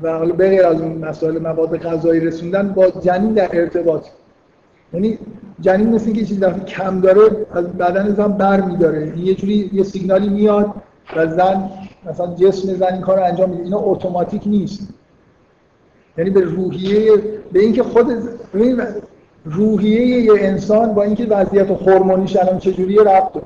و 0.03 0.17
حالا 0.17 0.33
بغیر 0.33 0.65
از 0.65 0.81
اون 0.81 0.97
مسائل 0.97 1.39
مواد 1.39 1.77
غذایی 1.77 2.19
رسوندن 2.19 2.69
با 2.69 2.89
جنین 2.89 3.33
در 3.33 3.49
ارتباط. 3.53 4.05
یعنی 4.93 5.17
جنین 5.59 5.89
مثل 5.89 6.05
اینکه 6.05 6.25
چیزی 6.25 6.41
وقتی 6.41 6.61
کم 6.61 7.01
داره 7.01 7.21
از 7.53 7.65
بدن 7.65 8.13
زن 8.13 8.27
بر 8.27 8.61
میداره. 8.61 9.19
یه 9.19 9.35
جوری 9.35 9.69
یه 9.73 9.83
سیگنالی 9.83 10.29
میاد 10.29 10.73
و 11.15 11.27
زن 11.27 11.69
مثلا 12.05 12.35
جسم 12.35 12.73
زن 12.73 12.93
این 12.93 13.01
کار 13.01 13.17
رو 13.17 13.23
انجام 13.23 13.49
میده. 13.49 13.63
اینا 13.63 13.79
اتوماتیک 13.79 14.41
نیست. 14.45 14.89
یعنی 16.17 16.29
به 16.29 16.41
روحیه 16.41 17.11
به 17.51 17.59
اینکه 17.59 17.83
خود 17.83 18.07
روحیه 19.45 20.05
یه 20.05 20.33
انسان 20.37 20.93
با 20.93 21.03
اینکه 21.03 21.25
وضعیت 21.25 21.71
هورمونیش 21.71 22.35
الان 22.37 22.59
چجوریه 22.59 23.01
ربط 23.01 23.43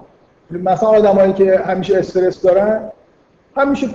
مثلا 0.52 0.90
آدمایی 0.90 1.34
که 1.34 1.58
همیشه 1.58 1.98
استرس 1.98 2.42
دارن 2.42 2.82
همیشه 3.56 3.88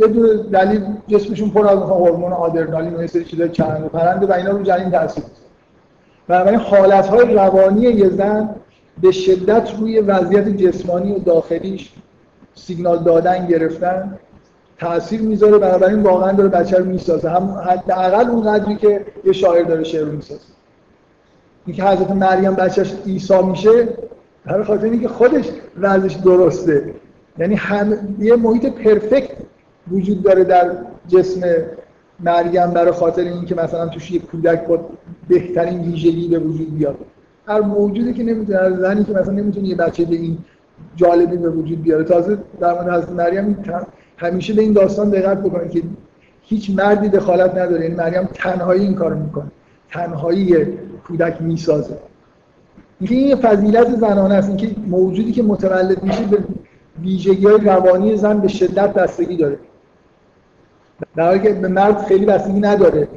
بدون 0.00 0.36
دلیل 0.36 0.84
جسمشون 1.08 1.50
پر 1.50 1.66
از 1.66 1.78
هورمون 1.78 2.32
آدرنالین 2.32 2.94
و 2.94 2.98
این 2.98 3.06
سری 3.06 3.24
چیزای 3.24 3.48
چرند 3.48 3.84
پرنده 3.84 4.26
و 4.26 4.32
اینا 4.32 4.50
رو 4.50 4.62
جنین 4.62 4.90
تاثیر 4.90 5.24
بنابراین 6.28 6.60
حالتهای 6.60 7.34
روانی 7.34 7.80
یه 7.80 8.08
زن 8.08 8.50
به 9.02 9.10
شدت 9.10 9.70
روی 9.78 10.00
وضعیت 10.00 10.48
جسمانی 10.48 11.12
و 11.12 11.18
داخلیش 11.18 11.92
سیگنال 12.54 12.98
دادن 12.98 13.46
گرفتن 13.46 14.18
تاثیر 14.78 15.22
می‌ذاره. 15.22 15.58
بنابراین 15.58 16.02
واقعا 16.02 16.32
داره 16.32 16.48
بچه 16.48 16.78
رو 16.78 16.84
می‌سازه. 16.84 17.30
هم 17.30 17.62
حداقل 17.66 18.30
اون 18.30 18.52
قدری 18.52 18.76
که 18.76 19.04
یه 19.24 19.32
شاعر 19.32 19.62
داره 19.62 19.84
شعر 19.84 20.04
رو 20.04 20.12
می‌سازه. 20.12 20.40
اینکه 21.66 21.84
حضرت 21.84 22.10
مریم 22.10 22.54
بچهش 22.54 22.94
عیسی 23.06 23.42
میشه 23.42 23.88
برای 24.44 24.64
خاطر 24.64 24.84
اینکه 24.84 25.08
خودش 25.08 25.50
وضعش 25.80 26.14
درسته. 26.14 26.94
یعنی 27.38 27.54
هم 27.54 28.16
یه 28.18 28.36
محیط 28.36 28.66
پرفکت 28.66 29.30
وجود 29.90 30.22
داره 30.22 30.44
در 30.44 30.70
جسم 31.08 31.40
مریم 32.20 32.70
برای 32.70 32.92
خاطر 32.92 33.22
اینکه 33.22 33.54
مثلا 33.54 33.88
توش 33.88 34.10
یه 34.10 34.18
کودک 34.18 34.66
با 34.66 34.80
بهترین 35.28 35.80
ویژگی 35.80 36.28
به 36.28 36.38
وجود 36.38 36.78
بیاد. 36.78 36.96
هر 37.46 37.60
موجودی 37.60 38.12
که 38.12 38.22
نمی‌تونه 38.22 38.76
زنی 38.76 39.04
که 39.04 39.12
مثلا 39.12 39.32
نمی‌تونه 39.32 39.68
یه 39.68 39.74
بچه 39.74 40.04
به 40.04 40.16
این 40.16 40.38
جالبی 40.96 41.36
به 41.36 41.50
وجود 41.50 41.82
بیاره. 41.82 42.04
تازه 42.04 42.38
در 42.60 42.72
مورد 42.72 42.88
حضرت 42.88 43.12
مریم 43.12 43.64
همیشه 44.16 44.52
به 44.54 44.62
این 44.62 44.72
داستان 44.72 45.10
دقت 45.10 45.38
بکنید 45.38 45.70
که 45.70 45.82
هیچ 46.42 46.70
مردی 46.70 47.08
دخالت 47.08 47.50
نداره. 47.50 47.82
یعنی 47.82 47.94
مریم 47.94 48.28
تنهایی 48.34 48.82
این 48.82 48.94
کارو 48.94 49.18
می‌کنه. 49.18 49.50
تنهایی 49.90 50.66
کودک 51.08 51.42
می‌سازه. 51.42 51.98
اینکه 53.00 53.14
این 53.14 53.36
فضیلت 53.36 53.96
زنانه 53.96 54.34
است. 54.34 54.48
اینکه 54.48 54.70
موجودی 54.86 55.32
که 55.32 55.42
متولد 55.42 56.02
میشه 56.02 56.24
به 56.24 56.38
ویژگی 57.02 57.46
های 57.46 57.58
روانی 57.64 58.16
زن 58.16 58.38
به 58.38 58.48
شدت 58.48 58.92
بستگی 58.92 59.36
داره. 59.36 59.58
در 61.16 61.26
حالی 61.26 61.40
که 61.40 61.52
به 61.52 61.68
مرد 61.68 62.06
خیلی 62.06 62.26
بستگی 62.26 62.60
نداره. 62.60 63.08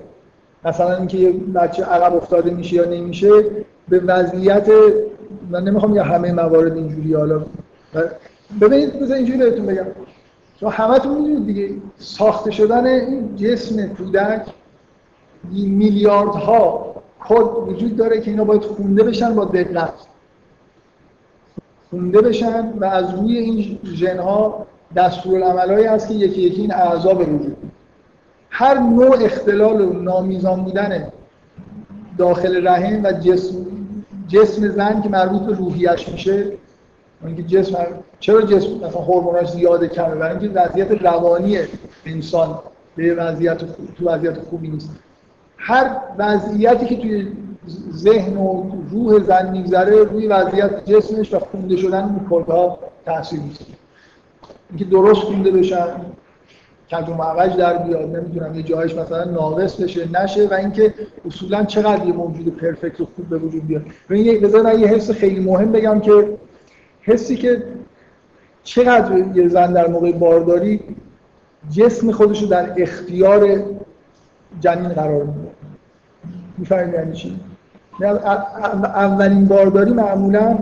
مثلا 0.65 0.97
اینکه 0.97 1.17
یه 1.17 1.31
بچه 1.31 1.83
عقب 1.83 2.15
افتاده 2.15 2.51
میشه 2.51 2.75
یا 2.75 2.85
نمیشه 2.85 3.29
به 3.89 3.99
وضعیت 3.99 4.67
من 5.49 5.63
نمی‌خوام 5.63 5.95
یا 5.95 6.03
همه 6.03 6.33
موارد 6.33 6.77
اینجوری 6.77 7.13
حالا. 7.13 7.41
ببینید 8.61 8.99
بذار 8.99 9.17
اینجوری 9.17 9.39
بهتون 9.39 9.65
بگم. 9.65 9.85
شما 10.59 10.69
همتون 10.69 11.17
می‌دونید 11.17 11.45
دیگه 11.45 11.69
ساخته 11.97 12.51
شدن 12.51 12.85
این 12.85 13.35
جسم 13.35 13.87
کودک 13.87 14.41
میلیاردها 15.51 16.95
کد 17.19 17.69
وجود 17.69 17.95
داره 17.95 18.21
که 18.21 18.31
اینا 18.31 18.43
باید 18.43 18.61
خونده 18.61 19.03
بشن 19.03 19.35
با 19.35 19.45
دقت. 19.45 19.93
خونده 21.89 22.21
بشن 22.21 22.73
و 22.79 22.85
از 22.85 23.13
روی 23.13 23.37
این 23.37 23.79
ژن 23.83 24.19
ها 24.19 24.65
دستورالعملایی 24.95 25.85
هست 25.85 26.07
که 26.07 26.13
یکی 26.13 26.41
یکی 26.41 26.61
این 26.61 26.73
اعضا 26.73 27.13
به 27.13 27.23
وجود 27.23 27.66
هر 28.59 28.79
نوع 28.79 29.23
اختلال 29.23 29.81
و 29.81 29.93
نامیزان 29.93 30.63
بودن 30.63 31.07
داخل 32.17 32.67
رحم 32.67 33.03
و 33.03 33.11
جسم 33.11 33.55
جسم 34.27 34.67
زن 34.67 35.01
که 35.01 35.09
مربوط 35.09 35.41
به 35.41 35.53
روحیش 35.53 36.09
میشه 36.09 36.51
اینکه 37.25 37.43
جسم 37.43 37.77
چرا 38.19 38.41
جسم 38.41 38.73
مثلا 38.73 39.01
هورموناش 39.01 39.51
زیاده 39.51 39.87
کمه؟ 39.87 40.15
برای 40.15 40.37
اینکه 40.37 40.59
وضعیت 40.59 40.91
روانی 40.91 41.57
انسان 42.05 42.59
به 42.95 43.15
وضعیت 43.15 43.57
تو 43.97 44.09
وضعیت 44.09 44.37
خوبی 44.49 44.67
نیست. 44.67 44.89
هر 45.57 45.97
وضعیتی 46.17 46.85
که 46.85 46.97
توی 47.01 47.27
ذهن 47.91 48.37
و 48.37 48.71
روح 48.91 49.23
زن 49.23 49.51
میگذره 49.51 50.03
روی 50.03 50.27
وضعیت 50.27 50.85
جسمش 50.85 51.33
و 51.33 51.39
خونده 51.39 51.77
شدن 51.77 52.19
میکردها 52.21 52.79
تاثیر 53.05 53.39
می‌ذاره 53.39 53.71
اینکه 54.69 54.85
درست 54.85 55.21
خونده 55.21 55.51
بشن 55.51 55.87
کج 56.91 57.09
و 57.09 57.13
معوج 57.13 57.55
در 57.55 57.77
بیاد. 57.77 58.15
نمی‌دونم 58.15 58.55
یه 58.55 58.63
جایش 58.63 58.95
مثلا 58.95 59.23
ناقص 59.23 59.75
بشه 59.81 60.21
نشه 60.23 60.47
و 60.47 60.53
اینکه 60.53 60.93
اصولا 61.27 61.63
چقدر 61.63 62.05
یه 62.05 62.13
موجود 62.13 62.57
پرفکت 62.57 63.01
و 63.01 63.07
خوب 63.15 63.29
به 63.29 63.37
وجود 63.37 63.67
بیاد. 63.67 63.85
ببین 64.09 64.41
بذار 64.41 64.79
یه 64.79 64.87
حس 64.87 65.11
خیلی 65.11 65.39
مهم 65.39 65.71
بگم 65.71 65.99
که 65.99 66.37
حسی 67.01 67.35
که 67.35 67.63
چقدر 68.63 69.17
یه 69.35 69.47
زن 69.47 69.73
در 69.73 69.87
موقع 69.87 70.11
بارداری 70.11 70.79
جسم 71.71 72.11
خودش 72.11 72.41
رو 72.41 72.47
در 72.47 72.73
اختیار 72.77 73.63
جنین 74.59 74.89
قرار 74.89 75.23
میده. 75.23 75.49
می‌فهمید 76.57 76.93
یعنی 76.93 77.13
چی؟ 77.13 77.39
اولین 78.83 79.45
بارداری 79.45 79.91
معمولا 79.91 80.57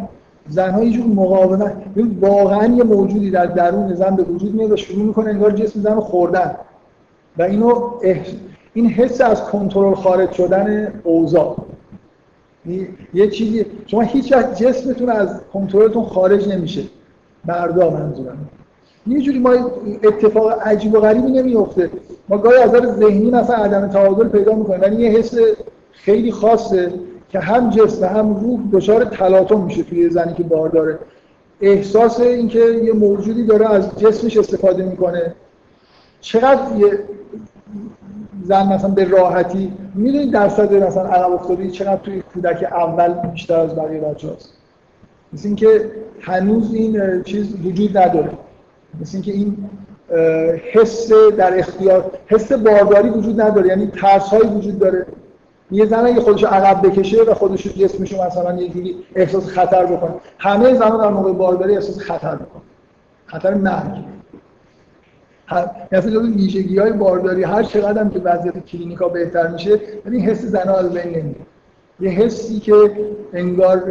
زنها 0.50 0.84
یه 0.84 0.92
جور 0.92 1.06
مقاومت 1.06 1.76
واقعا 2.22 2.76
یه 2.76 2.84
موجودی 2.84 3.32
در 3.32 3.46
درون 3.46 3.94
زن 3.94 4.16
به 4.16 4.24
وجود 4.24 4.56
میاد 4.56 4.72
و 4.72 4.78
شروع 4.78 5.04
می‌کنه 5.04 5.30
انگار 5.30 5.52
جسم 5.52 5.82
زن 5.82 6.00
خوردن. 6.00 6.56
و 7.38 7.42
اینو 7.42 7.92
این 8.74 8.90
حس 8.90 9.22
از 9.22 9.44
کنترل 9.44 9.96
خارج 9.96 10.32
شدن 10.32 10.94
اوضاع. 11.04 11.56
یه 13.14 13.30
چیزی 13.30 13.66
شما 13.88 14.02
هیچ 14.02 14.34
وقت 14.34 14.64
جسمتون 14.64 15.10
از 15.10 15.42
کنترلتون 15.54 16.06
خارج 16.06 16.50
نمیشه. 16.50 16.82
مردا 17.46 17.90
منظورم. 17.90 18.38
یه 19.08 19.22
جوری 19.22 19.40
ما 19.40 19.52
اتفاق 20.04 20.68
عجیب 20.68 20.94
و 20.94 21.00
غریبی 21.00 21.32
نمیفته 21.32 21.90
ما 22.30 22.38
گاهی 22.38 22.58
از 22.58 22.72
ذهنی 22.72 23.32
مثلا 23.32 23.56
عدم 23.56 23.88
تعادل 23.88 24.28
پیدا 24.28 24.56
می‌کنیم 24.56 24.82
ولی 24.82 24.96
یه 25.04 25.10
حس 25.10 25.38
خیلی 25.92 26.32
خاصه. 26.32 26.94
که 27.36 27.42
هم 27.42 27.70
جسم 27.70 28.06
هم 28.06 28.36
روح 28.36 28.60
دچار 28.72 29.06
تلاطم 29.06 29.62
میشه 29.62 29.84
توی 29.84 30.10
زنی 30.10 30.34
که 30.34 30.44
بار 30.44 30.70
داره. 30.70 31.00
احساس 31.62 32.20
اینکه 32.20 32.60
یه 32.60 32.94
موجودی 32.94 33.44
داره 33.44 33.72
از 33.72 34.00
جسمش 34.00 34.38
استفاده 34.38 34.86
می‌کنه. 34.86 35.36
چقدر 36.22 36.78
یه 36.78 37.00
زن 38.44 38.74
مثلا 38.74 38.90
به 38.90 39.06
راحتی 39.06 39.74
می‌دونید 39.96 40.32
درصد 40.32 40.74
مثلا 40.74 41.04
عقب 41.04 41.32
افتادی 41.32 41.72
چقدر 41.72 41.96
توی 41.96 42.22
کودک 42.34 42.64
اول 42.72 43.14
بیشتر 43.14 43.60
از 43.60 43.76
بقیه 43.76 44.00
بچه 44.00 44.28
هست 44.28 44.54
مثل 45.34 45.48
اینکه 45.48 45.92
هنوز 46.22 46.74
این 46.74 47.24
چیز 47.24 47.56
وجود 47.66 47.98
نداره. 47.98 48.32
مثل 49.02 49.12
اینکه 49.14 49.32
این 49.32 49.58
حس 50.74 51.12
در 51.38 51.60
اختیار 51.60 52.12
حس 52.28 52.52
بارداری 52.52 53.10
وجود 53.10 53.42
نداره. 53.42 53.68
یعنی 53.68 53.88
ترس 53.88 54.34
وجود 54.34 54.80
داره. 54.80 55.06
یه 55.72 55.86
زن 55.86 56.06
اگه 56.06 56.22
خودش 56.22 56.44
عقب 56.44 56.88
بکشه 56.88 57.24
و 57.24 57.34
خودش 57.34 57.68
جسمشو 57.68 58.24
مثلا 58.24 58.62
یه 58.62 58.70
جوری 58.70 58.96
احساس 59.16 59.48
خطر 59.48 59.86
بکنه. 59.86 60.12
همه 60.38 60.74
زنان 60.74 61.02
در 61.02 61.10
موقع 61.10 61.34
بارداری 61.34 61.76
احساس 61.76 62.00
خطر 62.00 62.36
بکنه. 62.36 62.62
خطر 63.26 63.54
مرگ. 63.54 64.04
مثلا 65.92 66.22
ویژگی 66.22 66.78
های 66.80 66.94
بارداری 66.94 67.44
هر 67.44 67.64
چقدر 67.64 68.02
هم 68.02 68.10
که 68.10 68.20
وضعیت 68.20 68.66
کلینیکا 68.66 69.08
بهتر 69.08 69.48
میشه 69.48 69.80
این 70.06 70.22
حس 70.22 70.42
زنها 70.42 70.78
از 70.78 70.94
بین 70.94 71.16
نمیره. 71.16 71.46
یه 72.00 72.10
حسی 72.10 72.60
که 72.60 72.74
انگار 73.34 73.84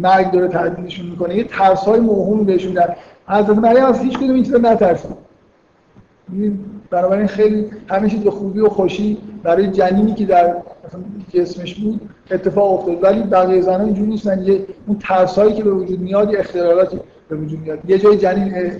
مرگ 0.00 0.30
داره 0.30 0.48
تهدیدشون 0.48 1.06
می‌کنه 1.06 1.36
یه 1.36 1.44
ترس 1.44 1.84
های 1.84 2.00
موهوم 2.00 2.44
بهشون 2.44 2.72
در 2.72 2.96
حضرت 3.26 3.58
مریم 3.58 3.84
از 3.84 4.00
هیچ 4.00 4.18
کدوم 4.18 4.34
این 4.34 4.44
چیزا 4.44 4.58
نترسید 4.58 5.10
بنابراین 6.90 7.26
خیلی 7.26 7.70
همه 7.88 8.10
چیز 8.10 8.20
به 8.20 8.30
خوبی 8.30 8.60
و 8.60 8.68
خوشی 8.68 9.18
برای 9.42 9.66
جنینی 9.66 10.14
که 10.14 10.26
در 10.26 10.56
جسمش 11.34 11.74
بود 11.74 12.00
اتفاق 12.30 12.72
افتاد. 12.72 13.02
ولی 13.02 13.22
بقیه 13.22 13.60
زنان 13.60 13.80
اینجوری 13.80 14.08
نیستن. 14.08 14.42
یه 14.42 14.66
اون 14.86 14.98
ترسایی 14.98 15.54
که 15.54 15.64
به 15.64 15.70
وجود 15.70 16.00
میاد 16.00 16.36
اختلالاتی 16.36 17.00
به 17.28 17.36
وجود 17.36 17.60
میاد. 17.60 17.90
یه 17.90 17.98
جای 17.98 18.16
جنین 18.16 18.72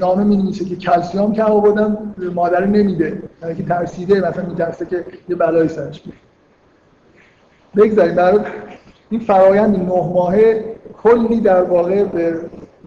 نامه 0.00 0.24
می 0.24 0.52
که 0.52 0.76
کلسیوم 0.76 1.32
کم 1.32 1.44
آوردن 1.44 2.14
مادر 2.34 2.66
نمیده. 2.66 3.22
یعنی 3.42 3.54
که 3.54 3.62
ترسیده 3.62 4.28
مثلا 4.28 4.46
میترسه 4.46 4.86
که 4.86 5.04
یه 5.28 5.36
بلایی 5.36 5.68
سرش 5.68 6.02
بیاد. 6.02 6.16
بگذاریم. 7.76 8.14
برای 8.14 8.40
این 9.10 9.20
فرایند 9.20 9.76
نه 9.76 9.86
ماهه 9.86 10.64
کلی 11.02 11.40
در 11.40 11.62
واقع 11.62 12.04
به 12.04 12.40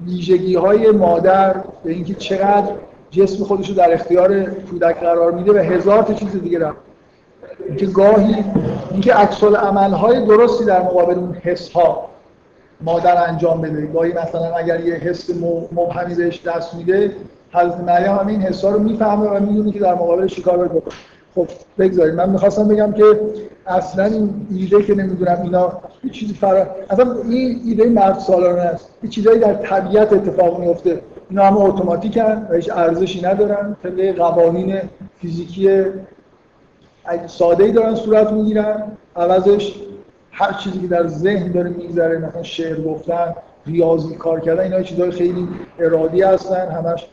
ویژگی 0.05 0.55
های 0.55 0.91
مادر 0.91 1.63
به 1.83 1.91
اینکه 1.91 2.13
چقدر 2.13 2.71
جسم 3.11 3.43
خودش 3.43 3.69
رو 3.69 3.75
در 3.75 3.93
اختیار 3.93 4.43
کودک 4.43 4.99
قرار 4.99 5.31
میده 5.31 5.53
و 5.53 5.57
هزار 5.57 6.03
تا 6.03 6.13
چیز 6.13 6.41
دیگه 6.41 6.59
رفت. 6.59 6.90
اینکه 7.67 7.85
گاهی 7.85 8.35
اینکه 8.91 9.13
عکس 9.13 9.43
های 9.43 10.25
درستی 10.25 10.65
در 10.65 10.81
مقابل 10.81 11.13
اون 11.13 11.33
حس 11.33 11.71
ها 11.71 12.09
مادر 12.81 13.27
انجام 13.27 13.61
بده. 13.61 13.85
گاهی 13.85 14.13
مثلا 14.13 14.55
اگر 14.55 14.79
یه 14.79 14.95
حس 14.95 15.29
مبهمی 15.71 16.15
بهش 16.15 16.41
دست 16.45 16.75
میده 16.75 17.11
حضرت 17.53 17.79
مریم 17.79 18.11
هم 18.11 18.27
این 18.27 18.41
حسا 18.41 18.69
رو 18.69 18.79
می‌فهمه 18.79 19.29
و 19.29 19.39
می‌دونه 19.39 19.71
که 19.71 19.79
در 19.79 19.93
مقابل 19.93 20.27
چیکار 20.27 20.57
باید 20.57 20.71
بکنه. 20.71 20.93
خب 21.35 21.47
بگذارید 21.79 22.13
من 22.13 22.29
می‌خواستم 22.29 22.67
بگم 22.67 22.91
که 22.91 23.03
اصلا 23.67 24.05
این 24.05 24.47
ایده 24.51 24.83
که 24.83 24.95
نمی‌دونم 24.95 25.41
اینا 25.43 25.71
یه 26.03 26.11
چیزی 26.11 26.33
فرا 26.33 26.65
اصلا 26.89 27.15
این 27.29 27.61
ایده 27.65 27.89
مرد 27.89 28.19
سالانه 28.19 28.61
است. 28.61 28.89
یه 29.03 29.09
چیزایی 29.09 29.39
در 29.39 29.53
طبیعت 29.53 30.13
اتفاق 30.13 30.59
میفته 30.59 31.01
اینا 31.29 31.43
هم 31.43 31.57
اتوماتیکن 31.57 32.47
و 32.49 32.55
هیچ 32.55 32.71
ارزشی 32.71 33.21
ندارن. 33.21 33.75
طبق 33.83 34.15
قوانین 34.15 34.75
فیزیکی 35.21 35.83
ساده 37.27 37.63
ای 37.63 37.71
دارن 37.71 37.95
صورت 37.95 38.31
می‌گیرن 38.31 38.97
عوضش 39.15 39.75
هر 40.31 40.53
چیزی 40.53 40.79
که 40.79 40.87
در 40.87 41.07
ذهن 41.07 41.51
داره 41.51 41.69
میگذره 41.69 42.17
مثلا 42.17 42.43
شعر 42.43 42.81
گفتن 42.81 43.35
ریاضی 43.65 44.15
کار 44.15 44.39
کردن 44.39 44.63
اینا 44.63 44.81
چیزای 44.81 45.11
خیلی 45.11 45.47
ارادی 45.79 46.21
هستن 46.21 46.71
همش 46.71 47.07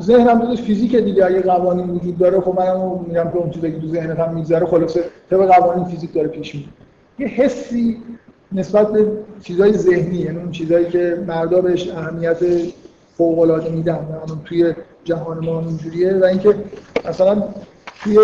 ذهن 0.00 0.28
هم 0.28 0.56
فیزیک 0.56 0.96
دیگه 0.96 1.26
اگه 1.26 1.40
قوانین 1.40 1.90
وجود 1.90 2.18
داره 2.18 2.40
خب 2.40 2.60
منم 2.60 3.04
میگم 3.06 3.30
که 3.30 3.36
اون 3.36 3.50
چیزی 3.50 3.72
که 3.72 3.80
تو 3.80 3.88
ذهنت 3.88 4.18
هم 4.18 4.34
میگذره 4.34 4.66
خلاصه 4.66 5.04
طبق 5.30 5.46
قوانین 5.46 5.84
فیزیک 5.84 6.14
داره 6.14 6.28
پیش 6.28 6.54
میره. 6.54 6.68
یه 7.18 7.26
حسی 7.26 8.02
نسبت 8.52 8.92
به 8.92 9.06
چیزای 9.42 9.72
ذهنی 9.72 10.16
یعنی 10.16 10.38
اون 10.38 10.50
چیزایی 10.50 10.86
که 10.86 11.24
مردا 11.26 11.60
بهش 11.60 11.88
اهمیت 11.88 12.38
فوق 13.16 13.38
العاده 13.38 13.70
میدن 13.70 13.94
اما 13.94 14.40
توی 14.44 14.74
جهان 15.04 15.44
ما 15.44 15.60
اینجوریه. 15.60 16.14
و 16.14 16.24
اینکه 16.24 16.54
مثلا 17.08 17.42
توی 18.02 18.18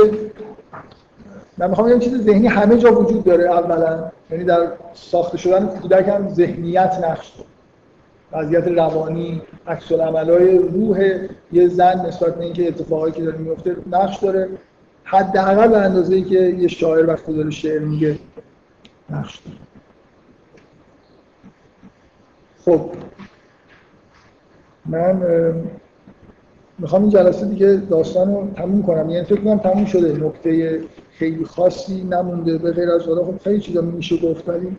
من 1.58 1.70
می‌خوام 1.70 1.88
یه 1.88 1.98
چیز 1.98 2.22
ذهنی 2.22 2.46
همه 2.46 2.78
جا 2.78 3.00
وجود 3.00 3.24
داره 3.24 3.44
اولا. 3.44 4.10
یعنی 4.30 4.44
در 4.44 4.68
ساخته 4.94 5.38
شدن 5.38 5.66
کودک 5.66 6.08
هم 6.08 6.28
ذهنیت 6.28 6.98
نقش 7.04 7.32
داره. 7.36 7.48
وضعیت 8.32 8.68
روانی 8.68 9.42
عکس 9.66 9.92
های 9.92 10.58
روح 10.58 11.18
یه 11.52 11.68
زن 11.68 12.06
نسبت 12.06 12.34
به 12.34 12.44
اینکه 12.44 12.68
اتفاقایی 12.68 13.12
که 13.12 13.22
داره 13.22 13.38
میفته 13.38 13.76
نقش 13.90 14.18
داره. 14.18 14.48
حداقل 15.04 15.68
به 15.68 15.78
اندازه 15.78 16.14
ای 16.14 16.22
که 16.22 16.40
یه 16.40 16.68
شاعر 16.68 17.06
وقتی 17.06 17.32
داره 17.32 17.50
شعر 17.50 17.78
میگه 17.78 18.18
نقش 19.10 19.40
داره. 19.44 19.58
خب. 22.64 22.90
من 24.86 25.22
می‌خوام 26.78 27.02
این 27.02 27.10
جلسه 27.10 27.46
دیگه 27.46 27.82
داستان 27.90 28.34
رو 28.34 28.50
تموم 28.56 28.82
کنم. 28.82 29.10
یعنی 29.10 29.24
فکر 29.24 29.40
کنم 29.40 29.58
تموم 29.58 29.84
شده. 29.84 30.26
نکته 30.26 30.80
خیلی 31.18 31.44
خاصی 31.44 32.04
نمونده 32.04 32.58
به 32.58 32.72
غیر 32.72 32.90
از 32.90 33.02
خب 33.02 33.38
خیلی 33.44 33.60
چیزا 33.60 33.80
میشه 33.80 34.16
گفت 34.16 34.48
ولی 34.48 34.76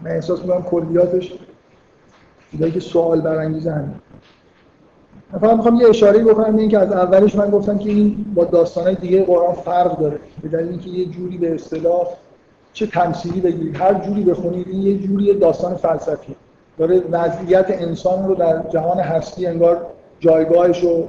من 0.00 0.10
احساس 0.10 0.40
می‌کنم 0.40 0.62
کلیاتش 0.62 1.32
چیزایی 2.50 2.72
که 2.72 2.80
سوال 2.80 3.20
برانگیزه 3.20 3.72
همین. 3.72 3.94
من 5.32 5.38
فقط 5.38 5.56
می‌خوام 5.56 5.80
یه 5.80 5.88
اشاره 5.88 6.24
بکنم 6.24 6.56
به 6.56 6.60
اینکه 6.60 6.78
از 6.78 6.92
اولش 6.92 7.34
من 7.34 7.50
گفتم 7.50 7.78
که 7.78 7.90
این 7.90 8.26
با 8.34 8.44
داستانهای 8.44 8.94
دیگه 8.94 9.24
قرآن 9.24 9.54
فرق 9.54 10.00
داره. 10.00 10.18
به 10.42 10.48
دلیل 10.48 10.68
اینکه 10.68 10.90
یه 10.90 11.04
جوری 11.04 11.38
به 11.38 11.54
اصطلاح 11.54 12.06
چه 12.72 12.86
تمثیلی 12.86 13.40
بگیرید 13.40 13.76
هر 13.76 13.94
جوری 13.94 14.24
بخونید 14.24 14.68
این 14.68 14.82
یه 14.82 14.98
جوری 14.98 15.34
داستان 15.34 15.74
فلسفی 15.74 16.36
داره 16.78 17.02
وضعیت 17.10 17.66
انسان 17.68 18.28
رو 18.28 18.34
در 18.34 18.62
جهان 18.68 18.98
هستی 18.98 19.46
انگار 19.46 19.86
جایگاهش 20.20 20.84
و 20.84 21.08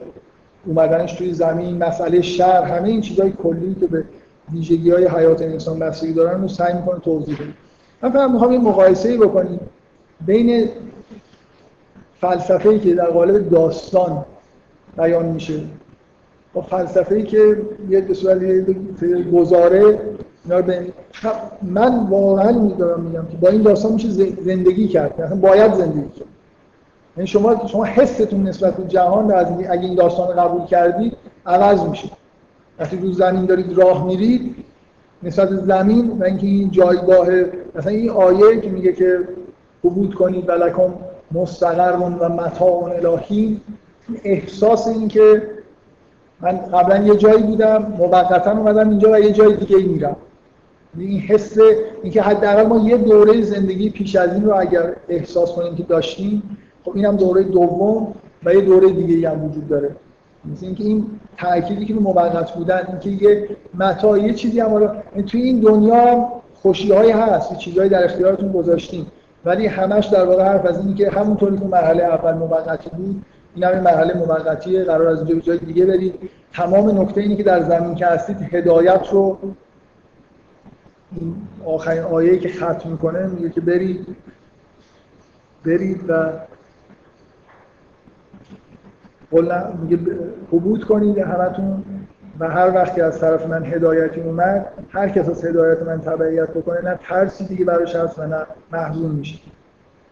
اومدنش 0.65 1.14
توی 1.14 1.34
زمین 1.34 1.77
مسئله 1.77 2.22
شهر 2.22 2.64
همه 2.64 2.89
این 2.89 3.02
چیزهای 3.02 3.31
کلی 3.31 3.76
که 3.80 3.88
به 3.88 4.03
ویژگی 4.53 4.91
های 4.91 5.07
حیات 5.07 5.41
انسان 5.41 5.80
بستگی 5.80 6.14
دارن 6.14 6.41
رو 6.41 6.48
سعی 6.48 6.74
می‌کنه 6.74 6.99
توضیح 6.99 7.36
بده. 7.36 7.53
من 8.02 8.11
فقط 8.11 8.30
می‌خوام 8.30 8.52
یه 8.52 8.60
مقایسه 8.60 9.18
بکنیم 9.18 9.60
بین 10.26 10.69
فلسفه 12.22 12.69
ای 12.69 12.80
که 12.80 12.95
در 12.95 13.10
قالب 13.10 13.49
داستان 13.49 14.26
بیان 14.98 15.26
میشه 15.26 15.60
با 16.53 16.61
فلسفه 16.61 17.15
ای 17.15 17.24
که 17.24 17.61
یه 17.90 18.02
به 18.02 18.14
صورت 18.14 18.40
گزاره 19.32 19.99
من 21.61 22.07
واقعا 22.10 22.52
میدارم 22.52 23.02
میگم 23.02 23.26
که 23.32 23.38
با 23.38 23.49
این 23.49 23.61
داستان 23.61 23.94
میشه 23.94 24.10
زندگی 24.41 24.88
کرد. 24.88 25.22
مثلا 25.22 25.36
باید 25.36 25.74
زندگی 25.74 26.10
کرد. 26.10 26.28
یعنی 27.18 27.28
شما 27.28 27.68
شما 27.68 27.84
حستون 27.84 28.48
نسبت 28.48 28.78
به 28.78 28.88
جهان 28.88 29.32
از 29.32 29.48
اگه 29.69 29.84
این 29.84 29.95
داستان 29.95 30.28
قبول 30.36 30.65
کردید 30.65 31.18
عوض 31.45 31.84
میشه. 31.84 32.10
وقتی 32.80 32.98
رو 32.98 33.12
زمین 33.12 33.45
دارید 33.45 33.78
راه 33.78 34.06
میرید 34.06 34.56
نسبت 35.24 35.49
زمین 35.49 36.10
و 36.20 36.24
اینکه 36.24 36.48
این 36.48 36.72
جایگاه 36.72 37.28
مثلا 37.76 37.91
این 37.91 38.10
آیه 38.10 38.62
که 38.62 38.70
میگه 38.70 38.94
که 38.94 39.20
قبول 39.84 40.14
کنید 40.14 40.49
ولکم 40.49 40.94
مستقر 41.32 41.98
و 41.98 42.30
متاع 42.30 42.84
الهی. 42.84 43.62
احساس 44.24 44.88
این 44.88 45.08
که 45.08 45.41
من 46.41 46.58
قبلا 46.58 47.04
یه 47.04 47.16
جایی 47.16 47.44
بودم 47.44 47.94
موقتا 47.98 48.52
اومدم 48.52 48.90
اینجا 48.90 49.12
و 49.12 49.20
یه 49.20 49.32
جای 49.32 49.56
دیگه 49.56 49.78
میرم. 49.78 50.16
یعنی 50.98 51.12
این 51.12 51.20
حس 51.20 51.58
اینکه 52.04 52.22
حداقل 52.22 52.68
ما 52.68 52.90
یه 52.90 52.98
دوره 52.98 53.41
زندگی 53.41 53.90
پیش 53.90 54.16
از 54.16 54.34
این 54.34 54.45
رو 54.45 54.60
اگر 54.60 54.95
احساس 55.10 55.52
کنیم 55.52 55.76
که 55.76 55.84
داشتیم 55.84 56.58
خب 56.86 56.91
اینم 56.95 57.16
دوره 57.16 57.44
دوم 57.44 58.14
و 58.45 58.54
یه 58.54 58.62
دوره 58.62 58.90
دیگه 58.90 59.30
هم 59.30 59.45
وجود 59.45 59.68
داره. 59.68 59.95
مثل 60.52 60.65
اینکه 60.65 60.84
این 60.84 61.06
تأکیدی 61.38 61.86
که 61.86 61.94
موقت 61.94 62.52
بودن 62.52 62.82
اینکه 62.88 63.26
یه 63.26 63.49
متاع 63.74 64.19
یه 64.19 64.34
چیزی 64.34 64.60
هم 64.60 64.72
یعنی 64.72 65.24
توی 65.28 65.41
این 65.41 65.60
دنیا 65.60 65.95
هم 65.95 66.26
خوشی 66.61 66.91
های 66.91 67.11
هست 67.11 67.57
چیزهایی 67.57 67.90
در 67.90 68.06
اختیارتون 68.06 68.52
گذاشتیم 68.52 69.07
ولی 69.45 69.68
همش 69.68 70.06
در 70.06 70.26
واقع 70.26 70.44
حرف 70.44 70.65
از 70.65 70.80
اینه 70.80 70.94
که 70.94 71.10
همونطوری 71.10 71.57
که 71.57 71.65
مرحله 71.65 72.03
اول 72.03 72.34
موقتی 72.34 72.90
بود 72.90 73.26
این 73.56 73.64
همین 73.64 73.80
مرحله 73.80 74.14
موقتیه 74.14 74.84
قرار 74.84 75.07
از 75.07 75.18
اینجا 75.18 75.40
جای 75.40 75.57
دیگه 75.57 75.86
برید. 75.86 76.30
تمام 76.53 77.02
نکته 77.02 77.22
اینه 77.22 77.36
که 77.36 77.44
در 77.44 77.64
زمین 77.64 77.95
که 77.95 78.06
هستید 78.06 78.38
هدایت 78.41 79.07
رو 79.11 79.38
آخرین 81.65 82.03
آیه 82.03 82.40
که 82.40 82.49
ختم 82.49 82.90
می‌کنه 82.90 83.28
میگه 83.28 83.49
که 83.49 83.61
برید 83.61 84.07
برید 85.65 86.10
و 86.10 86.32
میگه 89.32 89.98
قبول 90.52 90.84
کنید 90.84 91.18
همتون. 91.18 91.84
و 92.40 92.49
هر 92.49 92.72
وقتی 92.76 93.02
از 93.02 93.20
طرف 93.20 93.48
من 93.48 93.66
هدایتی 93.66 94.22
اومد 94.22 94.66
هر 94.90 95.10
کس 95.10 95.30
از 95.30 95.45
هدایت 95.45 95.84
من 95.84 96.02
تبعیت 96.02 96.49
بکنه 96.49 96.82
نه 96.82 96.99
ترسی 97.04 97.45
دیگه 97.45 97.66
براش 97.66 97.95
هست 97.95 98.20
و 98.20 98.28
نه 98.28 98.45
محزون 98.72 99.12
میشه. 99.12 99.40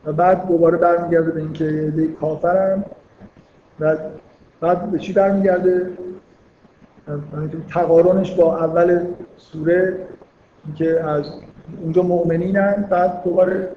و 0.06 0.14
بعد 0.14 0.48
دوباره 0.48 0.78
برمیگرده 0.78 1.32
به 1.32 1.40
اینکه 1.40 1.66
یه 1.98 2.08
کافرم. 2.22 2.86
و 3.80 3.96
بعد 4.62 4.92
به 4.92 5.00
چی 5.00 5.14
برمیگرده؟ 5.14 5.90
تقارنش 7.74 8.36
با 8.36 8.58
اول 8.58 9.00
سوره 9.38 9.98
که 10.76 11.04
از 11.04 11.32
اونجا 11.82 12.02
مؤمنینن 12.02 12.88
بعد 12.90 13.24
دوباره 13.24 13.70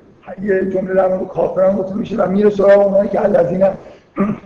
یه 0.43 0.71
جمله 0.71 0.95
در 0.95 1.09
مورد 1.09 1.29
کافران 1.29 1.77
گفته 1.77 1.95
میشه 1.95 2.17
و 2.17 2.29
میره 2.31 2.51
سراغ 2.51 2.87
اونایی 2.87 3.09
که 3.09 3.25
الذین 3.25 3.67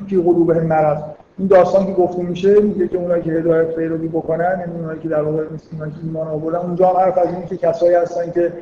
فی 0.08 0.16
قلوبهم 0.16 0.66
مرض. 0.66 0.98
این 1.38 1.48
داستان 1.48 1.86
که 1.86 1.92
گفته 1.92 2.22
میشه 2.22 2.60
میگه 2.60 2.88
که 2.88 2.98
اونایی 2.98 3.22
که 3.22 3.30
هدایت 3.30 3.74
پیروی 3.74 4.08
بکنن 4.08 4.56
یعنی 4.60 4.80
اونایی 4.80 5.00
که 5.00 5.08
در 5.08 5.22
واقع 5.22 5.42
مثل 5.54 5.90
که 5.90 5.96
ایمان 6.02 6.28
آوردن 6.28 6.58
اونجا 6.58 6.86
حرف 6.86 7.18
از 7.18 7.26
اینه 7.26 7.46
که 7.46 7.56
کسایی 7.56 7.94
هستن 7.94 8.30
که 8.30 8.52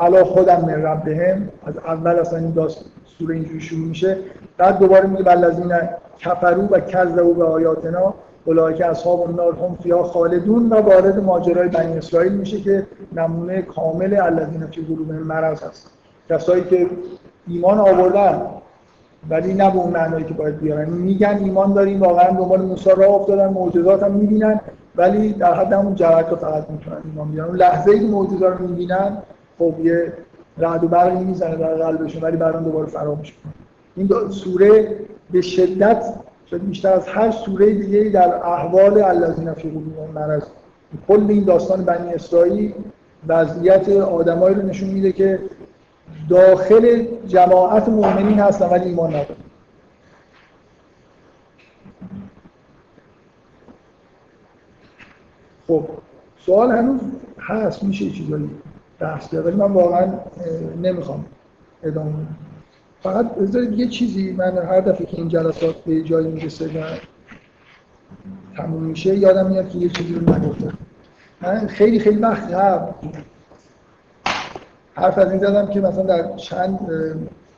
علا 0.00 0.24
خودم 0.24 0.60
من 0.60 0.82
ربهم. 0.82 1.48
از 1.66 1.76
اول 1.76 2.10
اصلا 2.10 2.38
این 2.38 2.50
داستان 2.50 2.84
سوره 3.18 3.34
اینجوری 3.34 3.60
شروع 3.60 3.88
میشه. 3.88 4.16
بعد 4.58 4.78
دوباره 4.78 5.06
میگه 5.06 5.22
بلذین 5.22 5.72
کفرو 6.18 6.62
و 6.62 6.80
کذبوا 6.80 7.32
به 7.32 7.44
آیاتنا 7.44 8.14
اولئک 8.44 8.80
اصحاب 8.80 9.20
النار 9.20 9.52
هم 9.52 9.78
فیها 9.82 10.02
خالدون 10.02 10.68
و 10.68 10.74
وارد 10.74 11.18
ماجرای 11.18 11.68
بنی 11.68 11.98
اسرائیل 11.98 12.32
میشه 12.32 12.60
که 12.60 12.86
نمونه 13.12 13.62
کامل 13.62 14.20
الذین 14.22 14.66
فی 14.66 14.82
قلوبهم 14.82 15.22
مرض 15.22 15.62
هست. 15.62 15.90
کسایی 16.28 16.64
که 16.64 16.86
ایمان 17.48 17.78
آوردن 17.78 18.42
ولی 19.28 19.54
نه 19.54 19.70
به 19.70 19.76
اون 19.76 19.92
معنایی 19.92 20.24
که 20.24 20.34
باید 20.34 20.60
بیارن. 20.60 20.90
میگن 20.90 21.40
ایمان 21.44 21.72
داریم 21.72 22.00
واقعا 22.00 22.30
دنبال 22.30 22.62
موسی 22.62 22.90
راه 22.96 23.14
افتادن 23.14 23.48
معجزات 23.48 24.02
هم 24.02 24.12
می‌بینن 24.12 24.60
ولی 24.96 25.32
در 25.32 25.54
حد 25.54 25.72
همون 25.72 25.94
جرقه 25.94 26.36
فقط 26.36 26.70
می‌تونن 26.70 26.96
ایمان 27.04 27.28
بیارن. 27.28 27.56
معجزه 27.56 27.90
ای 27.90 28.00
که 28.00 28.06
معجزه 28.06 28.46
رو 28.46 28.68
می‌بینن 28.68 29.16
خب 29.58 29.74
یه 29.84 30.12
رعد 30.58 30.84
و 30.84 30.88
برقی 30.88 31.24
می‌زنه 31.24 31.56
در 31.56 31.74
قلبشون 31.74 32.22
ولی 32.22 32.36
بعدا 32.36 32.60
دوباره 32.60 32.86
فراموش 32.86 33.34
می‌کنن 33.34 33.54
این 33.96 34.30
سوره 34.30 34.96
به 35.30 35.40
شدت 35.40 36.04
شاید 36.46 36.68
بیشتر 36.68 36.92
از 36.92 37.08
هر 37.08 37.30
سوره 37.30 37.74
دیگه 37.74 38.10
در 38.10 38.34
احوال 38.34 39.02
الذین 39.02 39.52
فی 39.52 39.68
قلوبهم 39.70 40.10
مرض. 40.14 40.42
کل 41.08 41.26
این 41.28 41.44
داستان 41.44 41.84
بنی 41.84 42.14
اسرائیل 42.14 42.72
وضعیت 43.28 43.88
آدمایی 43.88 44.54
رو 44.54 44.62
نشون 44.62 44.88
میده 44.90 45.12
که 45.12 45.38
داخل 46.30 47.06
جماعت 47.26 47.88
مؤمنین 47.88 48.38
هستن 48.38 48.66
ولی 48.66 48.84
ایمان 48.84 49.08
ندارن. 49.10 49.36
خب 55.66 55.88
سوال 56.46 56.70
هنوز 56.70 57.00
هست 57.38 57.82
میشه 57.82 58.10
چیزایی 58.10 58.50
بحث 58.98 59.28
کرد 59.28 59.46
ولی 59.46 59.56
من 59.56 59.72
واقعا 59.72 60.12
نمی‌خوام 60.82 61.24
ادامه 61.82 62.12
فقط 63.02 63.34
بذارید 63.34 63.78
یه 63.78 63.88
چیزی 63.88 64.32
من 64.32 64.58
هر 64.58 64.80
دفعه 64.80 65.06
که 65.06 65.16
این 65.16 65.28
جلسات 65.28 65.76
به 65.76 66.02
جایی 66.02 66.28
می‌رسه 66.28 66.66
و 66.66 66.84
تموم 68.56 68.82
میشه 68.82 69.16
یادم 69.16 69.46
میاد 69.46 69.68
که 69.68 69.78
یه 69.78 69.88
چیزی 69.88 70.14
رو 70.14 70.34
نگفتم. 70.34 70.78
من 71.40 71.66
خیلی 71.66 71.98
خیلی 71.98 72.16
وقت 72.16 72.54
قبل 72.54 72.92
حرف 74.94 75.18
از 75.18 75.30
این 75.30 75.40
زدم 75.40 75.66
که 75.66 75.80
مثلا 75.80 76.02
در 76.02 76.36
چند 76.36 76.78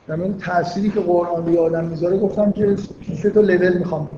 در 0.08 0.20
این 0.20 0.38
تأثیری 0.38 0.90
که 0.90 1.00
قرآن 1.00 1.46
روی 1.46 1.58
آدم 1.58 1.84
می‌ذاره 1.84 2.18
گفتم 2.18 2.52
که 2.52 2.76
سه 3.22 3.30
تا 3.30 3.40
لول 3.40 3.78
می‌خوام. 3.78 4.10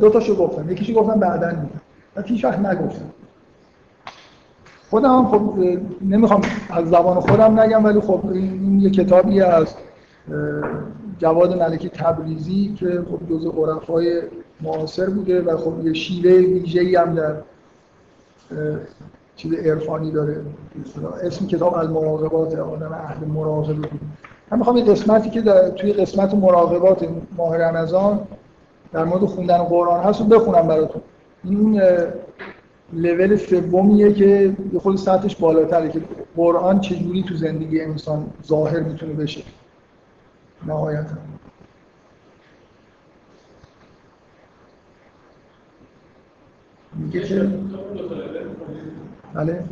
دو 0.00 0.10
تاشو 0.10 0.36
گفتم. 0.36 0.70
یکیشو 0.70 0.94
گفتم 0.94 1.20
بعدا 1.20 1.46
میگم. 1.46 1.80
و 2.16 2.22
هیچ 2.22 2.44
وقت 2.44 2.58
نگفتم. 2.58 3.10
خودم 4.90 5.18
هم 5.18 5.28
خب 5.28 5.54
نمی‌خوام 6.02 6.40
از 6.70 6.88
زبان 6.88 7.20
خودم 7.20 7.60
نگم 7.60 7.84
ولی 7.84 8.00
خب 8.00 8.20
این 8.32 8.80
یه 8.80 8.90
کتابی 8.90 9.40
از 9.40 9.74
جواد 11.18 11.62
ملکی 11.62 11.88
تبریزی 11.88 12.74
که 12.78 13.04
خب 13.10 13.34
جزء 13.34 13.50
عرفای 13.50 14.22
معاصر 14.60 15.10
بوده 15.10 15.42
و 15.42 15.56
خب 15.56 15.86
یه 15.86 15.92
شیوه 15.92 16.30
ویژه‌ای 16.30 16.96
هم 16.96 17.14
در 17.14 17.34
چیز 19.36 19.52
عرفانی 19.52 20.10
داره. 20.10 20.40
اسم 21.22 21.46
کتاب 21.46 21.74
المراقبات 21.74 22.58
آدم 22.58 22.92
اهل 22.92 23.26
مراقبه. 23.26 23.74
بود 23.74 24.00
من 24.50 24.58
می‌خوام 24.58 24.76
یه 24.76 24.84
قسمتی 24.84 25.30
که 25.30 25.42
توی 25.76 25.92
قسمت 25.92 26.34
مراقبات 26.34 27.08
ماه 27.36 27.56
رمضان 27.56 28.20
در 28.92 29.04
مورد 29.04 29.24
خوندن 29.24 29.58
قرآن 29.58 30.04
هست 30.04 30.20
رو 30.20 30.26
بخونم 30.26 30.66
براتون. 30.68 31.02
این 31.44 31.82
لول 32.92 33.36
سومیه 33.36 34.12
که 34.12 34.54
یه 34.72 34.78
خود 34.78 34.96
سطحش 34.96 35.36
بالاتره 35.36 35.88
که 35.88 36.02
قرآن 36.36 36.80
چجوری 36.80 37.22
تو 37.22 37.34
زندگی 37.34 37.80
انسان 37.80 38.30
ظاهر 38.46 38.80
می‌تونه 38.80 39.12
بشه. 39.12 39.42
نهایتا. 40.66 41.16
میگه 46.94 47.50
بله. 49.36 49.64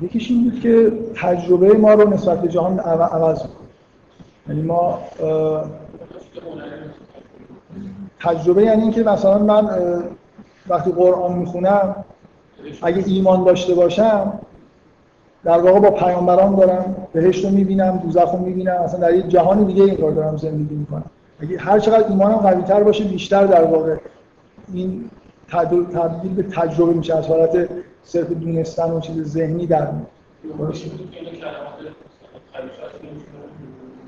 یکیش 0.00 0.30
این 0.30 0.50
بود 0.50 0.60
که 0.60 0.92
تجربه 1.14 1.72
ما 1.72 1.94
رو 1.94 2.10
نسبت 2.14 2.40
به 2.40 2.48
جهان 2.48 2.78
عوض 2.78 3.42
یعنی 4.48 4.62
ما 4.62 4.98
تجربه 8.20 8.62
یعنی 8.62 8.82
اینکه 8.82 9.02
مثلا 9.02 9.38
من 9.38 9.70
وقتی 10.68 10.92
قرآن 10.92 11.38
می‌خونم 11.38 12.04
اگه 12.82 13.02
ایمان 13.06 13.44
داشته 13.44 13.74
باشم 13.74 14.40
در 15.44 15.58
واقع 15.58 15.80
با 15.80 15.90
پیامبران 15.90 16.54
دارم 16.54 16.96
بهشت 17.12 17.44
رو 17.44 17.50
می‌بینم 17.50 17.96
دوزخ 17.96 18.32
رو 18.32 18.38
می‌بینم 18.38 18.76
اصلا 18.76 19.00
در 19.00 19.14
یه 19.14 19.22
جهان 19.22 19.64
دیگه 19.64 19.82
این 19.82 19.96
کار 19.96 20.10
دارم 20.10 20.36
زندگی 20.36 20.74
می‌کنم. 20.74 21.04
اگه 21.40 21.58
هر 21.58 21.78
چقدر 21.78 22.08
ایمانم 22.08 22.36
قوی 22.36 22.62
تر 22.62 22.82
باشه 22.82 23.04
بیشتر 23.04 23.46
در 23.46 23.64
واقع 23.64 23.96
این 24.72 25.10
تبدیل 25.48 26.34
به 26.34 26.42
تجربه 26.42 26.92
میشه 26.92 27.16
از 27.16 27.26
حالت 27.26 27.68
صرف 28.02 28.32
دونستن 28.32 28.90
و 28.90 29.00
چیز 29.00 29.22
ذهنی 29.22 29.66
در 29.66 29.88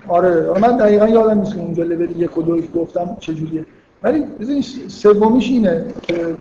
آره 0.09 0.61
من 0.61 0.77
دقیقا 0.77 1.09
یادم 1.09 1.39
نیست 1.39 1.55
که 1.55 1.61
اونجا 1.61 1.83
لول 1.83 2.21
یک 2.21 2.39
و 2.39 2.43
دو 2.43 2.61
گفتم 2.61 3.17
چجوریه. 3.21 3.67
ولی 4.03 4.25
بزنید 4.41 4.65
سومیش 4.89 5.51
اینه 5.51 5.85
که 6.03 6.37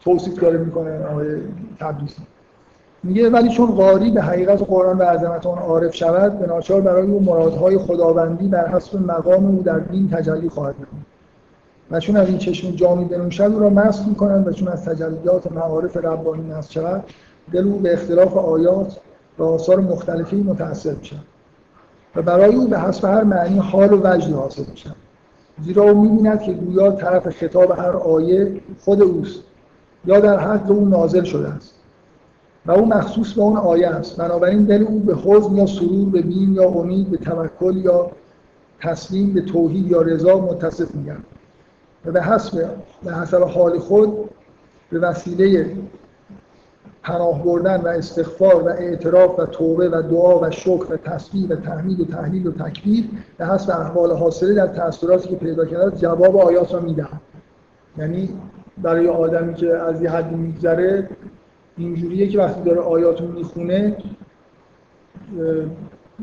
توصیف 0.00 0.40
داره 0.40 0.58
می‌کنه 0.58 1.06
آقای 1.06 1.36
تبریزی 1.80 2.22
میگه 3.02 3.30
ولی 3.30 3.48
چون 3.48 3.70
قاری 3.70 4.10
به 4.10 4.22
حقیقت 4.22 4.62
قرآن 4.62 4.98
و 4.98 5.02
عظمت 5.02 5.46
آن 5.46 5.58
عارف 5.58 5.94
شود 5.94 6.38
به 6.38 6.46
ناچار 6.46 6.80
برای 6.80 7.06
او 7.06 7.22
مرادهای 7.22 7.78
خداوندی 7.78 8.48
بر 8.48 8.68
حسب 8.68 8.96
مقام 8.96 9.46
او 9.46 9.62
در 9.62 9.78
دین 9.78 10.10
تجلی 10.10 10.48
خواهد 10.48 10.74
نمود 10.74 11.06
و 11.90 12.00
چون 12.00 12.16
از 12.16 12.28
این 12.28 12.38
چشم 12.38 12.70
جامی 12.70 13.04
بنوشد 13.04 13.42
او 13.42 13.58
را 13.58 13.70
مست 13.70 14.08
می‌کنند 14.08 14.48
و 14.48 14.52
چون 14.52 14.68
از 14.68 14.84
تجلیات 14.84 15.52
معارف 15.52 15.96
ربانی 15.96 16.42
مست 16.42 16.72
شود 16.72 17.04
دل 17.52 17.64
او 17.64 17.78
به 17.78 17.92
اختلاف 17.92 18.36
آیات 18.36 19.00
و 19.38 19.42
آثار 19.42 19.80
مختلفی 19.80 20.36
متأثر 20.36 20.94
میشن 20.94 21.20
و 22.16 22.22
برای 22.22 22.54
او 22.54 22.68
به 22.68 22.80
حسب 22.80 23.04
هر 23.04 23.24
معنی 23.24 23.58
حال 23.58 23.92
و 23.92 24.00
وجدی 24.04 24.32
حاصل 24.32 24.64
میشن 24.70 24.94
زیرا 25.62 25.82
او 25.82 26.02
می‌بیند 26.02 26.42
که 26.42 26.52
گویا 26.52 26.92
طرف 26.92 27.28
خطاب 27.28 27.70
هر 27.70 27.96
آیه 27.96 28.60
خود 28.84 29.02
اوست 29.02 29.40
یا 30.04 30.20
در 30.20 30.38
حد 30.38 30.70
او 30.70 30.88
نازل 30.88 31.24
شده 31.24 31.48
است. 31.48 31.74
و 32.66 32.72
او 32.72 32.86
مخصوص 32.86 33.32
به 33.32 33.42
اون 33.42 33.56
آیه 33.56 33.88
است. 33.88 34.16
بنابراین 34.16 34.64
دل 34.64 34.82
او 34.82 34.98
به 34.98 35.14
حزن 35.14 35.56
یا 35.56 35.66
سرور 35.66 36.08
به 36.08 36.22
بین 36.22 36.54
یا 36.54 36.68
امید 36.68 37.10
به 37.10 37.16
توکل 37.16 37.76
یا 37.76 38.10
تسلیم 38.80 39.32
به 39.32 39.40
توحید 39.40 39.90
یا 39.90 40.02
رضا 40.02 40.38
متصف 40.38 40.94
میگن 40.94 41.16
و 42.04 42.12
به 42.12 42.22
حسب 42.22 42.70
به 43.04 43.14
حسب 43.14 43.42
حال 43.42 43.78
خود 43.78 44.30
به 44.90 44.98
وسیله 44.98 45.76
پناه 47.02 47.44
بردن 47.44 47.80
و 47.80 47.88
استغفار 47.88 48.62
و 48.62 48.68
اعتراف 48.68 49.38
و 49.38 49.46
توبه 49.46 49.88
و 49.88 50.02
دعا 50.02 50.40
و 50.40 50.50
شکر 50.50 50.92
و 50.92 50.96
تسبیح 50.96 51.48
و 51.48 51.54
تحمید 51.56 52.00
و 52.00 52.04
تحلیل 52.04 52.46
و 52.46 52.52
تکبیر 52.52 53.04
به 53.38 53.46
حسب 53.46 53.70
احوال 53.70 54.16
حاصله 54.16 54.54
در 54.54 54.66
تأثیراتی 54.66 55.28
که 55.28 55.36
پیدا 55.36 55.64
کرده 55.64 55.96
جواب 55.96 56.36
آیات 56.36 56.74
را 56.74 56.80
می‌دهند 56.80 57.20
یعنی 57.98 58.28
برای 58.78 59.08
آدمی 59.08 59.54
که 59.54 59.76
از 59.76 60.02
یه 60.02 60.10
حدی 60.10 60.34
میگذره 60.34 61.08
اینجوریه 61.76 62.28
که 62.28 62.38
وقتی 62.38 62.62
داره 62.62 62.80
آیات 62.80 63.20
رو 63.20 63.28
می‌خونه 63.28 63.96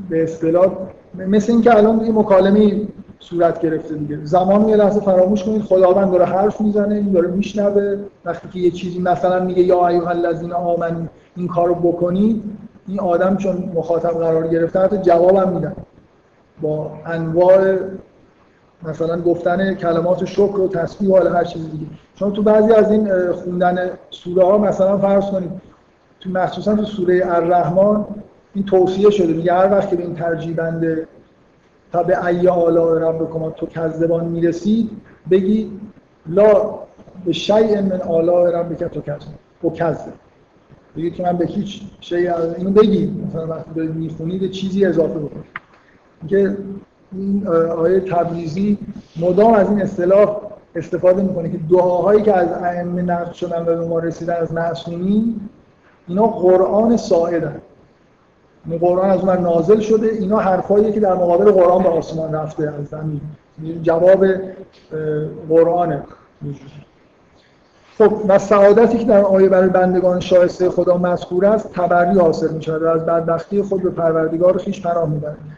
به 0.10 0.24
اصطلاح 0.24 0.78
مثل 1.16 1.52
اینکه 1.52 1.78
الان 1.78 2.06
یه 2.06 2.12
مکالمه 2.12 2.88
صورت 3.20 3.62
گرفته 3.62 3.96
دیگه. 3.96 4.20
زمان 4.24 4.70
یه 4.70 4.76
لحظه 4.76 5.00
فراموش 5.00 5.44
کنید 5.44 5.62
خداوند 5.62 6.12
داره 6.12 6.26
حرف 6.26 6.62
می‌زنه 6.62 6.96
این 6.96 7.12
داره 7.12 7.28
میشنوه. 7.28 7.98
وقتی 8.26 8.48
که 8.54 8.60
یه 8.60 8.72
چیزی 8.72 9.00
مثلا 9.00 9.44
میگه 9.44 9.64
یا 9.64 9.88
ایها 9.88 10.10
الذین 10.10 10.54
آمنو 10.54 11.06
این 11.36 11.48
کارو 11.48 11.76
بکنید 11.76 12.44
این 12.88 13.00
آدم 13.00 13.38
چون 13.38 13.72
مخاطب 13.76 14.10
قرار 14.10 14.48
گرفته 14.48 14.80
حتی 14.80 14.98
جوابم 14.98 15.50
میدن. 15.50 15.76
با 16.62 16.92
انواع 17.06 17.76
مثلا 18.84 19.22
گفتن 19.22 19.74
کلمات 19.74 20.26
شکر 20.26 20.60
و 20.60 20.68
تسبیح 20.68 21.10
و 21.10 21.30
هر 21.30 21.44
چیز 21.44 21.72
دیگه. 21.72 21.86
چون 22.16 22.34
تو 22.34 22.44
بعضی 22.44 22.74
از 22.74 22.92
این 22.92 23.32
خوندن 23.32 23.90
سوره 24.10 24.46
ها 24.46 24.58
مثلا 24.58 24.98
فرض 24.98 25.26
کنید. 25.26 25.52
تو 26.20 26.30
مخصوصا 26.30 26.76
تو 26.76 26.86
سوره 26.86 27.36
الرحمن 27.36 28.06
این 28.54 28.66
توصیه 28.66 29.10
شده. 29.10 29.34
میگه 29.34 29.54
هر 29.54 29.72
وقت 29.72 29.90
که 29.90 29.96
به 29.96 30.04
این 30.04 30.16
ترجیبنده 30.16 31.08
تا 31.92 32.04
به 32.04 32.26
ای 32.26 32.48
آلاء 32.48 32.94
ربکما 32.94 33.50
تو 33.50 33.66
کذبان 33.66 34.26
می‌رسید 34.26 34.90
بگید 35.32 35.72
لا 36.30 36.80
به 37.26 37.34
شیء 37.34 37.82
من 37.82 38.02
آلاء 38.02 38.50
ربک 38.50 38.84
تو 38.84 39.02
کذب 39.02 39.28
و 39.64 39.70
کذب. 39.70 40.14
بگید 40.98 41.16
که 41.16 41.24
من 41.24 41.38
به 41.38 41.46
هیچ 41.46 41.82
شیء 42.00 42.34
اینو 42.58 42.72
بگید 42.72 43.28
مثلا 43.28 43.48
وقتی 43.48 43.72
دارید 43.76 43.96
می‌خونید 43.96 44.52
چیزی 44.52 44.86
اضافه 44.86 45.20
بکنید 45.20 45.46
که 46.28 46.58
این 47.12 47.48
آیه 47.78 48.00
تبریزی 48.00 48.78
مدام 49.20 49.54
از 49.54 49.70
این 49.70 49.82
اصطلاح 49.82 50.42
استفاده 50.76 51.24
می‌کنه 51.24 51.50
که 51.50 51.60
دعاهایی 51.70 52.22
که 52.22 52.34
از 52.34 52.48
ائمه 52.52 53.02
نقل 53.02 53.32
شدن 53.32 53.62
و 53.62 53.66
به 53.66 53.86
ما 53.86 54.00
رسیدن 54.00 54.34
از 54.34 54.54
معصومین 54.54 55.40
اینا 56.08 56.28
قرآن 56.28 56.98
ساعدن. 56.98 57.62
این 58.68 58.80
قرآن 58.80 59.10
از 59.10 59.20
اون 59.20 59.38
نازل 59.38 59.80
شده. 59.80 60.08
اینا 60.08 60.38
حرفایی 60.38 60.92
که 60.92 61.00
در 61.00 61.14
مقابل 61.14 61.52
قرآن 61.52 61.84
به 61.84 61.90
آسمان 61.90 62.34
رفته 62.34 62.74
از 62.80 62.86
زمین 62.88 63.22
جواب 63.84 64.26
قرآنه 65.50 66.04
خب 67.98 68.14
و 68.28 68.40
سعادتی 68.40 68.98
که 68.98 69.06
در 69.06 69.22
آیه 69.22 69.50
برای 69.50 69.70
بندگان 69.70 70.20
شایسته 70.20 70.70
خدا 70.70 70.98
مذکور 70.98 71.46
است 71.46 71.74
تبری 71.74 72.20
حاصل 72.20 72.54
می 72.54 72.64
شود 72.64 72.84
و 72.84 72.88
از 72.88 73.06
بدبختی 73.06 73.62
خود 73.62 73.84
به 73.84 73.90
پروردگار 73.90 74.58
خیش 74.58 74.82
پناه 74.82 75.10
می‌برند 75.10 75.58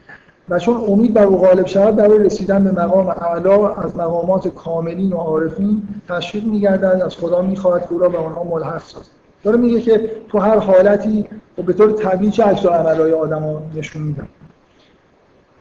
و 0.49 0.59
چون 0.59 0.83
امید 0.87 1.13
بر 1.13 1.23
او 1.23 1.37
غالب 1.37 1.67
شود 1.67 1.95
برای 1.95 2.19
رسیدن 2.19 2.63
به 2.63 2.71
مقام 2.71 3.07
اعلا 3.07 3.73
از 3.73 3.95
مقامات 3.95 4.47
کاملین 4.47 5.13
و 5.13 5.17
عارفین 5.17 5.81
تشویق 6.09 6.43
میگردد 6.43 7.01
از 7.05 7.15
خدا 7.15 7.41
می‌خواهد 7.41 7.81
که 7.81 7.93
او 7.93 7.99
را 7.99 8.09
به 8.09 8.17
آنها 8.17 8.43
ملحق 8.43 8.81
سازد. 8.83 9.18
داره 9.43 9.57
میگه 9.57 9.81
که 9.81 10.11
تو 10.27 10.39
هر 10.39 10.57
حالتی 10.57 11.25
و 11.57 11.61
به 11.61 11.73
طور 11.73 11.91
طبیعی 11.91 12.31
چه 12.31 12.43
عکس 12.43 12.65
عملهای 12.65 13.13
آدم 13.13 13.43
ها 13.43 13.61
نشون 13.75 14.01
میدن 14.01 14.27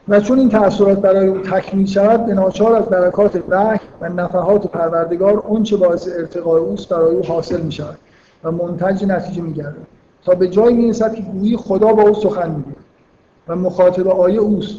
و 0.08 0.20
چون 0.20 0.38
این 0.38 0.48
تأثیرات 0.48 0.98
برای 0.98 1.28
او 1.28 1.38
تکمیل 1.38 1.86
شود 1.86 2.26
به 2.26 2.34
ناچار 2.34 2.74
از 2.74 2.84
برکات 2.84 3.42
وحی 3.48 3.80
و 4.00 4.08
نفحات 4.08 4.66
پروردگار 4.66 5.38
اون 5.38 5.62
چه 5.62 5.76
باعث 5.76 6.08
ارتقای 6.08 6.60
اوست 6.60 6.88
برای 6.88 7.16
او 7.16 7.24
حاصل 7.26 7.60
می 7.60 7.72
شود 7.72 7.98
و 8.44 8.52
منتج 8.52 9.04
نتیجه 9.04 9.42
می 9.42 9.64
تا 10.24 10.34
به 10.34 10.48
جایی 10.48 10.76
می 10.76 10.92
که 10.94 11.22
گویی 11.32 11.56
خدا 11.56 11.92
با 11.92 12.02
او 12.02 12.14
سخن 12.14 12.50
می 12.50 12.64
و 13.48 13.56
مخاطب 13.56 14.08
آیه 14.08 14.40
اوست 14.40 14.76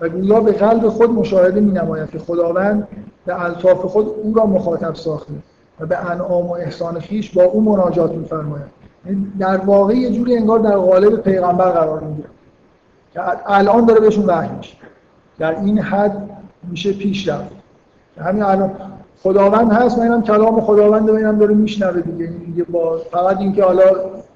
و 0.00 0.08
گویا 0.08 0.40
به 0.40 0.52
قلب 0.52 0.88
خود 0.88 1.10
مشاهده 1.10 1.60
می 1.60 1.72
نماید 1.72 2.10
که 2.10 2.18
خداوند 2.18 2.88
به 3.26 3.44
الطاف 3.44 3.78
خود 3.78 4.08
او 4.22 4.34
را 4.34 4.46
مخاطب 4.46 4.94
ساخته. 4.94 5.32
و 5.80 5.86
به 5.86 6.10
انعام 6.10 6.46
و 6.46 6.52
احسان 6.52 7.00
خیش 7.00 7.30
با 7.30 7.42
او 7.42 7.60
مناجات 7.60 8.12
می 8.12 8.24
فرماید 8.24 8.80
یعنی 9.06 9.32
در 9.38 9.56
واقع 9.56 9.94
یه 9.94 10.10
جوری 10.10 10.36
انگار 10.36 10.58
در 10.58 10.76
قالب 10.76 11.16
پیغمبر 11.16 11.70
قرار 11.70 12.00
می‌گیره 12.00 12.28
که 13.12 13.20
الان 13.46 13.84
داره 13.84 14.00
بهشون 14.00 14.24
وحی 14.24 14.48
میشه. 14.56 14.76
در 15.38 15.60
این 15.60 15.78
حد 15.78 16.30
میشه 16.70 16.92
پیش 16.92 17.28
رفت. 17.28 17.50
همین 18.18 18.42
الان 18.42 18.70
خداوند 19.22 19.72
هست 19.72 19.98
و 19.98 20.00
اینم 20.00 20.22
کلام 20.22 20.60
خداوند 20.60 21.10
و 21.10 21.14
اینم 21.14 21.38
داره 21.38 21.54
میشنوه 21.54 22.00
دیگه. 22.00 22.26
دیگه 22.26 22.64
با 22.64 22.98
فقط 23.10 23.38
اینکه 23.38 23.64
حالا 23.64 23.84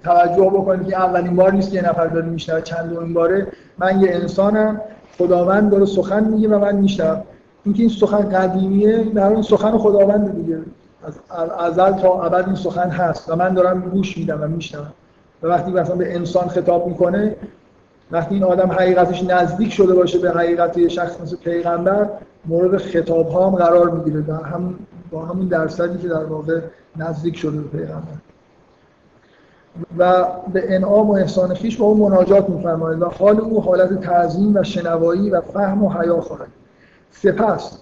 توجه 0.05 0.51
بکنید 0.51 0.89
که 0.89 0.97
اولین 0.97 1.37
بار 1.37 1.53
نیست 1.53 1.71
که 1.71 1.77
یه 1.77 1.89
نفر 1.89 2.07
داره 2.07 2.27
میشنوه 2.27 2.61
چند 2.61 2.99
این 2.99 3.15
باره. 3.15 3.47
من 3.79 4.01
یه 4.01 4.15
انسانم 4.15 4.81
خداوند 5.19 5.71
داره 5.71 5.85
سخن 5.85 6.25
میگه 6.25 6.49
و 6.49 6.59
من 6.59 6.77
میشنوم. 6.77 7.23
اینکه 7.65 7.81
این 7.81 7.89
سخن 7.89 8.29
قدیمیه 8.29 9.05
در 9.05 9.27
اون 9.27 9.43
سخن 9.43 9.79
خداوند 9.79 10.37
دیگه. 10.37 10.59
از 11.31 11.51
ازل 11.59 11.93
تا 11.93 12.23
ابد 12.23 12.47
این 12.47 12.55
سخن 12.55 12.91
هست 12.91 13.31
و 13.31 13.37
من 13.37 13.55
دارم 13.55 13.81
گوش 13.81 14.19
میدم 14.19 14.43
و 14.43 14.47
میشنوم. 14.47 14.93
و 15.43 15.47
وقتی 15.47 15.71
مثلا 15.71 15.97
به 15.97 16.15
انسان 16.15 16.49
خطاب 16.49 16.87
می‌کنه 16.87 17.37
وقتی 18.11 18.35
این 18.35 18.45
آدم 18.45 18.73
حقیقتش 18.73 19.25
نزدیک 19.25 19.73
شده 19.73 19.95
باشه 19.95 20.19
به 20.19 20.31
حقیقت 20.31 20.79
یه 20.79 20.89
شخص 20.89 21.21
مثل 21.21 21.37
پیغمبر 21.37 22.09
مورد 22.47 22.77
خطاب 22.77 23.29
ها 23.29 23.51
هم 23.51 23.57
قرار 23.57 23.91
می‌گیره 23.91 24.23
در 24.23 24.43
هم 24.43 24.75
با 25.11 25.25
همون 25.25 25.49
درصدی 25.49 25.99
که 25.99 26.09
در 26.09 26.25
واقع 26.25 26.61
نزدیک 26.97 27.37
شده 27.37 27.61
به 27.61 27.79
پیغمبر. 27.79 28.15
و 29.99 30.27
به 30.53 30.75
انعام 30.75 31.11
و 31.11 31.13
احسان 31.13 31.55
خیش 31.55 31.77
با 31.77 31.87
اون 31.87 32.01
مناجات 32.01 32.49
میفرماید 32.49 33.03
و 33.03 33.09
حال 33.09 33.41
او 33.41 33.63
حالت 33.63 34.01
تعظیم 34.01 34.57
و 34.57 34.63
شنوایی 34.63 35.31
و 35.31 35.41
فهم 35.41 35.85
و 35.85 35.93
حیا 35.93 36.21
خواهد. 36.21 36.49
سپس 37.11 37.79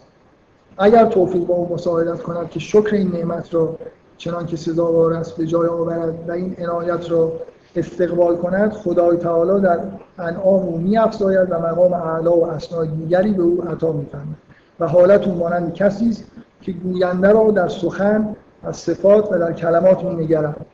اگر 0.78 1.07
توفیق 1.07 1.47
با 1.47 1.55
او 1.55 1.74
مساعدت 1.74 2.23
کند 2.23 2.51
که 2.51 2.61
شکر 2.61 2.94
این 2.94 3.12
نعمت 3.12 3.55
را 3.55 3.78
چنان 4.19 4.47
که 4.47 4.57
سزاوار 4.57 5.12
است 5.12 5.36
به 5.36 5.47
جای 5.47 5.69
آورد 5.69 6.28
و 6.28 6.32
این 6.32 6.57
عنایت 6.59 7.11
را 7.11 7.32
استقبال 7.77 8.36
کند 8.36 8.73
خدای 8.73 9.16
تعالی 9.16 9.61
در 9.61 9.81
انعام 10.19 10.62
او 10.62 10.78
میافزاید 10.78 11.51
و 11.51 11.59
مقام 11.59 11.93
اعلا 11.93 12.36
و 12.36 12.47
اسنای 12.47 12.89
دیگری 12.89 13.32
به 13.32 13.43
او 13.43 13.62
عطا 13.62 13.93
میفرماید. 13.93 14.36
و 14.81 14.86
حالت 14.89 15.27
او 15.27 15.35
مانند 15.35 15.74
کسی 15.74 16.09
است 16.09 16.24
که 16.62 16.73
گوینده 16.73 17.32
را 17.32 17.51
در 17.51 17.69
سخن 17.69 18.36
از 18.62 18.77
صفات 18.77 19.32
و 19.32 19.39
در 19.39 19.53
کلمات 19.53 20.05
مینگرد. 20.05 20.66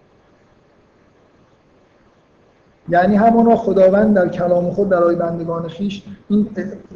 یعنی 2.90 3.16
همانا 3.16 3.56
خداوند 3.56 4.15
در 4.15 4.28
کلام 4.28 4.70
خود 4.70 4.89
برای 4.89 5.16
بندگان 5.16 5.69
خیش 5.69 6.02
این 6.28 6.48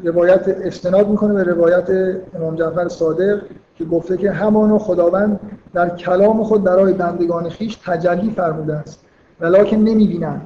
روایت 0.05 0.48
استناد 0.48 1.09
می‌کنه 1.09 1.35
به 1.35 1.43
روایت 1.43 1.90
امام 2.35 2.56
جعفر 2.56 2.89
صادق 2.89 3.43
که 3.78 3.85
گفته 3.85 4.16
که 4.16 4.31
همانا 4.31 4.78
خداوند 4.78 5.40
در 5.74 5.89
کلام 5.89 6.44
خود 6.44 6.64
برای 6.64 6.93
بندگان 6.93 7.48
خیش 7.48 7.78
تجلی 7.85 8.31
فرموده 8.31 8.74
است. 8.74 9.05
ولیکن 9.40 9.77
نمی‌بینند. 9.77 10.43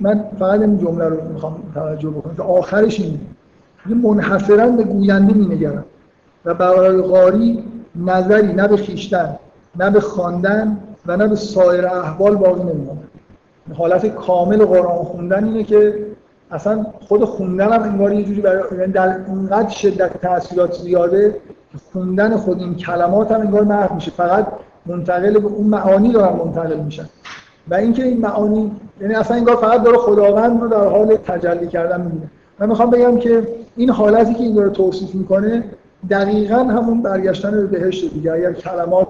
من 0.00 0.24
فقط 0.38 0.60
این 0.60 0.78
جمله 0.78 1.04
رو 1.04 1.28
می‌خوام 1.28 1.62
توجه 1.74 2.10
بکنم 2.10 2.34
که 2.36 2.42
آخرش 2.42 3.00
این 3.00 3.20
منحصرا 3.86 4.68
به 4.68 4.82
گوینده 4.82 5.34
مینگرند 5.34 5.84
و 6.44 6.54
برای 6.54 7.02
قاری 7.02 7.64
نظری 7.96 8.52
نه 8.52 8.68
به 8.68 8.76
خیشتن 8.76 9.36
نه 9.78 9.90
به 9.90 10.00
خواندن 10.00 10.78
و 11.06 11.16
نه 11.16 11.28
به 11.28 11.36
سایر 11.36 11.86
احوال 11.86 12.36
باقی 12.36 12.62
نمیمونه 12.62 13.00
حالت 13.74 14.06
کامل 14.06 14.64
قرآن 14.64 15.04
خوندن 15.04 15.44
اینه 15.44 15.64
که 15.64 16.06
اصلا 16.50 16.86
خود 17.08 17.24
خوندن 17.24 17.72
هم 17.72 17.82
انگار 17.82 18.12
یه 18.12 18.24
جوری 18.24 18.40
برای 18.40 18.62
یعنی 18.78 18.92
در 18.92 19.16
اینقدر 19.28 19.68
شدت 19.68 20.20
تاثیرات 20.20 20.72
زیاده 20.72 21.30
که 21.72 21.78
خوندن 21.92 22.36
خود 22.36 22.60
این 22.60 22.74
کلمات 22.74 23.32
هم 23.32 23.40
انگار 23.40 23.64
محو 23.64 23.94
میشه. 23.94 24.10
فقط 24.10 24.46
منتقل 24.86 25.38
به 25.38 25.46
اون 25.46 25.66
معانی 25.66 26.12
دارن 26.12 26.36
منتقل 26.36 26.76
میشن. 26.76 27.08
و 27.68 27.74
اینکه 27.74 28.04
این 28.04 28.20
معانی 28.20 28.72
یعنی 29.00 29.14
اصلا 29.14 29.36
انگار 29.36 29.56
فقط 29.56 29.82
داره 29.82 29.98
خداوند 29.98 30.60
رو 30.60 30.68
در 30.68 30.86
حال 30.88 31.16
تجلی 31.16 31.66
کردن 31.66 32.00
می‌بینه. 32.00 32.30
من 32.58 32.68
می‌خوام 32.68 32.90
بگم 32.90 33.16
که 33.16 33.48
این 33.76 33.90
حالتی 33.90 34.34
که 34.34 34.40
این 34.40 34.54
داره 34.54 34.70
توصیف 34.70 35.14
می‌کنه 35.14 35.64
دقیقا 36.10 36.56
همون 36.56 37.02
برگشتن 37.02 37.50
به 37.50 37.66
بهشت 37.66 38.14
دیگه. 38.14 38.32
اگر 38.32 38.52
کلمات 38.52 39.08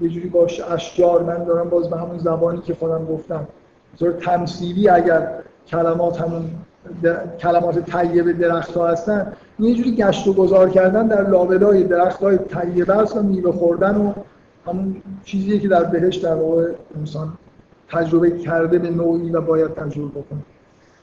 یه 0.00 0.08
جوری 0.08 0.28
باش 0.28 0.60
اشجار 0.60 1.22
من 1.22 1.44
دارم 1.44 1.68
باز 1.68 1.90
به 1.90 1.96
همون 1.96 2.18
زبانی 2.18 2.60
که 2.60 2.74
خودم 2.74 3.04
گفتم. 3.04 3.48
طور 3.98 4.12
تمثیلی 4.12 4.88
اگر 4.88 5.28
کلمات 5.66 6.20
همون 6.20 6.50
کلمات 7.40 7.78
طیب 7.78 8.38
درخت 8.38 8.76
ها 8.76 8.88
هستن 8.88 9.32
یه 9.58 9.74
جوری 9.74 9.96
گشت 9.96 10.26
و 10.28 10.32
گذار 10.32 10.70
کردن 10.70 11.06
در 11.06 11.28
لابلای 11.28 11.84
درخت 11.84 12.22
های 12.22 12.38
طیبه 12.38 12.94
هست 12.94 13.16
و 13.16 13.22
میوه 13.22 13.52
خوردن 13.52 13.96
و 13.96 14.12
همون 14.66 15.02
چیزیه 15.24 15.58
که 15.58 15.68
در 15.68 15.84
بهشت 15.84 16.22
در 16.22 16.34
واقع 16.34 16.72
انسان 16.98 17.32
تجربه 17.88 18.30
کرده 18.38 18.78
به 18.78 18.90
نوعی 18.90 19.30
و 19.30 19.40
باید 19.40 19.74
تجربه 19.74 20.20
بکنه. 20.20 20.40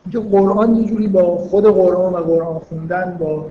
اینکه 0.06 0.30
قرآن 0.38 0.76
یه 0.76 0.86
جوری 0.86 1.08
با 1.08 1.38
خود 1.38 1.66
قرآن 1.66 2.14
و 2.14 2.18
قرآن 2.18 2.60
خوندن 2.60 3.18
با 3.20 3.46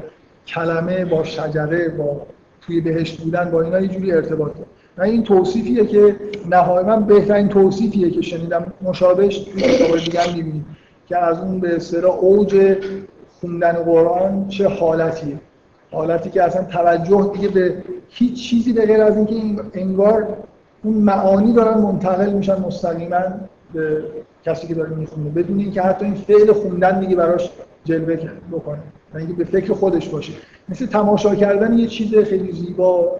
کلمه 0.46 1.04
با 1.04 1.24
شجره 1.24 1.88
با 1.88 2.26
توی 2.60 2.80
بهشت 2.80 3.20
بودن 3.20 3.50
با 3.50 3.62
اینا 3.62 3.80
یه 3.80 3.88
جوری 3.88 4.12
ارتباط 4.12 4.54
داره 4.54 4.66
و 4.98 5.02
این 5.02 5.22
توصیفیه 5.22 5.86
که 5.86 6.16
نهایتا 6.50 6.96
بهترین 6.96 7.48
توصیفیه 7.48 8.10
که 8.10 8.22
شنیدم. 8.22 8.72
مشابهش 8.82 9.38
توی 9.38 9.62
کتاب 9.62 9.98
دیگه 9.98 10.20
هم 10.20 10.36
می‌بینید 10.36 10.64
که 11.08 11.18
از 11.18 11.38
اون 11.38 11.60
به 11.60 11.76
اصطلاح 11.76 12.14
اوج 12.14 12.76
خوندن 13.40 13.72
قرآن 13.72 14.48
چه 14.48 14.68
حالتیه. 14.68 15.40
حالتی 15.92 16.30
که 16.30 16.42
اصلا 16.42 16.64
توجه 16.64 17.30
دیگه 17.34 17.48
به 17.48 17.74
هیچ 18.08 18.48
چیزی 18.50 18.72
به 18.72 18.86
غیر 18.86 19.02
از 19.02 19.16
اینکه 19.16 19.62
انگار 19.74 20.26
اون 20.82 20.94
معانی 20.94 21.52
دارن 21.52 21.78
منتقل 21.78 22.32
میشن 22.32 22.60
مستقیما 22.60 23.22
به 23.74 24.02
کسی 24.44 24.66
که 24.66 24.74
داره 24.74 24.90
می‌خونه. 24.90 25.30
بدون 25.30 25.58
اینکه 25.58 25.82
حتی 25.82 26.04
این 26.04 26.14
فعل 26.14 26.52
خوندن 26.52 27.00
دیگه 27.00 27.16
براش 27.16 27.50
جلوه 27.84 28.16
بکنه. 28.52 28.78
و 29.14 29.18
اینکه 29.18 29.32
به 29.32 29.44
فکر 29.44 29.72
خودش 29.72 30.08
باشه. 30.08 30.32
مثل 30.68 30.86
تماشا 30.86 31.34
کردن 31.34 31.78
یه 31.78 31.86
چیز 31.86 32.14
خیلی 32.14 32.52
زیبا 32.52 33.16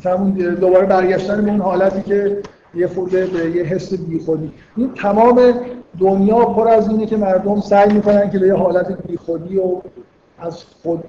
مثلا 0.00 0.30
دوباره 0.54 0.86
برگشتن 0.86 1.44
به 1.44 1.50
اون 1.50 1.60
حالتی 1.60 2.02
که 2.02 2.38
یه 2.74 2.86
خورده 2.86 3.26
به 3.26 3.50
یه 3.50 3.62
حس 3.62 3.94
بیخودی. 3.94 4.52
این 4.76 4.94
تمام 4.94 5.54
دنیا 5.98 6.44
پر 6.44 6.68
از 6.68 6.88
اینه 6.88 7.06
که 7.06 7.16
مردم 7.16 7.60
سعی 7.60 7.92
می‌کنن 7.92 8.30
که 8.30 8.38
به 8.38 8.46
یه 8.46 8.54
حالت 8.54 9.06
بیخودی 9.06 9.56
و 9.58 9.80
از 10.38 10.64
خود 10.82 11.04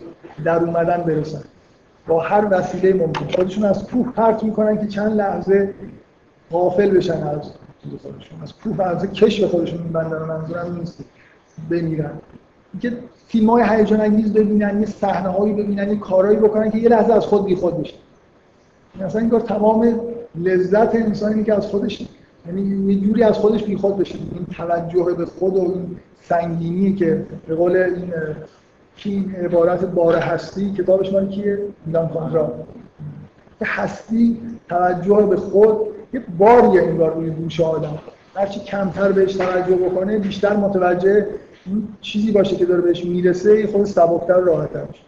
در 0.46 0.64
اومدن 0.64 0.98
برسن. 0.98 1.42
با 2.08 2.20
هر 2.20 2.48
وسیله 2.52 2.94
ممکن. 2.94 3.28
خودشون 3.36 3.66
از 3.66 3.88
کوه 3.88 4.12
پرت 4.12 4.44
می‌کنن 4.44 4.78
که 4.78 4.88
چند 4.88 5.18
لحظه 5.18 5.74
غافل 6.52 6.90
بشن 6.98 7.24
از 7.24 7.52
خودشون. 8.02 8.42
از 8.44 8.54
کوه 8.54 8.88
از 8.88 9.12
کشف 9.12 9.44
خودشون 9.44 9.82
میبندن 9.82 10.18
منظورم 10.18 10.76
نیست 10.80 11.00
بمیرن. 11.70 12.12
اینکه 12.74 12.98
فیلم 13.28 13.50
های 13.50 13.64
هیجان 13.70 14.02
انگیز 14.02 14.34
ببینن 14.34 14.80
یه 14.80 14.86
صحنه 14.86 15.30
هایی 15.30 15.54
ببینن 15.54 15.90
یه 15.90 15.96
کارهایی 15.96 16.38
بکنن 16.38 16.72
که 16.72 16.78
یه 16.78 16.90
لحظه 16.90 17.14
از 17.14 17.26
خود 17.26 17.46
بیخود 17.46 17.82
بشن. 17.82 17.98
مثلا 19.00 19.22
اینکار 19.22 19.40
تمام 19.40 20.00
لذت 20.36 20.96
انسانی 20.96 21.44
که 21.44 21.54
از 21.54 21.68
خودش 21.68 22.08
یعنی 22.48 22.92
یه 22.94 23.00
جوری 23.00 23.24
از 23.24 23.38
خودش 23.38 23.64
بیخود 23.64 23.98
بشه. 23.98 24.16
این 24.16 24.46
توجه 24.58 25.16
به 25.18 25.26
خود 25.26 25.58
و 25.58 25.62
این 25.62 25.98
سنگینی 26.22 26.94
که 26.96 27.26
به 27.48 27.56
قول 27.56 27.76
این 27.76 28.14
کی 28.96 29.36
عبارت 29.46 29.86
بار 29.86 30.16
هستی 30.16 30.74
کتابش 30.74 31.14
مال 31.14 31.28
کیه؟ 31.28 31.60
کانرا 31.94 32.54
که 33.60 33.66
هستی 33.66 34.42
توجه 34.70 35.28
به 35.30 35.36
خود 35.36 35.78
یه 36.14 36.22
باریه 36.38 36.82
انگار 36.82 37.14
روی 37.14 37.30
دوش 37.30 37.62
آدم. 37.62 38.00
هرچی 38.36 38.60
کمتر 38.60 39.12
بهش 39.12 39.34
توجه 39.34 39.76
بکنه 39.76 40.18
بیشتر 40.18 40.56
متوجه 40.56 41.28
این 41.66 41.88
چیزی 42.02 42.32
باشه 42.32 42.56
که 42.56 42.66
داره 42.66 42.82
بهش 42.82 43.06
می‌رسه 43.06 43.68
خود 43.68 43.86
سبکتر 43.86 44.40
راحتر 44.40 44.82
میشه. 44.88 45.04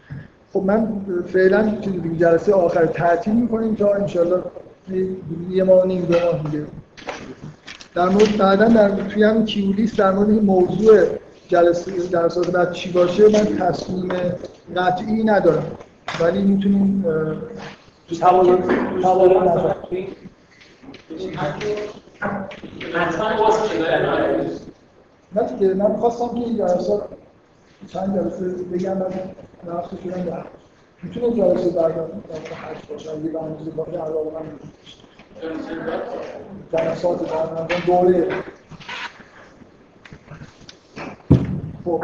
خب 0.54 0.64
من 0.64 0.88
فعلا 1.34 1.78
جلسه 2.20 2.54
آخر 2.54 2.86
تعطیل 2.86 3.34
می‌کنیم 3.34 3.76
تا 3.76 3.94
انشالله 3.94 4.44
یه 5.50 5.64
ماه 5.64 5.88
نیم 5.88 6.06
دو 6.06 6.20
ماه 6.20 6.44
دیگه. 6.44 6.66
در 7.96 8.10
مورد 8.10 8.38
بعدا 8.38 8.68
در 8.68 8.90
توی 8.90 9.24
هم 9.24 9.46
کیولیس 9.46 9.96
در 9.96 10.12
مورد 10.12 10.30
موضوع 10.30 11.06
جلسه 11.48 12.08
جلسات 12.08 12.52
بعد 12.52 12.72
چی 12.72 12.92
باشه 12.92 13.24
من 13.24 13.58
تصمیم 13.58 14.10
قطعی 14.76 15.24
ندارم. 15.24 15.66
ولی 16.20 16.42
می‌تونیم 16.42 17.06
نه 25.36 25.44
دیگه 25.60 25.74
من 25.74 25.94
خواستم 25.96 26.28
که 26.28 26.36
این 26.36 26.58
جلسات 26.58 27.04
چند 27.88 28.16
جلسه 28.16 28.64
بگم 28.64 28.94
بعد 28.94 29.36
نفس 29.68 29.90
شدن 30.04 30.24
در 30.24 30.46
می‌تونه 31.04 31.36
جلسه 31.36 31.70
بعد 31.70 31.96
در 31.96 32.56
هشت 32.56 32.88
باشه. 32.88 33.12
اگه 33.12 33.30
برنامه 33.30 33.70
باشه 33.76 33.92
علاوه 33.92 34.32
من 34.34 34.60
جلسات 36.74 37.34
بعد 37.34 37.86
دوره. 37.86 38.28
خب. 41.86 42.04